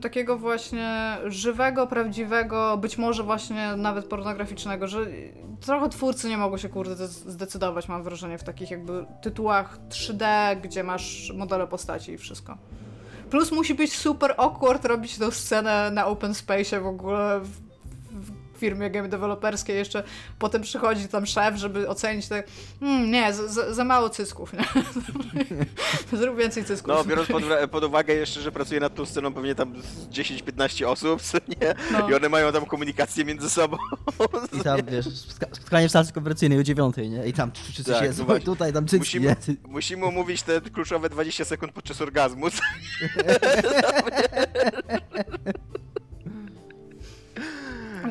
takiego 0.02 0.38
właśnie 0.38 1.18
żywego, 1.26 1.88
prawdziwego, 1.88 2.78
być 2.78 2.98
może 2.98 3.24
właśnie 3.24 3.76
nawet 3.76 4.06
pornograficznego, 4.06 4.88
że 4.88 5.06
trochę 5.62 5.89
twórcy 5.89 6.30
nie 6.30 6.38
mogą 6.38 6.58
się 6.58 6.70
kurde 6.70 7.08
zdecydować, 7.08 7.88
mam 7.88 8.04
wrażenie, 8.04 8.38
w 8.38 8.43
takich 8.43 8.72
jakby 8.72 9.06
tytułach 9.22 9.80
3D, 9.89 10.26
gdzie 10.62 10.84
masz 10.84 11.34
modele 11.36 11.68
postaci 11.68 12.12
i 12.12 12.18
wszystko. 12.18 12.58
Plus 13.30 13.52
musi 13.52 13.76
być 13.76 13.98
super 13.98 14.34
awkward 14.38 14.86
robić 14.86 15.18
tą 15.18 15.32
scenę 15.32 15.91
na 15.91 16.06
open 16.06 16.34
space 16.34 16.82
w 16.82 16.88
ogóle 16.88 17.41
firmie 18.58 18.89
game 18.89 19.10
deweloperskiej 19.10 19.78
jeszcze 19.78 20.03
potem 20.39 20.62
przychodzi 20.62 21.08
tam 21.08 21.26
szef, 21.26 21.56
żeby 21.56 21.89
ocenić 21.89 22.28
te 22.28 22.43
hmm, 22.80 23.12
nie, 23.12 23.34
za, 23.34 23.74
za 23.74 23.84
mało 23.84 24.10
cysków, 24.10 24.53
nie? 24.53 24.66
Zrób 26.20 26.38
więcej 26.38 26.66
cysków. 26.66 26.88
No, 26.88 27.03
biorąc 27.03 27.28
pod, 27.28 27.43
pod, 27.72 27.84
uwagę 27.84 28.14
jeszcze, 28.14 28.41
że 28.41 28.51
pracuje 28.51 28.80
nad 28.80 28.95
tą 28.95 29.06
sceną 29.06 29.34
pewnie 29.34 29.56
tam 29.56 29.74
10-15 30.12 30.86
osób, 30.86 31.22
nie? 31.62 31.76
No. 31.91 32.10
I 32.10 32.14
one 32.14 32.30
mają 32.30 32.51
tam 32.51 32.66
komunikację 32.66 33.26
między 33.26 33.49
sobą. 33.49 33.78
I 34.53 34.60
tam, 34.60 34.80
wiesz, 34.86 35.06
spotkanie 35.51 35.89
w 35.89 35.91
salce 35.91 36.12
konferencyjnej 36.12 36.60
o 36.60 36.64
dziewiątej, 36.64 37.10
nie? 37.10 37.28
I 37.28 37.34
tam 37.34 37.51
wszyscy 37.72 37.91
tak, 37.91 38.03
siedzą, 38.03 38.26
no 38.28 38.39
tutaj, 38.39 38.74
tam 38.74 38.88
cycki, 38.88 39.20
musimy, 39.20 39.36
nie? 39.47 39.56
musimy 39.68 40.06
omówić 40.06 40.43
te 40.43 40.62
kluczowe 40.62 41.10
20 41.10 41.45
sekund 41.45 41.72
podczas 41.72 42.01
orgazmu. 42.01 42.45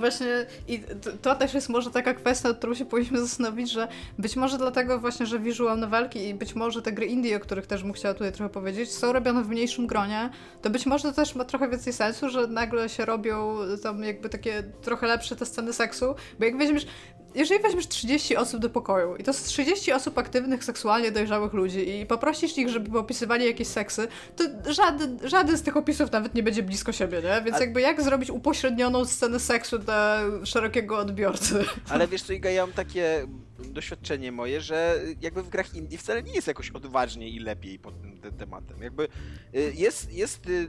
Właśnie 0.01 0.47
i 0.69 0.83
to 1.23 1.35
też 1.35 1.55
jest 1.55 1.69
może 1.69 1.91
taka 1.91 2.15
kwestia, 2.15 2.49
nad 2.49 2.59
którą 2.59 2.75
się 2.75 2.85
powinniśmy 2.85 3.21
zastanowić, 3.21 3.71
że 3.71 3.89
być 4.19 4.37
może 4.37 4.59
dlatego 4.59 4.99
właśnie, 4.99 5.27
że 5.27 5.39
visual 5.39 5.79
novelki 5.79 6.29
i 6.29 6.35
być 6.35 6.55
może 6.55 6.83
te 6.83 6.93
gry 6.93 7.07
indie, 7.07 7.37
o 7.37 7.41
których 7.41 7.67
też 7.67 7.83
bym 7.83 7.93
chciała 7.93 8.15
tutaj 8.15 8.33
trochę 8.33 8.53
powiedzieć, 8.53 8.93
są 8.93 9.13
robione 9.13 9.43
w 9.43 9.49
mniejszym 9.49 9.87
gronie, 9.87 10.31
to 10.63 10.71
być 10.71 10.87
może 10.87 11.03
to 11.09 11.13
też 11.13 11.35
ma 11.35 11.45
trochę 11.45 11.69
więcej 11.69 11.93
sensu, 11.93 12.29
że 12.29 12.47
nagle 12.47 12.89
się 12.89 13.05
robią 13.05 13.57
tam 13.83 14.05
jakby 14.05 14.29
takie 14.29 14.63
trochę 14.83 15.07
lepsze 15.07 15.37
te 15.37 15.47
sceny 15.47 15.73
seksu, 15.73 16.15
bo 16.39 16.45
jak 16.45 16.59
weźmiesz 16.59 16.87
jeżeli 17.35 17.63
weźmiesz 17.63 17.89
30 17.89 18.37
osób 18.37 18.61
do 18.61 18.71
pokoju 18.71 19.17
i 19.17 19.25
to 19.25 19.31
jest 19.31 19.47
30 19.47 19.93
osób 19.93 20.19
aktywnych, 20.19 20.65
seksualnie 20.65 21.13
dojrzałych 21.13 21.53
ludzi 21.53 22.01
i 22.01 22.07
poprosisz 22.07 22.59
ich, 22.59 22.69
żeby 22.69 22.99
opisywali 22.99 23.47
jakieś 23.47 23.69
seksy, 23.69 24.09
to 24.37 24.73
żaden, 24.73 25.19
żaden 25.25 25.59
z 25.59 25.63
tych 25.63 25.77
opisów 25.77 26.13
nawet 26.13 26.35
nie 26.35 26.43
będzie 26.43 26.63
blisko 26.63 26.93
siebie, 26.93 27.23
nie? 27.23 27.43
Więc 27.45 27.61
jakby 27.61 27.81
jak 27.81 28.03
zrobić 28.03 28.31
upośrednioną 28.31 29.05
scenę 29.05 29.41
seksu 29.41 29.79
dla 29.79 30.21
szerokiego 30.45 30.99
odbiorcy? 30.99 31.65
Ale 31.91 32.09
wiesz 32.09 32.23
co, 32.23 32.33
Iga, 32.33 32.51
ja 32.51 32.67
mam 32.67 32.73
takie 32.73 33.27
doświadczenie 33.59 34.33
moje, 34.33 34.61
że 34.61 35.01
jakby 35.21 35.43
w 35.43 35.49
grach 35.49 35.75
indie 35.75 35.99
wcale 35.99 36.23
nie 36.23 36.33
jest 36.33 36.49
jakoś 36.49 36.71
odważniej 36.71 37.35
i 37.35 37.39
lepiej 37.39 37.79
pod 37.79 38.03
tym 38.03 38.15
tematem. 38.33 38.83
Jakby 38.83 39.09
y, 39.55 39.73
jest, 39.75 40.13
jest 40.13 40.49
y, 40.49 40.69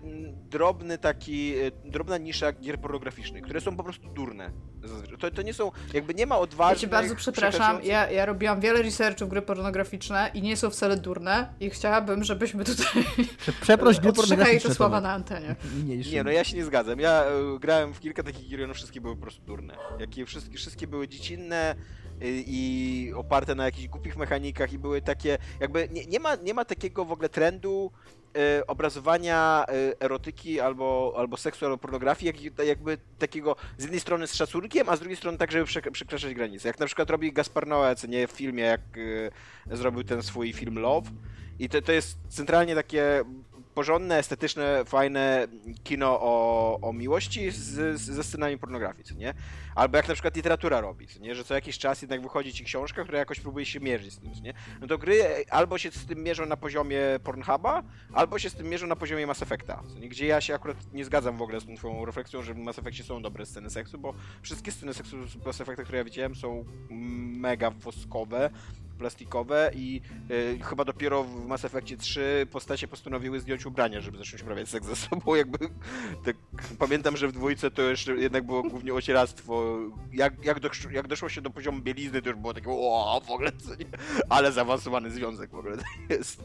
drobny 0.49 0.97
taki, 0.97 1.55
y, 1.57 1.71
drobna 1.85 2.17
nisza 2.17 2.51
gier 2.51 2.79
pornograficznych, 2.79 3.43
które 3.43 3.61
są 3.61 3.77
po 3.77 3.83
prostu 3.83 4.09
durne. 4.09 4.51
To, 5.19 5.31
to 5.31 5.41
nie 5.41 5.53
są, 5.53 5.71
jakby 5.93 6.13
nie 6.13 6.25
ma 6.25 6.37
odważnych... 6.39 6.77
Ja 6.77 6.81
cię 6.81 6.87
bardzo 6.87 7.15
przepraszam, 7.15 7.83
ja, 7.83 8.11
ja 8.11 8.25
robiłam 8.25 8.59
wiele 8.59 8.81
researchów 8.81 9.29
gry 9.29 9.41
pornograficzne 9.41 10.31
i 10.33 10.41
nie 10.41 10.57
są 10.57 10.69
wcale 10.69 10.97
durne 10.97 11.53
i 11.59 11.69
chciałabym, 11.69 12.23
żebyśmy 12.23 12.63
tutaj 12.65 13.05
Przeproś 13.61 13.99
gry 13.99 14.13
pornograficzne. 14.23 14.69
te 14.69 14.75
słowa 14.75 15.01
na 15.01 15.11
antenie. 15.11 15.55
Nie, 16.11 16.23
no 16.23 16.31
ja 16.31 16.43
się 16.43 16.57
nie 16.57 16.65
zgadzam. 16.65 16.99
Ja 16.99 17.23
grałem 17.59 17.93
w 17.93 17.99
kilka 17.99 18.23
takich 18.23 18.49
gier, 18.49 18.67
no 18.67 18.73
wszystkie 18.73 19.01
były 19.01 19.15
po 19.15 19.21
prostu 19.21 19.45
durne. 19.45 19.77
Jakie 19.99 20.25
wszystkie, 20.25 20.57
wszystkie 20.57 20.87
były 20.87 21.07
dziecinne, 21.07 21.75
i 22.21 23.11
oparte 23.15 23.55
na 23.55 23.65
jakichś 23.65 23.87
głupich 23.87 24.17
mechanikach 24.17 24.73
i 24.73 24.79
były 24.79 25.01
takie, 25.01 25.37
jakby 25.59 25.89
nie, 25.91 26.05
nie, 26.05 26.19
ma, 26.19 26.35
nie 26.35 26.53
ma 26.53 26.65
takiego 26.65 27.05
w 27.05 27.11
ogóle 27.11 27.29
trendu 27.29 27.91
y, 28.59 28.65
obrazowania 28.65 29.65
y, 29.69 29.99
erotyki 29.99 30.59
albo, 30.59 31.13
albo 31.17 31.37
seksu, 31.37 31.65
albo 31.65 31.77
pornografii, 31.77 32.27
jak, 32.27 32.67
jakby 32.67 32.97
takiego 33.19 33.55
z 33.77 33.83
jednej 33.83 33.99
strony 33.99 34.27
z 34.27 34.35
szacunkiem, 34.35 34.89
a 34.89 34.95
z 34.95 34.99
drugiej 34.99 35.17
strony 35.17 35.37
tak, 35.37 35.51
żeby 35.51 35.65
przekraczać 35.91 36.33
granice. 36.33 36.67
Jak 36.67 36.79
na 36.79 36.85
przykład 36.85 37.09
robi 37.09 37.33
Gaspar 37.33 37.67
Noé, 37.67 37.95
co 37.95 38.07
nie 38.07 38.27
w 38.27 38.31
filmie, 38.31 38.63
jak 38.63 38.97
y, 38.97 39.31
zrobił 39.71 40.03
ten 40.03 40.23
swój 40.23 40.53
film 40.53 40.79
Love. 40.79 41.11
I 41.59 41.69
to, 41.69 41.81
to 41.81 41.91
jest 41.91 42.17
centralnie 42.29 42.75
takie 42.75 43.23
porządne, 43.75 44.17
estetyczne, 44.17 44.85
fajne 44.85 45.47
kino 45.83 46.21
o, 46.21 46.79
o 46.81 46.93
miłości 46.93 47.51
z, 47.51 47.99
z, 47.99 48.01
ze 48.01 48.23
scenami 48.23 48.57
pornografii, 48.57 49.03
co 49.03 49.15
nie? 49.15 49.33
Albo 49.75 49.97
jak 49.97 50.07
na 50.07 50.13
przykład 50.13 50.35
literatura 50.35 50.81
robi, 50.81 51.07
co 51.07 51.19
nie? 51.19 51.35
Że 51.35 51.43
co 51.43 51.53
jakiś 51.53 51.77
czas 51.77 52.01
jednak 52.01 52.21
wychodzi 52.21 52.53
ci 52.53 52.63
książka, 52.63 53.03
która 53.03 53.19
jakoś 53.19 53.39
próbuje 53.39 53.65
się 53.65 53.79
mierzyć 53.79 54.13
z 54.13 54.19
tym, 54.19 54.33
co 54.33 54.41
nie? 54.41 54.53
No 54.81 54.87
to 54.87 54.97
gry 54.97 55.45
albo 55.49 55.77
się 55.77 55.91
z 55.91 56.05
tym 56.05 56.23
mierzą 56.23 56.45
na 56.45 56.57
poziomie 56.57 56.99
Pornhuba, 57.23 57.83
albo 58.13 58.39
się 58.39 58.49
z 58.49 58.55
tym 58.55 58.69
mierzą 58.69 58.87
na 58.87 58.95
poziomie 58.95 59.27
Mass 59.27 59.41
Effecta, 59.41 59.83
co 59.93 59.99
nie? 59.99 60.09
Gdzie 60.09 60.25
ja 60.25 60.41
się 60.41 60.55
akurat 60.55 60.77
nie 60.93 61.05
zgadzam 61.05 61.37
w 61.37 61.41
ogóle 61.41 61.61
z 61.61 61.65
tą 61.65 61.75
twoją 61.75 62.05
refleksją, 62.05 62.41
że 62.41 62.53
w 62.53 62.57
Mass 62.57 62.79
Effectie 62.79 63.03
są 63.03 63.21
dobre 63.21 63.45
sceny 63.45 63.69
seksu, 63.69 63.97
bo 63.99 64.13
wszystkie 64.41 64.71
sceny 64.71 64.93
seksu 64.93 65.27
z 65.27 65.45
Mass 65.45 65.61
Effecta, 65.61 65.83
które 65.83 65.97
ja 65.97 66.03
widziałem 66.03 66.35
są 66.35 66.65
mega 67.39 67.71
woskowe, 67.71 68.49
plastikowe 68.97 69.71
i 69.75 70.01
y, 70.31 70.59
chyba 70.63 70.85
dopiero 70.85 71.23
w 71.23 71.45
Mass 71.45 71.65
Effectie 71.65 71.97
3 71.97 72.47
postacie 72.51 72.87
postanowiły 72.87 73.39
zdjąć 73.39 73.65
ubrania, 73.65 74.01
żeby 74.01 74.17
zacząć 74.17 74.43
uprawiać 74.43 74.69
seks 74.69 74.87
ze 74.87 74.95
sobą, 74.95 75.35
jakby 75.35 75.57
tak, 76.25 76.35
pamiętam, 76.79 77.17
że 77.17 77.27
w 77.27 77.31
dwójce 77.31 77.71
to 77.71 77.81
jeszcze 77.81 78.15
jednak 78.15 78.45
było 78.45 78.63
głównie 78.63 78.93
ocieractwo. 78.93 79.77
Jak, 80.13 80.45
jak, 80.45 80.59
do, 80.59 80.69
jak 80.91 81.07
doszło 81.07 81.29
się 81.29 81.41
do 81.41 81.49
poziomu 81.49 81.81
bielizny, 81.81 82.21
to 82.21 82.29
już 82.29 82.37
było 82.37 82.53
takie 82.53 82.69
o, 82.69 83.21
w 83.27 83.31
ogóle 83.31 83.51
co 83.51 83.75
nie, 83.75 83.85
ale 84.29 84.51
zaawansowany 84.51 85.11
związek 85.11 85.51
w 85.51 85.55
ogóle 85.55 85.77
to 85.77 85.83
jest. 86.09 86.43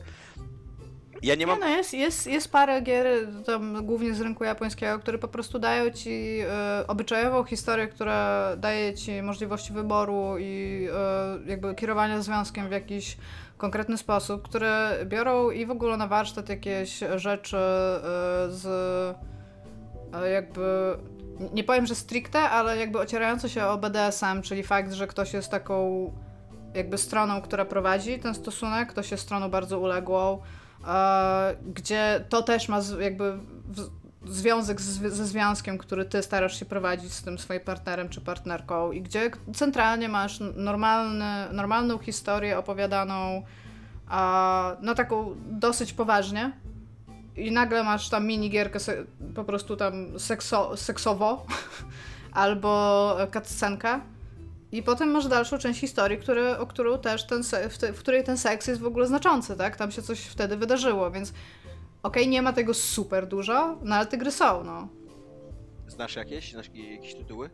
Ja 1.23 1.35
nie 1.35 1.47
mam... 1.47 1.59
Nie, 1.59 1.65
no 1.65 1.71
jest, 1.71 1.95
jest, 1.95 2.27
jest 2.27 2.53
parę 2.53 2.81
gier, 2.81 3.07
tam 3.47 3.87
głównie 3.87 4.15
z 4.15 4.21
rynku 4.21 4.45
japońskiego, 4.45 4.99
które 4.99 5.19
po 5.19 5.29
prostu 5.29 5.59
dają 5.59 5.91
ci 5.91 6.39
e, 6.41 6.85
obyczajową 6.87 7.45
historię, 7.45 7.89
która 7.89 8.51
daje 8.57 8.95
ci 8.95 9.23
możliwości 9.23 9.73
wyboru 9.73 10.37
i 10.39 10.87
e, 11.47 11.51
jakby 11.51 11.75
kierowania 11.75 12.23
związkiem 12.23 12.69
w 12.69 12.73
jakiś 12.73 13.17
konkretny 13.57 13.99
sposób, 13.99 14.43
które 14.43 14.99
biorą 15.05 15.51
i 15.51 15.67
w 15.67 15.71
ogóle 15.71 15.97
na 15.97 16.07
warsztat 16.07 16.49
jakieś 16.49 17.01
rzeczy 17.17 17.57
e, 17.57 17.61
z 18.51 18.67
e, 20.15 20.31
jakby 20.31 20.97
nie 21.53 21.65
powiem, 21.65 21.87
że 21.87 21.95
stricte, 21.95 22.39
ale 22.41 22.77
jakby 22.77 22.99
ocierające 22.99 23.49
się 23.49 23.67
o 23.67 23.79
BDSM, 23.79 24.43
czyli 24.43 24.63
fakt, 24.63 24.93
że 24.93 25.07
ktoś 25.07 25.33
jest 25.33 25.51
taką 25.51 26.13
jakby 26.75 26.99
stroną, 26.99 27.43
która 27.43 27.65
prowadzi 27.65 28.19
ten 28.19 28.35
stosunek, 28.35 28.89
ktoś 28.89 29.11
jest 29.11 29.23
stroną 29.23 29.49
bardzo 29.49 29.81
uległą, 29.81 30.43
gdzie 31.75 32.25
to 32.29 32.43
też 32.43 32.69
ma 32.69 32.81
jakby 33.01 33.39
związek 34.27 34.81
z, 34.81 35.13
ze 35.13 35.27
związkiem, 35.27 35.79
który 35.79 36.05
ty 36.05 36.23
starasz 36.23 36.59
się 36.59 36.65
prowadzić 36.65 37.13
z 37.13 37.23
tym 37.23 37.39
swoim 37.39 37.61
partnerem 37.61 38.09
czy 38.09 38.21
partnerką 38.21 38.93
i 38.93 39.03
gdzie 39.03 39.31
centralnie 39.55 40.09
masz 40.09 40.41
normalny, 40.55 41.53
normalną 41.53 41.99
historię 41.99 42.59
opowiadaną 42.59 43.43
a, 44.09 44.77
no 44.81 44.95
taką 44.95 45.35
dosyć 45.51 45.93
poważnie. 45.93 46.53
I 47.37 47.53
nagle 47.53 47.85
masz 47.85 48.09
tam 48.09 48.27
minigierkę 48.27 48.79
po 49.35 49.45
prostu 49.45 49.77
tam 49.77 50.19
sekso, 50.19 50.77
seksowo 50.77 51.47
albo 52.33 53.17
cutscenkę 53.33 54.01
i 54.73 54.83
potem 54.83 55.11
masz 55.11 55.29
dalszą 55.29 55.59
część 55.59 55.81
historii, 55.81 56.19
który, 56.19 56.59
o 56.59 56.67
którą 56.67 56.99
też 56.99 57.27
ten, 57.27 57.43
w, 57.71 57.79
te, 57.79 57.93
w 57.93 57.99
której 57.99 58.25
ten 58.25 58.39
seks 58.39 58.67
jest 58.67 58.81
w 58.81 58.87
ogóle 58.87 59.07
znaczący, 59.07 59.57
tak? 59.57 59.77
Tam 59.77 59.91
się 59.91 60.03
coś 60.03 60.21
wtedy 60.21 60.57
wydarzyło, 60.57 61.11
więc 61.11 61.31
okej, 62.03 62.23
okay, 62.23 62.27
nie 62.27 62.43
ma 62.43 62.53
tego 62.53 62.75
super 62.75 63.27
dużo, 63.27 63.79
no 63.83 63.95
ale 63.95 64.07
te 64.07 64.19
gry 64.19 64.31
są, 64.31 64.65
no. 64.65 64.89
Znasz 65.87 66.17
jakieś? 66.17 66.53
Znasz 66.53 66.71
jakieś 66.75 67.15
tytuły? 67.15 67.51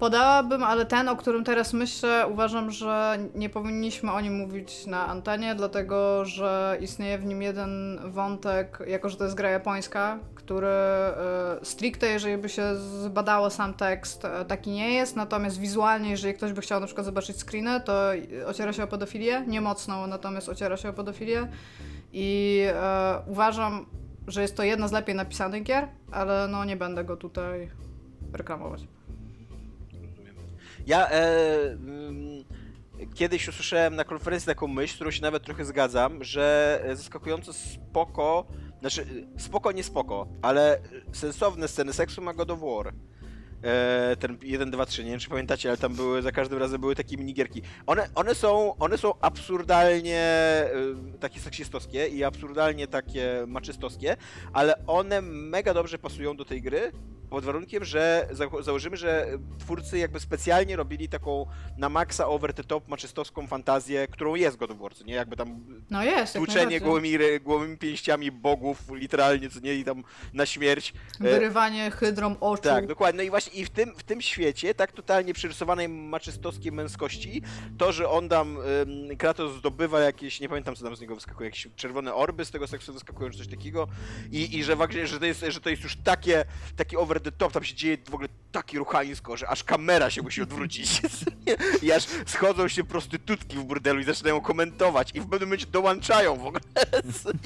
Podałabym, 0.00 0.64
ale 0.64 0.86
ten, 0.86 1.08
o 1.08 1.16
którym 1.16 1.44
teraz 1.44 1.72
myślę, 1.72 2.26
uważam, 2.32 2.70
że 2.70 3.18
nie 3.34 3.50
powinniśmy 3.50 4.12
o 4.12 4.20
nim 4.20 4.34
mówić 4.34 4.86
na 4.86 5.06
antenie, 5.06 5.54
dlatego 5.54 6.24
że 6.24 6.78
istnieje 6.80 7.18
w 7.18 7.24
nim 7.24 7.42
jeden 7.42 8.00
wątek, 8.04 8.82
jako 8.86 9.08
że 9.08 9.16
to 9.16 9.24
jest 9.24 9.36
gra 9.36 9.50
japońska, 9.50 10.18
który 10.34 10.66
e, 10.66 11.14
stricte, 11.62 12.06
jeżeli 12.06 12.38
by 12.38 12.48
się 12.48 12.76
zbadało 12.76 13.50
sam 13.50 13.74
tekst, 13.74 14.24
e, 14.24 14.44
taki 14.44 14.70
nie 14.70 14.94
jest, 14.94 15.16
natomiast 15.16 15.60
wizualnie, 15.60 16.10
jeżeli 16.10 16.34
ktoś 16.34 16.52
by 16.52 16.60
chciał 16.60 16.80
na 16.80 16.86
przykład 16.86 17.06
zobaczyć 17.06 17.36
screeny, 17.40 17.80
to 17.80 18.10
ociera 18.46 18.72
się 18.72 18.84
o 18.84 18.86
pedofilię, 18.86 19.44
nie 19.46 19.60
mocno, 19.60 20.06
natomiast 20.06 20.48
ociera 20.48 20.76
się 20.76 20.88
o 20.88 20.92
pedofilię 20.92 21.48
i 22.12 22.60
e, 22.68 23.18
uważam, 23.26 23.86
że 24.26 24.42
jest 24.42 24.56
to 24.56 24.62
jedna 24.62 24.88
z 24.88 24.92
lepiej 24.92 25.14
napisanych 25.14 25.62
gier, 25.62 25.88
ale 26.12 26.48
no 26.48 26.64
nie 26.64 26.76
będę 26.76 27.04
go 27.04 27.16
tutaj 27.16 27.70
reklamować. 28.32 28.99
Ja 30.90 31.10
e, 31.10 31.22
mm, 31.70 32.44
kiedyś 33.14 33.48
usłyszałem 33.48 33.96
na 33.96 34.04
konferencji 34.04 34.46
taką 34.46 34.66
myśl, 34.66 34.94
którą 34.94 35.10
się 35.10 35.22
nawet 35.22 35.42
trochę 35.42 35.64
zgadzam, 35.64 36.24
że 36.24 36.80
zaskakująco 36.94 37.52
spoko, 37.52 38.46
znaczy 38.80 39.06
spoko, 39.38 39.72
nie 39.72 39.84
spoko, 39.84 40.28
ale 40.42 40.80
sensowne 41.12 41.68
sceny 41.68 41.92
seksu 41.92 42.22
ma 42.22 42.34
God 42.34 42.50
of 42.50 42.60
War. 42.60 42.92
E, 43.64 44.16
ten 44.16 44.38
1, 44.42 44.70
2, 44.70 44.86
3, 44.86 45.04
nie 45.04 45.10
wiem 45.10 45.20
czy 45.20 45.28
pamiętacie, 45.28 45.68
ale 45.68 45.78
tam 45.78 45.94
były, 45.94 46.22
za 46.22 46.32
każdym 46.32 46.58
razem 46.58 46.80
były 46.80 46.94
takie 46.94 47.16
minigierki. 47.16 47.62
One, 47.86 48.08
one, 48.14 48.34
są, 48.34 48.76
one 48.78 48.98
są 48.98 49.14
absurdalnie 49.20 50.18
e, 50.18 50.70
takie 51.20 51.40
seksistowskie 51.40 52.08
i 52.08 52.24
absurdalnie 52.24 52.86
takie 52.86 53.44
maczystowskie, 53.46 54.16
ale 54.52 54.86
one 54.86 55.22
mega 55.22 55.74
dobrze 55.74 55.98
pasują 55.98 56.36
do 56.36 56.44
tej 56.44 56.62
gry, 56.62 56.92
pod 57.30 57.44
warunkiem, 57.44 57.84
że 57.84 58.28
za 58.30 58.44
założymy, 58.60 58.96
że 58.96 59.26
twórcy 59.58 59.98
jakby 59.98 60.20
specjalnie 60.20 60.76
robili 60.76 61.08
taką 61.08 61.46
na 61.78 61.88
maksa 61.88 62.26
over 62.26 62.54
the 62.54 62.64
top 62.64 62.88
maczystowską 62.88 63.46
fantazję, 63.46 64.06
którą 64.08 64.34
jest 64.34 64.56
God 64.56 64.70
of 64.70 64.78
War, 64.78 64.92
nie? 65.06 65.14
Jakby 65.14 65.36
tam 65.36 65.64
no 65.90 66.04
jest, 66.04 66.34
tłuczenie 66.34 66.80
gołymi, 66.80 67.18
gołymi 67.40 67.78
pięściami 67.78 68.32
bogów, 68.32 68.78
literalnie, 68.92 69.50
co 69.50 69.60
nie? 69.60 69.74
I 69.74 69.84
tam 69.84 70.04
na 70.32 70.46
śmierć. 70.46 70.94
E, 71.20 71.24
Wyrywanie 71.24 71.90
hydrom 71.90 72.36
oczu. 72.40 72.62
Tak, 72.62 72.86
dokładnie. 72.86 73.16
No 73.16 73.22
i 73.22 73.30
właśnie 73.30 73.49
i 73.54 73.64
w 73.64 73.70
tym, 73.70 73.94
w 73.96 74.02
tym 74.02 74.22
świecie, 74.22 74.74
tak 74.74 74.92
totalnie 74.92 75.34
przyrysowanej 75.34 75.88
maczystowskiej 75.88 76.72
męskości, 76.72 77.42
to, 77.78 77.92
że 77.92 78.08
on 78.08 78.28
tam, 78.28 78.56
um, 78.56 79.16
Kratos 79.16 79.56
zdobywa 79.56 80.00
jakieś, 80.00 80.40
nie 80.40 80.48
pamiętam 80.48 80.76
co 80.76 80.84
tam 80.84 80.96
z 80.96 81.00
niego 81.00 81.14
wyskakuje, 81.14 81.48
jakieś 81.48 81.68
czerwone 81.76 82.14
orby 82.14 82.44
z 82.44 82.50
tego 82.50 82.66
seksu 82.66 82.92
wyskakują, 82.92 83.30
czy 83.30 83.38
coś 83.38 83.48
takiego 83.48 83.88
i, 84.32 84.58
i 84.58 84.64
że, 84.64 84.76
że, 85.04 85.18
to 85.18 85.26
jest, 85.26 85.44
że 85.48 85.60
to 85.60 85.70
jest 85.70 85.82
już 85.82 85.96
takie, 85.96 86.44
taki 86.76 86.96
over 86.96 87.20
the 87.20 87.32
top, 87.32 87.52
tam 87.52 87.64
się 87.64 87.74
dzieje 87.74 87.98
w 88.10 88.14
ogóle 88.14 88.28
takie 88.52 88.78
ruchańsko, 88.78 89.36
że 89.36 89.48
aż 89.48 89.64
kamera 89.64 90.10
się 90.10 90.22
musi 90.22 90.42
odwrócić. 90.42 91.02
I 91.82 91.92
aż 91.92 92.06
schodzą 92.26 92.68
się 92.68 92.84
prostytutki 92.84 93.56
w 93.56 93.64
burdelu 93.64 94.00
i 94.00 94.04
zaczynają 94.04 94.40
komentować 94.40 95.10
i 95.14 95.20
w 95.20 95.28
pewnym 95.28 95.48
momencie 95.48 95.66
dołączają 95.66 96.36
w 96.36 96.46
ogóle. 96.46 96.60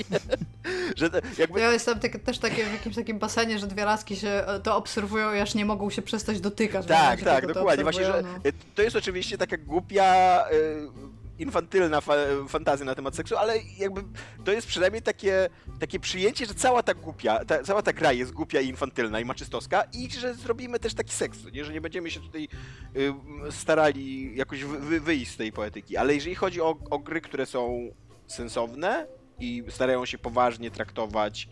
że 0.96 1.10
jakby... 1.38 1.60
Ja 1.60 1.72
jestem 1.72 2.00
tak, 2.00 2.18
też 2.18 2.38
takie, 2.38 2.64
w 2.66 2.72
jakimś 2.72 2.94
takim 2.94 3.18
basenie, 3.18 3.58
że 3.58 3.66
dwie 3.66 3.84
laski 3.84 4.16
się 4.16 4.28
e, 4.28 4.60
to 4.60 4.76
obserwują 4.76 5.34
i 5.34 5.38
aż 5.38 5.54
nie 5.54 5.64
mogą 5.64 5.90
się 5.94 6.02
przestać 6.02 6.40
dotykać. 6.40 6.86
Tak, 6.86 7.22
tak, 7.22 7.46
dokładnie. 7.46 7.84
Właśnie, 7.84 8.04
że 8.04 8.22
no. 8.22 8.50
to 8.74 8.82
jest 8.82 8.96
oczywiście 8.96 9.38
taka 9.38 9.56
głupia... 9.56 10.40
Y 10.52 11.24
infantylna 11.38 12.00
fa 12.00 12.14
fantazja 12.48 12.86
na 12.86 12.94
temat 12.94 13.16
seksu, 13.16 13.36
ale 13.36 13.54
jakby 13.78 14.02
to 14.44 14.52
jest 14.52 14.66
przynajmniej 14.66 15.02
takie, 15.02 15.48
takie 15.80 16.00
przyjęcie, 16.00 16.46
że 16.46 16.54
cała 16.54 16.82
ta 16.82 16.94
głupia, 16.94 17.44
ta, 17.44 17.62
cała 17.62 17.82
ta 17.82 17.92
gra 17.92 18.12
jest 18.12 18.32
głupia 18.32 18.60
i 18.60 18.68
infantylna 18.68 19.20
i 19.20 19.24
maczystowska 19.24 19.84
i 19.92 20.10
że 20.10 20.34
zrobimy 20.34 20.78
też 20.78 20.94
taki 20.94 21.12
seks, 21.12 21.38
nie? 21.52 21.64
że 21.64 21.72
nie 21.72 21.80
będziemy 21.80 22.10
się 22.10 22.20
tutaj 22.20 22.48
y, 22.96 23.12
starali 23.52 24.36
jakoś 24.36 24.64
wy, 24.64 25.00
wyjść 25.00 25.32
z 25.32 25.36
tej 25.36 25.52
poetyki, 25.52 25.96
ale 25.96 26.14
jeżeli 26.14 26.34
chodzi 26.34 26.60
o, 26.60 26.76
o 26.90 26.98
gry, 26.98 27.20
które 27.20 27.46
są 27.46 27.90
sensowne 28.26 29.06
i 29.38 29.64
starają 29.68 30.06
się 30.06 30.18
poważnie 30.18 30.70
traktować 30.70 31.48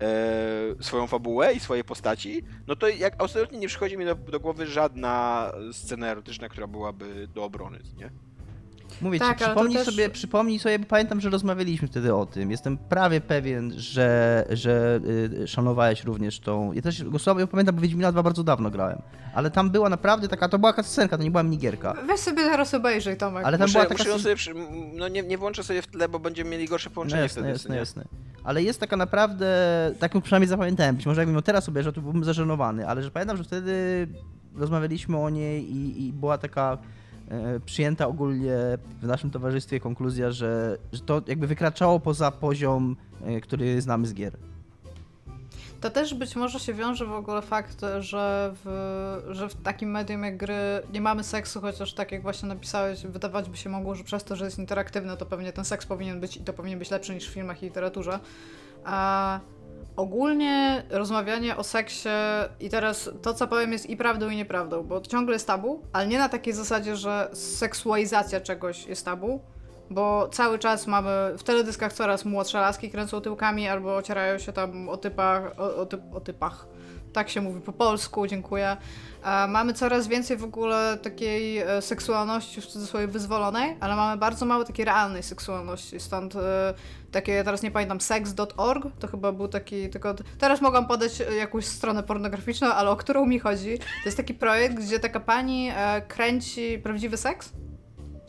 e, 0.00 0.84
swoją 0.84 1.06
fabułę 1.06 1.52
i 1.52 1.60
swoje 1.60 1.84
postaci, 1.84 2.42
no 2.66 2.76
to 2.76 2.88
jak 2.88 3.22
absolutnie 3.22 3.58
nie 3.58 3.68
przychodzi 3.68 3.98
mi 3.98 4.04
do, 4.04 4.14
do 4.14 4.40
głowy 4.40 4.66
żadna 4.66 5.52
scena 5.72 6.06
erotyczna, 6.06 6.48
która 6.48 6.66
byłaby 6.66 7.28
do 7.34 7.44
obrony, 7.44 7.78
nie? 7.96 8.10
Mówię 9.02 9.18
tak, 9.18 9.38
ci, 9.38 9.44
przypomnij, 9.44 9.76
też... 9.76 9.86
sobie, 9.86 10.10
przypomnij 10.10 10.58
sobie, 10.58 10.78
bo 10.78 10.86
pamiętam, 10.86 11.20
że 11.20 11.30
rozmawialiśmy 11.30 11.88
wtedy 11.88 12.14
o 12.14 12.26
tym. 12.26 12.50
Jestem 12.50 12.78
prawie 12.78 13.20
pewien, 13.20 13.72
że, 13.76 14.44
że 14.50 15.00
y, 15.42 15.48
szanowałeś 15.48 16.04
również 16.04 16.40
tą... 16.40 16.72
Ja 16.72 16.82
też 16.82 17.04
go 17.04 17.18
słabo 17.18 17.46
pamiętam, 17.46 17.74
bo 17.74 17.82
Wiedźmina 17.82 18.12
2 18.12 18.22
bardzo 18.22 18.44
dawno 18.44 18.70
grałem. 18.70 19.02
Ale 19.34 19.50
tam 19.50 19.70
była 19.70 19.88
naprawdę 19.88 20.28
taka, 20.28 20.48
to 20.48 20.58
była 20.58 20.82
scenka, 20.82 21.18
to 21.18 21.22
nie 21.22 21.30
była 21.30 21.42
minigierka. 21.42 21.94
Weź 22.06 22.20
sobie 22.20 22.42
teraz 22.42 22.74
obejrzyj, 22.74 23.16
Tomek. 23.16 23.44
Ale 23.46 23.58
tam 23.58 23.66
muszę, 23.66 23.78
była 23.78 23.88
taka... 23.88 24.04
Muszę 24.04 24.22
sobie, 24.22 24.36
przy... 24.36 24.54
no 24.94 25.08
nie, 25.08 25.22
nie 25.22 25.38
włączę 25.38 25.64
sobie 25.64 25.82
w 25.82 25.86
tle, 25.86 26.08
bo 26.08 26.18
będziemy 26.18 26.50
mieli 26.50 26.68
gorsze 26.68 26.90
połączenie 26.90 27.20
no 27.20 27.22
jasne, 27.22 27.42
wtedy. 27.42 27.52
Jasne, 27.52 27.76
jasne. 27.76 28.04
Ale 28.44 28.62
jest 28.62 28.80
taka 28.80 28.96
naprawdę, 28.96 29.46
taką 29.98 30.20
przynajmniej 30.20 30.48
zapamiętałem, 30.48 30.96
być 30.96 31.06
może 31.06 31.20
jakbym 31.20 31.36
ją 31.36 31.42
teraz 31.42 31.68
obejrzał, 31.68 31.92
to 31.92 32.00
byłbym 32.00 32.24
zażenowany, 32.24 32.88
ale 32.88 33.02
że 33.02 33.10
pamiętam, 33.10 33.36
że 33.36 33.44
wtedy 33.44 34.06
rozmawialiśmy 34.54 35.18
o 35.18 35.30
niej 35.30 35.76
i, 35.76 36.06
i 36.06 36.12
była 36.12 36.38
taka 36.38 36.78
przyjęta 37.64 38.06
ogólnie 38.06 38.56
w 39.02 39.06
naszym 39.06 39.30
towarzystwie 39.30 39.80
konkluzja, 39.80 40.30
że, 40.30 40.78
że 40.92 41.00
to 41.00 41.22
jakby 41.26 41.46
wykraczało 41.46 42.00
poza 42.00 42.30
poziom, 42.30 42.96
e, 43.24 43.40
który 43.40 43.80
znamy 43.80 44.06
z 44.06 44.14
gier. 44.14 44.36
To 45.80 45.90
też 45.90 46.14
być 46.14 46.36
może 46.36 46.60
się 46.60 46.74
wiąże 46.74 47.06
w 47.06 47.12
ogóle 47.12 47.42
fakt, 47.42 47.80
że 48.00 48.54
w, 48.64 49.28
że 49.30 49.48
w 49.48 49.54
takim 49.54 49.90
medium 49.90 50.24
jak 50.24 50.36
gry 50.36 50.54
nie 50.92 51.00
mamy 51.00 51.24
seksu, 51.24 51.60
chociaż 51.60 51.94
tak 51.94 52.12
jak 52.12 52.22
właśnie 52.22 52.48
napisałeś, 52.48 53.06
wydawać 53.06 53.48
by 53.48 53.56
się 53.56 53.70
mogło, 53.70 53.94
że 53.94 54.04
przez 54.04 54.24
to, 54.24 54.36
że 54.36 54.44
jest 54.44 54.58
interaktywne, 54.58 55.16
to 55.16 55.26
pewnie 55.26 55.52
ten 55.52 55.64
seks 55.64 55.86
powinien 55.86 56.20
być 56.20 56.36
i 56.36 56.40
to 56.40 56.52
powinien 56.52 56.78
być 56.78 56.90
lepszy 56.90 57.14
niż 57.14 57.28
w 57.28 57.32
filmach 57.32 57.62
i 57.62 57.66
literaturze. 57.66 58.18
A 58.84 59.40
Ogólnie 59.96 60.82
rozmawianie 60.90 61.56
o 61.56 61.64
seksie 61.64 62.08
i 62.60 62.68
teraz 62.68 63.10
to, 63.22 63.34
co 63.34 63.48
powiem, 63.48 63.72
jest 63.72 63.90
i 63.90 63.96
prawdą, 63.96 64.28
i 64.28 64.36
nieprawdą, 64.36 64.82
bo 64.82 65.00
ciągle 65.00 65.34
jest 65.34 65.46
tabu, 65.46 65.82
ale 65.92 66.06
nie 66.06 66.18
na 66.18 66.28
takiej 66.28 66.52
zasadzie, 66.52 66.96
że 66.96 67.28
seksualizacja 67.32 68.40
czegoś 68.40 68.86
jest 68.86 69.04
tabu, 69.04 69.40
bo 69.90 70.28
cały 70.28 70.58
czas 70.58 70.86
mamy 70.86 71.10
w 71.38 71.42
teledyskach 71.42 71.92
coraz 71.92 72.24
młodsze 72.24 72.60
laski 72.60 72.90
kręcą 72.90 73.20
tyłkami 73.20 73.68
albo 73.68 73.96
ocierają 73.96 74.38
się 74.38 74.52
tam 74.52 74.88
o 74.88 74.96
typach, 74.96 75.60
o, 75.60 75.76
o, 75.76 75.88
o 76.12 76.20
typach 76.20 76.66
tak 77.12 77.28
się 77.28 77.40
mówi 77.40 77.60
po 77.60 77.72
polsku, 77.72 78.26
dziękuję. 78.26 78.76
Mamy 79.48 79.72
coraz 79.72 80.08
więcej 80.08 80.36
w 80.36 80.44
ogóle 80.44 80.98
takiej 81.02 81.58
e, 81.58 81.82
seksualności 81.82 82.60
w 82.60 82.66
cudzysłowie 82.66 83.06
wyzwolonej, 83.06 83.76
ale 83.80 83.96
mamy 83.96 84.20
bardzo 84.20 84.46
mało 84.46 84.64
takiej 84.64 84.84
realnej 84.84 85.22
seksualności, 85.22 86.00
stąd 86.00 86.36
e, 86.36 86.74
takie, 87.10 87.32
ja 87.32 87.44
teraz 87.44 87.62
nie 87.62 87.70
pamiętam, 87.70 88.00
sex.org, 88.00 88.86
to 88.98 89.08
chyba 89.08 89.32
był 89.32 89.48
taki, 89.48 89.90
tylko 89.90 90.14
teraz 90.38 90.60
mogłam 90.60 90.86
podać 90.86 91.22
jakąś 91.38 91.64
stronę 91.66 92.02
pornograficzną, 92.02 92.68
ale 92.68 92.90
o 92.90 92.96
którą 92.96 93.26
mi 93.26 93.38
chodzi, 93.38 93.78
to 93.78 94.04
jest 94.04 94.16
taki 94.16 94.34
projekt, 94.34 94.74
gdzie 94.74 95.00
taka 95.00 95.20
pani 95.20 95.70
e, 95.76 96.02
kręci 96.08 96.78
prawdziwy 96.78 97.16
seks 97.16 97.52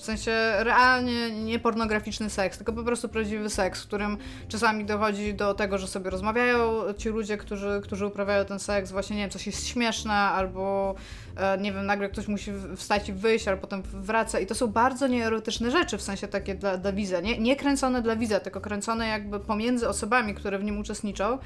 W 0.03 0.05
sensie 0.05 0.31
realnie 0.59 1.31
nie 1.31 1.59
pornograficzny 1.59 2.29
seks, 2.29 2.57
tylko 2.57 2.73
po 2.73 2.83
prostu 2.83 3.09
prawdziwy 3.09 3.49
seks, 3.49 3.83
w 3.83 3.87
którym 3.87 4.17
czasami 4.47 4.85
dochodzi 4.85 5.33
do 5.33 5.53
tego, 5.53 5.77
że 5.77 5.87
sobie 5.87 6.09
rozmawiają 6.09 6.93
ci 6.97 7.09
ludzie, 7.09 7.37
którzy, 7.37 7.81
którzy 7.83 8.05
uprawiają 8.05 8.45
ten 8.45 8.59
seks, 8.59 8.91
właśnie 8.91 9.15
nie 9.15 9.21
wiem, 9.21 9.29
coś 9.29 9.45
jest 9.45 9.67
śmieszne, 9.67 10.13
albo 10.13 10.95
e, 11.35 11.57
nie 11.57 11.73
wiem, 11.73 11.85
nagle 11.85 12.09
ktoś 12.09 12.27
musi 12.27 12.51
wstać 12.75 13.09
i 13.09 13.13
wyjść, 13.13 13.47
albo 13.47 13.61
potem 13.61 13.81
wraca. 13.81 14.39
I 14.39 14.45
to 14.45 14.55
są 14.55 14.67
bardzo 14.67 15.07
nieerotyczne 15.07 15.71
rzeczy, 15.71 15.97
w 15.97 16.01
sensie 16.01 16.27
takie 16.27 16.55
dla, 16.55 16.77
dla 16.77 16.91
widza. 16.91 17.21
Nie, 17.21 17.37
nie 17.37 17.55
kręcone 17.55 18.01
dla 18.01 18.15
widza, 18.15 18.39
tylko 18.39 18.61
kręcone 18.61 19.07
jakby 19.07 19.39
pomiędzy 19.39 19.89
osobami, 19.89 20.33
które 20.33 20.59
w 20.59 20.63
nim 20.63 20.79
uczestniczą 20.79 21.37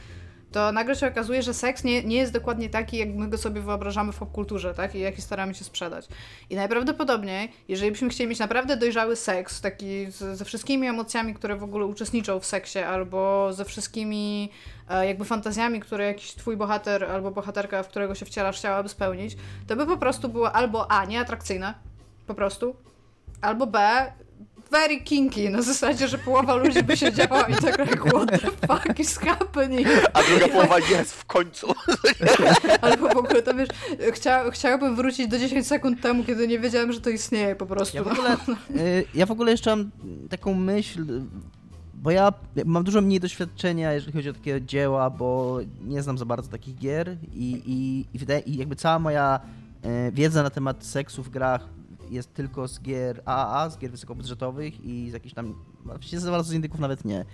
to 0.51 0.71
nagle 0.71 0.95
się 0.95 1.07
okazuje, 1.07 1.43
że 1.43 1.53
seks 1.53 1.83
nie, 1.83 2.03
nie 2.03 2.17
jest 2.17 2.33
dokładnie 2.33 2.69
taki, 2.69 2.97
jak 2.97 3.09
my 3.09 3.27
go 3.27 3.37
sobie 3.37 3.61
wyobrażamy 3.61 4.11
w 4.11 4.17
popkulturze, 4.17 4.73
tak? 4.73 4.95
I 4.95 4.99
jaki 4.99 5.21
staramy 5.21 5.53
się 5.53 5.63
sprzedać. 5.63 6.07
I 6.49 6.55
najprawdopodobniej, 6.55 7.51
jeżeli 7.67 7.91
byśmy 7.91 8.09
chcieli 8.09 8.29
mieć 8.29 8.39
naprawdę 8.39 8.77
dojrzały 8.77 9.15
seks, 9.15 9.61
taki 9.61 10.11
z, 10.11 10.37
ze 10.37 10.45
wszystkimi 10.45 10.87
emocjami, 10.87 11.33
które 11.33 11.55
w 11.55 11.63
ogóle 11.63 11.85
uczestniczą 11.85 12.39
w 12.39 12.45
seksie, 12.45 12.79
albo 12.79 13.53
ze 13.53 13.65
wszystkimi 13.65 14.51
e, 14.89 15.07
jakby 15.07 15.25
fantazjami, 15.25 15.79
które 15.79 16.05
jakiś 16.05 16.31
twój 16.31 16.57
bohater 16.57 17.03
albo 17.03 17.31
bohaterka, 17.31 17.83
w 17.83 17.87
którego 17.87 18.15
się 18.15 18.25
wcielasz, 18.25 18.57
chciałaby 18.57 18.89
spełnić, 18.89 19.37
to 19.67 19.75
by 19.75 19.85
po 19.85 19.97
prostu 19.97 20.29
było 20.29 20.51
albo 20.51 20.91
A, 20.91 21.05
nieatrakcyjne, 21.05 21.73
po 22.27 22.33
prostu, 22.33 22.75
albo 23.41 23.67
B, 23.67 24.11
very 24.71 25.01
kinky, 25.01 25.49
na 25.49 25.61
zasadzie, 25.61 26.07
że 26.07 26.17
połowa 26.17 26.55
ludzi 26.55 26.83
by 26.83 26.97
siedziała 26.97 27.41
i 27.41 27.55
tak 27.55 27.77
jak 27.77 28.05
what 28.05 28.29
the 28.29 28.67
fuck 28.67 28.99
is 28.99 29.17
happening? 29.17 29.87
A 30.13 30.23
druga 30.23 30.47
połowa 30.47 30.79
jest 30.79 31.13
w 31.13 31.25
końcu. 31.25 31.67
Ale 32.81 32.97
w 32.97 33.03
ogóle 33.03 33.41
to 33.41 33.53
wiesz, 33.53 33.69
chcia, 34.13 34.51
chciałabym 34.51 34.95
wrócić 34.95 35.27
do 35.27 35.39
10 35.39 35.67
sekund 35.67 36.01
temu, 36.01 36.23
kiedy 36.23 36.47
nie 36.47 36.59
wiedziałem, 36.59 36.93
że 36.93 37.01
to 37.01 37.09
istnieje 37.09 37.55
po 37.55 37.65
prostu. 37.65 37.97
Ja 37.97 38.03
w 38.03 38.07
ogóle, 38.07 38.37
y, 38.75 39.05
ja 39.15 39.25
w 39.25 39.31
ogóle 39.31 39.51
jeszcze 39.51 39.75
mam 39.75 39.91
taką 40.29 40.53
myśl, 40.53 41.05
bo 41.93 42.11
ja 42.11 42.33
mam 42.65 42.83
dużo 42.83 43.01
mniej 43.01 43.19
doświadczenia, 43.19 43.93
jeżeli 43.93 44.13
chodzi 44.13 44.29
o 44.29 44.33
takie 44.33 44.61
dzieła, 44.61 45.09
bo 45.09 45.59
nie 45.81 46.01
znam 46.01 46.17
za 46.17 46.25
bardzo 46.25 46.49
takich 46.49 46.75
gier 46.75 47.17
i, 47.33 47.61
i, 47.65 48.05
i, 48.13 48.19
wydaje, 48.19 48.39
i 48.39 48.57
jakby 48.57 48.75
cała 48.75 48.99
moja 48.99 49.39
y, 49.85 50.11
wiedza 50.11 50.43
na 50.43 50.49
temat 50.49 50.85
seksu 50.85 51.23
w 51.23 51.29
grach 51.29 51.76
jest 52.09 52.33
tylko 52.33 52.67
z 52.67 52.81
gier 52.81 53.21
AAA, 53.25 53.69
z 53.69 53.77
gier 53.77 53.91
wysokobudżetowych 53.91 54.85
i 54.85 55.09
z 55.09 55.13
jakichś 55.13 55.35
tam, 55.35 55.55
właściwie 55.85 56.19
za 56.19 56.31
bardzo 56.31 56.49
z 56.49 56.53
indyków 56.53 56.79
nawet 56.79 57.05
nie. 57.05 57.25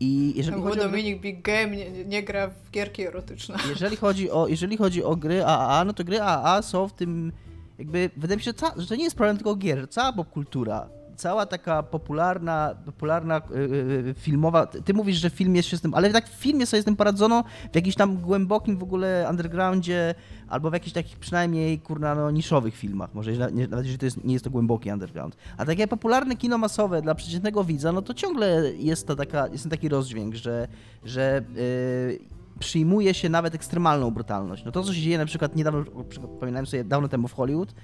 I 0.00 0.32
jeżeli 0.36 0.56
no, 0.56 0.62
chodzi 0.62 0.78
Dominik 0.78 1.18
o... 1.18 1.20
Big 1.20 1.42
Game 1.42 1.68
nie, 1.68 2.04
nie, 2.04 2.22
gra 2.22 2.48
w 2.48 2.70
gierki 2.70 3.02
erotyczne. 3.02 3.56
Jeżeli 3.70 3.96
chodzi, 3.96 4.30
o, 4.30 4.48
jeżeli 4.48 4.76
chodzi 4.76 5.04
o 5.04 5.16
gry 5.16 5.44
AAA, 5.44 5.84
no 5.84 5.92
to 5.92 6.04
gry 6.04 6.22
AAA 6.22 6.62
są 6.62 6.88
w 6.88 6.92
tym, 6.92 7.32
jakby, 7.78 8.10
wydaje 8.16 8.36
mi 8.36 8.42
się, 8.42 8.52
że 8.76 8.86
to 8.86 8.94
nie 8.94 9.04
jest 9.04 9.16
problem 9.16 9.36
tylko 9.36 9.56
gier, 9.56 9.88
cała 9.90 10.12
popkultura 10.12 10.88
cała 11.16 11.46
taka 11.46 11.82
popularna, 11.82 12.74
popularna 12.84 13.40
yy, 13.50 14.14
filmowa, 14.14 14.66
ty 14.66 14.94
mówisz, 14.94 15.16
że 15.16 15.30
film 15.30 15.56
jest 15.56 15.68
się 15.68 15.76
z 15.76 15.80
tym, 15.80 15.94
ale 15.94 16.10
tak 16.10 16.28
w 16.28 16.32
filmie 16.32 16.66
sobie 16.66 16.82
z 16.82 16.84
tym 16.84 16.96
paradzono 16.96 17.44
w 17.72 17.76
jakimś 17.76 17.94
tam 17.94 18.16
głębokim 18.16 18.78
w 18.78 18.82
ogóle 18.82 19.26
undergroundzie, 19.30 20.14
albo 20.48 20.70
w 20.70 20.72
jakichś 20.72 20.92
takich 20.92 21.18
przynajmniej, 21.18 21.78
kurna, 21.78 22.14
no, 22.14 22.30
niszowych 22.30 22.76
filmach, 22.76 23.14
może 23.14 23.32
nawet 23.32 23.86
jeżeli 23.86 23.98
to 23.98 24.04
jest, 24.04 24.24
nie 24.24 24.32
jest 24.32 24.44
to 24.44 24.50
głęboki 24.50 24.92
underground. 24.92 25.36
A 25.56 25.64
takie 25.64 25.88
popularne 25.88 26.36
kino 26.36 26.58
masowe 26.58 27.02
dla 27.02 27.14
przeciętnego 27.14 27.64
widza, 27.64 27.92
no 27.92 28.02
to 28.02 28.14
ciągle 28.14 28.72
jest 28.72 29.06
to 29.06 29.16
taka, 29.16 29.46
jest 29.46 29.70
taki 29.70 29.88
rozdźwięk, 29.88 30.34
że, 30.34 30.68
że 31.04 31.44
yy, 31.54 32.34
przyjmuje 32.58 33.14
się 33.14 33.28
nawet 33.28 33.54
ekstremalną 33.54 34.10
brutalność. 34.10 34.64
No 34.64 34.72
to, 34.72 34.82
co 34.82 34.94
się 34.94 35.00
dzieje 35.00 35.18
na 35.18 35.26
przykład 35.26 35.56
niedawno, 35.56 35.84
przypominałem 36.08 36.66
sobie 36.66 36.84
dawno 36.84 37.08
temu 37.08 37.28
w 37.28 37.32
Hollywood, 37.32 37.74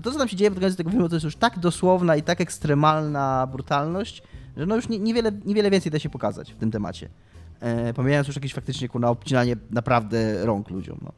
to 0.00 0.10
to, 0.10 0.12
co 0.12 0.18
tam 0.18 0.28
się 0.28 0.36
dzieje 0.36 0.50
pod 0.50 0.60
koniec 0.60 0.76
tego 0.76 0.90
filmu, 0.90 1.08
to 1.08 1.16
jest 1.16 1.24
już 1.24 1.36
tak 1.36 1.58
dosłowna 1.58 2.16
i 2.16 2.22
tak 2.22 2.40
ekstremalna 2.40 3.48
brutalność, 3.52 4.22
że 4.56 4.66
no 4.66 4.76
już 4.76 4.88
niewiele, 4.88 5.32
niewiele 5.44 5.70
więcej 5.70 5.92
da 5.92 5.98
się 5.98 6.08
pokazać 6.08 6.52
w 6.52 6.56
tym 6.56 6.70
temacie. 6.70 7.08
E, 7.60 7.94
pomijając 7.94 8.26
już 8.26 8.36
jakieś 8.36 8.54
faktycznie 8.54 8.88
kurna 8.88 9.10
obcinanie 9.10 9.56
naprawdę 9.70 10.46
rąk 10.46 10.70
ludziom. 10.70 10.98
No. 11.02 11.12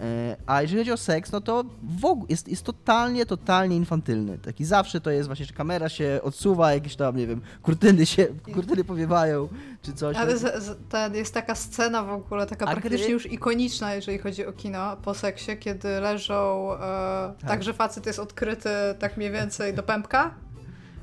E, 0.00 0.36
a 0.46 0.62
jeżeli 0.62 0.80
chodzi 0.80 0.92
o 0.92 0.96
seks, 0.96 1.32
no 1.32 1.40
to 1.40 1.64
w 2.00 2.04
ogóle 2.04 2.26
jest, 2.28 2.48
jest 2.48 2.62
totalnie, 2.62 3.26
totalnie 3.26 3.76
infantylny. 3.76 4.38
Taki 4.38 4.64
zawsze 4.64 5.00
to 5.00 5.10
jest 5.10 5.28
właśnie, 5.28 5.46
że 5.46 5.52
kamera 5.52 5.88
się 5.88 6.20
odsuwa, 6.22 6.74
jakieś 6.74 6.96
tam, 6.96 7.16
nie 7.16 7.26
wiem, 7.26 7.40
kurtyny 7.62 8.06
się, 8.06 8.26
kurtyny 8.54 8.84
powiewają, 8.84 9.48
czy 9.82 9.92
coś. 9.92 10.16
Ale 10.16 10.38
z, 10.38 10.64
z, 10.64 11.14
jest 11.14 11.34
taka 11.34 11.54
scena 11.54 12.02
w 12.02 12.10
ogóle, 12.10 12.46
taka 12.46 12.66
praktycznie 12.66 13.12
już 13.12 13.32
ikoniczna, 13.32 13.94
jeżeli 13.94 14.18
chodzi 14.18 14.46
o 14.46 14.52
kino 14.52 14.96
po 14.96 15.14
seksie, 15.14 15.56
kiedy 15.56 16.00
leżą, 16.00 16.72
e, 16.74 16.78
tak. 16.78 17.48
tak, 17.48 17.62
że 17.62 17.74
facet 17.74 18.06
jest 18.06 18.18
odkryty 18.18 18.68
tak 18.98 19.16
mniej 19.16 19.30
więcej 19.30 19.74
do 19.74 19.82
pępka, 19.82 20.34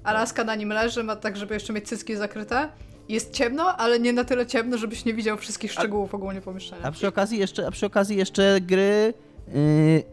a 0.03 0.13
laska 0.13 0.43
na 0.43 0.55
nim 0.55 0.69
leży, 0.69 1.03
ma 1.03 1.15
tak, 1.15 1.37
żeby 1.37 1.53
jeszcze 1.53 1.73
mieć 1.73 1.87
cycki 1.87 2.15
zakryte 2.15 2.69
jest 3.11 3.33
ciemno, 3.33 3.63
ale 3.77 3.99
nie 3.99 4.13
na 4.13 4.23
tyle 4.23 4.45
ciemno, 4.45 4.77
żebyś 4.77 5.05
nie 5.05 5.13
widział 5.13 5.37
wszystkich 5.37 5.71
szczegółów 5.71 6.13
a, 6.13 6.17
ogólnie 6.17 6.41
pomieszczenia. 6.41 6.83
A 6.83 6.91
przy 6.91 7.07
okazji 7.07 7.39
jeszcze, 7.39 7.67
a 7.67 7.71
przy 7.71 7.85
okazji 7.85 8.17
jeszcze 8.17 8.61
gry 8.61 9.13
yy, 9.47 10.03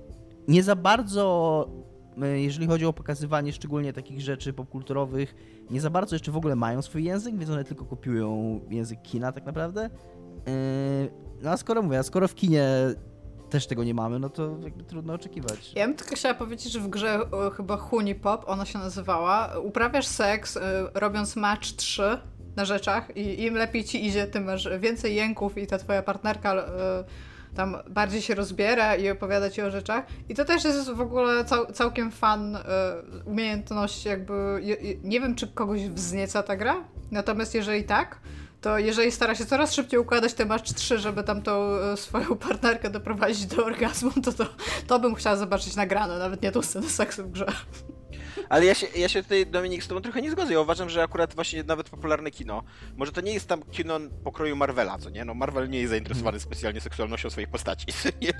nie 0.48 0.62
za 0.62 0.76
bardzo, 0.76 1.68
yy, 2.16 2.40
jeżeli 2.40 2.66
chodzi 2.66 2.86
o 2.86 2.92
pokazywanie 2.92 3.52
szczególnie 3.52 3.92
takich 3.92 4.20
rzeczy 4.20 4.52
popkulturowych, 4.52 5.34
nie 5.70 5.80
za 5.80 5.90
bardzo 5.90 6.14
jeszcze 6.14 6.32
w 6.32 6.36
ogóle 6.36 6.56
mają 6.56 6.82
swój 6.82 7.04
język, 7.04 7.38
więc 7.38 7.50
one 7.50 7.64
tylko 7.64 7.84
kopiują 7.84 8.60
język 8.70 9.02
kina 9.02 9.32
tak 9.32 9.46
naprawdę. 9.46 9.90
Yy, 10.46 10.52
no 11.42 11.50
a 11.50 11.56
skoro 11.56 11.82
mówię, 11.82 11.98
a 11.98 12.02
skoro 12.02 12.28
w 12.28 12.34
kinie 12.34 12.68
też 13.50 13.66
tego 13.66 13.84
nie 13.84 13.94
mamy, 13.94 14.18
no 14.18 14.30
to 14.30 14.56
jakby 14.62 14.84
trudno 14.84 15.12
oczekiwać. 15.14 15.72
Ja 15.74 15.86
bym 15.86 15.96
tylko 15.96 16.14
chciała 16.14 16.34
powiedzieć, 16.34 16.72
że 16.72 16.80
w 16.80 16.88
grze 16.88 17.20
chyba 17.56 17.76
Huni 17.76 18.14
Pop, 18.14 18.44
ona 18.46 18.64
się 18.64 18.78
nazywała, 18.78 19.58
uprawiasz 19.58 20.06
seks 20.06 20.56
y, 20.56 20.60
robiąc 20.94 21.36
match 21.36 21.66
3 21.66 22.18
na 22.58 22.64
rzeczach 22.64 23.16
i 23.16 23.42
im 23.42 23.54
lepiej 23.54 23.84
ci 23.84 24.06
idzie, 24.06 24.26
tym 24.26 24.44
masz 24.44 24.68
więcej 24.78 25.14
jęków 25.14 25.58
i 25.58 25.66
ta 25.66 25.78
twoja 25.78 26.02
partnerka 26.02 26.54
y, 26.54 26.64
tam 27.54 27.76
bardziej 27.90 28.22
się 28.22 28.34
rozbiera 28.34 28.96
i 28.96 29.10
opowiada 29.10 29.50
ci 29.50 29.62
o 29.62 29.70
rzeczach. 29.70 30.04
I 30.28 30.34
to 30.34 30.44
też 30.44 30.64
jest 30.64 30.90
w 30.90 31.00
ogóle 31.00 31.44
cał, 31.44 31.72
całkiem 31.72 32.10
fan 32.10 32.56
y, 32.56 32.60
umiejętność 33.24 34.04
jakby, 34.04 34.62
nie 35.04 35.20
wiem 35.20 35.34
czy 35.34 35.48
kogoś 35.48 35.88
wznieca 35.88 36.42
ta 36.42 36.56
gra, 36.56 36.84
natomiast 37.10 37.54
jeżeli 37.54 37.84
tak, 37.84 38.18
to 38.60 38.78
jeżeli 38.78 39.12
stara 39.12 39.34
się 39.34 39.46
coraz 39.46 39.74
szybciej 39.74 40.00
układać 40.00 40.34
te 40.34 40.46
match 40.46 40.72
3, 40.72 40.98
żeby 40.98 41.22
tam 41.24 41.42
tą 41.42 41.76
y, 41.92 41.96
swoją 41.96 42.36
partnerkę 42.36 42.90
doprowadzić 42.90 43.46
do 43.46 43.64
orgazmu, 43.64 44.10
to, 44.24 44.32
to 44.32 44.46
to 44.86 44.98
bym 44.98 45.14
chciała 45.14 45.36
zobaczyć 45.36 45.76
nagrane, 45.76 46.18
nawet 46.18 46.42
nie 46.42 46.52
tą 46.52 46.62
scenę 46.62 46.88
seksu 46.88 47.24
w 47.24 47.30
grze. 47.30 47.46
Ale 48.48 48.64
ja 48.64 48.74
się, 48.74 48.86
ja 48.96 49.08
się 49.08 49.22
tutaj, 49.22 49.46
Dominik, 49.46 49.84
z 49.84 49.88
tobą 49.88 50.00
trochę 50.00 50.22
nie 50.22 50.30
zgodzę. 50.30 50.52
Ja 50.52 50.60
uważam, 50.60 50.90
że 50.90 51.02
akurat 51.02 51.34
właśnie 51.34 51.62
nawet 51.62 51.90
popularne 51.90 52.30
kino, 52.30 52.62
może 52.96 53.12
to 53.12 53.20
nie 53.20 53.32
jest 53.32 53.48
tam 53.48 53.62
kino 53.62 54.00
pokroju 54.24 54.56
Marvela, 54.56 54.98
co 54.98 55.10
nie? 55.10 55.24
No 55.24 55.34
Marvel 55.34 55.68
nie 55.68 55.78
jest 55.78 55.90
zainteresowany 55.90 56.40
specjalnie 56.40 56.80
seksualnością 56.80 57.30
swoich 57.30 57.48
postaci, 57.48 57.86
nie? 58.22 58.32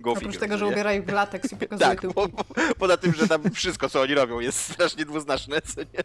Go 0.00 0.10
Oprócz 0.10 0.22
figure, 0.32 0.40
tego, 0.40 0.58
że 0.58 0.66
ubierają 0.66 1.02
w 1.02 1.08
lateks 1.08 1.52
i 1.52 1.56
pokazują 1.66 1.90
Tak, 1.90 2.00
po, 2.00 2.28
po, 2.28 2.44
poza 2.78 2.96
tym, 2.96 3.14
że 3.14 3.28
tam 3.28 3.50
wszystko, 3.50 3.88
co 3.88 4.00
oni 4.00 4.14
robią 4.14 4.40
jest 4.40 4.58
strasznie 4.58 5.04
dwuznaczne, 5.04 5.60
co 5.62 5.80
nie? 5.80 6.04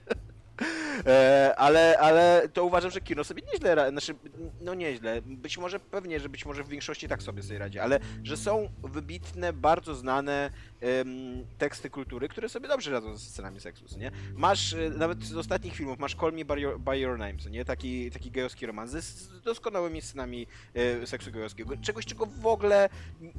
E, 1.06 1.54
ale, 1.58 1.98
ale 2.00 2.50
to 2.54 2.66
uważam, 2.66 2.92
że 2.92 3.02
kino 3.02 3.24
sobie 3.24 3.44
nieźle, 3.54 3.90
znaczy, 3.92 4.16
no 4.62 4.74
nieźle, 4.74 5.22
być 5.26 5.58
może 5.58 5.80
pewnie, 5.80 6.20
że 6.20 6.30
być 6.30 6.46
może 6.46 6.64
w 6.64 6.68
większości 6.68 7.08
tak 7.08 7.24
sobie 7.24 7.44
sobie 7.44 7.60
radzi, 7.60 7.80
ale 7.80 8.00
że 8.24 8.38
są 8.38 8.70
wybitne, 8.84 9.54
bardzo 9.54 9.96
znane 9.96 10.52
um, 10.82 11.46
teksty 11.58 11.90
kultury, 11.90 12.30
które 12.30 12.50
sobie 12.50 12.68
dobrze 12.68 12.92
radzą 12.92 13.18
ze 13.18 13.30
scenami 13.30 13.60
seksu, 13.60 14.00
nie? 14.00 14.12
Masz, 14.36 14.74
e, 14.74 14.90
nawet 14.90 15.24
z 15.24 15.36
ostatnich 15.36 15.76
filmów, 15.76 16.00
masz 16.00 16.16
Call 16.16 16.34
Me 16.34 16.46
By 16.46 16.60
Your, 16.60 16.80
by 16.80 17.00
your 17.00 17.18
Name, 17.18 17.34
nie? 17.50 17.66
Taki, 17.66 18.12
taki 18.12 18.32
gejowski 18.32 18.66
romans 18.66 18.92
z 18.92 19.42
doskonałymi 19.42 20.02
scenami 20.02 20.48
e, 20.74 21.08
seksu 21.08 21.32
gejowskiego, 21.32 21.78
czegoś, 21.78 22.06
czego 22.06 22.26
w 22.26 22.48
ogóle 22.48 22.90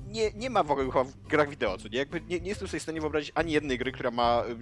nie, 0.08 0.30
nie 0.32 0.50
ma 0.50 0.62
w 0.62 0.70
ogóle 0.70 0.86
chyba 0.86 1.04
w 1.04 1.26
grach 1.28 1.48
wideo, 1.50 1.78
co 1.78 1.88
nie? 1.88 1.98
Jakby 1.98 2.20
nie, 2.20 2.40
nie 2.40 2.48
jestem 2.48 2.68
sobie 2.68 2.80
w 2.80 2.82
stanie 2.82 3.00
wyobrazić 3.00 3.32
ani 3.34 3.52
jednej 3.52 3.78
gry, 3.78 3.92
która 3.92 4.10
ma 4.10 4.42
e, 4.48 4.54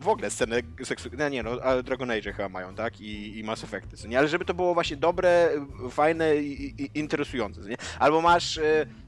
w 0.00 0.08
ogóle 0.08 0.30
scenę 0.30 0.56
seksu, 0.84 1.08
no 1.18 1.28
nie 1.28 1.42
no, 1.42 1.50
ale 1.62 1.82
Dragon 1.82 2.10
Age 2.10 2.32
chyba 2.32 2.48
mają, 2.48 2.74
tak? 2.74 3.00
I, 3.00 3.38
i 3.38 3.44
Mass 3.44 3.64
Effecty, 3.64 3.96
co 3.96 4.08
nie? 4.08 4.18
Ale 4.18 4.28
żeby 4.28 4.44
to 4.44 4.54
było 4.54 4.74
właśnie 4.74 4.96
dobre, 4.96 5.50
fajne 5.90 6.36
i, 6.36 6.82
i 6.82 6.90
interesujące, 6.94 7.62
co 7.62 7.68
nie? 7.68 7.76
Albo 7.98 8.20
masz 8.20 8.60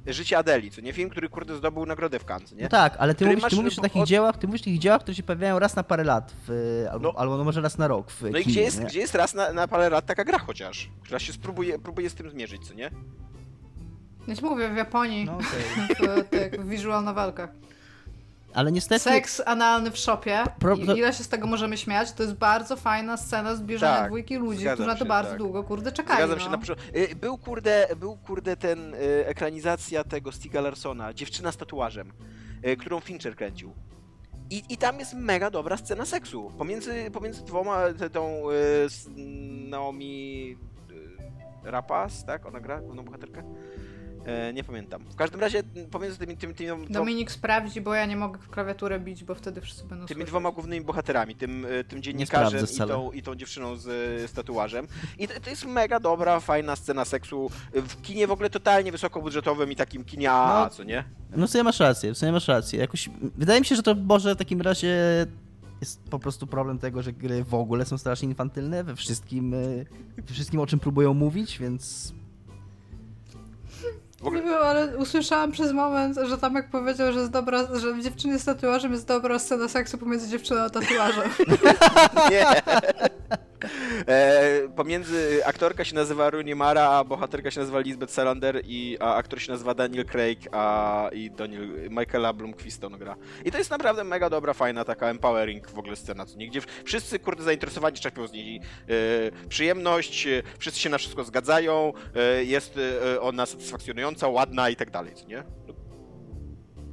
Życie 0.07 0.38
Adeli, 0.38 0.70
co 0.70 0.80
nie? 0.80 0.93
Film, 0.93 1.11
który 1.11 1.28
kurde 1.28 1.57
zdobył 1.57 1.86
nagrodę 1.86 2.18
w 2.18 2.24
Cannes, 2.24 2.53
nie? 2.53 2.62
No 2.62 2.68
tak, 2.68 2.82
ale 2.99 3.14
ty 3.14 3.26
mówisz, 3.26 3.45
ty 3.51 3.57
mówisz 3.57 3.78
o 3.78 3.83
takich 3.83 4.03
od... 4.03 4.09
dziełach, 4.09 4.37
ty 4.37 4.47
mówisz 4.47 4.61
o 4.61 4.64
takich 4.64 4.78
dziełach, 4.78 5.01
które 5.01 5.14
się 5.14 5.22
pojawiają 5.22 5.59
raz 5.59 5.76
na 5.76 5.83
parę 5.83 6.05
lat, 6.05 6.33
w, 6.49 6.87
albo, 6.93 7.12
no, 7.12 7.18
albo 7.18 7.37
no 7.37 7.45
może 7.45 7.61
raz 7.61 7.78
na 7.78 7.89
rok 7.89 8.11
w 8.11 8.22
No 8.22 8.28
kinie, 8.28 8.41
i 8.41 8.45
gdzie 8.45 8.62
jest, 8.62 8.83
gdzie 8.83 9.01
jest 9.01 9.14
raz 9.14 9.35
na, 9.35 9.53
na 9.53 9.68
parę 9.68 9.91
lat 9.91 10.07
taka 10.07 10.24
gra 10.24 10.39
chociaż, 10.39 10.91
która 11.03 11.18
się 11.18 11.33
spróbuje, 11.33 11.78
próbuje 11.78 12.11
z 12.11 12.14
tym 12.14 12.30
zmierzyć, 12.30 12.68
co 12.68 12.74
nie? 12.74 12.91
Ja 14.28 14.37
ci 14.37 14.45
mówię, 14.45 14.68
w 14.68 14.76
Japonii, 14.76 15.24
no, 15.24 15.39
okay. 15.39 16.22
w 16.24 16.28
tych 16.28 16.66
visual 16.66 17.05
novelkach. 17.05 17.51
Ale 18.55 18.72
niestety... 18.72 19.01
Seks 19.01 19.43
analny 19.47 19.91
w 19.91 19.99
shopie. 19.99 20.45
Pro... 20.59 20.76
Ile 20.76 21.12
się 21.12 21.24
z 21.24 21.28
tego 21.28 21.47
możemy 21.47 21.76
śmiać? 21.76 22.12
To 22.12 22.22
jest 22.22 22.35
bardzo 22.35 22.76
fajna 22.76 23.16
scena 23.16 23.57
zbliżenia 23.57 23.97
tak, 23.97 24.07
dwójki 24.07 24.37
ludzi, 24.37 24.66
którzy 24.66 24.89
na 24.89 24.95
to 24.95 25.05
bardzo 25.05 25.30
tak. 25.30 25.39
długo, 25.39 25.64
kurde, 25.64 25.93
czekają. 25.93 26.26
Zgadzam 26.26 26.53
no. 26.53 26.64
się 26.64 26.72
na. 26.72 27.01
Y, 27.01 27.16
był, 27.16 27.39
kurde, 27.39 27.89
był, 27.97 28.16
kurde, 28.16 28.57
ten 28.57 28.95
y, 28.95 28.99
ekranizacja 29.26 30.05
tego 30.05 30.33
Stiga 30.33 30.61
Larsona, 30.61 31.14
Dziewczyna 31.14 31.53
z 31.53 31.57
tatuażem, 31.57 32.12
którą 32.78 33.00
Fincher 33.00 33.36
kręcił. 33.36 33.72
I, 34.50 34.62
I 34.68 34.76
tam 34.76 34.98
jest 34.98 35.14
mega 35.14 35.50
dobra 35.50 35.76
scena 35.76 36.04
seksu. 36.04 36.50
Pomiędzy, 36.58 37.10
pomiędzy 37.10 37.44
dwoma, 37.44 37.92
te, 37.98 38.10
tą 38.10 38.50
s- 38.86 39.08
Naomi 39.68 40.56
y, 41.64 41.70
Rapace, 41.70 42.26
tak? 42.26 42.46
Ona 42.46 42.60
gra 42.60 42.80
główną 42.80 43.04
bohaterkę? 43.04 43.42
E, 44.26 44.52
nie 44.52 44.64
pamiętam. 44.64 45.04
W 45.04 45.14
każdym 45.14 45.40
razie 45.40 45.62
pomiędzy 45.90 46.18
tymi, 46.18 46.36
tymi, 46.36 46.54
tymi, 46.54 46.80
tymi, 46.82 46.92
Dominik 46.94 47.30
sprawdzi, 47.30 47.80
bo 47.80 47.94
ja 47.94 48.06
nie 48.06 48.16
mogę 48.16 48.38
w 48.38 48.48
klawiaturę 48.48 49.00
bić, 49.00 49.24
bo 49.24 49.34
wtedy 49.34 49.60
wszyscy 49.60 49.82
będą 49.84 50.06
tymi 50.06 50.16
słyszeć. 50.18 50.28
dwoma 50.30 50.50
głównymi 50.50 50.84
bohaterami, 50.86 51.34
tym, 51.34 51.64
y, 51.64 51.84
tym 51.84 52.02
dziennikarzem 52.02 52.66
i 52.74 52.78
tą, 52.78 53.12
i 53.12 53.22
tą 53.22 53.34
dziewczyną 53.34 53.76
z, 53.76 53.86
y, 54.24 54.28
z 54.28 54.32
tatuażem. 54.32 54.86
I 55.18 55.28
to, 55.28 55.40
to 55.40 55.50
jest 55.50 55.64
mega 55.64 56.00
dobra, 56.00 56.40
fajna 56.40 56.76
scena 56.76 57.04
seksu 57.04 57.50
w 57.74 58.02
kinie 58.02 58.26
w 58.26 58.30
ogóle 58.30 58.50
totalnie 58.50 58.92
wysokobudżetowym 58.92 59.72
i 59.72 59.76
takim 59.76 60.04
kinie 60.04 60.30
AAA, 60.30 60.64
No. 60.64 60.70
co 60.70 60.84
nie? 60.84 61.04
No 61.36 61.46
w 61.46 61.50
sumie 61.50 61.64
masz 61.64 61.80
rację, 61.80 62.14
w 62.14 62.18
sumie 62.18 62.32
masz 62.32 62.48
rację. 62.48 62.78
Jakoś, 62.80 63.10
wydaje 63.36 63.60
mi 63.60 63.66
się, 63.66 63.76
że 63.76 63.82
to 63.82 63.94
może 63.94 64.34
w 64.34 64.38
takim 64.38 64.60
razie 64.60 64.96
jest 65.80 66.02
po 66.10 66.18
prostu 66.18 66.46
problem 66.46 66.78
tego, 66.78 67.02
że 67.02 67.12
gry 67.12 67.44
w 67.44 67.54
ogóle 67.54 67.84
są 67.84 67.98
strasznie 67.98 68.28
infantylne 68.28 68.84
we 68.84 68.96
wszystkim, 68.96 69.54
y, 69.54 69.86
we 70.16 70.34
wszystkim 70.34 70.60
o 70.60 70.66
czym 70.66 70.78
próbują 70.80 71.14
mówić, 71.14 71.58
więc 71.58 72.12
ogóle, 74.26 74.42
Nie 74.42 74.48
wiem, 74.48 74.58
ale 74.62 74.96
usłyszałam 74.96 75.52
przez 75.52 75.72
moment, 75.72 76.18
że 76.22 76.38
tam 76.38 76.54
jak 76.54 76.70
powiedział, 76.70 77.12
że 77.12 77.18
jest 77.18 77.32
dobra, 77.32 77.66
że 77.74 77.94
w 77.94 78.02
dziewczynie 78.02 78.38
z 78.38 78.44
tatuażem 78.44 78.92
jest 78.92 79.06
dobra 79.06 79.38
scena 79.38 79.68
seksu 79.68 79.98
pomiędzy 79.98 80.28
dziewczyną 80.28 80.60
a 80.60 80.70
tatuażem. 80.70 81.30
Nie. 82.30 82.46
E, 84.08 84.68
pomiędzy 84.76 85.46
aktorka 85.46 85.84
się 85.84 85.94
nazywa 85.94 86.30
Rooney 86.30 86.54
Mara, 86.54 86.88
a 86.88 87.04
bohaterka 87.04 87.50
się 87.50 87.60
nazywa 87.60 87.80
Lisbeth 87.80 88.12
Salander, 88.12 88.62
i, 88.64 88.96
a 89.00 89.14
aktor 89.14 89.40
się 89.40 89.52
nazywa 89.52 89.74
Daniel 89.74 90.04
Craig, 90.04 90.38
a 90.52 91.08
i 91.12 91.30
Daniel, 91.30 91.90
Michaela 91.90 92.32
Blomqvist 92.32 92.84
on 92.84 92.98
gra. 92.98 93.16
I 93.44 93.50
to 93.52 93.58
jest 93.58 93.70
naprawdę 93.70 94.04
mega 94.04 94.30
dobra, 94.30 94.52
fajna, 94.52 94.84
taka 94.84 95.08
empowering 95.08 95.70
w 95.70 95.78
ogóle 95.78 95.96
scena, 95.96 96.26
co 96.26 96.36
nigdzie 96.36 96.60
wszyscy, 96.84 97.18
kurde, 97.18 97.42
zainteresowani 97.42 97.96
czerpią 97.96 98.26
z 98.26 98.32
niej 98.32 98.60
e, 98.60 99.48
przyjemność, 99.48 100.26
e, 100.26 100.42
wszyscy 100.58 100.80
się 100.80 100.90
na 100.90 100.98
wszystko 100.98 101.24
zgadzają, 101.24 101.92
e, 102.14 102.44
jest 102.44 102.78
e, 102.78 103.20
ona 103.20 103.46
satysfakcjonująca, 103.46 104.28
ładna 104.28 104.70
i 104.70 104.76
tak 104.76 104.90
dalej, 104.90 105.14
nie? 105.28 105.44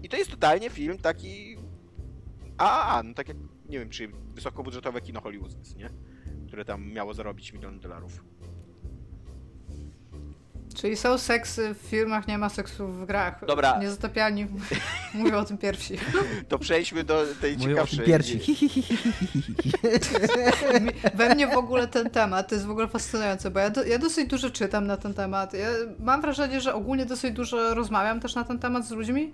I 0.04 0.10
to 0.10 0.18
jest 0.18 0.32
totalnie 0.32 0.70
film 0.70 0.98
taki... 0.98 1.58
A, 2.58 2.98
a, 2.98 3.04
no 3.04 3.14
tak 3.14 3.28
jak, 3.28 3.38
nie 3.70 3.80
wiem, 3.80 3.90
czy 3.90 4.08
wysokobudżetowe 4.34 5.02
kino 5.02 5.22
hollywoodzkie, 5.22 5.76
nie? 5.76 5.90
Które 6.50 6.66
tam 6.66 6.92
miało 6.92 7.14
zarobić 7.14 7.54
milion 7.54 7.80
dolarów. 7.80 8.24
Czyli 10.76 10.96
są 10.98 11.18
seksy 11.18 11.74
w 11.74 11.78
filmach, 11.78 12.28
nie 12.28 12.38
ma 12.38 12.50
seksu 12.50 12.88
w 12.88 13.06
grach. 13.06 13.46
Dobra. 13.48 13.80
Niezatapialni 13.80 14.48
mówią 15.14 15.38
o 15.38 15.46
tym 15.46 15.58
pierwsi. 15.58 15.98
To 16.48 16.60
przejdźmy 16.60 17.04
do 17.04 17.26
tej 17.42 17.58
mówią 17.58 17.66
o 17.66 17.70
ciekawszej. 17.70 18.06
pierwsi. 18.06 18.40
Mi- 20.82 20.92
We 21.16 21.36
mnie 21.36 21.48
w 21.48 21.58
ogóle 21.58 21.88
ten 21.88 22.10
temat 22.10 22.48
to 22.50 22.56
jest 22.56 22.68
w 22.68 22.72
ogóle 22.72 22.88
fascynujące, 22.88 23.52
bo 23.52 23.60
ja, 23.60 23.70
do, 23.70 23.84
ja 23.84 23.98
dosyć 24.00 24.30
dużo 24.30 24.50
czytam 24.50 24.88
na 24.88 24.98
ten 24.98 25.14
temat. 25.14 25.54
Ja 25.54 25.68
mam 26.00 26.22
wrażenie, 26.22 26.62
że 26.62 26.74
ogólnie 26.74 27.06
dosyć 27.06 27.34
dużo 27.34 27.74
rozmawiam 27.74 28.20
też 28.20 28.36
na 28.36 28.44
ten 28.44 28.60
temat 28.60 28.86
z 28.88 28.92
ludźmi. 28.92 29.34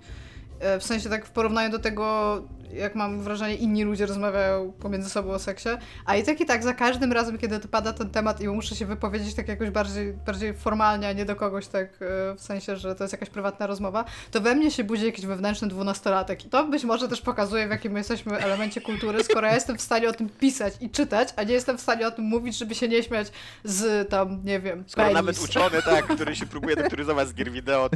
E, 0.60 0.78
W 0.80 0.84
sensie 0.84 1.08
tak 1.10 1.26
w 1.26 1.30
porównaniu 1.30 1.70
do 1.70 1.78
tego, 1.78 2.42
jak 2.74 2.94
mam 2.94 3.20
wrażenie, 3.20 3.54
inni 3.54 3.84
ludzie 3.84 4.06
rozmawiają 4.06 4.72
pomiędzy 4.72 5.10
sobą 5.10 5.30
o 5.30 5.38
seksie. 5.38 5.68
A 6.04 6.16
i 6.16 6.22
tak 6.24 6.40
i 6.40 6.46
tak 6.46 6.62
za 6.62 6.74
każdym 6.74 7.12
razem, 7.12 7.38
kiedy 7.38 7.58
to 7.58 7.68
pada 7.68 7.92
ten 7.92 8.10
temat 8.10 8.40
i 8.40 8.48
muszę 8.48 8.74
się 8.76 8.86
wypowiedzieć 8.86 9.34
tak 9.34 9.48
jakoś 9.48 9.70
bardziej, 9.70 10.12
bardziej 10.12 10.54
formalnie, 10.54 11.08
a 11.08 11.12
nie 11.12 11.24
do 11.24 11.36
kogoś 11.36 11.66
tak 11.66 11.84
e, 11.84 12.34
w 12.34 12.40
sensie, 12.40 12.76
że 12.76 12.94
to 12.94 13.04
jest 13.04 13.12
jakaś 13.12 13.30
prywatna 13.30 13.66
rozmowa, 13.66 14.04
to 14.30 14.40
we 14.40 14.54
mnie 14.54 14.70
się 14.70 14.84
budzi 14.84 15.06
jakiś 15.06 15.26
wewnętrzny 15.26 15.68
dwunastolatek. 15.68 16.44
I 16.46 16.48
to 16.48 16.64
być 16.64 16.84
może 16.84 17.08
też 17.08 17.20
pokazuje, 17.20 17.66
w 17.66 17.70
jakim 17.70 17.92
my 17.92 18.00
jesteśmy 18.00 18.38
elemencie 18.38 18.80
kultury, 18.80 19.24
skoro 19.24 19.46
ja 19.46 19.54
jestem 19.54 19.78
w 19.78 19.82
stanie 19.82 20.08
o 20.08 20.12
tym 20.12 20.28
pisać 20.28 20.74
i 20.80 20.90
czytać, 20.90 21.28
a 21.36 21.42
nie 21.42 21.54
jestem 21.54 21.78
w 21.78 21.80
stanie 21.80 22.06
o 22.06 22.10
tym 22.10 22.24
mówić, 22.24 22.58
żeby 22.58 22.74
się 22.74 22.88
nie 22.88 23.02
śmiać 23.02 23.32
z 23.64 24.08
tam, 24.08 24.40
nie 24.44 24.60
wiem, 24.60 24.84
Skoro 24.86 25.06
penis. 25.06 25.14
nawet 25.14 25.44
uczony, 25.44 25.82
tak, 25.82 26.06
który 26.06 26.36
się 26.36 26.46
próbuje 26.46 26.76
doktoryzować 26.76 27.28
z 27.28 27.34
gier 27.34 27.50
wideo, 27.50 27.90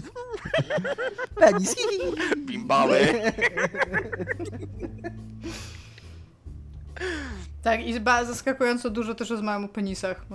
Penis. 1.34 1.74
bimbały. 2.36 2.98
Tak, 7.62 7.86
i 7.86 7.94
zaskakująco 8.26 8.90
dużo 8.90 9.14
też 9.14 9.30
rozmawiam 9.30 9.64
o 9.64 9.68
penisach. 9.68 10.26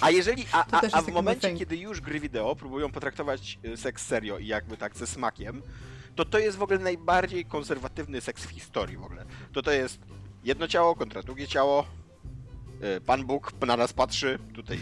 A 0.00 0.10
jeżeli, 0.10 0.44
a, 0.52 0.66
a, 0.70 0.82
a 0.92 1.02
w 1.02 1.08
momencie, 1.08 1.54
kiedy 1.54 1.76
już 1.76 2.00
gry 2.00 2.20
wideo 2.20 2.56
próbują 2.56 2.92
potraktować 2.92 3.58
y, 3.64 3.76
seks 3.76 4.06
serio 4.06 4.38
i 4.38 4.46
jakby 4.46 4.76
tak 4.76 4.96
ze 4.96 5.06
smakiem, 5.06 5.62
to 6.14 6.24
to 6.24 6.38
jest 6.38 6.56
w 6.56 6.62
ogóle 6.62 6.78
najbardziej 6.78 7.44
konserwatywny 7.44 8.20
seks 8.20 8.44
w 8.44 8.50
historii 8.50 8.96
w 8.96 9.04
ogóle. 9.04 9.24
To 9.52 9.62
to 9.62 9.72
jest 9.72 10.00
jedno 10.44 10.68
ciało 10.68 10.94
kontra 10.94 11.22
drugie 11.22 11.48
ciało, 11.48 11.86
y, 12.96 13.00
Pan 13.00 13.24
Bóg 13.24 13.52
na 13.66 13.76
nas 13.76 13.92
patrzy, 13.92 14.38
tutaj 14.54 14.78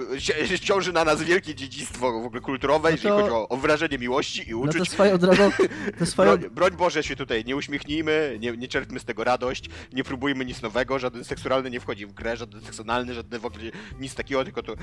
ciąży 0.60 0.92
na 0.92 1.04
nas 1.04 1.22
wielkie 1.22 1.54
dziedzictwo 1.54 2.12
w 2.12 2.26
ogóle 2.26 2.40
kulturowe, 2.40 2.88
No 2.88 2.90
jeżeli 2.90 3.08
to- 3.08 3.16
chodzi 3.20 3.30
o, 3.30 3.48
o 3.48 3.56
wyrażenie 3.56 3.98
miłości 3.98 4.48
i 4.50 4.52
No 4.52 4.58
to 4.62 4.68
uczuć. 4.70 4.90
swoją 4.90 5.18
drogą, 5.18 5.50
to 5.98 6.06
swoją, 6.06 6.36
Broń, 6.36 6.50
broń 6.50 6.70
Boże 6.70 7.02
się 7.02 7.16
tutaj 7.16 7.44
nie 7.44 7.56
uśmiechnijmy, 7.56 8.36
nie, 8.40 8.52
nie 8.52 8.68
czerpmy 8.68 9.00
z 9.00 9.04
tego 9.04 9.24
radość, 9.24 9.64
nie 9.92 10.04
próbujmy 10.04 10.44
nic 10.44 10.62
nowego, 10.62 10.98
żaden 10.98 11.24
seksualny 11.24 11.70
nie 11.70 11.80
wchodzi 11.80 12.06
w 12.06 12.12
grę, 12.12 12.36
żaden 12.36 12.60
seksualny, 12.62 13.14
żaden 13.14 13.40
w 13.40 13.46
ogóle 13.46 13.64
nic 14.00 14.14
takiego, 14.14 14.44
tylko 14.44 14.62
to 14.62 14.72
e, 14.72 14.76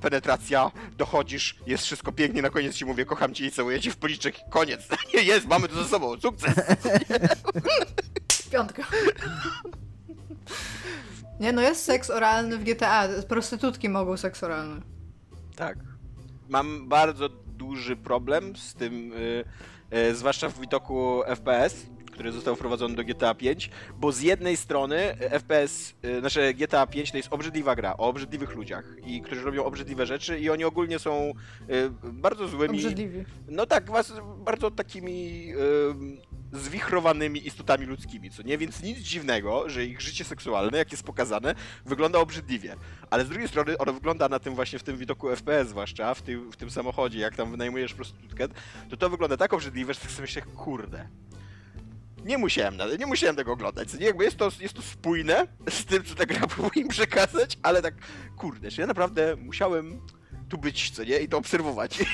penetracja, 0.00 0.70
dochodzisz, 0.96 1.56
jest 1.66 1.84
wszystko 1.84 2.12
pięknie, 2.12 2.42
na 2.42 2.50
koniec 2.50 2.74
ci 2.76 2.84
mówię, 2.84 3.04
kocham 3.04 3.34
cię 3.34 3.46
i 3.46 3.50
całuję 3.50 3.80
cię 3.80 3.90
w 3.90 3.96
policzek, 3.96 4.34
koniec, 4.50 4.80
nie 5.14 5.22
jest, 5.22 5.46
mamy 5.46 5.68
to 5.68 5.82
ze 5.82 5.88
sobą, 5.88 6.20
sukces. 6.20 6.54
Piątka. 8.52 8.82
Nie, 11.40 11.52
no 11.52 11.62
jest 11.62 11.84
seks 11.84 12.10
oralny 12.10 12.58
w 12.58 12.64
GTA. 12.64 13.08
Prostytutki 13.28 13.88
mogą 13.88 14.16
seks 14.16 14.42
oralny. 14.42 14.80
Tak. 15.56 15.78
Mam 16.48 16.88
bardzo 16.88 17.28
duży 17.56 17.96
problem 17.96 18.56
z 18.56 18.74
tym, 18.74 19.12
y, 19.12 19.44
y, 19.96 20.14
zwłaszcza 20.14 20.48
w 20.48 20.60
widoku 20.60 21.22
FPS, 21.26 21.86
który 22.16 22.32
został 22.32 22.56
wprowadzony 22.56 22.94
do 22.94 23.04
GTA 23.04 23.34
5, 23.34 23.70
bo 23.98 24.12
z 24.12 24.20
jednej 24.20 24.56
strony 24.56 24.96
FPS, 25.30 25.94
y, 26.04 26.20
znaczy 26.20 26.54
GTA 26.54 26.86
5 26.86 27.10
to 27.10 27.16
jest 27.16 27.32
obrzydliwa 27.32 27.76
gra 27.76 27.96
o 27.96 28.08
obrzydliwych 28.08 28.54
ludziach, 28.54 28.84
i 29.06 29.22
którzy 29.22 29.42
robią 29.42 29.64
obrzydliwe 29.64 30.06
rzeczy 30.06 30.38
i 30.38 30.50
oni 30.50 30.64
ogólnie 30.64 30.98
są 30.98 31.32
y, 31.70 31.90
bardzo 32.12 32.48
złymi. 32.48 32.78
Obrzydliwi. 32.78 33.24
No 33.48 33.66
tak, 33.66 33.90
was, 33.90 34.12
bardzo 34.44 34.70
takimi 34.70 35.48
y, 35.52 36.45
zwichrowanymi 36.56 37.46
istotami 37.46 37.86
ludzkimi, 37.86 38.30
co 38.30 38.42
nie? 38.42 38.58
Więc 38.58 38.82
nic 38.82 38.98
dziwnego, 38.98 39.68
że 39.68 39.84
ich 39.84 40.00
życie 40.00 40.24
seksualne, 40.24 40.78
jak 40.78 40.92
jest 40.92 41.02
pokazane, 41.02 41.54
wygląda 41.84 42.18
obrzydliwie. 42.18 42.76
Ale 43.10 43.24
z 43.24 43.28
drugiej 43.28 43.48
strony 43.48 43.78
ono 43.78 43.92
wygląda 43.92 44.28
na 44.28 44.38
tym 44.38 44.54
właśnie 44.54 44.78
w 44.78 44.82
tym 44.82 44.96
widoku 44.96 45.28
FPS 45.28 45.68
zwłaszcza, 45.68 46.14
w 46.14 46.22
tym, 46.22 46.52
w 46.52 46.56
tym 46.56 46.70
samochodzie, 46.70 47.18
jak 47.18 47.36
tam 47.36 47.50
wynajmujesz 47.50 47.94
prostytutkę, 47.94 48.48
to 48.90 48.96
to 48.96 49.10
wygląda 49.10 49.36
tak 49.36 49.52
obrzydliwe, 49.52 49.94
że 49.94 50.00
tak 50.00 50.10
sobie 50.10 50.22
myślę, 50.22 50.42
kurde. 50.42 51.08
Nie 52.24 52.38
musiałem, 52.38 52.78
nie 52.98 53.06
musiałem 53.06 53.36
tego 53.36 53.52
oglądać, 53.52 53.94
nie? 53.94 54.06
Jakby 54.06 54.24
jest 54.24 54.36
to, 54.36 54.50
jest 54.60 54.74
to 54.74 54.82
spójne 54.82 55.46
z 55.70 55.84
tym, 55.84 56.04
co 56.04 56.14
ta 56.24 56.26
gra 56.26 56.46
próbuje 56.46 56.82
im 56.82 56.88
przekazać, 56.88 57.58
ale 57.62 57.82
tak, 57.82 57.94
kurde, 58.36 58.70
czy 58.70 58.80
ja 58.80 58.86
naprawdę 58.86 59.36
musiałem 59.36 60.00
tu 60.48 60.58
być, 60.58 60.90
co 60.90 61.04
nie? 61.04 61.18
I 61.18 61.28
to 61.28 61.38
obserwować. 61.38 61.98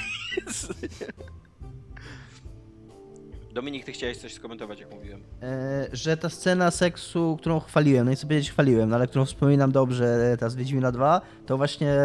Dominik, 3.53 3.85
ty 3.85 3.93
chciałeś 3.93 4.17
coś 4.19 4.35
skomentować, 4.35 4.81
jak 4.81 4.95
mówiłem. 4.95 5.23
e, 5.43 5.87
że 5.93 6.17
ta 6.17 6.29
scena 6.29 6.71
seksu, 6.71 7.37
którą 7.41 7.61
chwaliłem, 7.61 8.07
no 8.07 8.13
i 8.13 8.17
sobie 8.17 8.43
chwaliłem, 8.43 8.89
no 8.91 8.97
ale 8.97 9.07
którą 9.07 9.25
wspominam 9.25 9.73
dobrze, 9.73 10.37
ta 10.41 10.49
z 10.51 10.55
Wiedźmina 10.55 10.93
2, 10.93 11.21
to 11.47 11.57
właśnie 11.57 11.97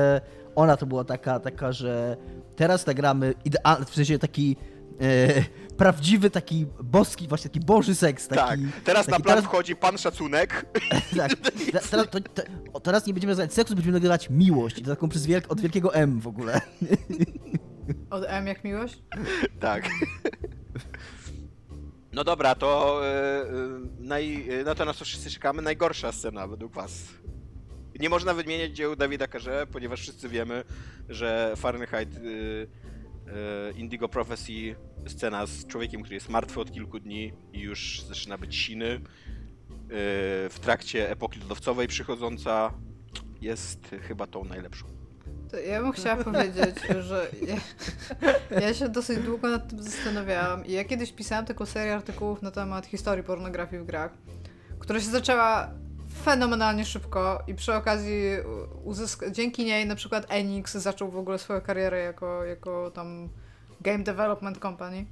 ona 0.56 0.78
to 0.78 0.86
była 0.86 1.04
taka, 1.04 1.39
taka 1.39 1.72
że 1.72 2.18
teraz 2.56 2.86
nagramy 2.88 3.34
idealny, 3.45 3.86
w 3.86 3.95
sensie 3.95 4.20
taki 4.20 4.56
e, 5.02 5.43
prawdziwy, 5.78 6.30
taki 6.30 6.66
boski, 6.84 7.28
właśnie 7.28 7.50
taki 7.50 7.60
boży 7.66 7.95
seks. 7.95 8.28
Taki, 8.28 8.41
tak, 8.41 8.60
teraz 8.84 9.06
taki, 9.06 9.18
na 9.18 9.24
plan 9.24 9.43
wchodzi 9.43 9.76
pan 9.76 9.98
szacunek. 9.98 10.66
tak, 11.18 11.36
te- 11.36 11.80
teraz, 11.91 12.08
to, 12.72 12.80
teraz 12.80 13.08
nie 13.08 13.14
będziemy 13.14 13.32
nagrywać 13.32 13.54
seksu, 13.54 13.76
będziemy 13.76 13.93
nagrywać 13.93 14.30
miłość, 14.30 14.78
i 14.78 14.82
to 14.82 14.89
taką 14.89 15.10
przez 15.10 15.26
wielk, 15.26 15.52
od 15.52 15.62
wielkiego 15.62 15.93
M 15.95 16.20
w 16.20 16.28
ogóle. 16.28 16.62
Od 18.10 18.24
M 18.28 18.48
jak 18.48 18.64
miłość? 18.64 19.04
tak. 19.60 19.84
No 22.18 22.24
dobra, 22.24 22.55
to 22.55 23.01
e, 23.07 23.45
naj, 23.99 24.49
e, 24.49 24.63
no 24.63 24.76
to 24.76 24.86
na 24.86 24.93
co 24.93 25.05
wszyscy 25.05 25.30
czekamy, 25.30 25.61
najgorsza 25.61 26.11
scena 26.11 26.47
według 26.47 26.74
was. 26.74 27.03
Nie 27.99 28.09
można 28.09 28.34
wymieniać 28.34 28.72
dzieł 28.72 28.95
Dawida 28.95 29.28
Carze, 29.28 29.68
ponieważ 29.72 30.01
wszyscy 30.01 30.30
wiemy, 30.30 30.63
że 31.09 31.53
Fahrenheit 31.55 32.09
e, 32.15 32.20
e, 32.20 33.72
Indigo 33.72 34.09
Prophecy, 34.09 34.76
scena 35.07 35.45
z 35.45 35.68
człowiekiem, 35.68 36.01
który 36.01 36.15
jest 36.15 36.30
martwy 36.30 36.59
od 36.59 36.72
kilku 36.72 36.99
dni 36.99 37.34
i 37.53 37.59
już 37.59 38.01
zaczyna 38.01 38.38
być 38.38 38.55
siny, 38.55 38.88
e, 38.88 38.99
w 40.49 40.57
trakcie 40.61 41.11
epoki 41.11 41.39
lodowcowej 41.39 41.88
przychodząca, 41.88 42.74
jest 43.41 43.95
chyba 44.01 44.28
tą 44.28 44.43
najlepszą. 44.43 44.97
Ja 45.70 45.82
bym 45.82 45.91
chciała 45.91 46.24
powiedzieć, 46.24 46.76
że 47.00 47.28
ja, 47.48 47.56
ja, 48.60 48.74
się 48.74 48.89
dosyć 48.89 49.20
długo 49.20 49.48
nad 49.48 49.70
tym 49.70 49.84
zastanawiałam 49.84 50.66
i 50.66 50.72
ja 50.72 50.86
kiedyś 50.86 51.12
pisałam 51.12 51.45
taką 51.45 51.66
serię 51.66 51.95
artykułów 51.95 52.41
na 52.41 52.52
temat 52.52 52.86
historii 52.86 53.24
pornografii 53.24 53.82
w 53.82 53.86
grach, 53.86 54.12
która 54.80 55.00
się 55.00 55.10
zaczęła 55.10 55.70
fenomenalnie 56.24 56.86
szybko 56.86 57.43
i 57.48 57.56
przy 57.56 57.74
okazji 57.74 58.22
dzięki 59.32 59.66
niej 59.66 59.86
na 59.86 59.95
przykład 59.95 60.26
Enix 60.30 60.74
zaczął 60.74 61.12
w 61.12 61.18
ogóle 61.18 61.38
swoją 61.38 61.62
karierę 61.62 62.00
jako, 62.00 62.43
jako 62.43 62.91
tam 62.91 63.30
game 63.82 64.04
development 64.04 64.60
company 64.60 65.06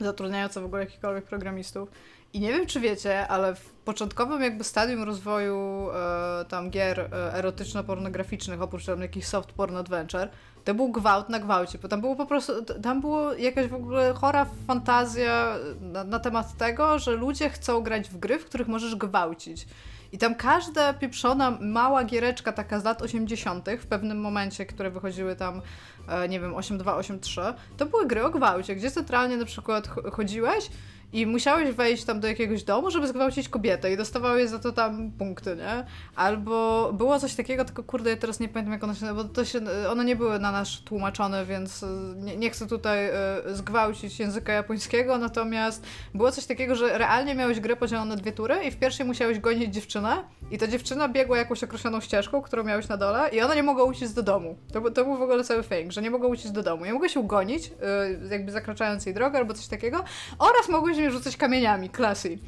zatrudniająca 0.00 0.60
w 0.60 0.64
ogóle 0.64 0.82
jakichkolwiek 0.82 1.24
programistów. 1.24 1.88
I 2.34 2.40
nie 2.40 2.52
wiem, 2.52 2.66
czy 2.66 2.80
wiecie, 2.80 3.28
ale 3.28 3.54
w 3.54 3.70
początkowym 3.70 4.42
jakby 4.42 4.64
stadium 4.64 5.02
rozwoju 5.02 5.88
e, 5.90 6.44
tam 6.44 6.70
gier 6.70 7.00
e, 7.00 7.34
erotyczno-pornograficznych, 7.34 8.62
oprócz 8.62 8.84
tam 8.86 9.02
jakichś 9.02 9.26
soft 9.26 9.52
porn 9.52 9.76
adventure, 9.76 10.28
to 10.64 10.74
był 10.74 10.92
gwałt 10.92 11.28
na 11.28 11.38
gwałcie, 11.38 11.78
bo 11.78 11.88
tam 11.88 12.00
było 12.00 12.16
po 12.16 12.26
prostu, 12.26 12.52
tam 12.82 13.00
było 13.00 13.34
jakaś 13.34 13.66
w 13.66 13.74
ogóle 13.74 14.14
chora 14.14 14.46
fantazja 14.66 15.56
na, 15.80 16.04
na 16.04 16.18
temat 16.18 16.56
tego, 16.56 16.98
że 16.98 17.12
ludzie 17.12 17.50
chcą 17.50 17.80
grać 17.80 18.08
w 18.08 18.18
gry, 18.18 18.38
w 18.38 18.44
których 18.44 18.68
możesz 18.68 18.96
gwałcić. 18.96 19.66
I 20.12 20.18
tam 20.18 20.34
każda 20.34 20.94
pieprzona 20.94 21.58
mała 21.60 22.04
giereczka 22.04 22.52
taka 22.52 22.80
z 22.80 22.84
lat 22.84 23.02
80. 23.02 23.68
w 23.80 23.86
pewnym 23.86 24.20
momencie, 24.20 24.66
które 24.66 24.90
wychodziły 24.90 25.36
tam, 25.36 25.62
e, 26.08 26.28
nie 26.28 26.40
wiem, 26.40 26.52
8.2, 26.52 27.54
to 27.76 27.86
były 27.86 28.06
gry 28.06 28.24
o 28.24 28.30
gwałcie, 28.30 28.76
gdzie 28.76 28.90
centralnie 28.90 29.36
na 29.36 29.44
przykład 29.44 29.88
chodziłeś 30.12 30.70
i 31.12 31.26
musiałeś 31.26 31.70
wejść 31.70 32.04
tam 32.04 32.20
do 32.20 32.28
jakiegoś 32.28 32.64
domu, 32.64 32.90
żeby 32.90 33.08
zgwałcić 33.08 33.48
kobietę 33.48 33.92
i 33.92 33.96
dostawałeś 33.96 34.50
za 34.50 34.58
to 34.58 34.72
tam 34.72 35.10
punkty, 35.18 35.56
nie? 35.56 35.84
Albo 36.16 36.90
było 36.92 37.18
coś 37.18 37.34
takiego, 37.34 37.64
tylko 37.64 37.82
kurde, 37.82 38.10
ja 38.10 38.16
teraz 38.16 38.40
nie 38.40 38.48
pamiętam 38.48 38.72
jak 38.72 38.84
ono 38.84 38.94
się, 38.94 39.14
bo 39.14 39.24
to 39.24 39.44
się, 39.44 39.60
one 39.90 40.04
nie 40.04 40.16
były 40.16 40.38
na 40.38 40.52
nas 40.52 40.68
tłumaczone, 40.84 41.44
więc 41.46 41.84
nie, 42.16 42.36
nie 42.36 42.50
chcę 42.50 42.66
tutaj 42.66 43.08
y, 43.08 43.12
zgwałcić 43.56 44.20
języka 44.20 44.52
japońskiego, 44.52 45.18
natomiast 45.18 45.86
było 46.14 46.32
coś 46.32 46.46
takiego, 46.46 46.74
że 46.74 46.98
realnie 46.98 47.34
miałeś 47.34 47.60
grę 47.60 47.76
podzieloną 47.76 48.08
na 48.08 48.16
dwie 48.16 48.32
tury 48.32 48.64
i 48.64 48.70
w 48.70 48.76
pierwszej 48.76 49.06
musiałeś 49.06 49.38
gonić 49.38 49.74
dziewczynę 49.74 50.24
i 50.50 50.58
ta 50.58 50.66
dziewczyna 50.66 51.08
biegła 51.08 51.38
jakąś 51.38 51.64
określoną 51.64 52.00
ścieżką, 52.00 52.42
którą 52.42 52.64
miałeś 52.64 52.88
na 52.88 52.96
dole 52.96 53.28
i 53.28 53.40
ona 53.40 53.54
nie 53.54 53.62
mogła 53.62 53.84
uciec 53.84 54.12
do 54.12 54.22
domu. 54.22 54.56
To, 54.72 54.90
to 54.90 55.04
był 55.04 55.16
w 55.16 55.22
ogóle 55.22 55.44
cały 55.44 55.62
thing, 55.64 55.92
że 55.92 56.02
nie 56.02 56.10
mogła 56.10 56.28
uciec 56.28 56.52
do 56.52 56.62
domu. 56.62 56.84
Nie 56.84 56.92
mogła 56.92 57.08
się 57.08 57.20
ugonić, 57.20 57.66
y, 57.66 58.28
jakby 58.30 58.52
zakraczając 58.52 59.06
jej 59.06 59.14
drogę 59.14 59.38
albo 59.38 59.54
coś 59.54 59.66
takiego 59.66 60.04
oraz 60.38 60.68
mogłeś 60.68 61.01
mnie 61.02 61.10
rzucać 61.10 61.36
kamieniami, 61.36 61.90
klasy. 61.90 62.38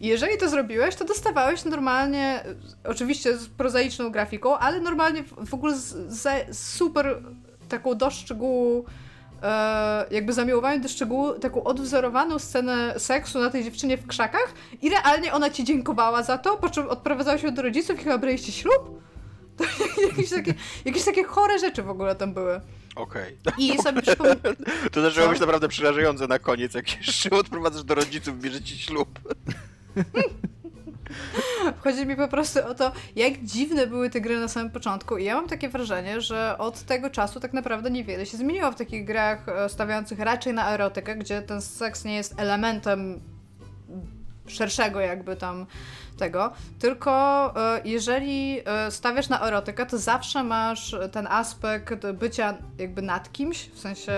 I 0.00 0.06
jeżeli 0.06 0.38
to 0.38 0.48
zrobiłeś, 0.48 0.94
to 0.94 1.04
dostawałeś 1.04 1.64
normalnie, 1.64 2.44
oczywiście 2.84 3.38
z 3.38 3.48
prozaiczną 3.48 4.10
grafiką, 4.10 4.58
ale 4.58 4.80
normalnie 4.80 5.24
w 5.46 5.54
ogóle 5.54 5.76
z, 5.76 6.12
z 6.12 6.58
super 6.58 7.22
taką 7.68 7.94
do 7.94 8.10
szczegółu, 8.10 8.84
e, 9.42 10.04
jakby 10.10 10.32
zamiłowanie 10.32 10.80
do 10.80 10.88
szczegółu, 10.88 11.32
taką 11.32 11.64
odwzorowaną 11.64 12.38
scenę 12.38 12.94
seksu 12.98 13.38
na 13.38 13.50
tej 13.50 13.64
dziewczynie 13.64 13.96
w 13.96 14.06
krzakach 14.06 14.54
i 14.82 14.90
realnie 14.90 15.32
ona 15.32 15.50
ci 15.50 15.64
dziękowała 15.64 16.22
za 16.22 16.38
to, 16.38 16.56
po 16.56 16.70
czym 16.70 16.88
odprowadzała 16.88 17.38
się 17.38 17.52
do 17.52 17.62
rodziców 17.62 18.00
i 18.00 18.04
chyba 18.04 18.18
braliście 18.18 18.52
ślub? 18.52 19.02
To 19.56 19.64
jakieś, 20.08 20.30
takie, 20.30 20.54
jakieś 20.84 21.04
takie 21.04 21.24
chore 21.24 21.58
rzeczy 21.58 21.82
w 21.82 21.90
ogóle 21.90 22.14
tam 22.14 22.34
były. 22.34 22.60
Okej. 22.96 23.36
Okay. 23.46 23.64
I 23.64 23.78
sobie 23.82 24.02
przypomnę... 24.02 24.36
To 24.92 25.02
zaczęło 25.02 25.28
być 25.28 25.40
naprawdę 25.40 25.68
przerażające 25.68 26.26
na 26.26 26.38
koniec, 26.38 26.74
jak 26.74 27.06
jeszcze 27.06 27.30
odprowadzasz 27.30 27.84
do 27.84 27.94
rodziców, 27.94 28.40
bierze 28.40 28.62
ci 28.62 28.78
ślub. 28.78 29.08
Chodzi 31.84 32.06
mi 32.06 32.16
po 32.16 32.28
prostu 32.28 32.66
o 32.68 32.74
to, 32.74 32.92
jak 33.16 33.44
dziwne 33.44 33.86
były 33.86 34.10
te 34.10 34.20
gry 34.20 34.40
na 34.40 34.48
samym 34.48 34.72
początku. 34.72 35.16
I 35.16 35.24
ja 35.24 35.34
mam 35.34 35.48
takie 35.48 35.68
wrażenie, 35.68 36.20
że 36.20 36.58
od 36.58 36.82
tego 36.82 37.10
czasu 37.10 37.40
tak 37.40 37.52
naprawdę 37.52 37.90
niewiele 37.90 38.26
się 38.26 38.36
zmieniło 38.36 38.72
w 38.72 38.76
takich 38.76 39.04
grach 39.04 39.48
e, 39.48 39.68
stawiających 39.68 40.18
raczej 40.18 40.52
na 40.52 40.70
erotykę, 40.70 41.16
gdzie 41.16 41.42
ten 41.42 41.62
seks 41.62 42.04
nie 42.04 42.14
jest 42.14 42.34
elementem 42.36 43.20
szerszego 44.46 45.00
jakby 45.00 45.36
tam 45.36 45.66
tego, 46.16 46.52
tylko 46.78 47.12
e, 47.56 47.80
jeżeli 47.84 48.60
e, 48.64 48.90
stawiasz 48.90 49.28
na 49.28 49.46
erotykę, 49.46 49.86
to 49.86 49.98
zawsze 49.98 50.44
masz 50.44 50.96
ten 51.12 51.26
aspekt 51.26 52.06
bycia 52.06 52.54
jakby 52.78 53.02
nad 53.02 53.32
kimś, 53.32 53.68
w 53.68 53.78
sensie 53.78 54.12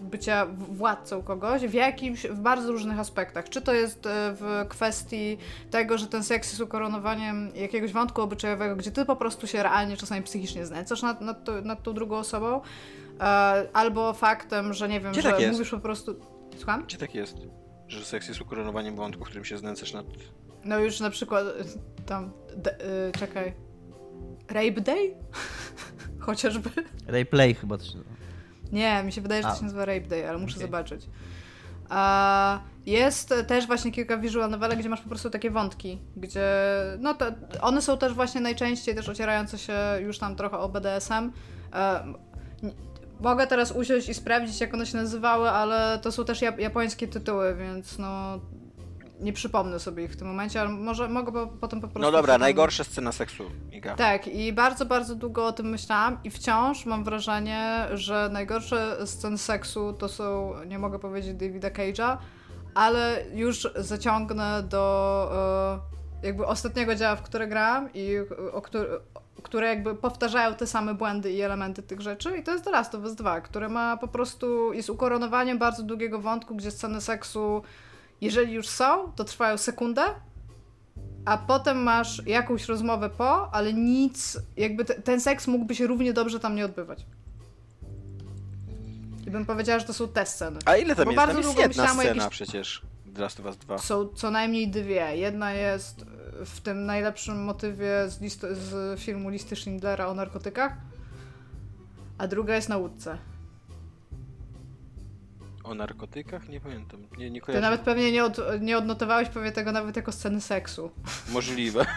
bycia 0.00 0.46
władcą 0.68 1.22
kogoś 1.22 1.62
w 1.62 1.74
jakimś, 1.74 2.26
w 2.26 2.40
bardzo 2.40 2.72
różnych 2.72 2.98
aspektach. 2.98 3.48
Czy 3.48 3.62
to 3.62 3.72
jest 3.72 4.06
e, 4.06 4.10
w 4.34 4.64
kwestii 4.68 5.38
tego, 5.70 5.98
że 5.98 6.06
ten 6.06 6.24
seks 6.24 6.48
jest 6.48 6.60
ukoronowaniem 6.60 7.50
jakiegoś 7.54 7.92
wątku 7.92 8.22
obyczajowego, 8.22 8.76
gdzie 8.76 8.90
ty 8.90 9.04
po 9.04 9.16
prostu 9.16 9.46
się 9.46 9.62
realnie 9.62 9.96
czasami 9.96 10.22
psychicznie 10.22 10.66
znęcasz 10.66 11.02
nad, 11.02 11.20
nad, 11.20 11.48
nad 11.64 11.82
tą 11.82 11.94
drugą 11.94 12.16
osobą, 12.16 12.60
albo 13.72 14.12
faktem, 14.12 14.72
że 14.72 14.88
nie 14.88 15.00
wiem, 15.00 15.12
Gdzie 15.12 15.22
że 15.22 15.30
tak 15.32 15.52
mówisz 15.52 15.70
po 15.70 15.78
prostu... 15.78 16.14
Słucham? 16.56 16.84
Gdzie 16.84 16.98
tak 16.98 17.14
jest? 17.14 17.36
Że 17.88 18.04
seks 18.04 18.28
jest 18.28 18.40
ukoronowaniem 18.40 18.96
wątku, 18.96 19.24
w 19.24 19.26
którym 19.26 19.44
się 19.44 19.58
znęcasz 19.58 19.92
nad 19.92 20.06
no 20.64 20.78
już 20.78 21.00
na 21.00 21.10
przykład 21.10 21.44
tam, 22.06 22.32
de, 22.56 22.80
y, 23.08 23.12
czekaj, 23.18 23.54
Rape 24.48 24.80
Day? 24.80 25.14
Chociażby. 26.26 26.70
Rape 27.06 27.24
Play 27.24 27.54
chyba 27.54 27.78
też. 27.78 27.88
Nie, 28.72 29.02
mi 29.02 29.12
się 29.12 29.20
wydaje, 29.20 29.42
że 29.42 29.48
to 29.48 29.56
się 29.56 29.62
nazywa 29.62 29.84
Rape 29.84 30.08
Day, 30.08 30.28
ale 30.28 30.38
muszę 30.38 30.56
okay. 30.56 30.66
zobaczyć. 30.66 31.06
A 31.88 32.60
jest 32.86 33.34
też 33.46 33.66
właśnie 33.66 33.92
kilka 33.92 34.18
visual 34.18 34.50
novelek, 34.50 34.78
gdzie 34.78 34.88
masz 34.88 35.00
po 35.00 35.08
prostu 35.08 35.30
takie 35.30 35.50
wątki, 35.50 35.98
gdzie 36.16 36.48
no 36.98 37.14
to, 37.14 37.26
one 37.60 37.82
są 37.82 37.98
też 37.98 38.14
właśnie 38.14 38.40
najczęściej 38.40 38.94
też 38.94 39.08
ocierające 39.08 39.58
się 39.58 39.74
już 40.00 40.18
tam 40.18 40.36
trochę 40.36 40.58
o 40.58 40.68
BDSM. 40.68 41.32
E, 41.72 42.04
mogę 43.20 43.46
teraz 43.46 43.72
usiąść 43.72 44.08
i 44.08 44.14
sprawdzić, 44.14 44.60
jak 44.60 44.74
one 44.74 44.86
się 44.86 44.96
nazywały, 44.96 45.50
ale 45.50 45.98
to 46.02 46.12
są 46.12 46.24
też 46.24 46.42
japońskie 46.42 47.08
tytuły, 47.08 47.54
więc 47.54 47.98
no 47.98 48.40
nie 49.20 49.32
przypomnę 49.32 49.80
sobie 49.80 50.04
ich 50.04 50.12
w 50.12 50.16
tym 50.16 50.28
momencie, 50.28 50.60
ale 50.60 50.70
może 50.70 51.08
mogę 51.08 51.32
po, 51.32 51.46
potem 51.46 51.80
po 51.80 51.88
prostu... 51.88 52.00
No 52.00 52.12
dobra, 52.12 52.38
najgorsza 52.38 52.84
scena 52.84 53.12
seksu, 53.12 53.44
Iga. 53.72 53.96
Tak, 53.96 54.28
i 54.28 54.52
bardzo, 54.52 54.86
bardzo 54.86 55.14
długo 55.14 55.46
o 55.46 55.52
tym 55.52 55.68
myślałam 55.68 56.18
i 56.24 56.30
wciąż 56.30 56.86
mam 56.86 57.04
wrażenie, 57.04 57.86
że 57.92 58.28
najgorsze 58.32 59.06
sceny 59.06 59.38
seksu 59.38 59.92
to 59.92 60.08
są, 60.08 60.52
nie 60.66 60.78
mogę 60.78 60.98
powiedzieć 60.98 61.34
Davida 61.34 61.70
Cage'a, 61.70 62.16
ale 62.74 63.24
już 63.34 63.68
zaciągnę 63.76 64.62
do 64.62 65.80
e, 66.22 66.26
jakby 66.26 66.46
ostatniego 66.46 66.94
działa, 66.94 67.16
w 67.16 67.22
które 67.22 67.48
grałam 67.48 67.88
i 67.94 68.16
o 68.52 68.62
który, 68.62 68.88
które 69.42 69.68
jakby 69.68 69.94
powtarzają 69.94 70.54
te 70.54 70.66
same 70.66 70.94
błędy 70.94 71.32
i 71.32 71.40
elementy 71.40 71.82
tych 71.82 72.00
rzeczy 72.00 72.36
i 72.38 72.42
to 72.42 72.52
jest 72.52 72.64
The 72.64 72.70
Last 72.70 72.94
of 72.94 73.02
Us 73.02 73.14
2, 73.14 73.40
które 73.40 73.68
ma 73.68 73.96
po 73.96 74.08
prostu, 74.08 74.72
jest 74.72 74.90
ukoronowaniem 74.90 75.58
bardzo 75.58 75.82
długiego 75.82 76.18
wątku, 76.18 76.56
gdzie 76.56 76.70
sceny 76.70 77.00
seksu 77.00 77.62
jeżeli 78.24 78.52
już 78.52 78.68
są, 78.68 79.12
to 79.12 79.24
trwają 79.24 79.58
sekundę, 79.58 80.02
a 81.24 81.38
potem 81.38 81.82
masz 81.82 82.26
jakąś 82.26 82.64
rozmowę 82.66 83.10
po, 83.10 83.54
ale 83.54 83.72
nic, 83.72 84.38
jakby 84.56 84.84
te, 84.84 84.94
ten 84.94 85.20
seks 85.20 85.46
mógłby 85.46 85.74
się 85.74 85.86
równie 85.86 86.12
dobrze 86.12 86.40
tam 86.40 86.54
nie 86.54 86.64
odbywać. 86.64 87.06
I 89.26 89.30
bym 89.30 89.46
powiedziała, 89.46 89.78
że 89.78 89.86
to 89.86 89.92
są 89.92 90.08
te 90.08 90.26
sceny. 90.26 90.58
A 90.64 90.76
ile 90.76 90.96
tam 90.96 91.04
Bo 91.04 91.10
jest? 91.10 91.16
Bardzo 91.16 91.40
tam 91.40 91.42
jest 91.42 91.58
jedna 91.58 91.94
scena 91.94 92.30
przecież. 92.30 92.82
The 93.14 93.22
Last 93.22 93.40
of 93.40 93.46
Us 93.46 93.56
2. 93.56 93.78
Są 93.78 94.08
co 94.08 94.30
najmniej 94.30 94.68
dwie. 94.68 95.16
Jedna 95.16 95.52
jest 95.52 96.04
w 96.44 96.60
tym 96.60 96.86
najlepszym 96.86 97.44
motywie 97.44 98.08
z, 98.08 98.20
list, 98.20 98.46
z 98.52 99.00
filmu 99.00 99.28
Listy 99.28 99.56
Schindlera 99.56 100.06
o 100.06 100.14
narkotykach, 100.14 100.72
a 102.18 102.26
druga 102.26 102.54
jest 102.54 102.68
na 102.68 102.76
łódce. 102.76 103.18
O 105.64 105.74
narkotykach? 105.74 106.48
Nie 106.48 106.60
pamiętam. 106.60 107.00
Nie, 107.18 107.30
nie 107.30 107.40
kojarzę. 107.40 107.58
Ty 107.58 107.62
nawet 107.62 107.80
pewnie 107.80 108.12
nie, 108.12 108.24
od, 108.24 108.40
nie 108.60 108.78
odnotowałeś 108.78 109.28
powie 109.28 109.52
tego 109.52 109.72
nawet 109.72 109.96
jako 109.96 110.12
sceny 110.12 110.40
seksu. 110.40 110.90
Możliwe. 111.28 111.86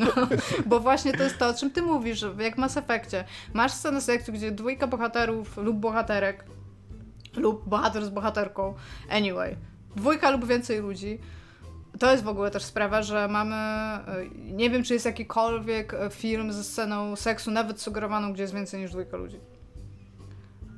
No, 0.00 0.28
bo 0.66 0.80
właśnie 0.80 1.12
to 1.12 1.22
jest 1.22 1.38
to, 1.38 1.48
o 1.48 1.54
czym 1.54 1.70
ty 1.70 1.82
mówisz, 1.82 2.24
jak 2.38 2.56
w 2.56 2.58
Mass 2.58 2.76
Effectie. 2.76 3.24
Masz 3.54 3.72
scenę 3.72 4.00
seksu, 4.00 4.32
gdzie 4.32 4.50
dwójka 4.52 4.86
bohaterów 4.86 5.56
lub 5.56 5.76
bohaterek 5.76 6.44
lub 7.36 7.68
bohater 7.68 8.04
z 8.04 8.08
bohaterką, 8.08 8.74
anyway, 9.10 9.56
dwójka 9.96 10.30
lub 10.30 10.46
więcej 10.46 10.80
ludzi, 10.80 11.18
to 11.98 12.10
jest 12.12 12.24
w 12.24 12.28
ogóle 12.28 12.50
też 12.50 12.64
sprawa, 12.64 13.02
że 13.02 13.28
mamy, 13.28 13.56
nie 14.36 14.70
wiem 14.70 14.82
czy 14.82 14.94
jest 14.94 15.06
jakikolwiek 15.06 15.96
film 16.10 16.52
ze 16.52 16.64
sceną 16.64 17.16
seksu, 17.16 17.50
nawet 17.50 17.80
sugerowaną, 17.80 18.32
gdzie 18.32 18.42
jest 18.42 18.54
więcej 18.54 18.80
niż 18.80 18.90
dwójka 18.90 19.16
ludzi. 19.16 19.40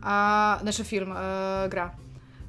A, 0.02 0.58
znaczy 0.62 0.84
film, 0.84 1.12
e, 1.16 1.68
gra 1.68 2.01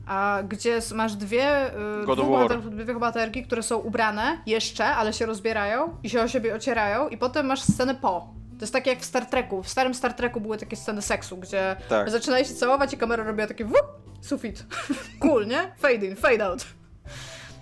a 0.05 0.39
gdzie 0.49 0.79
masz 0.93 1.15
dwie, 1.15 1.67
y, 2.03 2.71
dwie 2.71 2.93
bohaterki, 2.93 3.43
które 3.43 3.63
są 3.63 3.77
ubrane 3.77 4.37
jeszcze, 4.45 4.85
ale 4.85 5.13
się 5.13 5.25
rozbierają 5.25 5.97
i 6.03 6.09
się 6.09 6.21
o 6.21 6.27
siebie 6.27 6.55
ocierają 6.55 7.09
i 7.09 7.17
potem 7.17 7.45
masz 7.45 7.61
scenę 7.61 7.95
po. 7.95 8.33
To 8.57 8.61
jest 8.61 8.73
tak 8.73 8.87
jak 8.87 8.99
w 8.99 9.05
Star 9.05 9.25
Treku. 9.25 9.63
W 9.63 9.69
starym 9.69 9.93
Star 9.93 10.13
Treku 10.13 10.41
były 10.41 10.57
takie 10.57 10.75
sceny 10.75 11.01
seksu, 11.01 11.37
gdzie 11.37 11.75
tak. 11.89 12.09
zaczynali 12.09 12.45
się 12.45 12.53
całować 12.53 12.93
i 12.93 12.97
kamera 12.97 13.23
robiła 13.23 13.47
takie 13.47 13.65
wup, 13.65 13.87
sufit. 14.21 14.65
cool, 15.21 15.47
nie? 15.47 15.71
Fade 15.77 16.05
in, 16.05 16.15
fade 16.15 16.45
out. 16.45 16.65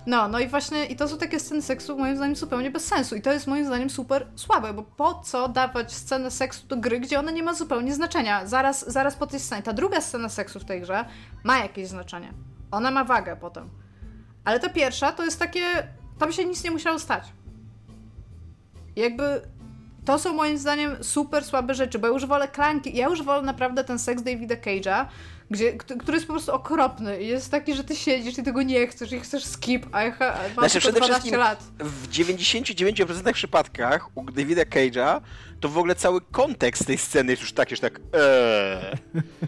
No, 0.06 0.28
no 0.28 0.40
i 0.40 0.48
właśnie, 0.48 0.86
i 0.86 0.96
to 0.96 1.08
są 1.08 1.18
takie 1.18 1.40
sceny 1.40 1.62
seksu 1.62 1.98
moim 1.98 2.16
zdaniem 2.16 2.36
zupełnie 2.36 2.70
bez 2.70 2.84
sensu. 2.84 3.16
I 3.16 3.22
to 3.22 3.32
jest 3.32 3.46
moim 3.46 3.66
zdaniem 3.66 3.90
super 3.90 4.26
słabe, 4.36 4.74
bo 4.74 4.82
po 4.82 5.14
co 5.14 5.48
dawać 5.48 5.92
scenę 5.92 6.30
seksu 6.30 6.66
do 6.66 6.76
gry, 6.76 7.00
gdzie 7.00 7.18
ona 7.18 7.30
nie 7.30 7.42
ma 7.42 7.54
zupełnie 7.54 7.94
znaczenia? 7.94 8.46
Zaraz, 8.46 8.92
zaraz 8.92 9.16
po 9.16 9.26
tej 9.26 9.40
scenie. 9.40 9.62
Ta 9.62 9.72
druga 9.72 10.00
scena 10.00 10.28
seksu 10.28 10.60
w 10.60 10.64
tej 10.64 10.80
grze 10.80 11.04
ma 11.44 11.58
jakieś 11.58 11.88
znaczenie. 11.88 12.32
Ona 12.70 12.90
ma 12.90 13.04
wagę 13.04 13.36
potem. 13.36 13.70
Ale 14.44 14.60
ta 14.60 14.68
pierwsza 14.68 15.12
to 15.12 15.24
jest 15.24 15.38
takie. 15.38 15.62
Tam 16.18 16.32
się 16.32 16.44
nic 16.44 16.64
nie 16.64 16.70
musiało 16.70 16.98
stać. 16.98 17.32
Jakby 18.96 19.42
to 20.04 20.18
są 20.18 20.32
moim 20.32 20.58
zdaniem 20.58 21.04
super 21.04 21.44
słabe 21.44 21.74
rzeczy, 21.74 21.98
bo 21.98 22.06
ja 22.06 22.12
już 22.12 22.26
wolę 22.26 22.48
klanki, 22.48 22.96
ja 22.96 23.08
już 23.08 23.22
wolę 23.22 23.42
naprawdę 23.42 23.84
ten 23.84 23.98
seks 23.98 24.22
Davida 24.22 24.54
Cage'a, 24.54 25.06
gdzie, 25.52 25.72
który 25.72 26.14
jest 26.14 26.26
po 26.26 26.32
prostu 26.32 26.52
okropny 26.52 27.22
i 27.22 27.28
jest 27.28 27.50
taki, 27.50 27.74
że 27.74 27.84
ty 27.84 27.96
siedzisz 27.96 28.38
i 28.38 28.42
tego 28.42 28.62
nie 28.62 28.86
chcesz 28.86 29.12
i 29.12 29.20
chcesz 29.20 29.44
skip, 29.44 29.86
a 29.92 30.02
ja 30.02 30.16
mam 30.18 30.52
znaczy, 30.54 30.78
przede 30.78 31.00
12 31.00 31.36
lat. 31.36 31.62
W 31.78 32.08
99% 32.08 33.32
przypadkach 33.32 34.16
u 34.16 34.24
Davida 34.24 34.62
Cage'a 34.62 35.20
to 35.60 35.68
w 35.68 35.78
ogóle 35.78 35.94
cały 35.94 36.20
kontekst 36.20 36.86
tej 36.86 36.98
sceny 36.98 37.32
jest 37.32 37.42
już 37.42 37.52
taki, 37.52 37.76
że 37.76 37.82
tak 37.82 38.00
eee. 38.12 38.98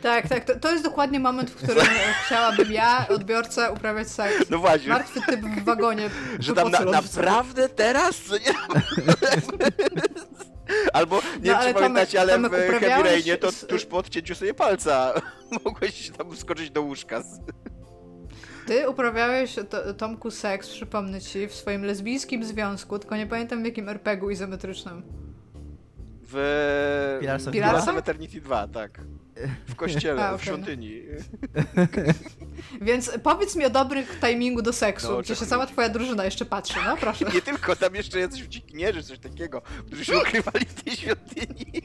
Tak, 0.03 0.29
tak, 0.29 0.45
to, 0.45 0.59
to 0.59 0.73
jest 0.73 0.85
dokładnie 0.85 1.21
moment, 1.21 1.51
w 1.51 1.55
którym 1.55 1.87
chciałabym 2.27 2.73
ja, 2.73 3.07
odbiorca, 3.09 3.71
uprawiać 3.71 4.09
seks. 4.09 4.51
No 4.51 4.59
właśnie. 4.59 4.89
Martwy 4.89 5.21
typ 5.21 5.41
w 5.41 5.65
wagonie. 5.65 6.11
Że 6.39 6.55
tam 6.55 6.71
na, 6.71 6.81
naprawdę 6.81 7.69
teraz? 7.69 8.17
Co 8.17 8.39
nie? 8.39 8.45
Albo, 10.93 11.17
nie 11.17 11.53
no, 11.53 11.59
wiem 11.59 11.69
czy 11.69 11.75
pamiętacie, 11.75 12.21
ale 12.21 12.39
w 12.39 12.51
Heavy 12.53 13.03
Rainie 13.03 13.37
to 13.37 13.49
tuż 13.69 13.85
po 13.85 13.97
odcięciu 13.97 14.35
sobie 14.35 14.55
palca 14.55 15.15
mogłeś 15.65 16.11
tam 16.11 16.37
skoczyć 16.37 16.71
do 16.71 16.83
łóżka. 16.83 17.23
Ty 18.67 18.89
uprawiałeś, 18.89 19.57
to, 19.71 19.95
Tomku, 19.95 20.31
seks, 20.31 20.71
przypomnę 20.71 21.21
ci, 21.21 21.47
w 21.47 21.55
swoim 21.55 21.85
lesbijskim 21.85 22.45
związku, 22.45 22.99
tylko 22.99 23.17
nie 23.17 23.27
pamiętam 23.27 23.63
w 23.63 23.67
jakim 23.67 23.89
RPG-u 23.89 24.31
izometrycznym. 24.31 25.03
W 26.23 26.37
of 27.89 27.97
Eternity 27.97 28.41
2, 28.41 28.69
tak. 28.69 29.01
W 29.67 29.75
kościele, 29.75 30.23
A, 30.23 30.27
okay. 30.27 30.39
w 30.39 30.45
świątyni. 30.45 31.03
Więc 32.81 33.11
powiedz 33.23 33.57
mi 33.57 33.65
o 33.65 33.71
dobrym 33.71 34.05
timingu 34.21 34.63
do 34.63 34.73
seksu, 34.73 35.13
no, 35.13 35.23
gdzie 35.23 35.37
się 35.37 35.47
cała 35.47 35.67
twoja 35.67 35.89
drużyna 35.89 36.25
jeszcze 36.25 36.45
patrzy, 36.45 36.75
no 36.87 36.97
proszę. 36.97 37.25
Nie 37.35 37.43
tylko, 37.43 37.77
tam 37.77 37.95
jeszcze 37.95 38.19
jacyś 38.19 38.43
uciekinierzy, 38.43 39.03
coś 39.03 39.19
takiego, 39.19 39.63
którzy 39.87 40.05
się 40.05 40.19
ukrywali 40.19 40.67
w 40.67 40.83
tej 40.83 40.97
świątyni. 40.97 41.67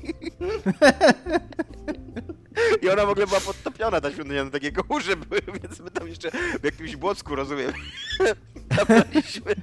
I 2.81 2.89
ona 2.89 3.05
w 3.05 3.09
ogóle 3.09 3.27
była 3.27 3.39
podtopiona, 3.39 4.01
ta 4.01 4.11
świątynia, 4.11 4.43
na 4.43 4.49
takie 4.51 4.71
górze 4.71 5.15
były, 5.15 5.41
więc 5.63 5.79
my 5.79 5.91
tam 5.91 6.07
jeszcze 6.07 6.31
w 6.61 6.63
jakimś 6.63 6.95
błocku, 6.95 7.35
rozumiem, 7.35 7.73
nabraliśmy. 8.77 9.55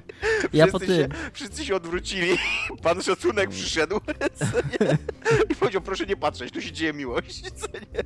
Ja 0.53 0.67
po 0.67 0.79
tym. 0.79 0.87
Się, 0.87 1.07
wszyscy 1.33 1.65
się 1.65 1.75
odwrócili, 1.75 2.37
pan 2.83 3.01
szacunek 3.01 3.49
przyszedł 3.49 3.99
i 5.49 5.55
powiedział, 5.55 5.81
proszę 5.81 6.05
nie 6.05 6.17
patrzeć, 6.17 6.53
tu 6.53 6.61
się 6.61 6.71
dzieje 6.71 6.93
miłość, 6.93 7.51
co 7.51 7.67
nie? 7.67 8.03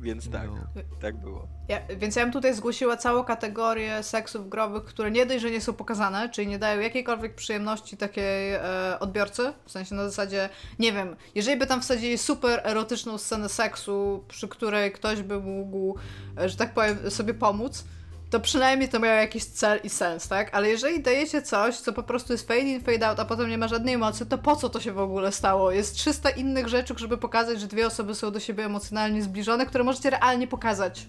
Więc 0.00 0.30
tak, 0.30 0.50
no. 0.50 0.82
tak 1.00 1.16
było. 1.16 1.48
Ja, 1.68 1.80
więc 1.96 2.16
ja 2.16 2.22
bym 2.22 2.32
tutaj 2.32 2.54
zgłosiła 2.54 2.96
całą 2.96 3.24
kategorię 3.24 4.02
seksów 4.02 4.48
growych, 4.48 4.84
które 4.84 5.10
nie 5.10 5.26
dość, 5.26 5.40
że 5.40 5.50
nie 5.50 5.60
są 5.60 5.72
pokazane, 5.72 6.28
czyli 6.28 6.48
nie 6.48 6.58
dają 6.58 6.80
jakiejkolwiek 6.80 7.34
przyjemności 7.34 7.96
takiej 7.96 8.54
e, 8.54 8.60
odbiorcy, 9.00 9.52
w 9.64 9.70
sensie 9.70 9.94
na 9.94 10.04
zasadzie, 10.04 10.48
nie 10.78 10.92
wiem, 10.92 11.16
jeżeli 11.34 11.58
by 11.58 11.66
tam 11.66 11.80
wsadzili 11.80 12.18
super 12.18 12.60
erotyczną 12.64 13.18
scenę 13.18 13.48
seksu, 13.48 14.24
przy 14.28 14.48
której 14.48 14.92
ktoś 14.92 15.22
by 15.22 15.40
mógł, 15.40 15.98
e, 16.38 16.48
że 16.48 16.56
tak 16.56 16.74
powiem, 16.74 17.10
sobie 17.10 17.34
pomóc, 17.34 17.84
to 18.30 18.40
przynajmniej 18.40 18.88
to 18.88 18.98
miało 18.98 19.14
jakiś 19.14 19.44
cel 19.44 19.80
i 19.84 19.88
sens, 19.88 20.28
tak? 20.28 20.54
Ale 20.54 20.68
jeżeli 20.68 21.02
dajecie 21.02 21.42
coś, 21.42 21.76
co 21.76 21.92
po 21.92 22.02
prostu 22.02 22.32
jest 22.32 22.48
fade 22.48 22.60
in, 22.60 22.80
fade 22.80 23.08
out, 23.08 23.20
a 23.20 23.24
potem 23.24 23.50
nie 23.50 23.58
ma 23.58 23.68
żadnej 23.68 23.98
mocy, 23.98 24.26
to 24.26 24.38
po 24.38 24.56
co 24.56 24.68
to 24.68 24.80
się 24.80 24.92
w 24.92 24.98
ogóle 24.98 25.32
stało? 25.32 25.70
Jest 25.70 25.94
300 25.94 26.30
innych 26.30 26.68
rzeczy, 26.68 26.94
żeby 26.96 27.18
pokazać, 27.18 27.60
że 27.60 27.66
dwie 27.66 27.86
osoby 27.86 28.14
są 28.14 28.30
do 28.30 28.40
siebie 28.40 28.64
emocjonalnie 28.64 29.22
zbliżone, 29.22 29.66
które 29.66 29.84
możecie 29.84 30.10
realnie 30.10 30.46
pokazać. 30.46 31.08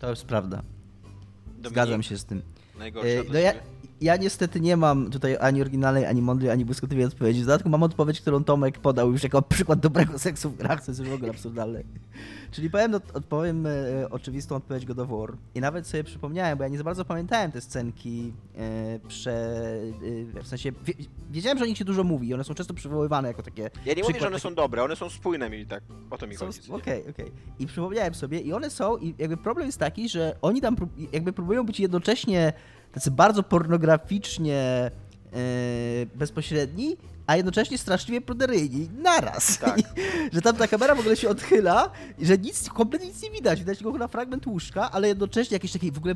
To 0.00 0.10
jest 0.10 0.24
prawda. 0.24 0.62
Dominik, 1.46 1.68
Zgadzam 1.68 2.02
się 2.02 2.16
z 2.16 2.24
tym. 2.24 2.42
Najgorsza 2.78 3.08
e, 3.08 3.24
no 3.32 3.38
ja, 3.38 3.52
ja 4.00 4.16
niestety 4.16 4.60
nie 4.60 4.76
mam 4.76 5.10
tutaj 5.10 5.36
ani 5.40 5.60
oryginalnej, 5.60 6.06
ani 6.06 6.22
mądrej, 6.22 6.50
ani 6.50 6.64
błyskotliwej 6.64 7.04
odpowiedzi. 7.04 7.42
W 7.42 7.46
dodatku 7.46 7.68
mam 7.68 7.82
odpowiedź, 7.82 8.20
którą 8.20 8.44
Tomek 8.44 8.78
podał 8.78 9.12
już 9.12 9.22
jako 9.22 9.42
przykład 9.58 9.80
dobrego 9.80 10.18
seksu 10.18 10.50
w 10.50 10.56
grach, 10.56 10.84
co 10.84 10.90
jest 10.90 11.00
już 11.00 11.08
w 11.08 11.12
ogóle 11.12 11.30
absurdalne. 11.30 11.82
Czyli 12.50 12.70
powiem, 12.70 12.94
odpowiem 12.94 13.66
e, 13.66 13.70
oczywistą 14.10 14.56
odpowiedź 14.56 14.86
God 14.86 14.98
of 14.98 15.08
War. 15.08 15.32
I 15.54 15.60
nawet 15.60 15.86
sobie 15.86 16.04
przypomniałem, 16.04 16.58
bo 16.58 16.64
ja 16.64 16.70
nie 16.70 16.78
za 16.78 16.84
bardzo 16.84 17.04
pamiętałem 17.04 17.52
te 17.52 17.60
scenki 17.60 18.32
e, 18.56 18.98
prze... 19.08 19.32
E, 20.38 20.42
w 20.42 20.46
sensie, 20.46 20.72
wie, 20.72 20.94
wiedziałem, 21.30 21.58
że 21.58 21.64
o 21.64 21.66
nich 21.66 21.78
się 21.78 21.84
dużo 21.84 22.04
mówi 22.04 22.34
one 22.34 22.44
są 22.44 22.54
często 22.54 22.74
przywoływane 22.74 23.28
jako 23.28 23.42
takie... 23.42 23.70
Ja 23.86 23.94
nie 23.94 24.02
mówię, 24.02 24.20
że 24.20 24.26
one 24.26 24.40
są 24.40 24.54
dobre, 24.54 24.82
one 24.82 24.96
są 24.96 25.10
spójne 25.10 25.50
mi 25.50 25.66
tak, 25.66 25.82
o 26.10 26.18
to 26.18 26.26
mi 26.26 26.36
chodzi. 26.36 26.60
Okej, 26.68 26.78
okej. 26.78 27.00
Okay, 27.00 27.10
okay. 27.10 27.30
I 27.58 27.66
przypomniałem 27.66 28.14
sobie 28.14 28.40
i 28.40 28.52
one 28.52 28.70
są, 28.70 28.96
i 28.96 29.14
jakby 29.18 29.36
problem 29.36 29.66
jest 29.66 29.78
taki, 29.78 30.08
że 30.08 30.36
oni 30.42 30.60
tam 30.60 30.76
jakby 31.12 31.32
próbują 31.32 31.66
być 31.66 31.80
jednocześnie 31.80 32.52
tacy 32.98 33.10
bardzo 33.10 33.42
pornograficznie 33.42 34.90
Yy, 35.32 36.06
bezpośredni, 36.14 36.96
a 37.28 37.36
jednocześnie 37.36 37.78
straszliwie 37.78 38.20
pruderyjni. 38.20 38.88
Naraz. 39.02 39.58
Tak. 39.58 39.78
że 40.32 40.42
tam 40.42 40.56
ta 40.56 40.68
kamera 40.68 40.94
w 40.94 41.00
ogóle 41.00 41.16
się 41.16 41.28
odchyla 41.28 41.90
i 42.18 42.26
że 42.26 42.38
nic, 42.38 42.68
kompletnie 42.68 43.08
nic 43.08 43.22
nie 43.22 43.30
widać. 43.30 43.58
Widać 43.58 43.78
tylko 43.78 43.98
na 43.98 44.08
fragment 44.08 44.46
łóżka, 44.46 44.90
ale 44.90 45.08
jednocześnie 45.08 45.54
jakieś 45.54 45.72
takie 45.72 45.92
w 45.92 45.98
ogóle 45.98 46.14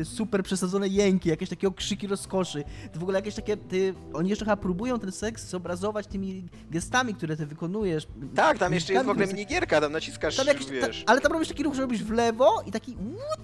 e, 0.00 0.04
super 0.04 0.42
przesadzone 0.42 0.88
jęki, 0.88 1.28
jakieś 1.28 1.48
takie 1.48 1.68
okrzyki 1.68 2.06
rozkoszy. 2.06 2.64
To 2.92 3.00
w 3.00 3.02
ogóle 3.02 3.18
jakieś 3.18 3.34
takie, 3.34 3.56
ty, 3.56 3.94
oni 4.12 4.30
jeszcze 4.30 4.44
chyba 4.44 4.56
próbują 4.56 4.98
ten 4.98 5.12
seks 5.12 5.48
zobrazować 5.48 6.06
tymi 6.06 6.44
gestami, 6.70 7.14
które 7.14 7.36
ty 7.36 7.46
wykonujesz. 7.46 8.06
Tak, 8.34 8.58
tam 8.58 8.72
jeszcze 8.72 8.92
jest 8.92 9.06
w 9.06 9.10
ogóle 9.10 9.26
minigierka, 9.26 9.80
tam 9.80 9.92
naciskasz, 9.92 10.36
tam 10.36 10.46
jakiś, 10.46 10.66
wiesz. 10.66 11.04
Ta, 11.04 11.12
ale 11.12 11.20
tam 11.20 11.32
robisz 11.32 11.48
taki 11.48 11.62
ruch, 11.62 11.74
że 11.74 11.82
robisz 11.82 12.04
w 12.04 12.10
lewo 12.10 12.62
i 12.66 12.72
taki 12.72 12.96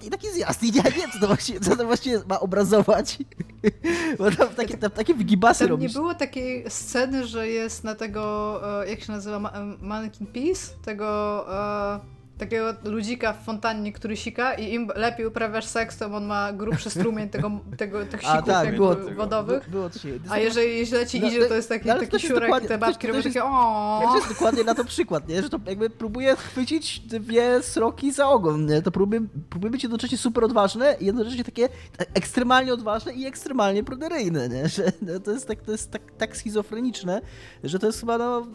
i 0.03 0.09
taki 0.09 0.29
zjazd. 0.29 0.63
I 0.63 0.67
ja 0.67 0.83
nie 0.83 0.91
wiem, 0.91 1.11
co 1.11 1.19
to 1.19 1.27
właściwie, 1.27 1.59
co 1.59 1.75
to 1.75 1.85
właściwie 1.85 2.21
ma 2.29 2.39
obrazować. 2.39 3.17
Bo 4.17 4.31
tam 4.31 4.49
takie, 4.49 4.77
tam, 4.77 4.91
takie 4.91 5.13
wygibasy 5.13 5.59
tam 5.59 5.69
robisz. 5.69 5.93
nie 5.93 5.99
było 5.99 6.15
takiej 6.15 6.65
sceny, 6.69 6.94
że 7.25 7.47
jest 7.49 7.83
na 7.83 7.95
tego, 7.95 8.61
e, 8.83 8.89
jak 8.89 8.99
się 8.99 9.11
nazywa, 9.11 9.51
Mannequin 9.81 10.27
Peace? 10.27 10.73
Tego 10.85 11.45
e, 11.49 12.14
takiego 12.37 12.73
ludzika 12.83 13.33
w 13.33 13.43
fontannie, 13.43 13.93
który 13.93 14.17
sika 14.17 14.53
i 14.53 14.73
im 14.73 14.91
lepiej 14.95 15.25
uprawiasz 15.25 15.65
seks, 15.65 15.97
to 15.97 16.05
on 16.05 16.25
ma 16.25 16.53
grubszy 16.53 16.89
strumień 16.89 17.29
tego, 17.29 17.51
tego, 17.77 18.05
tych 18.05 18.21
sików 18.21 18.45
tak, 18.45 18.75
było, 18.75 18.95
wodowych. 19.15 19.69
Było, 19.69 19.89
było 19.89 20.13
A 20.29 20.37
jeżeli 20.37 20.85
źle 20.85 21.07
ci 21.07 21.21
no, 21.21 21.27
idzie, 21.27 21.45
to 21.45 21.55
jest 21.55 21.69
taki, 21.69 21.87
no, 21.87 21.99
taki 21.99 22.19
siurek 22.19 22.63
i 22.63 22.67
te 22.67 22.77
babki 22.77 23.07
robią 23.07 23.21
takie 23.21 23.43
o. 23.43 24.01
To 24.03 24.15
jest 24.15 24.29
dokładnie 24.29 24.63
na 24.63 24.75
to 24.75 24.85
przykład, 24.85 25.27
nie? 25.27 25.41
że 25.41 25.49
to 25.49 25.59
jakby 25.65 25.89
próbuje 25.89 26.35
chwycić 26.35 26.99
dwie 26.99 27.61
sroki 27.61 28.11
za 28.11 28.29
ogon, 28.29 28.65
nie? 28.65 28.81
to 28.81 28.91
próbuje, 28.91 29.21
próbuje 29.49 29.71
być 29.71 29.83
jednocześnie 29.83 30.17
super 30.17 30.43
odważne 30.43 30.95
i 30.99 31.05
jednocześnie 31.05 31.43
takie 31.43 31.69
ekstremalnie 32.13 32.73
odważne 32.73 33.13
i 33.13 33.25
ekstremalnie 33.25 33.83
pruderyjne, 33.83 34.49
nie? 34.49 34.69
że 34.75 34.91
no, 35.01 35.19
to 35.19 35.31
jest 35.31 35.47
tak, 35.47 35.61
to 35.61 35.71
jest 35.71 35.91
tak, 35.91 36.01
tak 36.17 36.37
schizofreniczne, 36.37 37.21
że 37.63 37.79
to 37.79 37.87
jest 37.87 37.99
chyba 37.99 38.17
no 38.17 38.47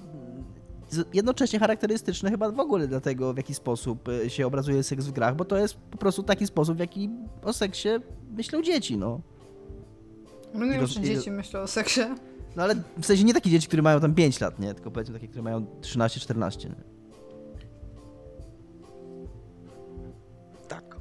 jednocześnie 1.15 1.59
charakterystyczne 1.59 2.31
chyba 2.31 2.51
w 2.51 2.61
ogóle 2.61 2.89
dla 2.89 3.01
tego, 3.01 3.35
w 3.35 3.37
jaki 3.37 3.55
sposób 3.55 4.09
e, 4.09 4.31
się 4.31 4.47
obrazuje 4.47 4.83
seks 4.83 5.05
w 5.07 5.13
grach, 5.13 5.37
bo 5.37 5.45
to 5.45 5.57
jest 5.57 5.75
po 5.75 5.99
prostu 5.99 6.23
taki 6.23 6.47
sposób, 6.47 6.77
w 6.77 6.81
jaki 6.81 7.11
o 7.43 7.53
seksie 7.53 7.89
myślą 8.37 8.63
dzieci, 8.63 8.97
no. 8.97 9.21
No 10.55 10.67
nie 10.67 10.73
wiem, 10.73 10.87
czy 10.87 11.01
dzieci 11.01 11.31
myślą 11.31 11.61
o 11.61 11.67
seksie. 11.67 12.01
No 12.57 12.63
ale 12.63 12.75
w 12.99 13.07
sensie 13.07 13.25
nie 13.25 13.35
takie 13.35 13.51
dzieci, 13.51 13.67
które 13.67 13.83
mają 13.83 14.01
tam 14.01 14.15
5 14.15 14.41
lat, 14.41 14.59
nie? 14.59 14.75
Tylko 14.75 14.91
powiedzmy 14.91 15.15
takie, 15.15 15.29
które 15.29 15.43
mają 15.43 15.67
13-14. 15.81 16.69
Tak. 20.69 20.97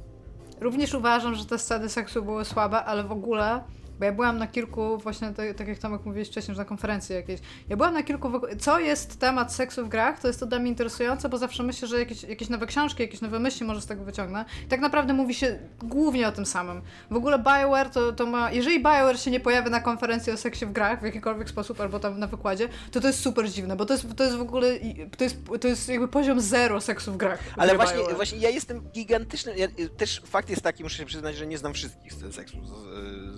Również 0.60 0.94
uważam, 0.94 1.34
że 1.34 1.44
te 1.44 1.58
sceny 1.58 1.88
seksu 1.88 2.22
były 2.22 2.44
słabe, 2.44 2.84
ale 2.84 3.04
w 3.04 3.12
ogóle 3.12 3.64
bo 4.00 4.04
ja 4.04 4.12
byłam 4.12 4.38
na 4.38 4.46
kilku, 4.46 4.98
właśnie 4.98 5.30
tak, 5.30 5.54
tak 5.56 5.68
jak 5.68 5.78
Tomek 5.78 6.04
mówiłeś 6.04 6.28
wcześniej, 6.28 6.54
że 6.54 6.60
na 6.60 6.64
konferencji 6.64 7.14
jakiejś. 7.14 7.40
Ja 7.68 7.76
byłam 7.76 7.94
na 7.94 8.02
kilku, 8.02 8.32
co 8.58 8.78
jest 8.78 9.20
temat 9.20 9.54
seksu 9.54 9.86
w 9.86 9.88
grach, 9.88 10.20
to 10.20 10.28
jest 10.28 10.40
to 10.40 10.46
dla 10.46 10.58
mnie 10.58 10.68
interesujące, 10.68 11.28
bo 11.28 11.38
zawsze 11.38 11.62
myślę, 11.62 11.88
że 11.88 11.98
jakieś, 11.98 12.22
jakieś 12.22 12.48
nowe 12.48 12.66
książki, 12.66 13.02
jakieś 13.02 13.20
nowe 13.20 13.38
myśli 13.38 13.66
może 13.66 13.80
z 13.80 13.86
tego 13.86 14.04
wyciągnę. 14.04 14.44
I 14.64 14.68
tak 14.68 14.80
naprawdę 14.80 15.12
mówi 15.12 15.34
się 15.34 15.58
głównie 15.82 16.28
o 16.28 16.32
tym 16.32 16.46
samym. 16.46 16.82
W 17.10 17.16
ogóle 17.16 17.38
BioWare 17.38 17.90
to, 17.90 18.12
to 18.12 18.26
ma, 18.26 18.52
jeżeli 18.52 18.82
BioWare 18.82 19.18
się 19.18 19.30
nie 19.30 19.40
pojawia 19.40 19.70
na 19.70 19.80
konferencji 19.80 20.32
o 20.32 20.36
seksie 20.36 20.66
w 20.66 20.72
grach 20.72 21.00
w 21.00 21.04
jakikolwiek 21.04 21.50
sposób, 21.50 21.80
albo 21.80 22.00
tam 22.00 22.18
na 22.18 22.26
wykładzie, 22.26 22.68
to 22.90 23.00
to 23.00 23.06
jest 23.06 23.20
super 23.20 23.50
dziwne, 23.50 23.76
bo 23.76 23.86
to 23.86 23.94
jest, 23.94 24.06
to 24.16 24.24
jest 24.24 24.36
w 24.36 24.40
ogóle, 24.40 24.68
to 25.16 25.24
jest, 25.24 25.36
to 25.60 25.68
jest 25.68 25.88
jakby 25.88 26.08
poziom 26.08 26.40
zero 26.40 26.80
seksu 26.80 27.12
w 27.12 27.16
grach. 27.16 27.38
Ale 27.56 27.76
właśnie, 27.76 28.14
właśnie 28.14 28.38
ja 28.38 28.50
jestem 28.50 28.80
gigantyczny, 28.80 29.56
ja, 29.56 29.68
też 29.96 30.22
fakt 30.24 30.50
jest 30.50 30.62
taki, 30.62 30.82
muszę 30.82 30.96
się 30.96 31.06
przyznać, 31.06 31.36
że 31.36 31.46
nie 31.46 31.58
znam 31.58 31.74
wszystkich 31.74 32.12
scen 32.12 32.32
seksu 32.32 32.56
z, 32.66 32.70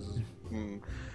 z 0.02 0.22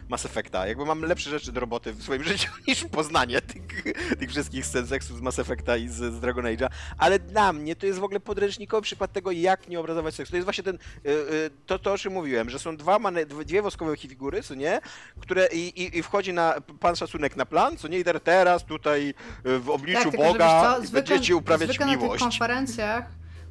Mass 0.09 0.25
Effecta. 0.25 0.67
Jakby 0.67 0.85
mam 0.85 1.01
lepsze 1.01 1.29
rzeczy 1.29 1.51
do 1.51 1.59
roboty 1.59 1.91
w 1.93 2.03
swoim 2.03 2.23
życiu 2.33 2.51
niż 2.67 2.85
poznanie 2.85 3.41
tych, 3.41 3.83
tych 4.19 4.29
wszystkich 4.29 4.65
scen 4.65 4.87
seksu 4.87 5.17
z 5.17 5.21
Mass 5.21 5.39
Effecta 5.39 5.77
i 5.77 5.87
z, 5.87 5.93
z 5.93 6.19
Dragon 6.19 6.45
Age'a, 6.45 6.67
ale 6.97 7.19
dla 7.19 7.53
mnie 7.53 7.75
to 7.75 7.85
jest 7.85 7.99
w 7.99 8.03
ogle 8.03 8.19
podręcznikowy 8.19 8.81
przykład 8.81 9.11
tego, 9.13 9.31
jak 9.31 9.67
nie 9.67 9.79
obrazować 9.79 10.15
seksu. 10.15 10.31
To 10.31 10.37
jest 10.37 10.45
właśnie 10.45 10.63
ten, 10.63 10.75
y, 10.75 11.09
y, 11.09 11.49
to, 11.65 11.79
to 11.79 11.93
o 11.93 11.97
czym 11.97 12.13
mówiłem, 12.13 12.49
że 12.49 12.59
są 12.59 12.77
dwa 12.77 12.99
dwie 13.45 13.61
woskowe 13.61 13.97
figury, 13.97 14.43
co 14.43 14.55
nie, 14.55 14.79
które 15.19 15.47
i, 15.53 15.81
i, 15.83 15.97
i 15.97 16.03
wchodzi 16.03 16.33
na 16.33 16.53
pan 16.79 16.95
szacunek 16.95 17.35
na 17.35 17.45
plan, 17.45 17.77
co 17.77 17.87
nie, 17.87 17.99
i 17.99 18.03
teraz 18.19 18.65
tutaj 18.65 19.13
y, 19.45 19.59
w 19.59 19.69
obliczu 19.69 20.11
Tak, 20.11 20.17
Boga 20.17 20.75
co, 20.75 20.81
zwykle- 20.81 20.91
będziecie 20.91 21.35
uprawiać 21.35 21.69
zwykle 21.69 21.85
na 21.85 21.91
tych 21.91 22.01
miłość. 22.01 22.23
konferencjach, 22.23 23.05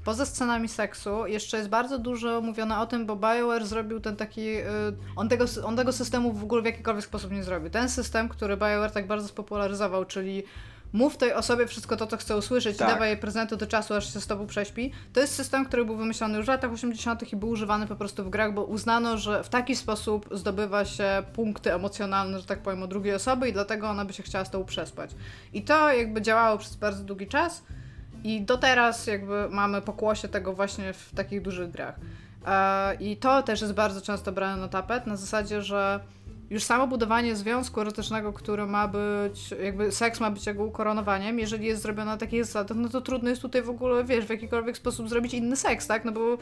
poza 0.07 0.27
scenami 0.27 0.69
seksu, 0.69 1.27
jeszcze 1.27 1.57
jest 1.57 1.69
bardzo 1.69 1.99
dużo 1.99 2.41
mówione 2.41 2.79
o 2.79 2.87
tym, 2.87 3.07
bo 3.07 3.17
BioWare 3.17 3.67
zrobił 3.67 4.01
ten 4.01 4.17
taki... 4.17 4.41
y, 4.41 4.65
On 5.17 5.29
tego, 5.29 5.45
on 5.65 5.77
tego 5.77 5.93
systemu 5.93 6.33
w 6.33 6.43
ogóle 6.43 6.63
w 6.63 6.65
jakikolwiek 6.65 7.05
sposób 7.05 7.33
nie 7.33 7.43
zrobił. 7.43 7.71
Ten 7.71 7.89
system, 7.89 8.29
który 8.29 8.57
BioWare 8.57 8.91
tak 8.91 9.07
bardzo 9.07 9.29
spopularyzował, 9.29 10.05
czyli 10.05 10.43
mów 10.93 11.17
tej 11.17 11.33
osobie 11.33 11.67
wszystko 11.67 11.97
to, 11.97 12.07
co 12.07 12.17
chce 12.17 12.37
usłyszeć 12.37 12.77
Tak. 12.77 12.89
i 12.89 12.93
dawaj 12.93 13.09
jej 13.09 13.19
prezenty 13.19 13.57
do 13.57 13.67
czasu, 13.67 13.95
aż 13.95 14.13
się 14.13 14.21
z 14.21 14.27
tobą 14.27 14.47
prześpi. 14.47 14.93
To 15.13 15.21
jest 15.21 15.35
system, 15.35 15.65
który 15.65 15.85
był 15.85 15.97
wymyślony 15.97 16.37
już 16.37 16.47
w 16.47 16.49
latach 16.49 16.73
80. 16.73 17.33
i 17.33 17.37
był 17.37 17.49
używany 17.49 17.87
po 17.87 17.97
prostu 17.97 18.25
w 18.25 18.31
grach, 18.31 18.55
bo 18.55 18.65
uznano, 18.65 19.19
że 19.19 19.45
w 19.45 19.49
taki 19.49 19.77
sposób 19.77 20.29
zdobywa 20.31 20.85
się 20.85 21.23
punkty 21.33 21.75
emocjonalne, 21.75 22.41
że 22.41 22.47
tak 22.47 22.63
powiem, 22.63 22.83
od 22.83 22.91
drugiej 22.91 23.15
osoby 23.15 23.49
i 23.49 23.53
dlatego 23.53 23.89
ona 23.89 24.05
by 24.05 24.13
się 24.13 24.23
chciała 24.23 24.45
z 24.45 24.51
tobą 24.51 24.65
przespać. 24.65 25.11
I 25.53 25.63
to 25.63 25.93
jakby 25.93 26.23
działało 26.23 26.59
przez 26.59 26.77
bardzo 26.77 27.05
długi 27.05 27.27
czas 27.27 27.63
i 28.25 28.41
do 28.41 28.59
teraz 28.59 29.07
jakby 29.07 29.49
mamy 29.51 29.83
pokłosie 29.83 30.29
tego 30.29 30.53
właśnie 30.53 30.93
w 30.93 31.15
takich 31.15 31.43
dużych 31.43 31.71
grach. 31.71 31.95
E, 32.47 32.95
I 32.95 33.17
to 33.17 33.43
też 33.43 33.61
jest 33.61 33.73
bardzo 33.73 34.01
często 34.01 34.33
brane 34.33 34.61
na 34.61 34.69
tapet, 34.69 35.07
na 35.07 35.17
zasadzie, 35.17 35.63
że 35.63 36.01
już 36.51 36.65
samo 36.65 36.87
budowanie 36.87 37.37
związku 37.37 37.81
erotycznego, 37.81 38.33
który 38.33 38.67
ma 38.67 38.89
być, 38.89 39.51
jakby 39.63 39.93
seks 39.93 40.21
ma 40.21 40.31
być 40.31 40.47
jego 40.47 40.65
ukoronowaniem, 40.65 41.39
jeżeli 41.39 41.67
jest 41.67 41.83
zrobione 41.83 42.11
na 42.11 42.17
takich 42.17 42.45
zasadach, 42.45 42.77
no 42.77 42.89
to 42.89 43.01
trudno 43.01 43.31
jest 43.31 43.43
tutaj 43.43 43.63
w 43.63 43.71
ogóle, 43.71 44.05
wiesz, 44.05 44.25
w 44.25 44.31
jakikolwiek 44.31 44.77
sposób 44.77 45.09
zrobić 45.09 45.35
inny 45.35 45.57
seks, 45.57 45.87
tak? 45.87 46.05
No 46.05 46.13
bo 46.13 46.39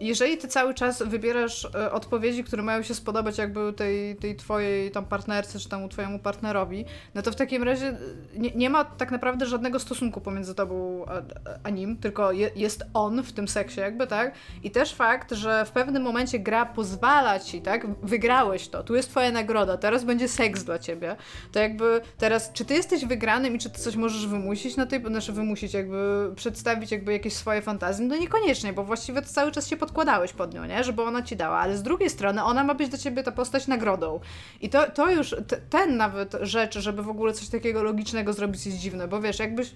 jeżeli 0.00 0.38
ty 0.38 0.48
cały 0.48 0.74
czas 0.74 1.02
wybierasz 1.02 1.64
e, 1.74 1.92
odpowiedzi, 1.92 2.44
które 2.44 2.62
mają 2.62 2.82
się 2.82 2.94
spodobać 2.94 3.38
jakby 3.38 3.72
tej, 3.72 4.16
tej 4.16 4.36
twojej 4.36 4.90
tam 4.90 5.04
partnerce, 5.04 5.58
czy 5.58 5.68
temu 5.68 5.88
twojemu 5.88 6.18
partnerowi, 6.18 6.84
no 7.14 7.22
to 7.22 7.30
w 7.32 7.36
takim 7.36 7.62
razie 7.62 7.86
e, 7.86 7.96
nie, 8.36 8.50
nie 8.50 8.70
ma 8.70 8.84
tak 8.84 9.10
naprawdę 9.10 9.46
żadnego 9.46 9.78
stosunku 9.78 10.20
pomiędzy 10.20 10.54
tobą 10.54 11.04
a, 11.06 11.22
a 11.62 11.70
nim, 11.70 11.96
tylko 11.96 12.32
je, 12.32 12.50
jest 12.56 12.84
on 12.94 13.22
w 13.22 13.32
tym 13.32 13.48
seksie 13.48 13.80
jakby, 13.80 14.06
tak? 14.06 14.34
I 14.62 14.70
też 14.70 14.94
fakt, 14.94 15.32
że 15.32 15.64
w 15.64 15.70
pewnym 15.70 16.02
momencie 16.02 16.38
gra 16.38 16.66
pozwala 16.66 17.40
ci, 17.40 17.62
tak? 17.62 17.86
Wygrałeś 18.02 18.68
to, 18.68 18.82
tu 18.82 18.94
jest 18.94 19.10
twoja 19.10 19.32
nagroda, 19.32 19.76
teraz 19.76 20.04
będzie 20.04 20.28
seks 20.28 20.64
dla 20.64 20.78
ciebie. 20.78 21.16
To 21.52 21.58
jakby 21.58 22.00
teraz, 22.18 22.52
czy 22.52 22.64
ty 22.64 22.74
jesteś 22.74 23.04
wygranym 23.04 23.56
i 23.56 23.58
czy 23.58 23.70
ty 23.70 23.80
coś 23.80 23.96
możesz 23.96 24.26
wymusić 24.26 24.76
na 24.76 24.86
tej, 24.86 25.00
znaczy 25.00 25.32
wymusić, 25.32 25.74
jakby 25.74 26.32
przedstawić 26.36 26.92
jakby 26.92 27.12
jakieś 27.12 27.32
swoje 27.32 27.62
fantazje? 27.62 28.06
No 28.06 28.16
niekoniecznie, 28.16 28.72
bo 28.72 28.84
właściwie 28.84 29.22
to 29.22 29.28
cały 29.28 29.45
czas 29.50 29.68
się 29.68 29.76
podkładałeś 29.76 30.32
pod 30.32 30.54
nią, 30.54 30.64
nie? 30.64 30.84
Żeby 30.84 31.02
ona 31.02 31.22
ci 31.22 31.36
dała, 31.36 31.58
ale 31.58 31.76
z 31.76 31.82
drugiej 31.82 32.10
strony 32.10 32.44
ona 32.44 32.64
ma 32.64 32.74
być 32.74 32.88
dla 32.88 32.98
ciebie 32.98 33.22
ta 33.22 33.32
postać 33.32 33.66
nagrodą. 33.66 34.20
I 34.60 34.68
to, 34.68 34.90
to 34.90 35.10
już, 35.10 35.30
t- 35.48 35.60
ten 35.70 35.96
nawet 35.96 36.36
rzecz, 36.40 36.78
żeby 36.78 37.02
w 37.02 37.08
ogóle 37.08 37.32
coś 37.32 37.48
takiego 37.48 37.82
logicznego 37.82 38.32
zrobić 38.32 38.66
jest 38.66 38.78
dziwne, 38.78 39.08
bo 39.08 39.20
wiesz, 39.20 39.38
jakbyś, 39.38 39.74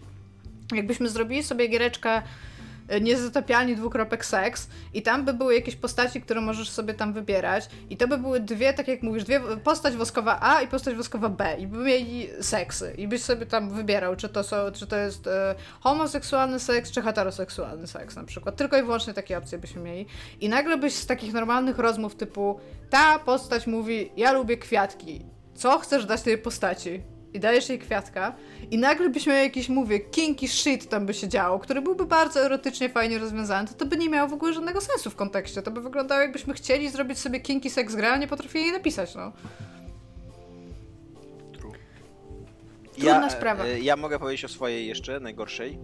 jakbyśmy 0.72 1.09
zrobili 1.09 1.42
sobie 1.42 1.68
giereczkę 1.68 2.22
e, 2.90 3.00
niezatopialni 3.00 3.76
dwukropek 3.76 4.24
seks 4.24 4.68
i 4.94 5.02
tam 5.02 5.24
by 5.24 5.34
były 5.34 5.54
jakieś 5.54 5.76
postaci, 5.76 6.20
które 6.20 6.40
możesz 6.40 6.70
sobie 6.70 6.94
tam 6.94 7.12
wybierać 7.12 7.68
i 7.90 7.96
to 7.96 8.08
by 8.08 8.18
były 8.18 8.40
dwie, 8.40 8.72
tak 8.72 8.88
jak 8.88 9.02
mówisz, 9.02 9.24
dwie, 9.24 9.40
postać 9.64 9.96
woskowa 9.96 10.38
A 10.42 10.62
i 10.62 10.68
postać 10.68 10.94
woskowa 10.94 11.28
B 11.28 11.56
i 11.58 11.66
by 11.66 11.78
mieli 11.78 12.28
seksy 12.40 12.94
i 12.98 13.08
byś 13.08 13.22
sobie 13.22 13.46
tam 13.46 13.70
wybierał, 13.70 14.16
czy 14.16 14.28
to, 14.28 14.44
są, 14.44 14.56
czy 14.72 14.86
to 14.86 14.96
jest 14.96 15.26
e, 15.26 15.54
homoseksualny 15.80 16.60
seks, 16.60 16.90
czy 16.90 17.02
heteroseksualny 17.02 17.86
seks 17.86 18.16
na 18.16 18.24
przykład. 18.24 18.56
Tylko 18.56 18.78
i 18.78 18.82
wyłącznie 18.82 19.14
takie 19.14 19.38
opcje 19.38 19.58
byśmy 19.58 19.82
mieli. 19.82 20.06
I 20.40 20.48
nagle 20.48 20.78
byś 20.78 20.94
z 20.94 21.06
takich 21.06 21.32
normalnych 21.32 21.78
rozmów 21.78 22.14
typu 22.14 22.60
ta 22.90 23.18
postać 23.18 23.66
mówi, 23.66 24.12
ja 24.16 24.32
lubię 24.32 24.56
kwiatki, 24.56 25.24
co 25.54 25.78
chcesz 25.78 26.06
dać 26.06 26.22
tej 26.22 26.38
postaci? 26.38 27.02
I 27.35 27.40
dajesz 27.40 27.69
jej 27.69 27.78
kwiatka 27.78 28.35
i 28.70 28.78
nagle 28.78 29.09
byś 29.09 29.27
miał 29.27 29.36
jakiś, 29.36 29.69
mówię, 29.69 30.01
kinky 30.01 30.48
shit 30.48 30.89
tam 30.89 31.07
by 31.07 31.15
się 31.15 31.28
działo, 31.28 31.59
który 31.59 31.82
byłby 31.82 32.07
bardzo 32.07 32.40
erotycznie, 32.40 32.89
fajnie 32.89 33.19
rozwiązany, 33.19 33.69
to 33.69 33.74
to 33.74 33.86
by 33.86 33.97
nie 33.97 34.09
miało 34.09 34.28
w 34.28 34.32
ogóle 34.32 34.52
żadnego 34.52 34.81
sensu 34.81 35.11
w 35.11 35.16
kontekście. 35.16 35.62
To 35.62 35.70
by 35.70 35.81
wyglądało 35.81 36.20
jakbyśmy 36.20 36.55
chcieli 36.55 36.90
zrobić 36.90 37.19
sobie 37.19 37.40
kinky 37.40 37.70
seks 37.70 37.94
grę, 37.94 38.12
a 38.12 38.16
nie 38.16 38.28
potrafili 38.28 38.65
jej 38.65 38.73
napisać, 38.73 39.15
no. 39.15 39.32
Trudna 42.94 43.31
sprawa. 43.31 43.65
e, 43.65 43.81
Ja 43.81 43.97
mogę 43.97 44.19
powiedzieć 44.19 44.44
o 44.44 44.48
swojej 44.48 44.86
jeszcze, 44.89 45.20
najgorszej, 45.20 45.78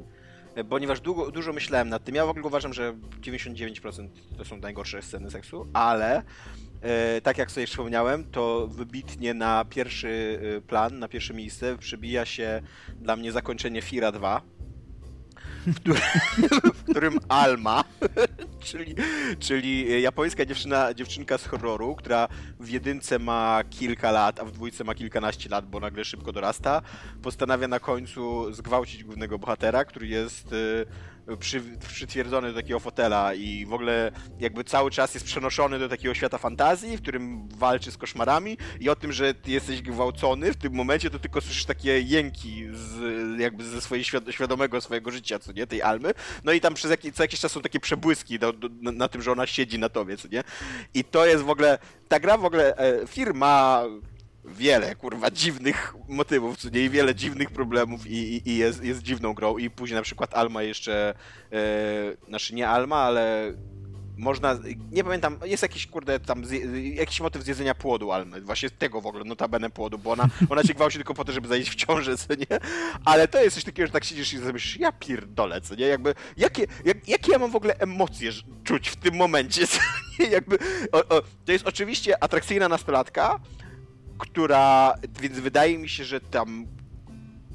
e, 0.55 0.65
ponieważ 0.65 1.01
długo, 1.01 1.31
dużo 1.31 1.53
myślałem 1.53 1.89
nad 1.89 2.05
tym. 2.05 2.15
Ja 2.15 2.27
w 2.27 2.29
ogóle 2.29 2.47
uważam, 2.47 2.73
że 2.73 2.95
99% 3.21 4.09
to 4.39 4.45
są 4.45 4.57
najgorsze 4.57 5.03
sceny 5.03 5.31
seksu, 5.31 5.67
ale 5.73 6.23
tak 7.23 7.39
jak 7.39 7.51
sobie 7.51 7.67
wspomniałem, 7.67 8.25
to 8.25 8.67
wybitnie 8.67 9.35
na 9.35 9.65
pierwszy 9.65 10.41
e, 10.57 10.61
plan, 10.61 10.99
na 10.99 11.09
pierwsze 11.09 11.35
miejsce 11.35 11.79
przybija 11.79 12.25
się 12.25 12.63
dla 13.01 13.17
mnie 13.17 13.33
zakończenie 13.33 13.83
Fira 13.83 14.13
2. 14.13 14.43
W 15.67 15.81
którym, 15.81 16.01
w 16.75 16.85
którym 16.91 17.19
Alma, 17.29 17.85
czyli, 18.61 18.95
czyli 19.39 20.03
japońska 20.03 20.47
dziewczyna, 20.47 20.95
dziewczynka 20.95 21.39
z 21.39 21.47
horroru, 21.47 21.95
która 21.95 22.29
w 22.61 22.69
jedynce 22.69 23.19
ma 23.19 23.63
kilka 23.71 24.11
lat, 24.11 24.41
a 24.41 24.45
w 24.45 24.53
dwójce 24.53 24.85
ma 24.85 24.95
kilkanaście 24.95 25.49
lat, 25.49 25.67
bo 25.67 25.81
nagle 25.81 26.05
szybko 26.05 26.33
dorasta, 26.33 26.83
postanawia 27.23 27.69
na 27.69 27.81
końcu 27.81 28.53
zgwałcić 28.55 29.05
głównego 29.05 29.39
bohatera, 29.39 29.85
który 29.85 30.07
jest 30.07 30.53
y, 30.53 30.87
przy, 31.39 31.63
przytwierdzony 31.89 32.49
do 32.53 32.55
takiego 32.55 32.81
fotela 32.81 33.35
i 33.35 33.67
w 33.67 33.73
ogóle 33.73 34.13
jakby 34.41 34.65
cały 34.65 34.91
czas 34.91 35.15
jest 35.15 35.27
przenoszony 35.27 35.79
do 35.79 35.89
takiego 35.89 36.15
świata 36.15 36.39
fantazji, 36.39 36.97
w 36.97 37.03
którym 37.03 37.49
walczy 37.49 37.91
z 37.91 37.97
koszmarami 37.97 38.59
i 38.81 38.89
o 38.89 38.97
tym, 38.97 39.13
że 39.13 39.35
jesteś 39.47 39.83
gwałcony 39.83 40.53
w 40.53 40.57
tym 40.57 40.75
momencie, 40.75 41.11
to 41.11 41.19
tylko 41.19 41.41
słyszysz 41.41 41.65
takie 41.65 42.01
jęki 42.01 42.67
z, 42.73 43.01
jakby 43.41 43.65
ze 43.65 43.81
swojej 43.81 44.05
świad- 44.05 44.31
świadomego 44.31 44.81
swojego 44.81 45.11
życia, 45.11 45.39
co 45.39 45.53
nie, 45.53 45.67
tej 45.67 45.83
Almy. 45.83 46.13
No 46.45 46.53
i 46.53 46.61
tam 46.61 46.75
przez 46.75 46.91
jakiś, 46.91 47.13
co 47.15 47.23
jakiś 47.23 47.41
czas 47.41 47.53
są 47.53 47.63
takie 47.63 47.81
przebłyski 47.81 48.39
do, 48.39 48.53
do, 48.53 48.69
na, 48.81 48.93
na 48.93 49.09
tym, 49.09 49.23
że 49.23 49.33
ona 49.33 49.47
siedzi 49.47 49.79
na 49.79 49.89
tobie, 49.89 50.17
co 50.17 50.29
nie? 50.29 50.45
I 50.95 51.05
to 51.05 51.27
jest 51.27 51.45
w 51.45 51.51
ogóle, 51.51 51.79
ta 52.09 52.21
gra 52.21 52.39
w 52.39 52.45
ogóle, 52.45 52.77
e, 52.77 53.07
firma 53.07 53.83
wiele, 54.47 54.95
kurwa, 54.95 55.31
dziwnych 55.31 55.95
motywów, 56.09 56.57
co 56.57 56.69
nie, 56.69 56.91
wiele 56.91 57.15
dziwnych 57.15 57.51
problemów 57.51 58.07
i, 58.07 58.15
i, 58.15 58.49
i 58.51 58.57
jest, 58.57 58.85
jest 58.85 59.03
dziwną 59.03 59.35
grą 59.35 59.59
i 59.59 59.71
później 59.71 59.97
na 59.97 60.03
przykład 60.03 60.35
Alma 60.35 60.63
jeszcze, 60.63 61.15
e, 61.53 62.17
znaczy 62.29 62.55
nie 62.55 62.69
Alma, 62.69 62.97
ale 62.97 63.53
można, 64.17 64.59
nie 64.93 65.05
pamiętam, 65.05 65.39
jest 65.45 65.63
jakiś, 65.63 65.87
kurde, 65.87 66.21
tam, 66.21 66.45
zje, 66.45 66.95
jakiś 66.95 67.21
motyw 67.21 67.43
zjedzenia 67.43 67.75
płodu 67.75 68.13
Almy, 68.13 68.41
właśnie 68.41 68.71
tego 68.71 69.01
w 69.01 69.07
ogóle, 69.07 69.25
notabene 69.25 69.71
płodu, 69.71 69.99
bo 69.99 70.11
ona, 70.13 70.29
ona 70.51 70.63
cię 70.63 70.75
gwałci 70.75 70.99
tylko 70.99 71.15
po 71.15 71.25
to, 71.25 71.33
żeby 71.33 71.49
zajść 71.49 71.71
w 71.71 71.75
ciążę, 71.75 72.17
co 72.17 72.35
nie? 72.35 72.59
Ale 73.05 73.29
to 73.29 73.43
jest 73.43 73.55
coś 73.55 73.65
takiego, 73.65 73.87
że 73.87 73.93
tak 73.93 74.05
siedzisz 74.05 74.33
i 74.33 74.39
sobie 74.39 74.53
myślisz, 74.53 74.77
ja 74.77 74.93
pierdolę, 74.93 75.61
co 75.61 75.75
nie? 75.75 75.87
Jakby, 75.87 76.15
jakie, 76.37 76.67
jak, 76.85 77.09
jakie 77.09 77.33
ja 77.33 77.39
mam 77.39 77.51
w 77.51 77.57
ogóle 77.57 77.79
emocje 77.79 78.31
czuć 78.65 78.89
w 78.89 78.97
tym 78.97 79.15
momencie, 79.15 79.67
co 79.67 79.81
nie? 80.19 80.27
Jakby, 80.27 80.59
o, 80.93 80.99
o, 80.99 81.23
to 81.45 81.53
jest 81.53 81.67
oczywiście 81.67 82.23
atrakcyjna 82.25 82.69
nastolatka, 82.69 83.41
która, 84.19 84.95
więc 85.21 85.39
wydaje 85.39 85.79
mi 85.79 85.89
się, 85.89 86.05
że 86.05 86.21
tam 86.21 86.67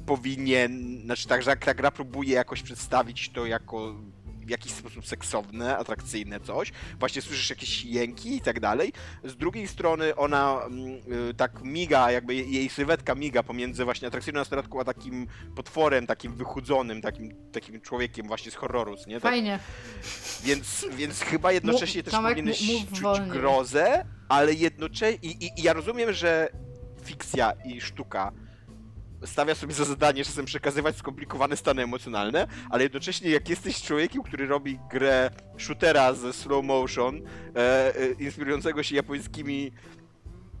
powinien, 0.06 1.00
znaczy 1.04 1.28
tak, 1.28 1.64
ta 1.64 1.74
gra 1.74 1.90
próbuje 1.90 2.34
jakoś 2.34 2.62
przedstawić 2.62 3.30
to 3.30 3.46
jako 3.46 3.94
w 4.46 4.50
jakiś 4.50 4.72
sposób 4.72 5.06
seksowne, 5.06 5.78
atrakcyjne 5.78 6.40
coś. 6.40 6.72
Właśnie 6.98 7.22
słyszysz 7.22 7.50
jakieś 7.50 7.84
jęki 7.84 8.36
i 8.36 8.40
tak 8.40 8.60
dalej. 8.60 8.92
Z 9.24 9.36
drugiej 9.36 9.68
strony 9.68 10.16
ona 10.16 10.60
mm, 10.66 10.88
y, 11.30 11.34
tak 11.34 11.62
miga, 11.62 12.10
jakby 12.10 12.34
jej- 12.34 12.52
jej 12.52 12.68
sylwetka 12.68 13.14
miga 13.14 13.42
pomiędzy 13.42 13.84
właśnie 13.84 14.08
atrakcyjną 14.08 14.40
nastolatką, 14.40 14.80
a 14.80 14.84
takim 14.84 15.26
potworem, 15.56 16.06
takim 16.06 16.34
wychudzonym, 16.34 17.02
takim, 17.02 17.50
takim 17.52 17.80
człowiekiem 17.80 18.26
właśnie 18.26 18.50
z 18.50 18.54
horroru, 18.54 18.94
nie? 19.06 19.14
Tak, 19.20 19.22
Fajnie. 19.32 19.58
więc, 20.44 20.86
więc 20.92 21.20
chyba 21.20 21.52
jednocześnie 21.52 21.98
Mów- 21.98 22.04
też 22.04 22.12
Tomek, 22.14 22.32
powinieneś 22.32 22.62
mów 22.72 22.88
czuć 22.88 23.00
wolniej. 23.00 23.30
grozę, 23.30 24.04
ale 24.28 24.52
jednocześnie... 24.54 25.18
I, 25.30 25.44
i, 25.44 25.60
I 25.60 25.62
ja 25.62 25.72
rozumiem, 25.72 26.12
że 26.12 26.48
fikcja 27.04 27.52
i 27.64 27.80
sztuka 27.80 28.32
stawia 29.24 29.54
sobie 29.54 29.74
za 29.74 29.84
zadanie 29.84 30.24
czasem 30.24 30.44
przekazywać 30.44 30.96
skomplikowane 30.96 31.56
stany 31.56 31.82
emocjonalne, 31.82 32.46
ale 32.70 32.82
jednocześnie 32.82 33.30
jak 33.30 33.48
jesteś 33.48 33.82
człowiekiem, 33.82 34.22
który 34.22 34.46
robi 34.46 34.78
grę 34.90 35.30
shootera 35.58 36.12
ze 36.12 36.32
slow 36.32 36.64
motion, 36.64 37.22
e, 37.56 37.96
e, 37.96 38.12
inspirującego 38.12 38.82
się 38.82 38.96
japońskimi 38.96 39.72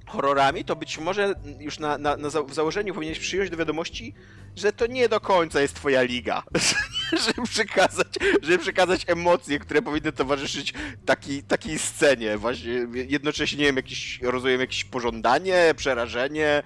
horrorami, 0.06 0.64
to 0.64 0.76
być 0.76 0.98
może 0.98 1.34
już 1.60 1.78
na, 1.78 1.98
na, 1.98 2.16
na 2.16 2.30
za, 2.30 2.42
w 2.42 2.54
założeniu 2.54 2.94
powinieneś 2.94 3.18
przyjąć 3.18 3.50
do 3.50 3.56
wiadomości, 3.56 4.14
że 4.56 4.72
to 4.72 4.86
nie 4.86 5.08
do 5.08 5.20
końca 5.20 5.60
jest 5.60 5.74
twoja 5.74 6.02
liga. 6.02 6.42
żeby 7.26 7.48
przekazać, 7.48 8.06
żeby 8.42 8.58
przekazać 8.58 9.04
emocje, 9.06 9.58
które 9.58 9.82
powinny 9.82 10.12
towarzyszyć 10.12 10.74
taki, 11.06 11.42
takiej 11.42 11.78
scenie. 11.78 12.38
Właśnie 12.38 12.86
jednocześnie, 13.08 13.58
nie 13.58 13.64
wiem, 13.64 13.76
jakiś, 13.76 14.20
rozumiem, 14.22 14.60
jakieś 14.60 14.84
pożądanie, 14.84 15.74
przerażenie, 15.76 16.62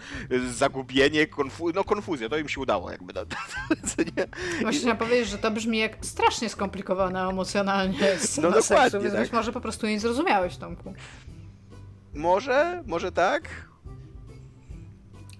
zagubienie, 0.50 1.26
konfu 1.26 1.70
no 1.72 1.84
konfuzja, 1.84 2.28
to 2.28 2.38
im 2.38 2.48
się 2.48 2.60
udało 2.60 2.90
jakby. 2.90 3.12
Nie? 4.16 4.26
Właśnie 4.60 4.80
chciałam 4.80 4.96
powiedzieć, 4.96 5.28
że 5.28 5.38
to 5.38 5.50
brzmi 5.50 5.78
jak 5.78 5.96
strasznie 6.00 6.48
skomplikowana 6.48 7.30
emocjonalnie 7.30 8.18
scena 8.18 8.48
no, 8.48 8.54
dokładnie, 8.54 8.90
seksu, 8.90 9.00
więc 9.00 9.14
tak. 9.14 9.22
być 9.22 9.32
może 9.32 9.52
po 9.52 9.60
prostu 9.60 9.86
nie 9.86 10.00
zrozumiałeś, 10.00 10.56
Tomku. 10.56 10.94
Może, 12.14 12.82
może 12.86 13.12
tak? 13.12 13.66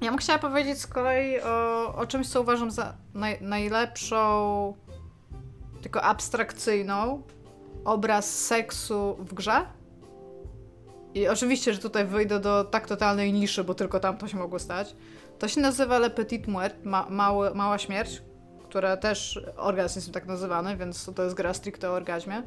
Ja 0.01 0.11
bym 0.11 0.19
chciała 0.19 0.39
powiedzieć 0.39 0.79
z 0.79 0.87
kolei 0.87 1.41
o, 1.41 1.95
o 1.95 2.07
czymś, 2.07 2.29
co 2.29 2.41
uważam 2.41 2.71
za 2.71 2.95
naj, 3.15 3.39
najlepszą, 3.41 4.75
tylko 5.87 6.03
abstrakcyjną 6.03 7.23
obraz 7.85 8.47
seksu 8.47 9.17
w 9.19 9.35
grze. 9.35 9.67
I 11.15 11.29
oczywiście, 11.29 11.73
że 11.73 11.79
tutaj 11.79 12.07
wyjdę 12.07 12.41
do 12.41 12.65
tak 12.65 12.87
totalnej 12.87 13.33
niszy, 13.33 13.65
bo 13.65 13.75
tylko 13.75 14.01
tam 14.01 14.17
to 14.17 14.29
się 14.29 14.37
mogło 14.37 14.59
stać. 14.59 14.97
To 15.39 15.49
się 15.49 15.61
nazywa 15.61 15.99
Le 15.99 16.11
Petit 16.11 16.49
Muert, 16.49 16.85
ma, 16.85 17.07
mały, 17.11 17.55
mała 17.55 17.79
śmierć, 17.79 18.23
która 18.69 18.97
też 18.97 19.41
orgazm 19.57 19.99
jest 19.99 20.13
tak 20.13 20.27
nazywany, 20.27 20.77
więc 20.77 21.11
to 21.15 21.23
jest 21.23 21.35
gra 21.35 21.55
stricte 21.55 21.91
o 21.91 21.93
orgazmie, 21.93 22.43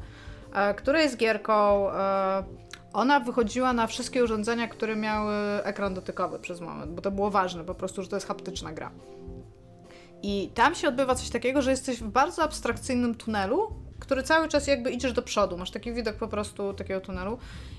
e, 0.54 0.74
która 0.74 1.00
jest 1.00 1.16
gierką 1.16 1.90
e, 1.90 2.44
ona 2.92 3.20
wychodziła 3.20 3.72
na 3.72 3.86
wszystkie 3.86 4.24
urządzenia, 4.24 4.68
które 4.68 4.96
miały 4.96 5.34
ekran 5.64 5.94
dotykowy 5.94 6.38
przez 6.38 6.60
moment, 6.60 6.92
bo 6.92 7.02
to 7.02 7.10
było 7.10 7.30
ważne, 7.30 7.64
po 7.64 7.74
prostu, 7.74 8.02
że 8.02 8.08
to 8.08 8.16
jest 8.16 8.28
haptyczna 8.28 8.72
gra. 8.72 8.90
I 10.22 10.50
tam 10.54 10.74
się 10.74 10.88
odbywa 10.88 11.14
coś 11.14 11.30
takiego, 11.30 11.62
że 11.62 11.70
jesteś 11.70 11.98
w 11.98 12.08
bardzo 12.08 12.42
abstrakcyjnym 12.42 13.14
tunelu, 13.14 13.72
który 14.00 14.22
cały 14.22 14.48
czas 14.48 14.66
jakby 14.66 14.90
idziesz 14.90 15.12
do 15.12 15.22
przodu. 15.22 15.58
Masz 15.58 15.70
taki 15.70 15.92
widok 15.92 16.16
po 16.16 16.28
prostu 16.28 16.74
takiego 16.74 17.00
tunelu 17.00 17.38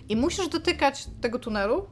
i 0.10 0.16
musisz 0.16 0.48
dotykać 0.48 1.06
tego 1.22 1.40
tunelu. 1.40 1.88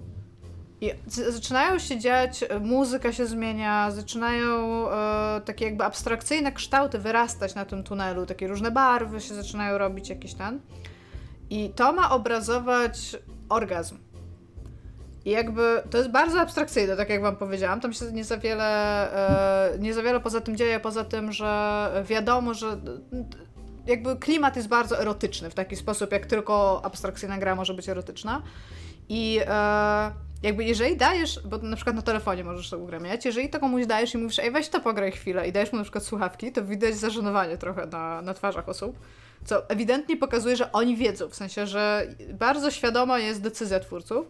I 0.81 0.91
zaczynają 1.07 1.79
się 1.79 1.99
dziać, 1.99 2.45
muzyka 2.61 3.13
się 3.13 3.25
zmienia, 3.25 3.91
zaczynają 3.91 4.85
e, 4.91 5.41
takie 5.45 5.65
jakby 5.65 5.83
abstrakcyjne 5.83 6.51
kształty 6.51 6.99
wyrastać 6.99 7.55
na 7.55 7.65
tym 7.65 7.83
tunelu, 7.83 8.25
takie 8.25 8.47
różne 8.47 8.71
barwy 8.71 9.21
się 9.21 9.35
zaczynają 9.35 9.77
robić, 9.77 10.09
jakieś 10.09 10.33
ten. 10.33 10.61
I 11.49 11.69
to 11.69 11.93
ma 11.93 12.11
obrazować 12.11 13.17
orgazm. 13.49 13.97
I 15.25 15.29
jakby 15.29 15.83
to 15.89 15.97
jest 15.97 16.09
bardzo 16.09 16.39
abstrakcyjne, 16.39 16.97
tak 16.97 17.09
jak 17.09 17.21
wam 17.21 17.35
powiedziałam. 17.35 17.81
Tam 17.81 17.93
się 17.93 18.05
nie 18.11 18.23
za 18.23 18.37
wiele, 18.37 19.73
e, 19.73 19.79
nie 19.79 19.93
za 19.93 20.03
wiele 20.03 20.19
poza 20.19 20.41
tym 20.41 20.57
dzieje, 20.57 20.79
poza 20.79 21.03
tym, 21.03 21.31
że 21.31 22.03
wiadomo, 22.05 22.53
że 22.53 22.77
jakby 23.85 24.15
klimat 24.15 24.55
jest 24.55 24.67
bardzo 24.67 25.01
erotyczny 25.01 25.49
w 25.49 25.53
taki 25.53 25.75
sposób, 25.75 26.11
jak 26.11 26.25
tylko 26.25 26.81
abstrakcyjna 26.83 27.37
gra 27.37 27.55
może 27.55 27.73
być 27.73 27.89
erotyczna. 27.89 28.41
I 29.09 29.39
e, 29.47 30.11
jakby 30.43 30.63
jeżeli 30.63 30.97
dajesz, 30.97 31.39
bo 31.45 31.57
na 31.57 31.75
przykład 31.75 31.95
na 31.95 32.01
telefonie 32.01 32.43
możesz 32.43 32.69
to 32.69 32.77
ugramiać, 32.77 33.25
jeżeli 33.25 33.49
to 33.49 33.59
komuś 33.59 33.85
dajesz 33.85 34.13
i 34.13 34.17
mówisz, 34.17 34.39
ej 34.39 34.51
weź 34.51 34.69
to 34.69 34.79
pograj 34.79 35.11
chwilę 35.11 35.47
i 35.47 35.51
dajesz 35.51 35.71
mu 35.71 35.77
na 35.77 35.83
przykład 35.83 36.03
słuchawki, 36.03 36.51
to 36.51 36.65
widać 36.65 36.95
zażenowanie 36.95 37.57
trochę 37.57 37.85
na, 37.85 38.21
na 38.21 38.33
twarzach 38.33 38.69
osób 38.69 38.99
co 39.45 39.69
ewidentnie 39.69 40.17
pokazuje, 40.17 40.55
że 40.55 40.71
oni 40.71 40.95
wiedzą, 40.95 41.29
w 41.29 41.35
sensie, 41.35 41.67
że 41.67 42.07
bardzo 42.33 42.71
świadoma 42.71 43.19
jest 43.19 43.41
decyzja 43.41 43.79
twórców. 43.79 44.25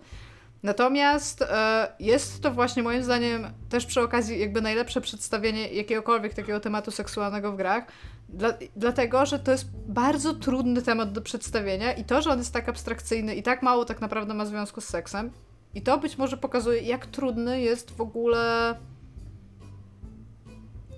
Natomiast 0.64 1.42
e, 1.42 1.88
jest 2.00 2.42
to 2.42 2.52
właśnie 2.52 2.84
moim 2.84 3.04
zdaniem 3.04 3.48
też 3.70 3.86
przy 3.86 4.02
okazji 4.02 4.40
jakby 4.40 4.62
najlepsze 4.62 5.02
przedstawienie 5.02 5.68
jakiegokolwiek 5.74 6.34
takiego 6.34 6.60
tematu 6.60 6.92
seksualnego 6.92 7.52
w 7.52 7.58
grach, 7.58 7.84
dla, 8.30 8.54
dlatego, 8.76 9.26
że 9.26 9.40
to 9.40 9.52
jest 9.52 9.70
bardzo 9.88 10.34
trudny 10.34 10.82
temat 10.82 11.12
do 11.12 11.22
przedstawienia 11.22 11.94
i 11.94 12.04
to, 12.04 12.22
że 12.22 12.30
on 12.30 12.40
jest 12.40 12.54
tak 12.54 12.70
abstrakcyjny 12.70 13.36
i 13.36 13.44
tak 13.44 13.64
mało 13.64 13.86
tak 13.86 14.02
naprawdę 14.02 14.34
ma 14.34 14.46
związku 14.46 14.82
z 14.82 14.86
seksem. 14.86 15.32
I 15.74 15.82
to 15.82 15.98
być 15.98 16.18
może 16.18 16.38
pokazuje, 16.38 16.82
jak 16.82 17.06
trudny 17.06 17.62
jest 17.62 17.92
w 17.92 18.02
ogóle 18.02 18.76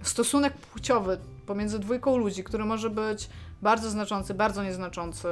stosunek 0.04 0.54
płciowy 0.54 1.18
pomiędzy 1.52 1.80
dwójką 1.80 2.18
ludzi, 2.18 2.44
który 2.44 2.65
może 2.65 2.90
być 2.90 3.30
bardzo 3.61 3.90
znaczący, 3.90 4.34
bardzo 4.34 4.64
nieznaczący, 4.64 5.28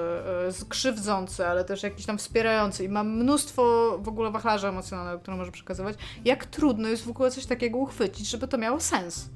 yy, 0.60 0.66
krzywdzący, 0.70 1.48
ale 1.48 1.66
też 1.66 1.84
jakiś 1.84 2.06
tam 2.06 2.18
wspierający 2.18 2.84
i 2.84 2.90
ma 2.90 3.04
mnóstwo 3.04 3.64
w 4.02 4.08
ogóle 4.08 4.32
wachlarza 4.32 4.70
emocjonalnego, 4.70 5.20
które 5.20 5.38
może 5.38 5.52
przekazywać, 5.52 5.98
jak 6.26 6.46
trudno 6.46 6.88
jest 6.88 7.06
w 7.06 7.10
ogóle 7.10 7.32
coś 7.32 7.46
takiego 7.46 7.78
uchwycić, 7.78 8.30
żeby 8.30 8.48
to 8.48 8.58
miało 8.58 8.80
sens. 8.80 9.30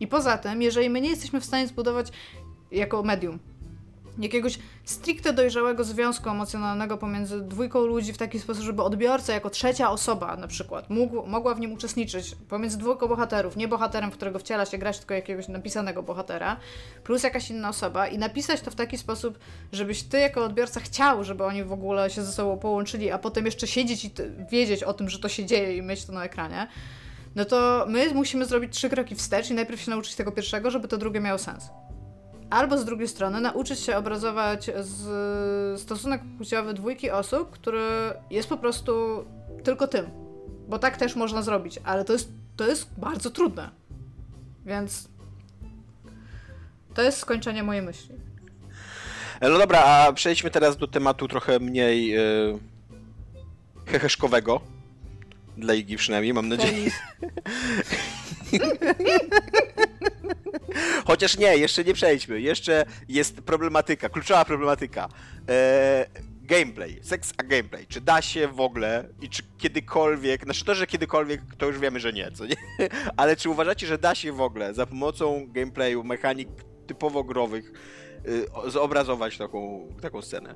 I 0.00 0.06
poza 0.06 0.38
tym, 0.38 0.62
jeżeli 0.62 0.90
my 0.90 1.00
nie 1.00 1.10
jesteśmy 1.10 1.40
w 1.40 1.44
stanie 1.44 1.66
zbudować 1.66 2.12
jako 2.70 3.02
medium 3.02 3.38
jakiegoś 4.18 4.58
stricte 4.84 5.32
dojrzałego 5.32 5.84
związku 5.84 6.30
emocjonalnego 6.30 6.98
pomiędzy 6.98 7.40
dwójką 7.40 7.86
ludzi 7.86 8.12
w 8.12 8.18
taki 8.18 8.40
sposób, 8.40 8.64
żeby 8.64 8.82
odbiorca 8.82 9.32
jako 9.32 9.50
trzecia 9.50 9.90
osoba 9.90 10.36
na 10.36 10.46
przykład 10.46 10.90
mógł, 10.90 11.26
mogła 11.26 11.54
w 11.54 11.60
nim 11.60 11.72
uczestniczyć 11.72 12.34
pomiędzy 12.48 12.78
dwójką 12.78 13.08
bohaterów, 13.08 13.56
nie 13.56 13.68
bohaterem, 13.68 14.10
w 14.10 14.14
którego 14.14 14.38
wciela 14.38 14.66
się 14.66 14.78
grać, 14.78 14.98
tylko 14.98 15.14
jakiegoś 15.14 15.48
napisanego 15.48 16.02
bohatera, 16.02 16.56
plus 17.04 17.22
jakaś 17.22 17.50
inna 17.50 17.68
osoba 17.68 18.08
i 18.08 18.18
napisać 18.18 18.60
to 18.60 18.70
w 18.70 18.74
taki 18.74 18.98
sposób, 18.98 19.38
żebyś 19.72 20.02
ty 20.02 20.20
jako 20.20 20.44
odbiorca 20.44 20.80
chciał, 20.80 21.24
żeby 21.24 21.44
oni 21.44 21.64
w 21.64 21.72
ogóle 21.72 22.10
się 22.10 22.22
ze 22.22 22.32
sobą 22.32 22.58
połączyli, 22.58 23.10
a 23.10 23.18
potem 23.18 23.46
jeszcze 23.46 23.66
siedzieć 23.66 24.04
i 24.04 24.10
wiedzieć 24.50 24.82
o 24.82 24.92
tym, 24.92 25.08
że 25.08 25.18
to 25.18 25.28
się 25.28 25.44
dzieje 25.44 25.76
i 25.76 25.82
mieć 25.82 26.04
to 26.04 26.12
na 26.12 26.24
ekranie, 26.24 26.66
no 27.36 27.44
to 27.44 27.86
my 27.88 28.14
musimy 28.14 28.46
zrobić 28.46 28.74
trzy 28.74 28.88
kroki 28.88 29.14
wstecz 29.14 29.50
i 29.50 29.54
najpierw 29.54 29.80
się 29.80 29.90
nauczyć 29.90 30.14
tego 30.14 30.32
pierwszego, 30.32 30.70
żeby 30.70 30.88
to 30.88 30.98
drugie 30.98 31.20
miało 31.20 31.38
sens. 31.38 31.70
Albo 32.50 32.78
z 32.78 32.84
drugiej 32.84 33.08
strony 33.08 33.40
nauczyć 33.40 33.80
się 33.80 33.96
obrazować 33.96 34.70
z 34.80 35.80
stosunek 35.80 36.22
płciowy 36.36 36.74
dwójki 36.74 37.10
osób, 37.10 37.50
który 37.50 37.82
jest 38.30 38.48
po 38.48 38.56
prostu 38.56 39.24
tylko 39.64 39.88
tym. 39.88 40.06
Bo 40.68 40.78
tak 40.78 40.96
też 40.96 41.16
można 41.16 41.42
zrobić, 41.42 41.78
ale 41.84 42.04
to 42.04 42.12
jest, 42.12 42.28
to 42.56 42.66
jest 42.66 42.88
bardzo 42.96 43.30
trudne. 43.30 43.70
Więc 44.66 45.08
to 46.94 47.02
jest 47.02 47.18
skończenie 47.18 47.62
mojej 47.62 47.82
myśli. 47.82 48.14
No 49.42 49.58
dobra, 49.58 49.84
a 49.84 50.12
przejdźmy 50.12 50.50
teraz 50.50 50.76
do 50.76 50.86
tematu 50.86 51.28
trochę 51.28 51.60
mniej 51.60 52.08
yy, 52.08 52.58
heheszkowego. 53.86 54.60
Dla 55.56 55.74
Igi 55.74 55.96
przynajmniej, 55.96 56.34
mam 56.34 56.48
nadzieję. 56.48 56.90
Chociaż 61.06 61.38
nie, 61.38 61.56
jeszcze 61.56 61.84
nie 61.84 61.94
przejdźmy. 61.94 62.40
Jeszcze 62.40 62.84
jest 63.08 63.40
problematyka, 63.40 64.08
kluczowa 64.08 64.44
problematyka. 64.44 65.08
Eee, 65.48 66.06
gameplay, 66.46 66.98
seks 67.02 67.32
a 67.38 67.42
gameplay. 67.42 67.86
Czy 67.86 68.00
da 68.00 68.22
się 68.22 68.48
w 68.48 68.60
ogóle 68.60 69.08
i 69.20 69.28
czy 69.28 69.42
kiedykolwiek, 69.58 70.44
znaczy 70.44 70.64
to, 70.64 70.74
że 70.74 70.86
kiedykolwiek, 70.86 71.40
to 71.58 71.66
już 71.66 71.78
wiemy, 71.78 72.00
że 72.00 72.12
nie, 72.12 72.30
co 72.30 72.46
nie? 72.46 72.56
Ale 73.16 73.36
czy 73.36 73.50
uważacie, 73.50 73.86
że 73.86 73.98
da 73.98 74.14
się 74.14 74.32
w 74.32 74.40
ogóle 74.40 74.74
za 74.74 74.86
pomocą 74.86 75.46
gameplayu, 75.48 76.04
mechanik 76.04 76.48
typowo 76.86 77.24
growych 77.24 77.72
yy, 78.64 78.70
zobrazować 78.70 79.38
taką, 79.38 79.88
taką 80.02 80.22
scenę? 80.22 80.54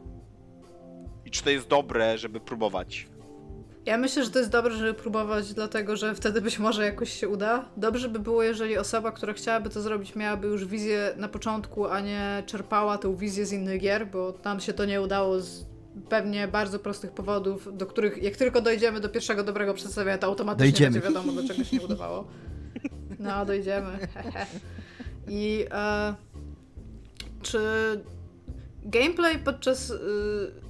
I 1.25 1.31
czy 1.31 1.43
to 1.43 1.51
jest 1.51 1.69
dobre, 1.69 2.19
żeby 2.19 2.41
próbować? 2.41 3.09
Ja 3.87 3.99
myślę, 3.99 4.25
że 4.25 4.31
to 4.31 4.39
jest 4.39 4.51
dobre, 4.51 4.75
żeby 4.75 4.95
próbować, 4.95 5.55
dlatego 5.55 5.97
że 5.97 6.15
wtedy 6.15 6.41
być 6.41 6.59
może 6.59 6.85
jakoś 6.85 7.13
się 7.13 7.29
uda. 7.29 7.69
Dobrze 7.77 8.09
by 8.09 8.19
było, 8.19 8.43
jeżeli 8.43 8.79
osoba, 8.79 9.13
która 9.13 9.33
chciałaby 9.33 9.71
to 9.71 9.81
zrobić, 9.81 10.17
miałaby 10.17 10.49
już 10.49 10.65
wizję 10.65 11.15
na 11.17 11.29
początku, 11.29 11.87
a 11.87 12.01
nie 12.01 12.43
czerpała 12.47 12.99
tę 12.99 13.17
wizję 13.17 13.47
z 13.47 13.53
innych 13.53 13.81
gier, 13.81 14.07
bo 14.07 14.33
tam 14.33 14.61
się 14.61 14.73
to 14.73 14.85
nie 14.85 15.03
udało 15.03 15.41
z 15.41 15.65
pewnie 16.09 16.49
bardzo 16.49 16.79
prostych 16.79 17.13
powodów, 17.13 17.77
do 17.77 17.87
których 17.87 18.23
jak 18.23 18.37
tylko 18.37 18.61
dojdziemy 18.61 19.01
do 19.01 19.09
pierwszego 19.09 19.45
dobrego 19.45 19.75
przedstawienia, 19.75 20.19
to 20.19 20.27
automatycznie 20.27 20.71
dojdziemy. 20.71 20.91
będzie 20.91 21.09
wiadomo, 21.09 21.43
do 21.43 21.49
czego 21.49 21.65
się 21.65 21.77
nie 21.77 21.85
udawało. 21.85 22.25
No, 23.19 23.47
dojdziemy. 23.47 23.99
I 25.29 25.65
e, 25.71 26.15
czy 27.43 27.61
gameplay 28.83 29.39
podczas. 29.39 29.91
Y, 29.91 30.70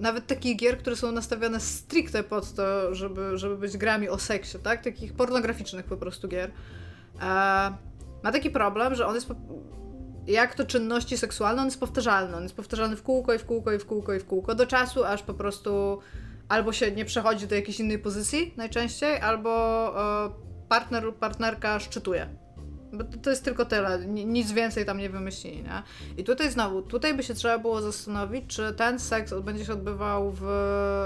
nawet 0.00 0.26
takich 0.26 0.56
gier, 0.56 0.78
które 0.78 0.96
są 0.96 1.12
nastawione 1.12 1.60
stricte 1.60 2.22
pod 2.22 2.54
to, 2.54 2.94
żeby, 2.94 3.38
żeby 3.38 3.56
być 3.56 3.76
grami 3.76 4.08
o 4.08 4.18
seksie, 4.18 4.58
tak? 4.58 4.84
Takich 4.84 5.14
pornograficznych 5.14 5.86
po 5.86 5.96
prostu 5.96 6.28
gier. 6.28 6.50
E, 7.20 7.24
ma 8.22 8.32
taki 8.32 8.50
problem, 8.50 8.94
że 8.94 9.06
on 9.06 9.14
jest. 9.14 9.28
Po, 9.28 9.34
jak 10.26 10.54
to 10.54 10.64
czynności 10.64 11.18
seksualne, 11.18 11.62
on 11.62 11.68
jest 11.68 11.80
powtarzalny. 11.80 12.36
On 12.36 12.42
jest 12.42 12.56
powtarzalny 12.56 12.96
w 12.96 13.02
kółko 13.02 13.34
i 13.34 13.38
w 13.38 13.44
kółko 13.44 13.72
i 13.72 13.78
w 13.78 13.86
kółko 13.86 14.14
i 14.14 14.20
w 14.20 14.26
kółko 14.26 14.54
do 14.54 14.66
czasu, 14.66 15.04
aż 15.04 15.22
po 15.22 15.34
prostu 15.34 15.98
albo 16.48 16.72
się 16.72 16.92
nie 16.92 17.04
przechodzi 17.04 17.46
do 17.46 17.54
jakiejś 17.54 17.80
innej 17.80 17.98
pozycji 17.98 18.54
najczęściej, 18.56 19.20
albo 19.20 19.50
e, 20.26 20.30
partner 20.68 21.04
lub 21.04 21.18
partnerka 21.18 21.80
szczytuje 21.80 22.28
bo 22.92 23.04
to 23.04 23.30
jest 23.30 23.44
tylko 23.44 23.64
tyle, 23.64 24.06
nic 24.06 24.52
więcej 24.52 24.86
tam 24.86 24.98
nie 24.98 25.10
wymyślili, 25.10 25.62
nie? 25.62 25.82
I 26.16 26.24
tutaj 26.24 26.50
znowu, 26.50 26.82
tutaj 26.82 27.14
by 27.14 27.22
się 27.22 27.34
trzeba 27.34 27.58
było 27.58 27.82
zastanowić, 27.82 28.44
czy 28.46 28.74
ten 28.74 28.98
seks 28.98 29.34
będzie 29.34 29.64
się 29.64 29.72
odbywał 29.72 30.32
w 30.36 30.44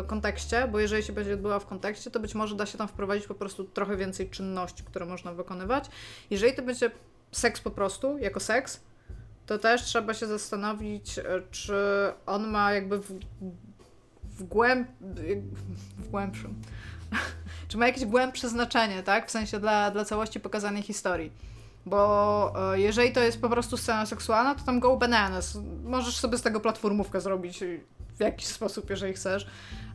kontekście, 0.07 0.69
bo 0.69 0.81
jeżeli 0.81 1.03
się 1.03 1.13
będzie 1.13 1.35
odbywał 1.35 1.61
w 1.61 1.67
kontekście, 1.67 2.11
to 2.11 2.21
być 2.21 2.35
może 2.35 2.57
da 2.57 2.67
się 2.67 2.79
tam 2.79 2.89
wprowadzić 2.89 3.27
po 3.27 3.35
prostu 3.35 3.65
trochę 3.65 3.97
więcej 3.97 4.31
czynności, 4.31 4.83
które 4.85 5.07
można 5.07 5.33
wykonywać. 5.33 5.85
Jeżeli 6.31 6.55
to 6.55 6.63
będzie 6.63 6.91
seks 7.33 7.61
po 7.61 7.71
prostu, 7.71 8.19
jako 8.19 8.41
seks, 8.41 8.81
to 9.47 9.59
też 9.59 9.83
trzeba 9.83 10.15
się 10.15 10.27
zastanowić, 10.27 11.19
e, 11.19 11.23
czy 11.51 11.77
on 12.27 12.49
ma 12.49 12.73
jakby 12.73 12.99
w, 12.99 13.19
w, 14.25 14.45
głęb, 14.45 14.89
w 15.99 16.09
głębszym. 16.09 16.55
czy 17.69 17.79
ma 17.79 17.87
jakieś 17.87 18.05
głębsze 18.05 18.49
znaczenie, 18.49 19.03
tak? 19.03 19.29
W 19.29 19.31
sensie 19.31 19.61
dla, 19.61 19.91
dla 19.91 20.05
całości 20.05 20.41
pokazanej 20.41 20.83
historii. 20.83 21.54
Bo 21.87 22.53
e, 22.75 22.81
jeżeli 22.81 23.13
to 23.13 23.21
jest 23.21 23.41
po 23.41 23.49
prostu 23.49 23.77
scena 23.77 24.07
seksualna, 24.07 24.55
to 24.55 24.65
tam 24.65 24.81
go 24.81 24.97
bananas. 24.97 25.59
Możesz 25.85 26.17
sobie 26.17 26.39
z 26.39 26.43
tego 26.43 26.61
platformówkę 26.61 27.21
zrobić 27.21 27.65
w 28.17 28.21
jakiś 28.21 28.47
sposób, 28.47 28.91
jeżeli 28.91 29.13
chcesz. 29.13 29.47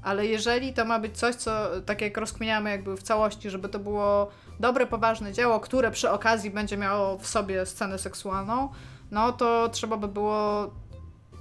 Ale 0.01 0.25
jeżeli 0.25 0.73
to 0.73 0.85
ma 0.85 0.99
być 0.99 1.17
coś, 1.17 1.35
co 1.35 1.81
tak 1.85 2.01
jak 2.01 2.17
rozkminiamy 2.17 2.69
jakby 2.69 2.97
w 2.97 3.03
całości, 3.03 3.49
żeby 3.49 3.69
to 3.69 3.79
było 3.79 4.29
dobre, 4.59 4.87
poważne 4.87 5.33
dzieło, 5.33 5.59
które 5.59 5.91
przy 5.91 6.09
okazji 6.09 6.51
będzie 6.51 6.77
miało 6.77 7.17
w 7.17 7.27
sobie 7.27 7.65
scenę 7.65 7.97
seksualną, 7.97 8.69
no 9.11 9.31
to 9.31 9.69
trzeba 9.69 9.97
by 9.97 10.07
było 10.07 10.71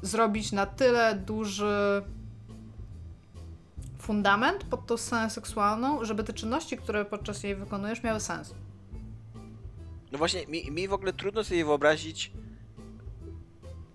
zrobić 0.03 0.53
na 0.53 0.67
tyle 0.67 1.15
duży 1.15 2.03
fundament 3.99 4.65
pod 4.65 4.87
tą 4.87 4.97
scenę 4.97 5.31
seksualną, 5.31 6.05
żeby 6.05 6.25
te 6.25 6.33
czynności, 6.33 6.77
które 6.77 7.05
podczas 7.05 7.43
jej 7.43 7.57
wykonujesz, 7.57 8.03
miały 8.03 8.21
sens. 8.21 8.55
No 10.13 10.19
właśnie, 10.19 10.47
mi, 10.47 10.71
mi 10.71 10.89
w 10.89 10.93
ogóle 10.93 11.13
trudno 11.13 11.45
sobie 11.45 11.65
wyobrazić, 11.65 12.33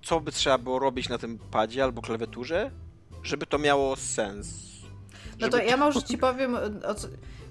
co 0.04 0.20
by 0.20 0.32
trzeba 0.32 0.58
było 0.58 0.80
robić 0.80 1.10
na 1.10 1.18
tym 1.18 1.40
padzie 1.40 1.84
albo 1.84 2.02
klawiaturze, 2.02 2.72
żeby 3.24 3.46
to 3.46 3.60
miało 3.60 3.96
sens. 3.96 4.48
No 5.40 5.50
to 5.50 5.58
ja 5.58 5.78
może 5.78 6.04
ci 6.04 6.18
powiem, 6.18 6.58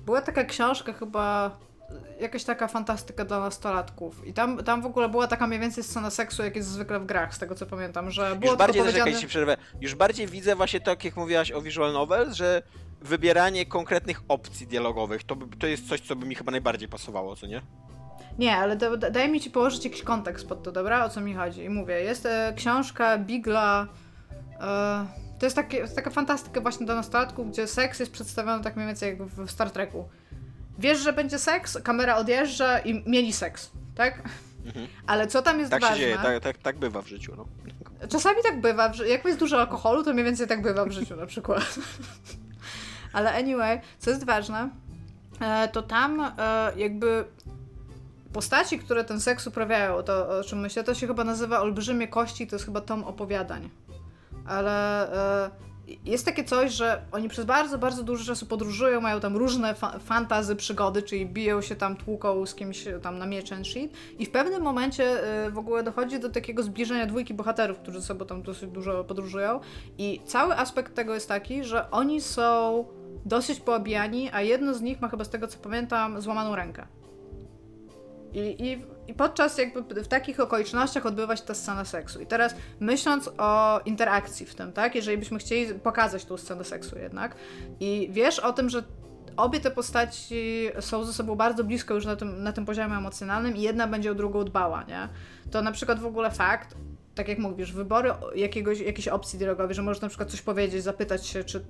była 0.07 0.21
taka 0.21 0.45
książka 0.45 0.93
chyba 0.93 1.59
jakaś 2.21 2.45
taka 2.45 2.69
fantastyka 2.69 3.25
dla 3.25 3.41
nastolatków. 3.41 4.27
I 4.27 4.33
tam, 4.33 4.65
tam 4.65 4.83
w 4.83 4.87
ogóle 4.87 5.09
była 5.09 5.27
taka 5.27 5.47
mniej 5.47 5.61
więcej 5.61 5.85
scena 5.85 6.11
seksu, 6.11 6.43
jak 6.43 6.57
jest 6.57 6.69
zwykle 6.69 7.01
w 7.01 7.07
grach, 7.07 7.35
z 7.35 7.39
tego 7.39 7.55
co 7.55 7.67
pamiętam, 7.67 8.11
że 8.11 8.37
było 8.37 8.53
już 8.53 8.59
bardziej, 8.59 8.83
powiedziane... 8.83 9.15
ci 9.15 9.27
przerwę, 9.27 9.57
już 9.81 9.95
bardziej 9.95 10.27
widzę 10.27 10.57
właśnie 10.57 10.81
tak, 10.81 11.05
jak 11.05 11.17
mówiłaś 11.17 11.53
o 11.53 11.63
visual 11.63 11.93
novel, 11.93 12.35
że 12.35 12.63
wybieranie 13.01 13.67
konkretnych 13.67 14.23
opcji 14.29 14.67
dialogowych, 14.67 15.25
to, 15.25 15.37
to 15.59 15.67
jest 15.67 15.89
coś, 15.89 16.01
co 16.01 16.17
by 16.17 16.27
mi 16.27 16.35
chyba 16.35 16.53
najbardziej 16.53 16.89
pasowało, 16.89 17.37
co 17.37 17.47
nie? 17.47 17.63
Nie, 18.39 18.57
ale 18.57 18.77
da, 18.77 18.97
daj 18.97 19.31
mi 19.31 19.41
ci 19.41 19.51
położyć 19.51 19.85
jakiś 19.85 20.03
kontekst 20.03 20.49
pod 20.49 20.63
to, 20.63 20.73
dobra? 20.73 21.05
O 21.05 21.09
co 21.09 21.21
mi 21.21 21.35
chodzi? 21.35 21.65
I 21.65 21.69
mówię, 21.69 22.01
jest 22.01 22.27
e, 22.27 22.53
książka 22.57 23.19
Bigla... 23.19 23.87
E, 24.61 25.07
to 25.39 25.47
jest, 25.47 25.57
takie, 25.57 25.89
taka 25.89 26.11
fantastyka 26.11 26.61
właśnie 26.61 26.87
dla 26.87 26.95
nastolatków, 26.95 27.51
gdzie 27.51 27.67
seks 27.67 28.01
jest 28.01 28.13
przedstawiony 28.13 28.65
tak 28.65 28.77
mniej 28.77 28.89
więcej 28.89 29.11
jak 29.11 29.29
w 29.29 29.51
Star 29.51 29.71
Treku 29.71 30.09
wiesz, 30.79 30.99
że 30.99 31.13
będzie 31.13 31.39
seks, 31.39 31.79
kamera 31.83 32.17
odjeżdża 32.17 32.79
i 32.79 33.11
mieli 33.11 33.33
seks, 33.33 33.71
tak? 33.95 34.23
Mhm. 34.67 34.87
Ale 35.07 35.27
co 35.27 35.43
tam 35.43 35.59
jest 35.59 35.71
tak 35.71 35.81
ważne... 35.81 35.97
Tak 35.97 35.99
się 35.99 36.05
dzieje, 36.05 36.19
tak, 36.23 36.43
tak, 36.43 36.59
tak 36.59 36.79
bywa 36.79 37.03
w 37.03 37.07
życiu, 37.07 37.33
no. 37.37 37.47
Czasami 38.09 38.43
tak 38.43 38.61
bywa, 38.61 38.93
jak 39.09 39.25
jest 39.25 39.39
dużo 39.39 39.61
alkoholu, 39.61 40.05
to 40.05 40.13
mniej 40.13 40.25
więcej 40.25 40.47
tak 40.47 40.63
bywa 40.63 40.85
w 40.85 40.91
życiu 40.91 41.17
na 41.17 41.27
przykład. 41.27 41.75
Ale 43.13 43.35
anyway, 43.35 43.81
co 43.99 44.11
jest 44.11 44.25
ważne, 44.27 44.71
e, 45.41 45.69
to 45.69 45.83
tam 45.83 46.21
e, 46.21 46.33
jakby 46.77 47.25
postaci, 48.33 48.79
które 48.79 49.05
ten 49.05 49.21
seks 49.21 49.47
uprawiają, 49.47 50.03
to 50.03 50.39
o 50.39 50.45
czym 50.45 50.61
myślę, 50.61 50.85
to 50.85 50.95
się 50.95 51.07
chyba 51.07 51.25
nazywa 51.25 51.61
Olbrzymie 51.61 52.09
Kości, 52.09 52.47
to 52.47 52.57
jest 52.57 52.65
chyba 52.65 52.81
tom 52.81 53.05
opowiadań. 53.05 53.71
Ale 54.47 55.13
e, 55.47 55.51
jest 56.05 56.25
takie 56.25 56.45
coś, 56.45 56.73
że 56.73 57.03
oni 57.13 57.29
przez 57.29 57.45
bardzo, 57.45 57.79
bardzo 57.79 58.03
dużo 58.03 58.25
czasu 58.25 58.47
podróżują, 58.47 59.01
mają 59.01 59.21
tam 59.21 59.37
różne 59.37 59.75
fa 59.75 59.99
fantazy, 59.99 60.57
przygody, 60.57 61.03
czyli 61.03 61.27
biją 61.27 61.61
się 61.61 61.77
tam, 61.77 61.97
tłuką 61.97 62.47
z 62.47 62.55
kimś 62.55 62.85
tam 63.03 63.19
na 63.19 63.27
miecz 63.27 63.53
and 63.53 63.67
shit 63.67 63.93
i 64.19 64.27
w 64.27 64.31
pewnym 64.31 64.63
momencie 64.63 65.05
y, 65.47 65.51
w 65.51 65.59
ogóle 65.59 65.83
dochodzi 65.83 66.21
do 66.21 66.31
takiego 66.31 66.63
zbliżenia 66.63 67.07
dwójki 67.07 67.35
bohaterów, 67.35 67.79
którzy 67.79 68.01
ze 68.01 68.07
sobą 68.07 68.27
tam 68.27 68.43
dosyć 68.43 68.71
dużo 68.71 69.05
podróżują 69.05 69.61
i 69.99 70.21
cały 70.27 70.57
aspekt 70.57 70.95
tego 70.95 71.15
jest 71.15 71.29
taki, 71.29 71.65
że 71.65 71.91
oni 71.91 72.21
są 72.21 72.85
dosyć 73.25 73.61
poobijani, 73.61 74.31
a 74.33 74.43
jedno 74.43 74.75
z 74.75 74.81
nich 74.81 75.01
ma 75.01 75.09
chyba 75.09 75.25
z 75.25 75.31
tego 75.31 75.49
co 75.49 75.59
pamiętam 75.59 76.21
złamaną 76.21 76.57
rękę. 76.57 76.87
I, 78.35 78.67
i, 78.67 78.85
I 79.09 79.15
podczas 79.15 79.59
jakby 79.59 80.05
w 80.05 80.09
takich 80.09 80.41
okolicznościach 80.41 81.07
odbywa 81.07 81.37
się 81.37 81.43
ta 81.43 81.55
scena 81.55 81.85
seksu. 81.85 82.21
I 82.21 82.27
teraz 82.27 82.55
myśląc 82.81 83.31
o 83.39 83.81
interakcji 83.85 84.47
w 84.47 84.55
tym, 84.55 84.73
tak? 84.73 84.95
Jeżeli 84.95 85.19
byśmy 85.19 85.39
chcieli 85.39 85.75
pokazać 85.75 86.25
tą 86.25 86.37
scenę 86.37 86.65
seksu 86.65 86.99
jednak 86.99 87.35
i 87.81 88.09
wiesz 88.13 88.39
o 88.39 88.53
tym, 88.53 88.71
że 88.71 88.83
obie 89.37 89.61
te 89.61 89.71
postaci 89.71 90.69
są 90.81 91.05
ze 91.05 91.13
sobą 91.13 91.35
bardzo 91.35 91.65
blisko 91.65 91.95
już 91.95 92.07
na 92.07 92.17
tym, 92.17 92.43
na 92.43 92.53
tym 92.53 92.67
poziomie 92.67 92.97
emocjonalnym 92.97 93.57
i 93.57 93.61
jedna 93.61 93.87
będzie 93.87 94.13
o 94.13 94.15
drugą 94.15 94.45
dbała, 94.45 94.83
nie? 94.83 95.09
To 95.51 95.63
na 95.63 95.73
przykład 95.73 96.01
w 96.01 96.07
ogóle 96.07 96.31
fakt, 96.31 96.75
tak 97.15 97.29
jak 97.29 97.39
mówisz, 97.39 97.73
wybory 97.73 98.11
jakiegoś, 98.35 98.81
jakiejś 98.81 99.09
opcji 99.09 99.39
dialogowej, 99.39 99.75
że 99.75 99.83
możesz 99.83 100.03
na 100.03 100.09
przykład 100.09 100.31
coś 100.31 100.43
powiedzieć, 100.43 100.83
zapytać 100.83 101.27
się, 101.27 101.45
czy, 101.45 101.65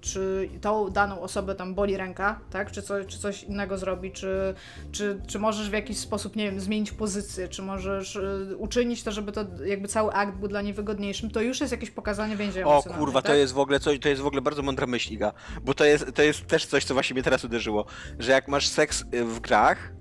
czy 0.00 0.48
tą 0.60 0.90
daną 0.90 1.20
osobę 1.20 1.54
tam 1.54 1.74
boli 1.74 1.96
ręka, 1.96 2.40
tak? 2.50 2.72
Czy, 2.72 2.82
co, 2.82 3.04
czy 3.04 3.18
coś 3.18 3.42
innego 3.42 3.78
zrobi, 3.78 4.12
czy, 4.12 4.54
czy, 4.92 5.20
czy 5.26 5.38
możesz 5.38 5.70
w 5.70 5.72
jakiś 5.72 5.98
sposób, 5.98 6.36
nie 6.36 6.44
wiem, 6.50 6.60
zmienić 6.60 6.92
pozycję, 6.92 7.48
czy 7.48 7.62
możesz 7.62 8.16
y, 8.16 8.56
uczynić 8.58 9.02
to, 9.02 9.12
żeby 9.12 9.32
to 9.32 9.44
jakby 9.64 9.88
cały 9.88 10.12
akt 10.12 10.38
był 10.38 10.48
dla 10.48 10.62
niej 10.62 10.72
wygodniejszym, 10.72 11.30
to 11.30 11.40
już 11.40 11.60
jest 11.60 11.72
jakieś 11.72 11.90
pokazanie 11.90 12.36
więzi 12.36 12.62
O 12.62 12.82
kurwa, 12.98 13.22
tak? 13.22 13.30
to 13.30 13.34
jest 13.34 13.52
w 13.52 13.58
ogóle 13.58 13.80
coś, 13.80 13.98
to 13.98 14.08
jest 14.08 14.22
w 14.22 14.26
ogóle 14.26 14.42
bardzo 14.42 14.62
mądra 14.62 14.86
myśl, 14.86 15.12
Iga, 15.12 15.32
bo 15.62 15.74
to 15.74 15.84
jest, 15.84 16.12
to 16.14 16.22
jest 16.22 16.46
też 16.46 16.66
coś, 16.66 16.84
co 16.84 16.94
właśnie 16.94 17.14
mnie 17.14 17.22
teraz 17.22 17.44
uderzyło, 17.44 17.86
że 18.18 18.32
jak 18.32 18.48
masz 18.48 18.68
seks 18.68 19.04
y, 19.14 19.24
w 19.24 19.40
grach, 19.40 19.92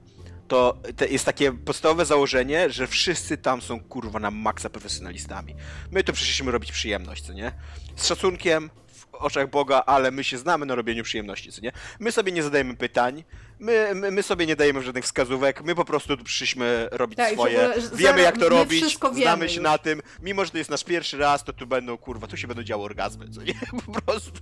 to 0.47 0.77
jest 1.09 1.26
takie 1.26 1.51
podstawowe 1.51 2.05
założenie, 2.05 2.69
że 2.69 2.88
wszyscy 2.88 3.38
tam 3.38 3.61
są 3.61 3.80
kurwa 3.80 4.19
na 4.19 4.31
maksa 4.31 4.69
profesjonalistami. 4.69 5.55
My 5.91 6.03
to 6.03 6.13
przyszliśmy 6.13 6.51
robić 6.51 6.72
przyjemność, 6.72 7.23
co 7.23 7.34
nie? 7.34 7.51
Z 7.95 8.07
szacunkiem, 8.07 8.69
w 8.88 9.15
oczach 9.15 9.49
Boga, 9.49 9.84
ale 9.85 10.11
my 10.11 10.23
się 10.23 10.38
znamy 10.38 10.65
na 10.65 10.76
robieniu 10.76 11.03
przyjemności, 11.03 11.51
co 11.51 11.61
nie? 11.61 11.72
My 11.99 12.11
sobie 12.11 12.31
nie 12.31 12.43
zadajemy 12.43 12.76
pytań, 12.76 13.23
my, 13.59 13.91
my, 13.95 14.11
my 14.11 14.23
sobie 14.23 14.45
nie 14.45 14.55
dajemy 14.55 14.84
żadnych 14.84 15.03
wskazówek, 15.03 15.63
my 15.63 15.76
po 15.76 15.85
prostu 15.85 16.17
tu 16.17 16.23
przyszliśmy 16.23 16.88
robić 16.91 17.17
tak, 17.17 17.34
swoje, 17.34 17.73
wiemy 17.93 18.22
jak 18.22 18.38
to 18.38 18.49
robić, 18.49 18.97
znamy 19.13 19.49
się 19.49 19.55
już. 19.55 19.63
na 19.63 19.77
tym, 19.77 20.01
mimo 20.22 20.45
że 20.45 20.51
to 20.51 20.57
jest 20.57 20.69
nasz 20.69 20.84
pierwszy 20.84 21.17
raz, 21.17 21.43
to 21.43 21.53
tu 21.53 21.67
będą, 21.67 21.97
kurwa, 21.97 22.27
tu 22.27 22.38
się 22.38 22.47
będą 22.47 22.63
działy 22.63 22.84
orgazmy, 22.84 23.30
co 23.30 23.43
nie? 23.43 23.53
Po 23.85 24.01
prostu... 24.01 24.41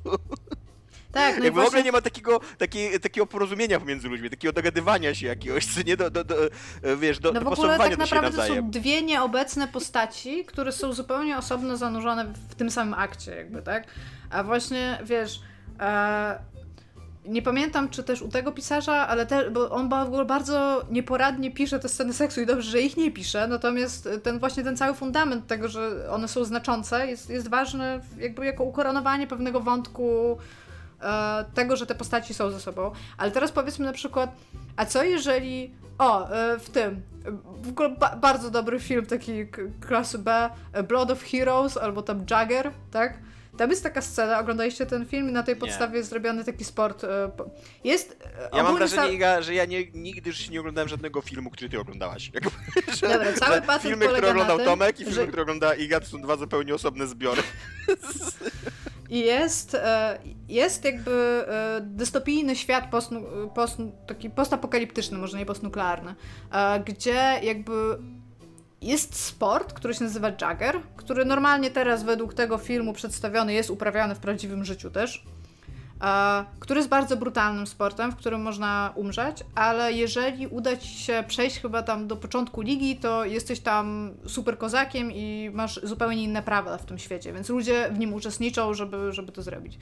Tak, 1.14 1.38
no 1.38 1.44
Jakby 1.44 1.52
właśnie... 1.52 1.64
w 1.64 1.68
ogóle 1.68 1.84
nie 1.84 1.92
ma 1.92 2.02
takiego, 2.02 2.40
takiej, 2.58 3.00
takiego 3.00 3.26
porozumienia 3.28 3.80
pomiędzy 3.80 4.08
ludźmi, 4.10 4.30
takiego 4.30 4.54
dogadywania 4.54 5.16
się 5.16 5.28
jakiegoś, 5.28 5.66
co 5.66 5.82
nie 5.82 5.98
do, 5.98 6.12
do, 6.12 6.24
do 6.24 6.36
wiesz, 6.98 7.20
do, 7.20 7.32
no 7.32 7.42
w 7.42 7.48
ogóle 7.48 7.78
tak 7.78 7.98
naprawdę 7.98 8.38
to 8.38 8.48
są 8.48 8.72
dwie 8.72 9.02
nieobecne 9.02 9.68
postaci, 9.68 10.46
które 10.46 10.72
są 10.72 10.94
zupełnie 10.94 11.38
osobno 11.38 11.78
zanurzone 11.78 12.34
w 12.50 12.56
tym 12.56 12.72
samym 12.72 12.94
akcie, 12.94 13.36
jakby, 13.36 13.62
tak? 13.62 13.88
A 14.30 14.44
właśnie, 14.44 15.00
wiesz, 15.04 15.40
e, 15.80 16.40
nie 17.26 17.42
pamiętam, 17.42 17.90
czy 17.90 18.04
też 18.04 18.22
u 18.22 18.30
tego 18.30 18.52
pisarza, 18.52 19.08
ale 19.08 19.26
te, 19.26 19.52
bo 19.52 19.70
on 19.70 19.90
w 19.90 19.94
ogóle 19.94 20.26
bardzo 20.26 20.86
nieporadnie 20.92 21.52
pisze 21.52 21.80
te 21.80 21.90
sceny 21.90 22.14
seksu 22.14 22.42
i 22.42 22.46
dobrze, 22.46 22.72
że 22.72 22.82
ich 22.82 22.98
nie 22.98 23.12
pisze, 23.12 23.48
natomiast 23.48 24.10
ten 24.24 24.40
właśnie 24.40 24.64
ten 24.64 24.78
cały 24.78 24.94
fundament 24.94 25.48
tego, 25.48 25.68
że 25.68 26.12
one 26.12 26.28
są 26.28 26.46
znaczące 26.46 27.08
jest, 27.08 27.30
jest 27.30 27.50
ważny 27.50 28.00
jakby 28.18 28.46
jako 28.46 28.64
ukoronowanie 28.64 29.28
pewnego 29.28 29.60
wątku 29.60 30.38
e, 31.04 31.46
tego, 31.54 31.76
że 31.76 31.86
te 31.86 31.96
postaci 31.96 32.34
są 32.34 32.52
ze 32.52 32.60
sobą. 32.60 32.92
Ale 33.18 33.32
teraz 33.32 33.52
powiedzmy 33.52 33.86
na 33.86 33.94
przykład, 33.94 34.36
a 34.76 34.86
co 34.86 35.04
jeżeli. 35.04 35.74
O, 35.98 36.30
e, 36.30 36.60
w 36.60 36.70
tym. 36.70 37.02
W 37.62 37.70
ogóle 37.70 37.90
ba 37.90 38.16
bardzo 38.16 38.52
dobry 38.52 38.80
film, 38.80 39.06
taki 39.06 39.48
klasy 39.88 40.20
B, 40.20 40.50
e, 40.74 40.84
Blood 40.84 41.12
of 41.12 41.24
Heroes 41.24 41.78
albo 41.78 42.02
tam 42.02 42.26
Jagger, 42.30 42.72
tak? 42.92 43.20
Tam 43.58 43.70
jest 43.70 43.84
taka 43.84 44.02
scena, 44.02 44.40
oglądaliście 44.40 44.86
ten 44.86 45.06
film 45.06 45.30
i 45.30 45.32
na 45.32 45.44
tej 45.44 45.56
podstawie 45.56 45.98
jest 45.98 46.10
zrobiony 46.10 46.44
taki 46.44 46.64
sport. 46.64 47.06
Jest. 47.84 48.18
Ja 48.54 48.64
mam 48.64 48.76
wrażenie, 48.76 49.14
Iga, 49.14 49.42
że 49.42 49.54
ja 49.54 49.66
nie, 49.66 49.86
nigdy 49.94 50.30
już 50.30 50.50
nie 50.50 50.60
oglądałem 50.60 50.90
żadnego 50.90 51.22
filmu, 51.22 51.50
który 51.50 51.70
ty 51.70 51.80
oglądałaś. 51.80 52.32
Że, 53.02 53.08
Dobra, 53.08 53.34
cały 53.34 53.62
że 53.62 53.80
filmy, 53.80 54.08
które 54.08 54.30
oglądał 54.30 54.58
tym, 54.58 54.66
Tomek 54.66 55.00
i 55.00 55.04
filmy, 55.04 55.14
że... 55.14 55.28
które 55.28 55.42
ogląda 55.42 55.74
Iga, 55.74 56.00
to 56.00 56.06
są 56.06 56.22
dwa 56.22 56.38
zupełnie 56.38 56.76
osobne 56.76 57.08
zbiory. 57.08 57.44
I 59.10 59.20
jest, 59.20 59.76
e, 59.76 60.20
jest 60.50 60.86
jakby 60.86 61.46
e, 61.48 61.82
dystopijny 61.82 62.56
świat 62.56 62.90
post, 62.90 63.12
post, 63.56 63.78
taki 64.08 64.30
postapokaliptyczny, 64.30 65.18
może 65.18 65.38
nie 65.38 65.46
postnuklearny, 65.46 66.16
e, 66.52 66.80
gdzie 66.80 67.40
jakby 67.44 67.98
jest 68.82 69.16
sport, 69.16 69.74
który 69.74 69.94
się 69.94 70.04
nazywa 70.04 70.32
Jagger, 70.42 70.80
który 70.96 71.26
normalnie 71.26 71.72
teraz 71.72 72.04
według 72.04 72.34
tego 72.34 72.58
filmu 72.58 72.94
przedstawiony 72.94 73.54
jest 73.54 73.70
uprawiany 73.70 74.16
w 74.16 74.20
prawdziwym 74.20 74.66
życiu 74.66 74.92
też 74.92 75.26
który 76.60 76.80
jest 76.80 76.90
bardzo 76.90 77.18
brutalnym 77.18 77.68
sportem, 77.68 78.12
w 78.12 78.16
którym 78.16 78.42
można 78.42 78.92
umrzeć, 78.96 79.38
ale 79.56 79.94
jeżeli 79.94 80.48
uda 80.48 80.78
ci 80.78 80.88
się 80.88 81.24
przejść 81.28 81.60
chyba 81.60 81.84
tam 81.84 82.08
do 82.08 82.16
początku 82.16 82.62
ligi, 82.62 82.96
to 82.96 83.26
jesteś 83.26 83.60
tam 83.60 84.12
super 84.26 84.58
kozakiem 84.58 85.12
i 85.12 85.52
masz 85.54 85.80
zupełnie 85.84 86.24
inne 86.24 86.42
prawa 86.42 86.78
w 86.78 86.86
tym 86.86 87.00
świecie, 87.00 87.34
więc 87.34 87.50
ludzie 87.50 87.90
w 87.92 88.00
nim 88.00 88.14
uczestniczą, 88.14 88.74
żeby, 88.74 89.14
żeby 89.14 89.32
to 89.32 89.42
zrobić. 89.42 89.78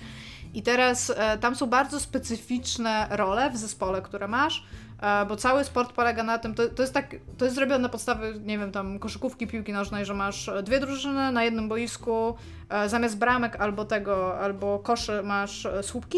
I 0.54 0.62
teraz 0.62 1.14
e, 1.16 1.38
tam 1.38 1.56
są 1.56 1.68
bardzo 1.68 2.00
specyficzne 2.00 3.08
role 3.10 3.50
w 3.50 3.58
zespole, 3.58 4.02
które 4.02 4.28
masz. 4.28 4.64
E, 5.02 5.26
bo 5.26 5.36
cały 5.36 5.64
sport 5.64 5.94
polega 5.94 6.24
na 6.24 6.38
tym, 6.38 6.56
to, 6.56 6.70
to 6.70 6.84
jest 6.84 6.94
tak, 6.94 7.16
to 7.38 7.46
jest 7.46 7.56
zrobione 7.56 7.80
na 7.80 7.90
podstawie, 7.90 8.34
nie 8.44 8.58
wiem, 8.58 8.72
tam 8.72 9.00
koszykówki, 9.00 9.48
piłki 9.48 9.74
nożnej, 9.74 10.06
że 10.06 10.14
masz 10.14 10.50
dwie 10.64 10.80
drużyny 10.80 11.32
na 11.32 11.44
jednym 11.44 11.70
boisku, 11.70 12.36
e, 12.70 12.90
zamiast 12.90 13.18
bramek 13.18 13.56
albo 13.56 13.86
tego, 13.86 14.40
albo 14.40 14.80
koszy 14.80 15.24
masz 15.24 15.66
e, 15.66 15.84
słupki. 15.84 16.18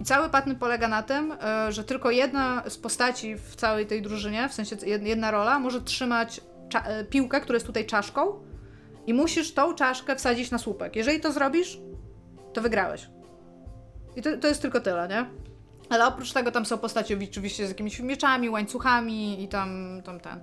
I 0.00 0.04
cały 0.04 0.28
patent 0.28 0.58
polega 0.58 0.88
na 0.88 1.02
tym, 1.02 1.34
że 1.68 1.84
tylko 1.84 2.10
jedna 2.10 2.62
z 2.68 2.78
postaci 2.78 3.36
w 3.36 3.56
całej 3.56 3.86
tej 3.86 4.02
drużynie, 4.02 4.48
w 4.48 4.52
sensie 4.52 4.76
jedna 5.02 5.30
rola, 5.30 5.58
może 5.58 5.80
trzymać 5.80 6.40
piłkę, 7.10 7.40
która 7.40 7.56
jest 7.56 7.66
tutaj 7.66 7.86
czaszką 7.86 8.40
i 9.06 9.14
musisz 9.14 9.54
tą 9.54 9.74
czaszkę 9.74 10.16
wsadzić 10.16 10.50
na 10.50 10.58
słupek. 10.58 10.96
Jeżeli 10.96 11.20
to 11.20 11.32
zrobisz, 11.32 11.78
to 12.52 12.60
wygrałeś. 12.60 13.08
I 14.16 14.22
to, 14.22 14.36
to 14.36 14.48
jest 14.48 14.62
tylko 14.62 14.80
tyle, 14.80 15.08
nie? 15.08 15.43
Ale 15.90 16.06
oprócz 16.06 16.32
tego 16.32 16.50
tam 16.52 16.66
są 16.66 16.78
postacie 16.78 17.18
oczywiście 17.30 17.66
z 17.66 17.68
jakimiś 17.68 18.00
mieczami, 18.00 18.50
łańcuchami 18.50 19.42
i 19.42 19.48
tam, 19.48 20.02
tam 20.04 20.20
ten. 20.20 20.40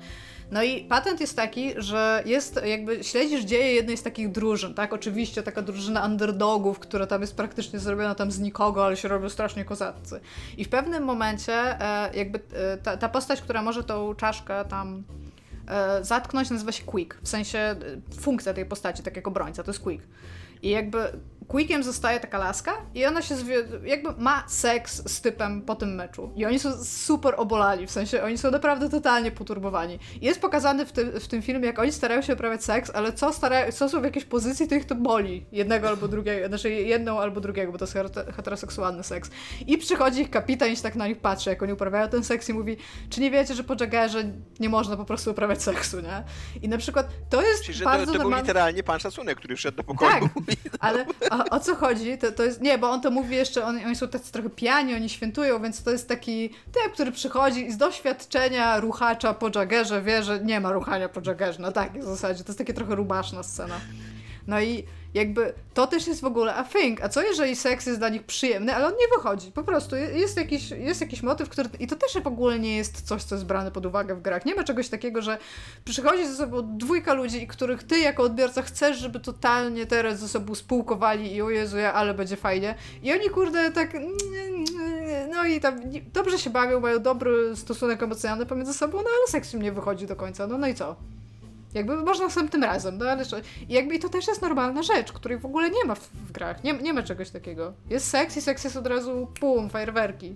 No 0.51 0.63
i 0.63 0.84
patent 0.84 1.22
jest 1.22 1.35
taki, 1.35 1.73
że 1.77 2.23
jest 2.26 2.59
jakby 2.65 3.03
śledzisz 3.03 3.43
dzieje 3.43 3.73
jednej 3.73 3.97
z 3.97 4.03
takich 4.03 4.31
drużyn, 4.31 4.73
tak? 4.73 4.93
Oczywiście 4.93 5.43
taka 5.43 5.61
drużyna 5.61 6.05
underdogów, 6.05 6.80
która 6.80 7.07
tam 7.07 7.22
jest 7.22 7.35
praktycznie 7.35 7.80
zrobiona 7.80 8.15
tam 8.15 8.31
z 8.31 8.39
nikogo, 8.39 8.85
ale 8.85 8.97
się 8.97 9.07
robią 9.07 9.30
strasznie 9.30 9.65
kozaccy. 9.65 10.19
I 10.57 10.65
w 10.65 10.69
pewnym 10.69 11.03
momencie 11.03 11.53
e, 11.53 12.09
jakby 12.13 12.39
e, 12.53 12.77
ta, 12.77 12.97
ta 12.97 13.09
postać, 13.09 13.41
która 13.41 13.61
może 13.61 13.84
tą 13.84 14.15
czaszkę 14.15 14.65
tam 14.65 15.03
e, 15.68 16.03
zatknąć, 16.03 16.49
nazywa 16.49 16.72
się 16.72 16.84
Quick. 16.84 17.18
W 17.22 17.27
sensie 17.27 17.76
funkcja 18.19 18.53
tej 18.53 18.65
postaci, 18.65 19.03
tak 19.03 19.15
jak 19.15 19.27
obrońca, 19.27 19.63
to 19.63 19.72
jest 19.72 19.84
Quick. 19.84 20.03
I 20.62 20.70
jakby 20.70 21.12
Quickiem 21.52 21.84
zostaje 21.84 22.20
taka 22.20 22.38
laska 22.38 22.72
i 22.96 23.06
ona 23.06 23.22
się 23.22 23.36
jakby 23.84 24.10
ma 24.18 24.44
seks 24.48 25.02
z 25.06 25.22
typem 25.22 25.62
po 25.62 25.76
tym 25.76 25.96
meczu. 25.96 26.32
I 26.36 26.46
oni 26.46 26.60
są 26.60 26.84
super 26.84 27.34
obolali, 27.38 27.88
w 27.88 27.92
sensie 27.92 28.24
oni 28.24 28.38
są 28.38 28.52
naprawdę 28.52 28.90
totalnie 28.90 29.32
poturbowani. 29.32 30.00
jest 30.22 30.42
pokazany 30.42 30.86
w, 30.86 30.92
ty, 30.92 31.20
w 31.20 31.28
tym 31.28 31.42
filmie, 31.42 31.66
jak 31.66 31.80
oni 31.80 31.92
starają 31.92 32.22
się 32.22 32.34
uprawiać 32.34 32.64
seks, 32.64 32.92
ale 32.94 33.14
co, 33.14 33.34
starają, 33.34 33.72
co 33.72 33.90
są 33.90 34.02
w 34.02 34.04
jakiejś 34.04 34.26
pozycji, 34.26 34.68
to 34.68 34.76
ich 34.76 34.86
to 34.86 34.96
boli. 34.96 35.46
Jednego 35.52 35.88
albo 35.88 36.08
drugiego, 36.08 36.48
znaczy 36.48 36.70
jedną 36.70 37.20
albo 37.20 37.42
drugiego, 37.42 37.72
bo 37.72 37.78
to 37.78 37.86
jest 37.86 38.16
heteroseksualny 38.36 39.04
seks. 39.04 39.32
I 39.68 39.78
przychodzi 39.78 40.22
ich 40.22 40.30
kapitan 40.30 40.72
i 40.72 40.76
się 40.76 40.84
tak 40.84 40.96
na 40.96 41.08
nich 41.08 41.20
patrzy, 41.20 41.50
jak 41.50 41.64
oni 41.64 41.74
uprawiają 41.74 42.10
ten 42.10 42.24
seks 42.24 42.50
i 42.50 42.54
mówi, 42.54 42.78
czy 43.10 43.22
nie 43.22 43.32
wiecie, 43.32 43.56
że 43.56 43.64
po 43.64 43.76
Jaggerze 43.80 44.24
nie 44.60 44.70
można 44.70 44.98
po 44.98 45.06
prostu 45.06 45.32
uprawiać 45.32 45.64
seksu, 45.64 46.00
nie? 46.00 46.24
I 46.62 46.70
na 46.70 46.78
przykład 46.78 47.08
to 47.30 47.42
jest 47.42 47.64
Czyli, 47.64 47.78
że 47.78 47.86
bardzo 47.86 48.14
to, 48.14 48.20
to 48.20 48.30
był 48.30 48.38
literalnie 48.38 48.84
pan 48.84 49.00
szacunek, 49.00 49.38
który 49.38 49.56
wszedł 49.56 49.78
do 49.78 49.84
pokoju. 49.84 50.12
Tak, 50.12 50.32
ale 50.80 51.06
o, 51.32 51.56
o, 51.56 51.60
co 51.60 51.76
chodzi? 51.76 52.18
To, 52.18 52.32
to 52.32 52.44
jest, 52.44 52.61
nie, 52.61 52.78
bo 52.78 52.90
on 52.90 53.02
to 53.02 53.11
mówi 53.11 53.36
jeszcze, 53.36 53.65
on, 53.65 53.80
oni 53.86 53.95
są 53.95 54.07
tacy 54.07 54.32
trochę 54.32 54.49
pijani, 54.49 54.95
oni 54.95 55.10
świętują, 55.10 55.61
więc 55.61 55.84
to 55.84 55.91
jest 55.91 56.07
taki 56.07 56.49
typ, 56.49 56.94
który 56.94 57.11
przychodzi 57.11 57.65
i 57.65 57.72
z 57.72 57.78
doświadczenia 57.78 58.80
ruchacza 58.80 59.34
po 59.34 59.49
Jaggerze 59.56 60.02
wie, 60.02 60.23
że 60.23 60.40
nie 60.40 60.60
ma 60.60 60.72
ruchania 60.72 61.10
po 61.10 61.22
Jaggerze, 61.26 61.61
na 61.61 61.72
takiej 61.72 62.02
zasadzie. 62.02 62.44
To 62.44 62.49
jest 62.49 62.57
takie 62.57 62.73
trochę 62.73 62.95
rubaszna 62.95 63.44
scena. 63.44 63.76
No 64.48 64.61
i 64.61 64.84
jakby 65.14 65.54
to 65.74 65.88
też 65.88 66.08
jest 66.08 66.22
w 66.22 66.26
ogóle 66.26 66.56
a 66.56 66.64
thing. 66.64 67.04
A 67.04 67.10
co 67.10 67.22
jeżeli 67.22 67.56
seks 67.56 67.86
jest 67.86 68.00
dla 68.00 68.10
nich 68.10 68.24
przyjemny, 68.24 68.76
ale 68.76 68.88
on 68.88 68.94
nie 68.94 69.18
wychodzi. 69.18 69.52
Po 69.52 69.64
prostu 69.64 69.96
jest 69.96 70.38
jakiś, 70.38 70.72
jest 70.72 71.02
jakiś 71.02 71.24
motyw, 71.24 71.50
który. 71.50 71.70
I 71.80 71.88
to 71.88 71.96
też 71.96 72.24
w 72.24 72.28
ogóle 72.28 72.60
nie 72.60 72.78
jest 72.78 73.02
coś, 73.02 73.24
co 73.24 73.36
jest 73.36 73.46
brane 73.46 73.72
pod 73.72 73.86
uwagę 73.86 74.16
w 74.16 74.22
grach. 74.22 74.46
Nie 74.46 74.56
ma 74.56 74.64
czegoś 74.64 74.90
takiego, 74.90 75.22
że 75.22 75.38
przychodzi 75.86 76.28
ze 76.28 76.36
sobą 76.36 76.78
dwójka 76.78 77.14
ludzi, 77.14 77.48
których 77.48 77.84
ty 77.84 78.00
jako 78.00 78.24
odbiorca 78.24 78.62
chcesz, 78.62 78.98
żeby 78.98 79.20
totalnie 79.20 79.86
teraz 79.86 80.20
ze 80.20 80.28
sobą 80.28 80.56
spółkowali 80.56 81.36
i 81.36 81.42
o 81.42 81.50
Jezu, 81.50 81.78
ja, 81.78 81.94
ale 81.94 82.14
będzie 82.14 82.36
fajnie. 82.36 82.76
I 83.04 83.14
oni 83.14 83.30
kurde 83.30 83.72
tak. 83.72 83.98
No 85.32 85.46
i 85.46 85.60
tam 85.60 85.80
dobrze 86.14 86.40
się 86.40 86.50
bawią, 86.50 86.80
mają 86.80 87.00
dobry 87.00 87.56
stosunek 87.56 88.04
emocjonalny 88.04 88.46
pomiędzy 88.46 88.74
sobą, 88.74 88.98
no 88.98 89.10
ale 89.18 89.28
seks 89.28 89.54
im 89.54 89.62
nie 89.62 89.72
wychodzi 89.72 90.08
do 90.08 90.16
końca. 90.16 90.48
No, 90.48 90.58
no 90.58 90.68
i 90.68 90.76
co? 90.76 90.96
Jakby 91.73 91.98
można 91.98 92.30
tym 92.49 92.64
razem, 92.64 92.98
no 92.98 93.06
ale 93.06 93.23
I 93.69 93.73
jakby 93.73 93.99
to 93.99 94.10
też 94.10 94.27
jest 94.27 94.41
normalna 94.41 94.84
rzecz, 94.84 95.11
której 95.11 95.38
w 95.38 95.45
ogóle 95.45 95.69
nie 95.69 95.85
ma 95.85 95.95
w, 95.95 96.10
w, 96.10 96.31
grach. 96.31 96.64
Nie, 96.64 96.73
nie 96.73 96.93
ma 96.93 97.03
czegoś 97.03 97.30
takiego. 97.30 97.73
Jest 97.89 98.07
seks 98.07 98.38
i 98.38 98.41
seks 98.41 98.64
jest 98.64 98.76
od 98.76 98.88
razu 98.88 99.27
pum, 99.39 99.69
fajerwerki. 99.69 100.35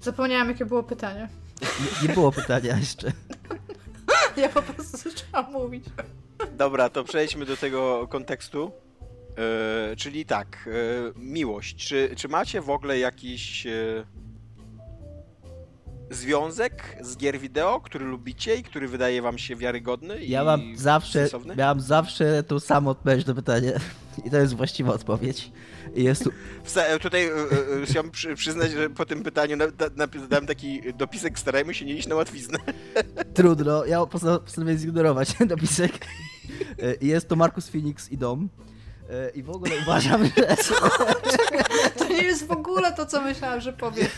Zapomniałam, 0.00 0.48
jakie 0.48 0.66
było 0.66 0.82
pytanie. 0.82 1.28
Nie, 1.62 2.08
nie 2.08 2.14
było 2.14 2.32
pytania 2.32 2.76
jeszcze. 2.76 3.12
ja 4.36 4.48
po 4.48 4.62
prostu 4.62 4.96
zaczęłam 4.96 5.52
mówić. 5.52 5.84
Dobra, 6.56 6.88
to 6.88 7.04
przejdźmy 7.04 7.46
do 7.46 7.56
tego 7.56 8.08
kontekstu. 8.08 8.72
Yy, 9.90 9.96
czyli 9.96 10.26
tak, 10.26 10.64
yy, 10.66 11.12
miłość. 11.16 11.88
Czy, 11.88 12.10
czy 12.16 12.28
macie 12.28 12.60
w 12.60 12.70
ogóle 12.70 12.98
jakiś 12.98 13.64
yy, 13.64 14.04
związek 16.10 16.96
z 17.00 17.16
gier 17.16 17.38
wideo, 17.38 17.80
który 17.80 18.04
lubicie 18.04 18.56
i 18.56 18.62
który 18.62 18.88
wydaje 18.88 19.22
wam 19.22 19.38
się 19.38 19.56
wiarygodny 19.56 20.24
ja 20.24 20.44
mam 20.44 20.76
zawsze, 20.76 21.28
Miałam 21.56 21.80
zawsze 21.80 22.42
tą 22.42 22.60
samą 22.60 22.90
odpowiedź 22.90 23.26
na 23.26 23.34
pytanie 23.34 23.72
i 24.24 24.30
to 24.30 24.36
jest 24.36 24.54
właściwa 24.54 24.92
odpowiedź. 24.92 25.52
Jest 25.94 26.24
tu... 26.24 26.30
Tutaj 27.00 27.26
y, 27.82 27.86
chciałem 27.86 28.10
przyznać, 28.36 28.72
że 28.72 28.90
po 28.90 29.06
tym 29.06 29.22
pytaniu 29.22 29.56
dałem 30.28 30.46
taki 30.46 30.80
dopisek, 30.92 31.38
starajmy 31.38 31.74
się 31.74 31.84
nie 31.84 31.94
iść 31.94 32.08
na 32.08 32.14
łatwiznę. 32.14 32.58
Trudno, 33.34 33.84
ja 33.84 34.06
postanowiłem 34.06 34.78
zignorować 34.78 35.34
ten 35.34 35.48
dopisek. 35.48 36.06
Jest 37.00 37.28
to 37.28 37.36
Markus 37.36 37.68
Phoenix 37.68 38.12
i 38.12 38.18
Dom. 38.18 38.48
E, 39.10 39.30
I 39.30 39.42
w 39.42 39.50
ogóle 39.50 39.70
uważam, 39.82 40.24
że... 40.24 40.56
Co? 40.64 40.74
To 41.98 42.08
nie 42.08 42.22
jest 42.22 42.46
w 42.46 42.50
ogóle 42.50 42.92
to, 42.92 43.06
co 43.06 43.20
myślałam, 43.22 43.60
że 43.60 43.72
powiesz. 43.72 44.10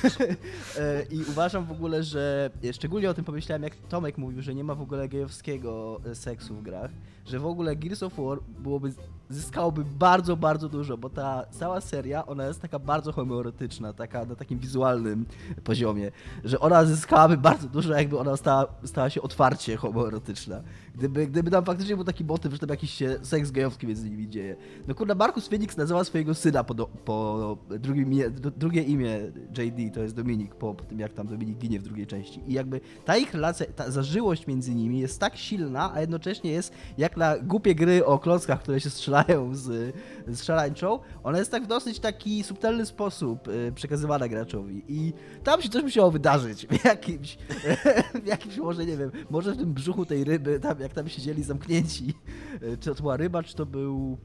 E, 0.78 1.02
I 1.10 1.24
uważam 1.28 1.66
w 1.66 1.72
ogóle, 1.72 2.02
że 2.02 2.50
szczególnie 2.72 3.10
o 3.10 3.14
tym 3.14 3.24
pomyślałem, 3.24 3.62
jak 3.62 3.76
Tomek 3.88 4.18
mówił, 4.18 4.42
że 4.42 4.54
nie 4.54 4.64
ma 4.64 4.74
w 4.74 4.82
ogóle 4.82 5.08
gejowskiego 5.08 6.00
e, 6.10 6.14
seksu 6.14 6.54
w 6.54 6.62
grach, 6.62 6.90
że 7.26 7.38
w 7.38 7.46
ogóle 7.46 7.76
Gears 7.76 8.02
of 8.02 8.16
War 8.16 8.38
byłoby, 8.58 8.92
zyskałoby 9.28 9.84
bardzo, 9.84 10.36
bardzo 10.36 10.68
dużo, 10.68 10.96
bo 10.96 11.10
ta 11.10 11.46
cała 11.50 11.80
seria, 11.80 12.26
ona 12.26 12.46
jest 12.46 12.60
taka 12.60 12.78
bardzo 12.78 13.12
homoerotyczna, 13.12 13.92
taka 13.92 14.24
na 14.24 14.34
takim 14.34 14.58
wizualnym 14.58 15.26
poziomie, 15.64 16.10
że 16.44 16.60
ona 16.60 16.84
zyskałaby 16.84 17.36
bardzo 17.36 17.68
dużo, 17.68 17.94
jakby 17.94 18.18
ona 18.18 18.36
stała, 18.36 18.66
stała 18.84 19.10
się 19.10 19.22
otwarcie 19.22 19.76
homoerotyczna. 19.76 20.62
Gdyby, 20.94 21.26
gdyby 21.26 21.50
tam 21.50 21.64
faktycznie 21.64 21.96
był 21.96 22.04
taki 22.04 22.24
motyw, 22.24 22.52
że 22.52 22.58
tam 22.58 22.68
jakiś 22.68 23.02
seks 23.22 23.50
gejowski 23.50 23.86
między 23.86 24.10
nimi 24.10 24.28
dzieje. 24.28 24.56
No 24.88 24.94
kurde, 24.94 25.14
Markus 25.14 25.48
Phoenix 25.48 25.76
nazywa 25.76 26.04
swojego 26.04 26.34
syna 26.34 26.64
po, 26.64 26.74
do, 26.74 26.86
po 26.86 27.58
drugim, 27.78 28.10
drugie 28.56 28.82
imię 28.82 29.18
JD, 29.58 29.94
to 29.94 30.00
jest 30.00 30.16
Dominik, 30.16 30.54
po, 30.54 30.74
po, 30.74 30.84
tym 30.84 31.00
jak 31.00 31.12
tam 31.12 31.26
Dominik 31.26 31.58
ginie 31.58 31.80
w 31.80 31.82
drugiej 31.82 32.06
części. 32.06 32.40
I 32.46 32.52
jakby 32.52 32.80
ta 33.04 33.16
ich 33.16 33.34
relacja, 33.34 33.66
ta 33.76 33.90
zażyłość 33.90 34.46
między 34.46 34.74
nimi 34.74 34.98
jest 34.98 35.20
tak 35.20 35.36
silna, 35.36 35.94
a 35.94 36.00
jednocześnie 36.00 36.50
jest 36.50 36.72
jak 36.98 37.15
na 37.16 37.38
głupie 37.38 37.74
gry 37.74 38.04
o 38.04 38.18
klockach, 38.18 38.62
które 38.62 38.80
się 38.80 38.90
strzelają 38.90 39.54
z, 39.54 39.94
z 40.26 40.42
szarańczą, 40.42 40.98
ona 41.24 41.38
jest 41.38 41.50
tak 41.50 41.64
w 41.64 41.66
dosyć 41.66 41.98
taki 41.98 42.42
subtelny 42.42 42.86
sposób 42.86 43.48
y, 43.48 43.72
przekazywana 43.74 44.28
graczowi. 44.28 44.84
I 44.88 45.12
tam 45.44 45.62
się 45.62 45.68
coś 45.68 45.82
musiało 45.82 46.10
wydarzyć 46.10 46.66
w 46.66 46.84
jakimś, 46.84 47.38
w 48.24 48.26
jakimś 48.26 48.56
może, 48.56 48.86
nie 48.86 48.96
wiem, 48.96 49.10
może 49.30 49.52
w 49.52 49.56
tym 49.56 49.72
brzuchu 49.72 50.06
tej 50.06 50.24
ryby, 50.24 50.60
tam 50.60 50.80
jak 50.80 50.92
tam 50.92 51.08
siedzieli 51.08 51.42
zamknięci, 51.42 52.14
y, 52.62 52.78
czy 52.78 52.94
to 52.94 53.02
była 53.02 53.16
ryba, 53.16 53.42
czy 53.42 53.54
to 53.54 53.66
był 53.66 54.18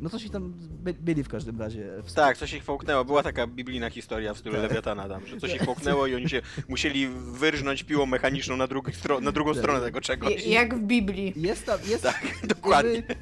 no 0.00 0.10
coś 0.10 0.24
ich 0.24 0.30
tam 0.30 0.54
byli 1.00 1.24
w 1.24 1.28
każdym 1.28 1.60
razie. 1.60 2.02
W... 2.02 2.12
Tak, 2.12 2.36
coś 2.36 2.52
ich 2.52 2.64
połknęło. 2.64 3.04
Była 3.04 3.22
taka 3.22 3.46
biblijna 3.46 3.90
historia 3.90 4.34
w 4.34 4.38
stylu 4.38 4.54
tak. 4.54 4.62
Lewiatana 4.62 5.08
tam, 5.08 5.26
że 5.26 5.40
coś 5.40 5.54
ich 5.54 5.64
połknęło 5.72 6.06
i 6.06 6.14
oni 6.14 6.28
się 6.28 6.42
musieli 6.68 7.08
wyrżnąć 7.08 7.82
piłą 7.82 8.06
mechaniczną 8.06 8.56
na, 8.56 8.66
drugi 8.66 8.92
stro 8.92 9.20
na 9.20 9.32
drugą 9.32 9.50
tak. 9.52 9.58
stronę 9.58 9.80
tego 9.80 10.00
czegoś. 10.00 10.46
Jak 10.46 10.74
w 10.74 10.80
Biblii. 10.80 11.32
Jest 11.36 11.66
tam, 11.66 11.78
jest... 11.88 12.02
Tak, 12.02 12.26
dokładnie. 12.44 13.02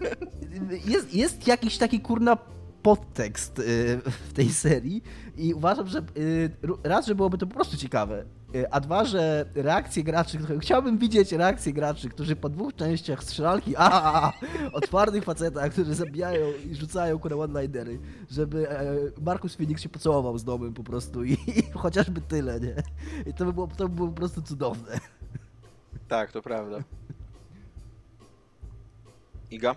Jest, 0.87 1.15
jest 1.15 1.47
jakiś 1.47 1.79
taki 1.79 2.01
kurna 2.01 2.37
podtekst 2.83 3.59
y, 3.59 3.63
w 4.29 4.33
tej 4.33 4.51
serii 4.51 5.03
i 5.37 5.55
uważam, 5.55 5.87
że 5.87 5.99
y, 6.17 6.51
raz, 6.85 7.07
że 7.07 7.15
byłoby 7.15 7.39
to 7.39 7.47
po 7.47 7.55
prostu 7.55 7.77
ciekawe, 7.77 8.25
y, 8.55 8.71
a 8.71 8.81
dwa, 8.81 9.05
że 9.05 9.47
reakcje 9.55 10.03
graczy, 10.03 10.39
chciałbym 10.61 10.99
widzieć 10.99 11.33
reakcje 11.33 11.73
graczy, 11.73 12.09
którzy 12.09 12.37
po 12.37 12.49
dwóch 12.49 12.75
częściach 12.75 13.25
strzelalki 13.25 13.77
a, 13.77 13.91
a, 13.91 14.27
a 14.27 14.33
o 14.73 14.81
twardych 14.81 15.25
facetach, 15.25 15.73
którzy 15.73 15.95
zabijają 15.95 16.47
i 16.71 16.75
rzucają 16.75 17.19
kurę 17.19 17.37
one-linery, 17.37 17.99
żeby 18.31 18.71
e, 18.71 18.95
Markus 19.21 19.55
Phoenix 19.55 19.83
się 19.83 19.89
pocałował 19.89 20.39
z 20.39 20.45
domem 20.45 20.75
po 20.75 20.85
prostu 20.85 21.25
i, 21.25 21.33
i 21.33 21.63
chociażby 21.75 22.21
tyle, 22.21 22.61
nie? 22.61 22.75
I 23.27 23.35
to 23.35 23.45
by 23.45 23.53
było, 23.53 23.67
to 23.67 23.89
by 23.89 23.95
było 23.95 24.09
po 24.09 24.15
prostu 24.15 24.43
cudowne. 24.43 24.99
Tak, 26.09 26.33
to 26.33 26.43
prawda. 26.43 26.79
Iga? 29.51 29.77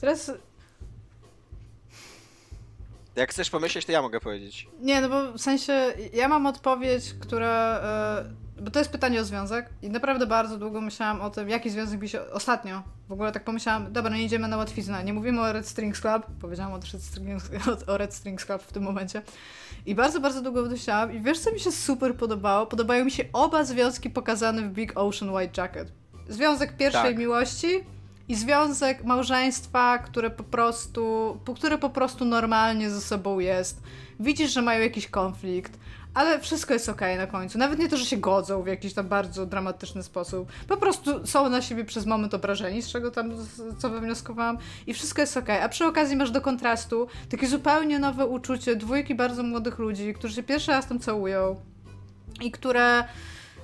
Teraz 0.00 0.32
jak 3.20 3.30
chcesz 3.30 3.50
pomyśleć, 3.50 3.86
to 3.86 3.92
ja 3.92 4.02
mogę 4.02 4.20
powiedzieć. 4.20 4.68
Nie, 4.80 5.00
no 5.00 5.08
bo 5.08 5.32
w 5.32 5.40
sensie 5.40 5.94
ja 6.12 6.28
mam 6.28 6.46
odpowiedź, 6.46 7.14
która. 7.20 7.80
bo 8.60 8.70
to 8.70 8.78
jest 8.78 8.92
pytanie 8.92 9.20
o 9.20 9.24
związek 9.24 9.70
i 9.82 9.90
naprawdę 9.90 10.26
bardzo 10.26 10.58
długo 10.58 10.80
myślałam 10.80 11.20
o 11.20 11.30
tym, 11.30 11.48
jaki 11.48 11.70
związek 11.70 12.00
mi 12.00 12.08
się 12.08 12.30
ostatnio. 12.30 12.82
W 13.08 13.12
ogóle 13.12 13.32
tak 13.32 13.44
pomyślałam, 13.44 13.92
dobra, 13.92 14.16
nie 14.16 14.24
idziemy 14.24 14.48
na 14.48 14.56
łatwiznę, 14.56 15.04
nie 15.04 15.12
mówimy 15.12 15.40
o 15.40 15.52
Red 15.52 15.68
Strings 15.68 16.00
Club, 16.00 16.26
powiedziałam 16.40 16.72
o 16.72 16.76
Red 16.92 17.02
Strings, 17.02 17.50
o 17.86 17.98
Red 17.98 18.14
Strings 18.14 18.44
Club 18.44 18.62
w 18.62 18.72
tym 18.72 18.82
momencie. 18.82 19.22
I 19.86 19.94
bardzo, 19.94 20.20
bardzo 20.20 20.42
długo 20.42 20.62
myślałam 20.62 21.12
i 21.12 21.20
wiesz, 21.20 21.38
co 21.38 21.52
mi 21.52 21.60
się 21.60 21.72
super 21.72 22.16
podobało? 22.16 22.66
Podobają 22.66 23.04
mi 23.04 23.10
się 23.10 23.24
oba 23.32 23.64
związki 23.64 24.10
pokazane 24.10 24.62
w 24.62 24.72
Big 24.72 24.92
Ocean 24.94 25.34
White 25.34 25.62
Jacket. 25.62 25.92
Związek 26.28 26.76
pierwszej 26.76 27.02
tak. 27.02 27.18
miłości 27.18 27.84
i 28.30 28.36
związek 28.36 29.04
małżeństwa, 29.04 29.98
które 29.98 30.30
po 30.30 30.42
prostu, 30.42 31.36
które 31.54 31.78
po 31.78 31.90
prostu 31.90 32.24
normalnie 32.24 32.90
ze 32.90 33.00
sobą 33.00 33.38
jest. 33.38 33.82
Widzisz, 34.20 34.52
że 34.52 34.62
mają 34.62 34.80
jakiś 34.80 35.08
konflikt, 35.08 35.78
ale 36.14 36.40
wszystko 36.40 36.74
jest 36.74 36.88
okej 36.88 37.14
okay 37.14 37.26
na 37.26 37.32
końcu. 37.32 37.58
Nawet 37.58 37.78
nie 37.78 37.88
to, 37.88 37.96
że 37.96 38.04
się 38.04 38.16
godzą 38.16 38.62
w 38.62 38.66
jakiś 38.66 38.94
tam 38.94 39.08
bardzo 39.08 39.46
dramatyczny 39.46 40.02
sposób. 40.02 40.52
Po 40.68 40.76
prostu 40.76 41.26
są 41.26 41.48
na 41.48 41.62
siebie 41.62 41.84
przez 41.84 42.06
moment 42.06 42.34
obrażeni, 42.34 42.82
z 42.82 42.88
czego 42.88 43.10
tam, 43.10 43.30
co 43.78 43.90
wywnioskowałam 43.90 44.58
i 44.86 44.94
wszystko 44.94 45.20
jest 45.20 45.36
okej. 45.36 45.56
Okay. 45.56 45.64
A 45.64 45.68
przy 45.68 45.86
okazji 45.86 46.16
masz 46.16 46.30
do 46.30 46.40
kontrastu 46.40 47.06
takie 47.30 47.46
zupełnie 47.46 47.98
nowe 47.98 48.26
uczucie 48.26 48.76
dwójki 48.76 49.14
bardzo 49.14 49.42
młodych 49.42 49.78
ludzi, 49.78 50.14
którzy 50.14 50.34
się 50.34 50.42
pierwszy 50.42 50.70
raz 50.70 50.86
tam 50.86 50.98
całują 50.98 51.56
i 52.40 52.50
które 52.50 53.04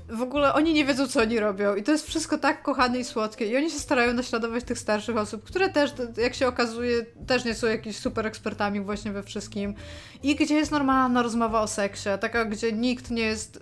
w 0.09 0.23
ogóle 0.23 0.55
oni 0.55 0.75
nie 0.75 0.85
wiedzą, 0.85 1.09
co 1.09 1.21
oni 1.21 1.41
robią. 1.41 1.75
I 1.75 1.83
to 1.83 1.93
jest 1.93 2.07
wszystko 2.07 2.39
tak 2.39 2.63
kochane 2.63 2.99
i 2.99 3.05
słodkie. 3.05 3.47
I 3.47 3.57
oni 3.57 3.71
się 3.71 3.79
starają 3.79 4.13
naśladować 4.13 4.65
tych 4.65 4.79
starszych 4.79 5.17
osób, 5.17 5.45
które 5.45 5.69
też, 5.69 5.95
jak 6.17 6.35
się 6.35 6.49
okazuje, 6.49 7.07
też 7.27 7.45
nie 7.45 7.55
są 7.55 7.67
jakimiś 7.67 7.99
super 7.99 8.27
ekspertami 8.27 8.81
właśnie 8.81 9.13
we 9.13 9.23
wszystkim. 9.23 9.75
I 10.23 10.35
gdzie 10.35 10.55
jest 10.55 10.73
normalna 10.73 11.23
rozmowa 11.23 11.61
o 11.61 11.67
seksie, 11.67 12.09
taka, 12.21 12.45
gdzie 12.45 12.73
nikt 12.73 13.11
nie 13.11 13.23
jest 13.23 13.61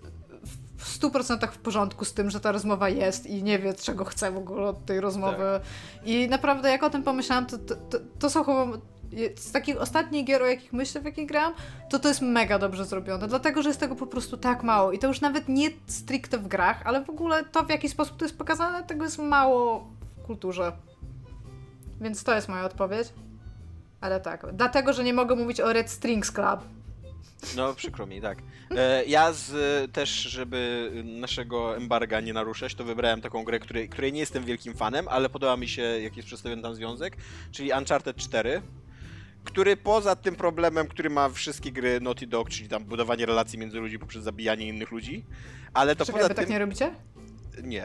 w 0.76 1.00
100% 1.00 1.48
w 1.52 1.58
porządku 1.58 2.04
z 2.04 2.14
tym, 2.14 2.30
że 2.30 2.40
ta 2.40 2.52
rozmowa 2.52 2.88
jest 2.88 3.26
i 3.26 3.42
nie 3.42 3.58
wie, 3.58 3.74
czego 3.74 4.04
chce 4.04 4.30
w 4.30 4.36
ogóle 4.36 4.66
od 4.66 4.86
tej 4.86 5.00
rozmowy. 5.00 5.36
Tak. 5.36 6.06
I 6.08 6.28
naprawdę, 6.28 6.70
jak 6.70 6.82
o 6.82 6.90
tym 6.90 7.02
pomyślałam, 7.02 7.46
to, 7.46 7.58
to, 7.58 7.76
to, 7.76 7.98
to 8.18 8.30
są 8.30 8.44
chyba 8.44 8.66
z 9.36 9.52
takich 9.52 9.80
ostatnich 9.80 10.24
gier, 10.24 10.42
o 10.42 10.46
jakich 10.46 10.72
myślę, 10.72 11.00
w 11.00 11.04
jakich 11.04 11.26
gram, 11.26 11.54
to 11.90 11.98
to 11.98 12.08
jest 12.08 12.20
mega 12.22 12.58
dobrze 12.58 12.84
zrobione, 12.84 13.28
dlatego, 13.28 13.62
że 13.62 13.68
jest 13.68 13.80
tego 13.80 13.94
po 13.94 14.06
prostu 14.06 14.36
tak 14.36 14.62
mało 14.62 14.92
i 14.92 14.98
to 14.98 15.06
już 15.06 15.20
nawet 15.20 15.48
nie 15.48 15.70
stricte 15.86 16.38
w 16.38 16.48
grach, 16.48 16.82
ale 16.84 17.04
w 17.04 17.10
ogóle 17.10 17.44
to, 17.44 17.62
w 17.62 17.70
jaki 17.70 17.88
sposób 17.88 18.16
to 18.16 18.24
jest 18.24 18.38
pokazane, 18.38 18.82
tego 18.82 19.04
jest 19.04 19.18
mało 19.18 19.88
w 20.18 20.26
kulturze. 20.26 20.72
Więc 22.00 22.24
to 22.24 22.34
jest 22.34 22.48
moja 22.48 22.64
odpowiedź. 22.64 23.08
Ale 24.00 24.20
tak, 24.20 24.46
dlatego, 24.52 24.92
że 24.92 25.04
nie 25.04 25.14
mogę 25.14 25.36
mówić 25.36 25.60
o 25.60 25.72
Red 25.72 25.90
Strings 25.90 26.32
Club. 26.32 26.60
No, 27.56 27.74
przykro 27.74 28.06
mi, 28.06 28.20
tak. 28.20 28.38
E, 28.70 29.04
ja 29.04 29.32
z, 29.32 29.52
też, 29.92 30.10
żeby 30.10 30.90
naszego 31.04 31.76
embarga 31.76 32.20
nie 32.20 32.32
naruszać, 32.32 32.74
to 32.74 32.84
wybrałem 32.84 33.20
taką 33.20 33.44
grę, 33.44 33.58
której, 33.58 33.88
której 33.88 34.12
nie 34.12 34.20
jestem 34.20 34.44
wielkim 34.44 34.74
fanem, 34.74 35.08
ale 35.08 35.28
podoba 35.28 35.56
mi 35.56 35.68
się, 35.68 35.82
jak 35.82 36.16
jest 36.16 36.26
przedstawiony 36.26 36.62
tam 36.62 36.74
związek, 36.74 37.16
czyli 37.52 37.70
Uncharted 37.78 38.16
4 38.16 38.62
który 39.44 39.76
poza 39.76 40.16
tym 40.16 40.36
problemem, 40.36 40.86
który 40.86 41.10
ma 41.10 41.28
wszystkie 41.28 41.72
gry 41.72 42.00
Naughty 42.00 42.26
Dog, 42.26 42.48
czyli 42.50 42.68
tam 42.68 42.84
budowanie 42.84 43.26
relacji 43.26 43.58
między 43.58 43.78
ludźmi 43.78 43.98
poprzez 43.98 44.24
zabijanie 44.24 44.68
innych 44.68 44.90
ludzi, 44.90 45.24
ale 45.74 45.96
to 45.96 46.04
Czekaj, 46.04 46.20
poza 46.20 46.28
wy 46.28 46.34
tym... 46.34 46.44
tak 46.44 46.50
nie 46.50 46.58
robicie? 46.58 46.94
Nie. 47.62 47.84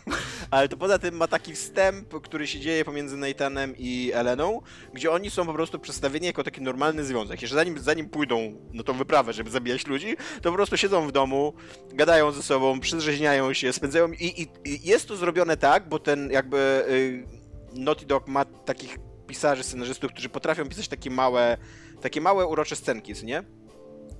Ale 0.50 0.68
to 0.68 0.76
poza 0.76 0.98
tym 0.98 1.16
ma 1.16 1.26
taki 1.28 1.54
wstęp, 1.54 2.22
który 2.22 2.46
się 2.46 2.60
dzieje 2.60 2.84
pomiędzy 2.84 3.16
Nathanem 3.16 3.74
i 3.78 4.10
Eleną, 4.14 4.60
gdzie 4.94 5.10
oni 5.10 5.30
są 5.30 5.46
po 5.46 5.52
prostu 5.54 5.78
przedstawieni 5.78 6.26
jako 6.26 6.44
taki 6.44 6.62
normalny 6.62 7.04
związek. 7.04 7.42
Jeszcze 7.42 7.56
zanim, 7.56 7.78
zanim 7.78 8.08
pójdą 8.08 8.52
na 8.72 8.82
tą 8.82 8.92
wyprawę, 8.92 9.32
żeby 9.32 9.50
zabijać 9.50 9.86
ludzi, 9.86 10.16
to 10.42 10.50
po 10.50 10.56
prostu 10.56 10.76
siedzą 10.76 11.08
w 11.08 11.12
domu, 11.12 11.52
gadają 11.92 12.32
ze 12.32 12.42
sobą, 12.42 12.80
przyzrzeźniają 12.80 13.52
się, 13.52 13.72
spędzają... 13.72 14.12
I, 14.12 14.42
i, 14.42 14.48
i 14.64 14.88
jest 14.88 15.08
to 15.08 15.16
zrobione 15.16 15.56
tak, 15.56 15.88
bo 15.88 15.98
ten 15.98 16.30
jakby... 16.30 16.84
Y, 16.88 17.40
Naughty 17.72 18.06
Dog 18.06 18.28
ma 18.28 18.44
takich 18.44 18.98
pisarzy, 19.30 19.62
scenarzystów, 19.62 20.12
którzy 20.12 20.28
potrafią 20.28 20.68
pisać 20.68 20.88
takie 20.88 21.10
małe, 21.10 21.56
takie 22.00 22.20
małe 22.20 22.46
urocze 22.46 22.76
scenki, 22.76 23.12
nie? 23.24 23.42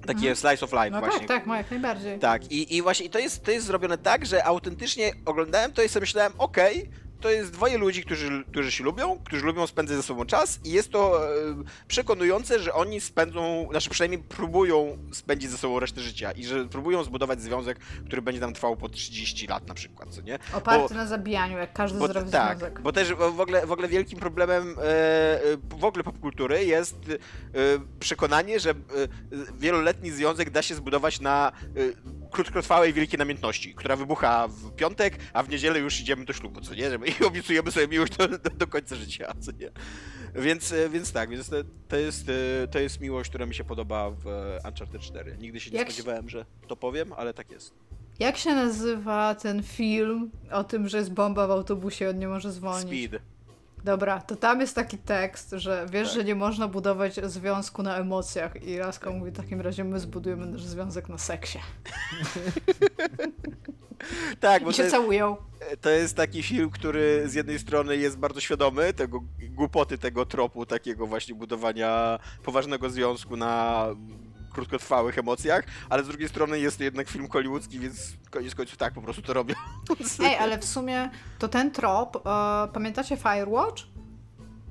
Takie 0.07 0.31
mhm. 0.31 0.37
slice 0.37 0.65
of 0.65 0.73
life 0.73 0.91
no 0.91 1.01
właśnie. 1.01 1.29
tak, 1.29 1.45
tak, 1.45 1.57
jak 1.57 1.71
najbardziej. 1.71 2.19
Tak, 2.19 2.53
i, 2.53 2.77
i 2.77 2.83
właśnie 2.83 3.07
i 3.07 3.11
to, 3.11 3.19
jest, 3.19 3.45
to 3.45 3.51
jest 3.51 3.67
zrobione 3.67 3.99
tak, 3.99 4.27
że 4.27 4.45
autentycznie 4.45 5.13
oglądałem 5.25 5.73
to 5.73 5.83
i 5.83 5.89
sobie 5.89 6.01
myślałem, 6.01 6.33
okej, 6.39 6.79
okay, 6.79 7.10
to 7.21 7.31
jest 7.31 7.53
dwoje 7.53 7.79
ludzi, 7.79 8.05
którzy, 8.05 8.45
którzy 8.51 8.73
się 8.73 8.85
lubią, 8.85 9.19
którzy 9.25 9.47
lubią 9.47 9.67
spędzać 9.67 9.97
ze 9.97 10.03
sobą 10.03 10.25
czas 10.25 10.61
i 10.65 10.71
jest 10.71 10.91
to 10.93 11.27
e, 11.27 11.31
przekonujące, 11.89 12.59
że 12.59 12.75
oni 12.75 13.01
spędzą, 13.01 13.67
znaczy 13.71 13.91
przynajmniej 13.91 14.23
próbują 14.23 14.99
spędzić 15.13 15.51
ze 15.51 15.59
sobą 15.59 15.81
resztę 15.81 16.01
życia 16.01 16.33
i 16.33 16.45
że 16.45 16.65
próbują 16.65 17.05
zbudować 17.05 17.43
związek, 17.43 17.79
który 18.07 18.23
będzie 18.23 18.41
tam 18.41 18.55
trwał 18.55 18.77
po 18.77 18.89
30 18.89 19.47
lat 19.47 19.69
na 19.69 19.75
przykład, 19.75 20.15
co 20.15 20.21
nie? 20.21 20.39
Oparty 20.53 20.95
bo, 20.95 21.01
na 21.01 21.07
zabijaniu, 21.07 21.59
jak 21.59 21.73
każdy 21.73 21.99
bo, 21.99 22.09
zdrowy 22.09 22.31
tak, 22.31 22.59
związek. 22.59 22.81
bo 22.81 22.93
też 22.93 23.15
w 23.15 23.41
ogóle, 23.41 23.67
w 23.67 23.73
ogóle 23.73 23.89
wielkim 23.89 24.19
problemem 24.19 24.77
e, 24.79 24.83
e 24.83 25.41
w 25.79 25.85
ogóle 25.85 26.05
popkultury 26.05 26.65
jest 26.65 26.97
przekonanie, 28.01 28.61
że 28.61 28.75
wieloletni 29.59 30.11
związek 30.11 30.51
da 30.51 30.63
się 30.63 30.75
zbudować 30.75 31.21
na 31.21 31.53
krótkotrwałej 32.31 32.93
wielkiej 32.93 33.19
namiętności, 33.19 33.75
która 33.75 33.97
wybucha 33.97 34.49
w 34.49 34.75
piątek, 34.77 35.19
a 35.33 35.43
w 35.43 35.49
niedzielę 35.49 35.79
już 35.79 36.01
idziemy 36.01 36.25
do 36.25 36.33
ślubu, 36.33 36.61
co 36.61 36.75
nie? 36.75 36.91
I 37.21 37.25
obiecujemy 37.25 37.71
sobie 37.71 37.89
miłość 37.89 38.17
do, 38.17 38.29
do, 38.29 38.39
do 38.39 38.67
końca 38.67 38.97
życia, 38.97 39.33
co 39.41 39.53
nie? 39.53 39.71
Więc, 40.35 40.73
e, 40.73 40.89
więc 40.89 41.13
tak, 41.13 41.31
więc 41.31 41.49
to, 41.49 41.57
to, 41.89 41.97
jest, 41.97 42.29
e, 42.29 42.69
to 42.69 42.79
jest 42.79 43.01
miłość, 43.01 43.31
która 43.31 43.47
mi 43.47 43.55
się 43.55 43.65
podoba 43.65 44.11
w 44.11 44.25
Uncharted 44.69 45.01
4. 45.01 45.37
Nigdy 45.41 45.61
się 45.61 45.71
nie 45.71 45.79
Jak 45.79 45.89
spodziewałem, 45.89 46.29
że 46.29 46.45
to 46.69 46.77
powiem, 46.77 47.13
ale 47.13 47.35
tak 47.35 47.51
jest. 47.51 47.75
Jak 48.19 48.37
się 48.37 48.55
nazywa 48.55 49.35
ten 49.35 49.63
film 49.63 50.31
o 50.51 50.65
tym, 50.65 50.89
że 50.89 50.99
jest 50.99 51.13
bomba 51.13 51.47
w 51.47 51.51
autobusie 51.51 52.05
i 52.05 52.09
on 52.09 52.19
nie 52.19 52.29
może 52.29 52.53
zwolnić? 52.53 53.09
Speed. 53.09 53.21
Dobra, 53.85 54.21
to 54.21 54.37
tam 54.37 54.61
jest 54.61 54.75
taki 54.75 54.99
tekst, 54.99 55.55
że 55.57 55.87
wiesz, 55.91 56.09
tak. 56.09 56.19
że 56.19 56.25
nie 56.25 56.35
można 56.35 56.69
budować 56.69 57.15
związku 57.15 57.83
na 57.83 57.97
emocjach 57.97 58.63
i 58.63 58.77
Laska 58.77 59.11
mówi 59.11 59.31
w 59.31 59.37
takim 59.37 59.61
razie 59.61 59.85
my 59.85 60.01
zbudujemy 60.01 60.47
nasz 60.47 60.65
związek 60.65 61.09
na 61.09 61.19
seksie. 61.19 61.59
tak, 64.41 64.65
bo 64.65 64.71
I 64.71 64.75
się 64.75 64.87
całują. 64.87 65.37
To 65.81 65.91
jest 65.91 66.17
taki 66.17 66.43
film, 66.43 66.71
który 66.71 67.29
z 67.29 67.35
jednej 67.35 67.59
strony 67.59 67.97
jest 67.97 68.19
bardzo 68.19 68.41
świadomy 68.41 68.93
tego 68.93 69.21
głupoty 69.51 69.99
tego 69.99 70.27
tropu, 70.27 70.67
takiego 70.67 71.07
właśnie 71.07 71.35
budowania 71.35 72.19
poważnego 72.43 72.91
związku 72.91 73.37
na 73.37 73.87
krótkotrwałych 74.51 75.19
emocjach, 75.19 75.65
ale 75.89 76.05
z 76.05 76.09
drugiej 76.09 76.29
strony 76.29 76.61
jest 76.61 76.79
to 76.79 76.85
jednak 76.85 77.09
film 77.09 77.29
hollywoodzki, 77.29 77.79
więc 77.79 78.13
koniec 78.31 78.55
końców 78.55 78.77
tak 78.77 78.95
po 78.95 79.03
prostu 79.03 79.23
to 79.23 79.33
robią. 79.33 79.55
Ej, 80.25 80.37
ale 80.37 80.59
w 80.59 80.65
sumie 80.65 81.11
to 81.39 81.49
ten 81.49 81.71
trop, 81.71 82.17
e, 82.17 82.21
pamiętacie 82.73 83.17
Firewatch? 83.17 83.83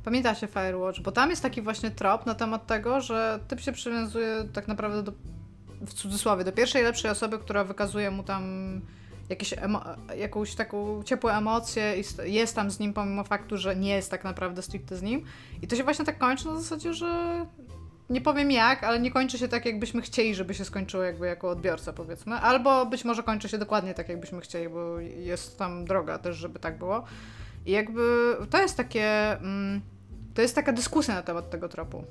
Pamiętacie 0.03 0.47
Firewatch? 0.47 0.99
Bo 0.99 1.11
tam 1.11 1.29
jest 1.29 1.41
taki 1.41 1.61
właśnie 1.61 1.91
trop 1.91 2.25
na 2.25 2.35
temat 2.35 2.67
tego, 2.67 3.01
że 3.01 3.39
typ 3.47 3.59
się 3.59 3.71
przywiązuje 3.71 4.45
tak 4.53 4.67
naprawdę 4.67 5.03
do, 5.03 5.11
w 5.81 5.93
cudzysłowie, 5.93 6.43
do 6.43 6.51
pierwszej 6.51 6.83
lepszej 6.83 7.11
osoby, 7.11 7.39
która 7.39 7.63
wykazuje 7.63 8.11
mu 8.11 8.23
tam 8.23 8.43
jakieś 9.29 9.53
jakąś 10.17 10.55
taką 10.55 11.03
ciepłą 11.03 11.29
emocję 11.29 11.95
i 12.27 12.33
jest 12.33 12.55
tam 12.55 12.71
z 12.71 12.79
nim 12.79 12.93
pomimo 12.93 13.23
faktu, 13.23 13.57
że 13.57 13.75
nie 13.75 13.89
jest 13.89 14.11
tak 14.11 14.23
naprawdę 14.23 14.61
stricte 14.61 14.95
z 14.95 15.01
nim. 15.01 15.25
I 15.61 15.67
to 15.67 15.75
się 15.75 15.83
właśnie 15.83 16.05
tak 16.05 16.17
kończy 16.17 16.47
na 16.47 16.55
zasadzie, 16.55 16.93
że 16.93 17.45
nie 18.09 18.21
powiem 18.21 18.51
jak, 18.51 18.83
ale 18.83 18.99
nie 18.99 19.11
kończy 19.11 19.37
się 19.37 19.47
tak, 19.47 19.65
jakbyśmy 19.65 20.01
chcieli, 20.01 20.35
żeby 20.35 20.53
się 20.53 20.65
skończyło 20.65 21.03
jakby 21.03 21.27
jako 21.27 21.49
odbiorca, 21.49 21.93
powiedzmy. 21.93 22.35
Albo 22.35 22.85
być 22.85 23.05
może 23.05 23.23
kończy 23.23 23.49
się 23.49 23.57
dokładnie 23.57 23.93
tak, 23.93 24.09
jakbyśmy 24.09 24.41
chcieli, 24.41 24.69
bo 24.69 24.99
jest 24.99 25.57
tam 25.57 25.85
droga 25.85 26.19
też, 26.19 26.37
żeby 26.37 26.59
tak 26.59 26.77
było. 26.77 27.03
I 27.65 27.71
jakby 27.71 28.35
to 28.49 28.61
jest 28.61 28.77
takie... 28.77 29.31
Mm, 29.31 29.81
to 30.33 30.41
jest 30.41 30.55
taka 30.55 30.73
dyskusja 30.73 31.15
na 31.15 31.21
temat 31.21 31.49
tego 31.49 31.69
tropu. 31.69 32.03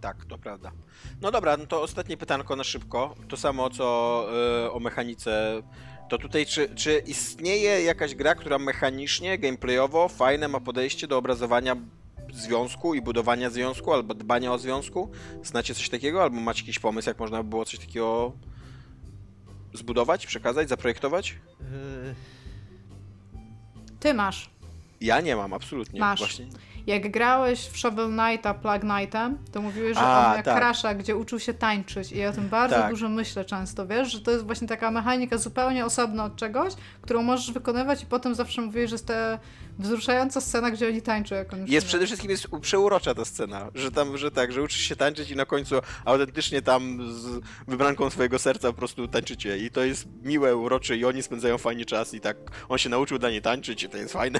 Tak, 0.00 0.24
to 0.24 0.38
prawda. 0.38 0.72
No 1.20 1.30
dobra, 1.30 1.56
no 1.56 1.66
to 1.66 1.82
ostatnie 1.82 2.16
pytanko 2.16 2.56
na 2.56 2.64
szybko. 2.64 3.14
To 3.28 3.36
samo 3.36 3.70
co 3.70 4.26
yy, 4.62 4.72
o 4.72 4.80
mechanice. 4.80 5.62
To 6.08 6.18
tutaj, 6.18 6.46
czy, 6.46 6.74
czy 6.74 7.02
istnieje 7.06 7.82
jakaś 7.82 8.14
gra, 8.14 8.34
która 8.34 8.58
mechanicznie, 8.58 9.38
gameplayowo, 9.38 10.08
fajne 10.08 10.48
ma 10.48 10.60
podejście 10.60 11.06
do 11.06 11.18
obrazowania 11.18 11.76
związku 12.32 12.94
i 12.94 13.02
budowania 13.02 13.50
związku, 13.50 13.92
albo 13.92 14.14
dbania 14.14 14.52
o 14.52 14.58
związku? 14.58 15.10
Znacie 15.42 15.74
coś 15.74 15.88
takiego? 15.88 16.22
Albo 16.22 16.40
macie 16.40 16.60
jakiś 16.60 16.78
pomysł, 16.78 17.08
jak 17.10 17.18
można 17.18 17.42
by 17.42 17.48
było 17.48 17.64
coś 17.64 17.78
takiego 17.78 18.32
zbudować, 19.74 20.26
przekazać, 20.26 20.68
zaprojektować? 20.68 21.34
Ty 24.00 24.14
masz. 24.14 24.50
Ja 25.00 25.20
nie 25.20 25.36
mam, 25.36 25.52
absolutnie. 25.52 26.00
Masz. 26.00 26.18
Właśnie. 26.18 26.46
Jak 26.86 27.10
grałeś 27.10 27.60
w 27.60 27.78
Shovel 27.78 28.06
Knighta 28.06 28.54
Plug 28.54 28.80
Knightem, 28.80 29.38
to 29.52 29.62
mówiłeś, 29.62 29.94
że 29.96 30.02
A, 30.02 30.30
on 30.30 30.36
jak 30.36 30.44
tak. 30.44 30.56
Crasha, 30.56 30.94
gdzie 30.94 31.16
uczył 31.16 31.40
się 31.40 31.54
tańczyć 31.54 32.12
i 32.12 32.18
ja 32.18 32.28
o 32.28 32.32
tym 32.32 32.48
bardzo 32.48 32.76
tak. 32.76 32.90
dużo 32.90 33.08
myślę 33.08 33.44
często, 33.44 33.86
wiesz, 33.86 34.12
że 34.12 34.20
to 34.20 34.30
jest 34.30 34.46
właśnie 34.46 34.68
taka 34.68 34.90
mechanika 34.90 35.38
zupełnie 35.38 35.84
osobna 35.84 36.24
od 36.24 36.36
czegoś, 36.36 36.74
którą 37.02 37.22
możesz 37.22 37.52
wykonywać 37.52 38.02
i 38.02 38.06
potem 38.06 38.34
zawsze 38.34 38.62
mówisz, 38.62 38.90
że 38.90 38.98
te 38.98 39.38
wzruszająca 39.78 40.40
scena, 40.40 40.70
gdzie 40.70 40.88
oni 40.88 41.02
tańczą, 41.02 41.34
jak 41.34 41.52
on 41.52 41.66
Jest 41.66 41.86
przede 41.86 42.06
wszystkim 42.06 42.30
jest 42.30 42.46
przeurocza 42.60 43.14
ta 43.14 43.24
scena, 43.24 43.70
że 43.74 43.90
tam, 43.90 44.18
że 44.18 44.30
tak, 44.30 44.52
że 44.52 44.62
uczysz 44.62 44.80
się 44.80 44.96
tańczyć 44.96 45.30
i 45.30 45.36
na 45.36 45.44
końcu 45.44 45.74
autentycznie 46.04 46.62
tam 46.62 47.12
z 47.12 47.40
wybranką 47.68 48.10
swojego 48.10 48.38
serca 48.38 48.68
po 48.68 48.78
prostu 48.78 49.08
tańczycie 49.08 49.58
i 49.58 49.70
to 49.70 49.84
jest 49.84 50.06
miłe, 50.22 50.56
urocze 50.56 50.96
i 50.96 51.04
oni 51.04 51.22
spędzają 51.22 51.58
fajnie 51.58 51.84
czas 51.84 52.14
i 52.14 52.20
tak 52.20 52.36
on 52.68 52.78
się 52.78 52.88
nauczył 52.88 53.18
dla 53.18 53.30
niej 53.30 53.42
tańczyć 53.42 53.82
i 53.82 53.88
to 53.88 53.96
jest 53.96 54.12
fajne. 54.12 54.38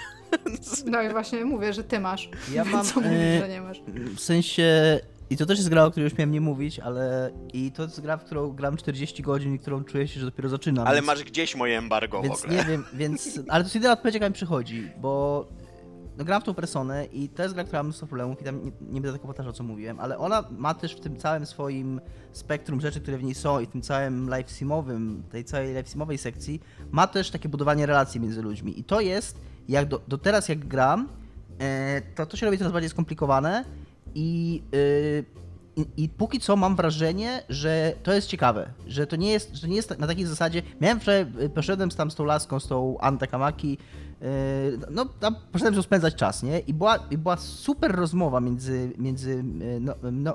No 0.87 1.03
i 1.03 1.09
właśnie 1.09 1.45
mówię, 1.45 1.73
że 1.73 1.85
ty 1.85 2.01
masz. 2.01 2.29
Ja 2.53 2.65
mam, 2.73 2.85
Co 2.85 3.01
mówisz, 3.01 3.19
e, 3.19 3.39
że 3.41 3.49
nie 3.49 3.61
masz? 3.61 3.81
W 4.17 4.21
sensie, 4.21 5.01
i 5.31 5.37
to 5.37 5.47
też 5.47 5.59
jest 5.59 5.71
gra, 5.71 5.85
o 5.85 5.91
której 5.91 6.05
już 6.05 6.19
miałem 6.19 6.31
nie 6.31 6.41
mówić, 6.41 6.79
ale 6.79 7.31
i 7.53 7.73
to 7.73 7.83
jest 7.83 8.01
gra, 8.01 8.17
w 8.17 8.25
którą 8.25 8.53
gram 8.53 8.77
40 8.77 9.23
godzin 9.23 9.55
i 9.55 9.59
którą 9.59 9.85
czuję 9.85 10.09
się, 10.09 10.21
że 10.21 10.27
dopiero 10.27 10.49
zaczynam. 10.49 10.87
Ale 10.87 10.97
więc, 10.97 11.07
masz 11.07 11.25
gdzieś 11.25 11.57
moje 11.57 11.79
embargo 11.79 12.21
w 12.21 12.25
Więc 12.25 12.45
ogóle. 12.45 12.59
nie 12.59 12.65
wiem, 12.65 12.85
więc, 12.93 13.41
ale 13.49 13.65
to 13.65 13.67
jest 13.67 13.75
jedyna 13.75 13.93
odpowiedź, 13.93 14.15
jaka 14.15 14.29
mi 14.29 14.35
przychodzi, 14.35 14.91
bo 15.01 15.45
no, 16.19 16.25
gram 16.25 16.43
w 16.43 16.45
tą 16.45 16.55
personę 16.55 17.05
i 17.05 17.29
to 17.29 17.43
jest 17.43 17.55
gra, 17.55 17.65
która 17.65 17.79
ma 17.79 17.83
mnóstwo 17.83 18.07
problemów 18.07 18.41
i 18.41 18.45
tam 18.45 18.65
nie, 18.65 18.73
nie 18.81 19.01
będę 19.01 19.13
tego 19.13 19.27
powtarzał, 19.27 19.53
co 19.53 19.65
mówiłem, 19.65 20.01
ale 20.01 20.19
ona 20.19 20.45
ma 20.51 20.75
też 20.75 20.97
w 20.97 21.01
tym 21.01 21.17
całym 21.17 21.47
swoim 21.47 22.01
spektrum 22.33 22.81
rzeczy, 22.81 23.01
które 23.01 23.19
w 23.19 23.23
niej 23.23 23.35
są 23.35 23.61
i 23.61 23.67
w 23.67 23.71
tym 23.71 23.83
całym 23.83 24.29
live 24.29 24.51
simowym, 24.51 25.23
tej 25.31 25.45
całej 25.45 25.75
live 25.75 25.89
simowej 25.89 26.19
sekcji, 26.19 26.61
ma 26.91 27.07
też 27.07 27.31
takie 27.31 27.49
budowanie 27.49 27.87
relacji 27.87 28.21
między 28.21 28.43
ludźmi 28.43 28.81
i 28.81 28.85
to 28.85 29.01
jest, 29.01 29.41
jak 29.69 29.89
do, 29.89 30.01
do 30.09 30.19
teraz 30.19 30.49
jak 30.49 30.69
gram, 30.69 31.09
e, 31.59 32.03
to 32.15 32.27
to 32.27 32.37
się 32.37 32.47
robi 32.47 32.59
coraz 32.59 32.73
bardziej 32.73 32.91
skomplikowane 32.91 33.65
i, 34.15 34.63
y, 34.75 35.25
i, 35.77 36.05
i 36.05 36.09
póki 36.09 36.41
co 36.41 36.57
mam 36.57 36.77
wrażenie, 36.77 37.43
że 37.49 37.93
to 38.03 38.13
jest 38.13 38.29
ciekawe, 38.29 38.71
że 38.87 39.07
to 39.07 39.17
nie 39.17 39.31
jest, 39.31 39.55
że 39.55 39.69
nie 39.69 39.77
jest 39.77 39.99
na 39.99 40.07
takiej 40.07 40.27
zasadzie. 40.27 40.63
Miałem 40.81 41.01
wczoraj, 41.01 41.27
y, 41.43 41.49
poszedłem 41.49 41.91
tam 41.91 42.11
z 42.11 42.15
tą 42.15 42.25
laską, 42.25 42.61
z 42.61 42.69
tą 42.69 42.99
Ante 43.01 43.27
Kamaki, 43.27 43.79
y, 44.23 44.27
no 44.91 45.05
tam 45.05 45.37
poszedłem 45.53 45.75
sobie 45.75 45.83
spędzać 45.83 46.15
czas, 46.15 46.43
nie? 46.43 46.59
I 46.59 46.75
była, 46.75 46.99
i 47.11 47.19
była 47.19 47.37
super 47.37 47.93
rozmowa 47.93 48.41
między, 48.41 48.93
między 48.99 49.45
no, 49.81 49.95
no, 50.13 50.35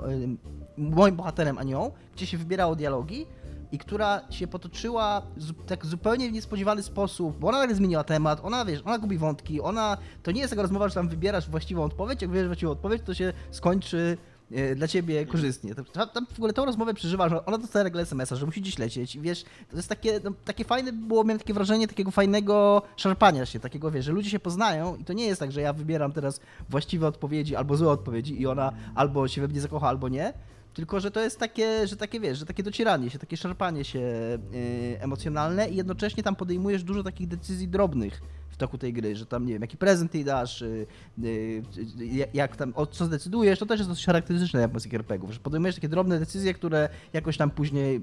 moim 0.76 1.16
bohaterem 1.16 1.58
a 1.58 1.62
nią, 1.62 1.90
gdzie 2.14 2.26
się 2.26 2.38
wybierało 2.38 2.76
dialogi 2.76 3.26
i 3.74 3.78
która 3.78 4.20
się 4.30 4.46
potoczyła 4.46 5.22
tak 5.66 5.86
zupełnie 5.86 6.28
w 6.28 6.32
niespodziewany 6.32 6.82
sposób, 6.82 7.38
bo 7.38 7.48
ona 7.48 7.58
nagle 7.58 7.76
zmieniła 7.76 8.04
temat, 8.04 8.40
ona 8.42 8.64
wiesz, 8.64 8.82
ona 8.84 8.98
gubi 8.98 9.18
wątki, 9.18 9.60
ona, 9.60 9.96
to 10.22 10.30
nie 10.30 10.40
jest 10.40 10.50
taka 10.50 10.62
rozmowa, 10.62 10.88
że 10.88 10.94
tam 10.94 11.08
wybierasz 11.08 11.50
właściwą 11.50 11.84
odpowiedź, 11.84 12.22
jak 12.22 12.30
wybierzesz 12.30 12.48
właściwą 12.48 12.72
odpowiedź, 12.72 13.02
to 13.06 13.14
się 13.14 13.32
skończy 13.50 14.16
e, 14.52 14.74
dla 14.74 14.88
ciebie 14.88 15.26
korzystnie. 15.26 15.74
Tam, 16.14 16.26
w 16.26 16.38
ogóle 16.38 16.52
tą 16.52 16.64
rozmowę 16.64 16.94
przeżywa, 16.94 17.28
że 17.28 17.46
ona 17.46 17.58
dostaje 17.58 17.84
nagle 17.84 18.02
SMS-a, 18.02 18.36
że 18.36 18.46
musi 18.46 18.60
gdzieś 18.60 18.78
lecieć 18.78 19.16
i 19.16 19.20
wiesz, 19.20 19.44
to 19.70 19.76
jest 19.76 19.88
takie, 19.88 20.20
no, 20.24 20.30
takie 20.44 20.64
fajne 20.64 20.92
było, 20.92 21.24
miałem 21.24 21.38
takie 21.38 21.54
wrażenie 21.54 21.88
takiego 21.88 22.10
fajnego 22.10 22.82
szarpania 22.96 23.46
się, 23.46 23.60
takiego 23.60 23.90
wiesz, 23.90 24.04
że 24.04 24.12
ludzie 24.12 24.30
się 24.30 24.38
poznają 24.38 24.96
i 24.96 25.04
to 25.04 25.12
nie 25.12 25.26
jest 25.26 25.40
tak, 25.40 25.52
że 25.52 25.60
ja 25.60 25.72
wybieram 25.72 26.12
teraz 26.12 26.40
właściwe 26.70 27.06
odpowiedzi 27.06 27.56
albo 27.56 27.76
złe 27.76 27.90
odpowiedzi 27.90 28.40
i 28.40 28.46
ona 28.46 28.72
albo 28.94 29.28
się 29.28 29.40
we 29.40 29.48
mnie 29.48 29.60
zakocha, 29.60 29.88
albo 29.88 30.08
nie, 30.08 30.32
tylko, 30.74 31.00
że 31.00 31.10
to 31.10 31.20
jest 31.20 31.38
takie, 31.38 31.86
że 31.86 31.96
takie 31.96 32.20
wiesz, 32.20 32.38
że 32.38 32.46
takie 32.46 32.62
docieranie 32.62 33.10
się, 33.10 33.18
takie 33.18 33.36
szarpanie 33.36 33.84
się 33.84 33.98
yy, 33.98 35.00
emocjonalne 35.00 35.68
i 35.68 35.76
jednocześnie 35.76 36.22
tam 36.22 36.36
podejmujesz 36.36 36.84
dużo 36.84 37.02
takich 37.02 37.28
decyzji 37.28 37.68
drobnych 37.68 38.22
w 38.50 38.56
toku 38.56 38.78
tej 38.78 38.92
gry, 38.92 39.16
że 39.16 39.26
tam 39.26 39.46
nie 39.46 39.52
wiem, 39.52 39.62
jaki 39.62 39.76
prezent 39.76 40.14
jej 40.14 40.24
dasz, 40.24 40.60
yy, 40.60 41.62
yy, 41.98 42.28
jak 42.34 42.56
tam, 42.56 42.72
o 42.76 42.86
co 42.86 43.04
zdecydujesz, 43.04 43.58
to 43.58 43.66
też 43.66 43.80
jest 43.80 43.90
dosyć 43.90 44.06
charakterystyczne 44.06 44.58
dla 44.58 44.62
japońskich 44.62 44.94
RPGów, 44.94 45.32
że 45.32 45.40
podejmujesz 45.40 45.74
takie 45.74 45.88
drobne 45.88 46.18
decyzje, 46.18 46.54
które 46.54 46.88
jakoś 47.12 47.36
tam 47.36 47.50
później 47.50 48.00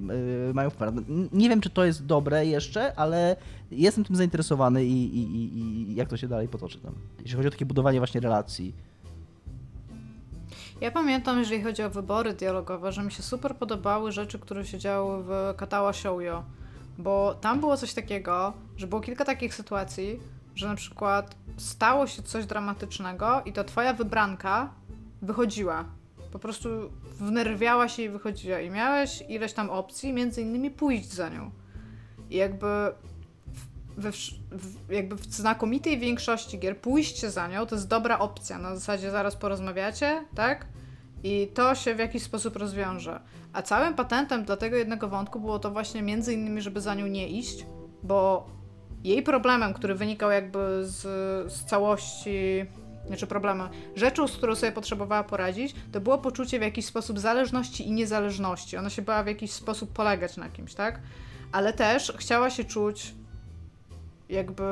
yy, 0.47 0.53
mają 0.53 0.69
wpływ. 0.69 0.91
No, 0.95 1.01
Nie 1.31 1.49
wiem, 1.49 1.61
czy 1.61 1.69
to 1.69 1.85
jest 1.85 2.05
dobre 2.05 2.45
jeszcze, 2.45 2.95
ale 2.95 3.35
jestem 3.71 4.03
tym 4.03 4.15
zainteresowany 4.15 4.85
i, 4.85 5.17
i, 5.17 5.35
i, 5.35 5.91
i 5.91 5.95
jak 5.95 6.09
to 6.09 6.17
się 6.17 6.27
dalej 6.27 6.47
potoczy 6.47 6.79
tam, 6.79 6.93
jeśli 7.19 7.35
chodzi 7.35 7.47
o 7.47 7.51
takie 7.51 7.65
budowanie 7.65 7.99
właśnie 7.99 8.21
relacji. 8.21 8.73
Ja 10.81 10.91
pamiętam, 10.91 11.39
jeżeli 11.39 11.63
chodzi 11.63 11.83
o 11.83 11.89
wybory 11.89 12.33
dialogowe, 12.33 12.91
że 12.91 13.03
mi 13.03 13.11
się 13.11 13.23
super 13.23 13.55
podobały 13.55 14.11
rzeczy, 14.11 14.39
które 14.39 14.65
się 14.65 14.77
działy 14.77 15.23
w 15.23 15.53
Katawa 15.57 15.93
Shoujo. 15.93 16.43
Bo 16.97 17.35
tam 17.41 17.59
było 17.59 17.77
coś 17.77 17.93
takiego, 17.93 18.53
że 18.77 18.87
było 18.87 19.01
kilka 19.01 19.25
takich 19.25 19.55
sytuacji, 19.55 20.19
że 20.55 20.67
na 20.67 20.75
przykład 20.75 21.35
stało 21.57 22.07
się 22.07 22.23
coś 22.23 22.45
dramatycznego 22.45 23.41
i 23.45 23.53
to 23.53 23.63
twoja 23.63 23.93
wybranka 23.93 24.69
wychodziła. 25.21 25.85
Po 26.31 26.39
prostu 26.39 26.69
wnerwiała 27.19 27.89
się 27.89 28.03
i 28.03 28.09
wychodziła. 28.09 28.59
I 28.59 28.69
miałeś 28.69 29.23
ileś 29.29 29.53
tam 29.53 29.69
opcji, 29.69 30.13
między 30.13 30.41
innymi 30.41 30.71
pójść 30.71 31.13
za 31.13 31.29
nią. 31.29 31.51
I 32.29 32.35
jakby 32.35 32.67
we, 34.01 34.11
w, 34.11 34.91
jakby 34.91 35.15
w 35.15 35.25
znakomitej 35.25 35.99
większości 35.99 36.59
gier 36.59 36.77
pójście 36.77 37.31
za 37.31 37.47
nią 37.47 37.65
to 37.65 37.75
jest 37.75 37.87
dobra 37.87 38.19
opcja. 38.19 38.57
Na 38.57 38.75
zasadzie 38.75 39.11
zaraz 39.11 39.35
porozmawiacie, 39.35 40.25
tak? 40.35 40.65
I 41.23 41.47
to 41.53 41.75
się 41.75 41.95
w 41.95 41.99
jakiś 41.99 42.23
sposób 42.23 42.55
rozwiąże. 42.55 43.19
A 43.53 43.61
całym 43.61 43.93
patentem 43.93 44.43
dla 44.43 44.57
tego 44.57 44.75
jednego 44.75 45.07
wątku 45.07 45.39
było 45.39 45.59
to 45.59 45.71
właśnie 45.71 46.01
między 46.01 46.33
innymi, 46.33 46.61
żeby 46.61 46.81
za 46.81 46.93
nią 46.93 47.07
nie 47.07 47.27
iść, 47.27 47.65
bo 48.03 48.49
jej 49.03 49.23
problemem, 49.23 49.73
który 49.73 49.95
wynikał 49.95 50.31
jakby 50.31 50.59
z, 50.83 51.01
z 51.53 51.65
całości, 51.65 52.65
znaczy 53.07 53.27
problemem, 53.27 53.69
rzeczą, 53.95 54.27
z 54.27 54.37
którą 54.37 54.55
sobie 54.55 54.71
potrzebowała 54.71 55.23
poradzić, 55.23 55.75
to 55.91 56.01
było 56.01 56.17
poczucie 56.17 56.59
w 56.59 56.61
jakiś 56.61 56.85
sposób 56.85 57.19
zależności 57.19 57.87
i 57.87 57.91
niezależności. 57.91 58.77
Ona 58.77 58.89
się 58.89 59.01
bała 59.01 59.23
w 59.23 59.27
jakiś 59.27 59.51
sposób 59.51 59.93
polegać 59.93 60.37
na 60.37 60.49
kimś, 60.49 60.73
tak? 60.73 60.99
Ale 61.51 61.73
też 61.73 62.13
chciała 62.17 62.49
się 62.49 62.63
czuć 62.63 63.13
jakby 64.31 64.63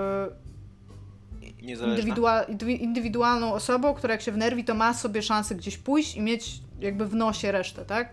indywidua- 1.95 2.49
indywidualną 2.80 3.53
osobą, 3.53 3.94
która 3.94 4.14
jak 4.14 4.22
się 4.22 4.31
wnerwi, 4.31 4.64
to 4.64 4.73
ma 4.73 4.94
sobie 4.94 5.22
szansę 5.22 5.56
gdzieś 5.56 5.77
pójść 5.77 6.15
i 6.15 6.22
mieć 6.22 6.61
jakby 6.80 7.06
w 7.06 7.15
nosie 7.15 7.52
resztę, 7.52 7.86
tak? 7.86 8.10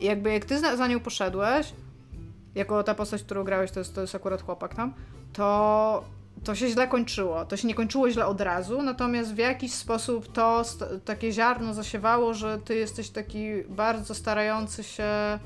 I 0.00 0.04
jakby 0.04 0.32
jak 0.32 0.44
ty 0.44 0.58
za, 0.60 0.86
nią 0.86 1.00
poszedłeś, 1.00 1.72
jako 2.54 2.82
ta 2.82 2.94
postać, 2.94 3.22
którą 3.22 3.44
grałeś, 3.44 3.70
to 3.70 3.80
jest, 3.80 3.94
to 3.94 4.00
jest 4.00 4.14
akurat 4.14 4.42
chłopak 4.42 4.74
tam, 4.74 4.94
to, 5.32 6.04
to 6.44 6.54
się 6.54 6.68
źle 6.68 6.88
kończyło. 6.88 7.44
To 7.44 7.56
się 7.56 7.68
nie 7.68 7.74
kończyło 7.74 8.10
źle 8.10 8.26
od 8.26 8.40
razu, 8.40 8.82
natomiast 8.82 9.34
w 9.34 9.38
jakiś 9.38 9.72
sposób 9.72 10.32
to 10.32 10.62
takie 11.04 11.32
ziarno 11.32 11.74
zasiewało, 11.74 12.34
że 12.34 12.58
ty 12.58 12.74
jesteś 12.74 13.10
taki 13.10 13.48
bardzo 13.68 14.14
starający 14.14 14.84
się 14.84 15.38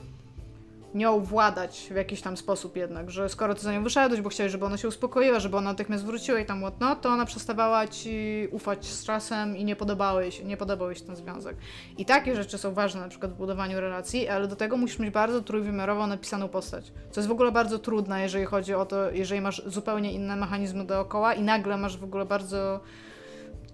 nią 0.95 1.21
władać 1.21 1.89
w 1.91 1.95
jakiś 1.95 2.23
tam 2.23 2.37
sposób 2.37 2.77
jednak, 2.77 3.11
że 3.11 3.29
skoro 3.29 3.55
ty 3.55 3.61
za 3.61 3.73
nią 3.73 3.83
wyszedłeś, 3.83 4.21
bo 4.21 4.29
chciałeś, 4.29 4.53
żeby 4.53 4.65
ona 4.65 4.77
się 4.77 4.89
uspokoiła, 4.89 5.41
żeby 5.41 5.57
ona 5.57 5.71
natychmiast 5.71 6.05
wróciła 6.05 6.39
i 6.39 6.47
tam 6.47 6.61
whatnot, 6.61 7.01
to 7.01 7.09
ona 7.09 7.25
przestawała 7.25 7.89
ci 7.89 8.49
ufać 8.51 8.87
z 8.87 9.05
czasem 9.05 9.57
i 9.57 9.65
nie 9.65 9.77
podobał 9.77 10.21
jej 10.21 10.33
się, 10.33 10.45
nie 10.45 10.57
podobał 10.57 10.89
jej 10.89 10.97
się 10.97 11.05
ten 11.05 11.17
związek. 11.17 11.57
I 11.99 12.05
takie 12.05 12.37
rzeczy 12.37 12.59
są 12.59 12.75
ważne 12.75 13.01
na 13.01 13.09
przykład 13.09 13.33
w 13.33 13.37
budowaniu 13.37 13.81
relacji, 13.81 14.29
ale 14.29 14.49
do 14.49 14.57
tego 14.57 14.77
musisz 14.77 14.99
mieć 14.99 15.11
bardzo 15.11 15.43
trójwymiarowo 15.43 16.07
napisaną 16.07 16.49
postać, 16.49 16.93
co 17.11 17.21
jest 17.21 17.29
w 17.29 17.33
ogóle 17.33 17.53
bardzo 17.53 17.79
trudne, 17.79 18.23
jeżeli 18.23 18.45
chodzi 18.45 18.75
o 18.75 18.87
to, 18.87 19.11
jeżeli 19.11 19.41
masz 19.41 19.63
zupełnie 19.67 20.13
inne 20.13 20.37
mechanizmy 20.37 20.85
dookoła 20.85 21.35
i 21.35 21.43
nagle 21.43 21.77
masz 21.77 21.97
w 21.97 22.05
ogóle 22.05 22.25
bardzo 22.25 22.81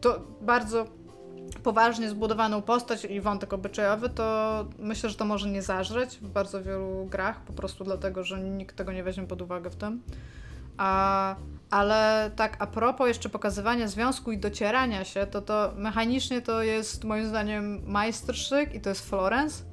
to 0.01 0.21
bardzo 0.41 0.87
poważnie 1.69 2.11
zbudowaną 2.11 2.63
postać 2.63 3.05
i 3.05 3.21
wątek 3.21 3.53
obyczajowy, 3.53 4.09
to 4.09 4.65
myślę, 4.79 5.11
że 5.11 5.17
to 5.17 5.25
może 5.25 5.49
nie 5.49 5.63
zażreć 5.63 6.19
w 6.19 6.29
bardzo 6.29 6.63
wielu 6.63 7.07
grach, 7.11 7.41
po 7.41 7.53
prostu 7.53 7.85
dlatego, 7.85 8.25
że 8.25 8.41
nikt 8.41 8.77
tego 8.77 8.93
nie 8.93 9.03
weźmie 9.03 9.27
pod 9.27 9.43
uwagę 9.43 9.71
w 9.71 9.77
tym. 9.77 10.03
A, 10.77 11.37
ale 11.71 12.31
tak 12.37 12.57
a 12.59 12.67
propos 12.67 13.09
jeszcze 13.09 13.29
pokazywania 13.29 13.89
związku 13.89 14.33
i 14.33 14.39
docierania 14.39 15.05
się, 15.05 15.27
to 15.27 15.43
to 15.43 15.73
mechanicznie 15.77 16.43
to 16.43 16.63
jest 16.63 17.05
moim 17.05 17.27
zdaniem 17.27 17.83
majsterszyk 17.87 18.75
i 18.75 18.81
to 18.81 18.89
jest 18.89 19.09
Florence, 19.09 19.65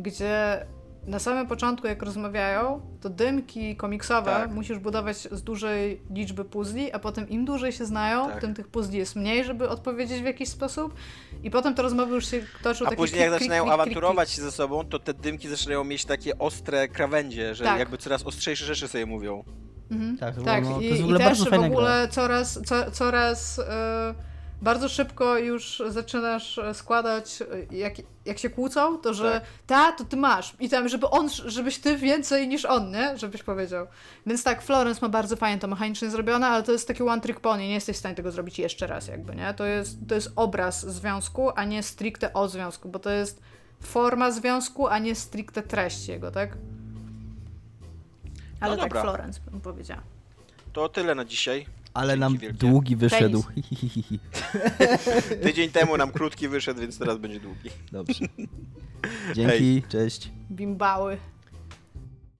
gdzie 0.00 0.66
na 1.06 1.18
samym 1.18 1.46
początku 1.46 1.86
jak 1.86 2.02
rozmawiają, 2.02 2.80
to 3.00 3.10
dymki 3.10 3.76
komiksowe 3.76 4.30
Tak. 4.30 4.50
musisz 4.50 4.78
budować 4.78 5.16
z 5.16 5.42
dużej 5.42 6.00
liczby 6.10 6.44
puzli, 6.44 6.92
a 6.92 6.98
potem 6.98 7.28
im 7.28 7.44
dłużej 7.44 7.72
się 7.72 7.84
znają, 7.86 8.28
Tak. 8.28 8.40
tym 8.40 8.54
tych 8.54 8.68
puzli 8.68 8.98
jest 8.98 9.16
mniej, 9.16 9.44
żeby 9.44 9.68
odpowiedzieć 9.68 10.22
w 10.22 10.24
jakiś 10.24 10.48
sposób 10.48 10.94
i 11.42 11.50
potem 11.50 11.74
te 11.74 11.82
rozmowy 11.82 12.14
już 12.14 12.30
się 12.30 12.42
toczą 12.62 12.84
A 12.84 12.88
takie 12.88 12.96
później 12.96 13.20
jak 13.20 13.28
klik, 13.28 13.38
klik, 13.38 13.42
zaczynają 13.42 13.62
klik, 13.64 13.74
klik, 13.74 13.80
awanturować 13.80 14.30
się 14.30 14.42
ze 14.42 14.52
sobą, 14.52 14.84
to 14.84 14.98
te 14.98 15.14
dymki 15.14 15.48
zaczynają 15.48 15.84
mieć 15.84 16.04
takie 16.04 16.38
ostre 16.38 16.88
krawędzie, 16.88 17.54
że 17.54 17.64
Tak. 17.64 17.78
jakby 17.78 17.98
coraz 17.98 18.22
ostrzejsze 18.22 18.64
rzeczy 18.64 18.88
sobie 18.88 19.06
mówią. 19.06 19.44
Mhm. 19.90 20.18
Tak, 20.18 20.34
to, 20.34 20.42
Tak, 20.42 20.64
no, 20.64 20.74
to 20.74 20.80
i, 20.80 20.84
jest 20.84 20.96
w 20.96 21.00
i 21.00 21.04
ogóle 21.04 21.18
też 21.18 21.44
w 21.44 21.52
ogóle 21.52 22.08
coraz, 22.10 22.60
co, 22.66 22.90
coraz 22.90 23.58
e, 23.58 24.14
bardzo 24.62 24.88
szybko 24.88 25.38
już 25.38 25.82
zaczynasz 25.88 26.58
e, 26.58 26.74
składać, 26.74 27.42
e, 27.42 27.76
jak, 27.76 27.94
jak 28.24 28.38
się 28.38 28.50
kłócą, 28.50 28.98
to 28.98 29.14
że 29.14 29.32
Tak. 29.32 29.42
ta, 29.66 29.92
to 29.92 30.04
ty 30.04 30.16
masz. 30.16 30.54
I 30.60 30.68
tam, 30.68 30.88
żeby 30.88 31.10
on, 31.10 31.28
żebyś 31.28 31.78
ty 31.78 31.96
więcej 31.96 32.48
niż 32.48 32.64
on, 32.64 32.90
nie? 32.90 33.18
Żebyś 33.18 33.42
powiedział. 33.42 33.86
Więc 34.26 34.44
tak, 34.44 34.62
Florence 34.62 35.00
ma 35.02 35.08
bardzo 35.08 35.36
fajnie 35.36 35.58
to 35.58 35.68
mechanicznie 35.68 36.10
zrobione, 36.10 36.46
ale 36.46 36.62
to 36.62 36.72
jest 36.72 36.88
taki 36.88 37.02
one 37.02 37.20
trick 37.20 37.40
pony, 37.40 37.62
nie 37.62 37.74
jesteś 37.74 37.96
w 37.96 37.98
stanie 37.98 38.14
tego 38.14 38.32
zrobić 38.32 38.58
jeszcze 38.58 38.86
raz 38.86 39.08
jakby, 39.08 39.36
nie? 39.36 39.54
To 39.54 39.64
jest, 39.64 39.98
to 40.08 40.14
jest 40.14 40.32
obraz 40.36 40.86
związku, 40.86 41.50
a 41.56 41.64
nie 41.64 41.82
stricte 41.82 42.32
o 42.32 42.48
związku, 42.48 42.88
bo 42.88 42.98
to 42.98 43.10
jest 43.10 43.40
forma 43.80 44.30
związku, 44.30 44.88
a 44.88 44.98
nie 44.98 45.14
stricte 45.14 45.62
treść 45.62 46.08
jego, 46.08 46.30
tak? 46.30 46.50
Ale 48.60 48.76
tak 48.76 48.88
dobra. 48.88 49.02
Florence 49.02 49.40
bym 49.50 49.60
powiedziała. 49.60 50.02
To 50.72 50.88
tyle 50.88 51.14
na 51.14 51.24
dzisiaj. 51.24 51.66
Ale 51.94 52.08
Dzięki 52.12 52.20
nam 52.20 52.38
wielkie. 52.38 52.58
długi 52.58 52.96
wyszedł. 52.96 53.44
Tydzień 55.42 55.70
temu 55.70 55.96
nam 55.96 56.12
krótki 56.12 56.48
wyszedł, 56.48 56.80
więc 56.80 56.98
teraz 56.98 57.18
będzie 57.18 57.40
długi. 57.40 57.70
Dobrze. 57.92 58.24
Dzięki, 59.34 59.82
cześć. 59.88 60.30
Bimbały. 60.50 61.18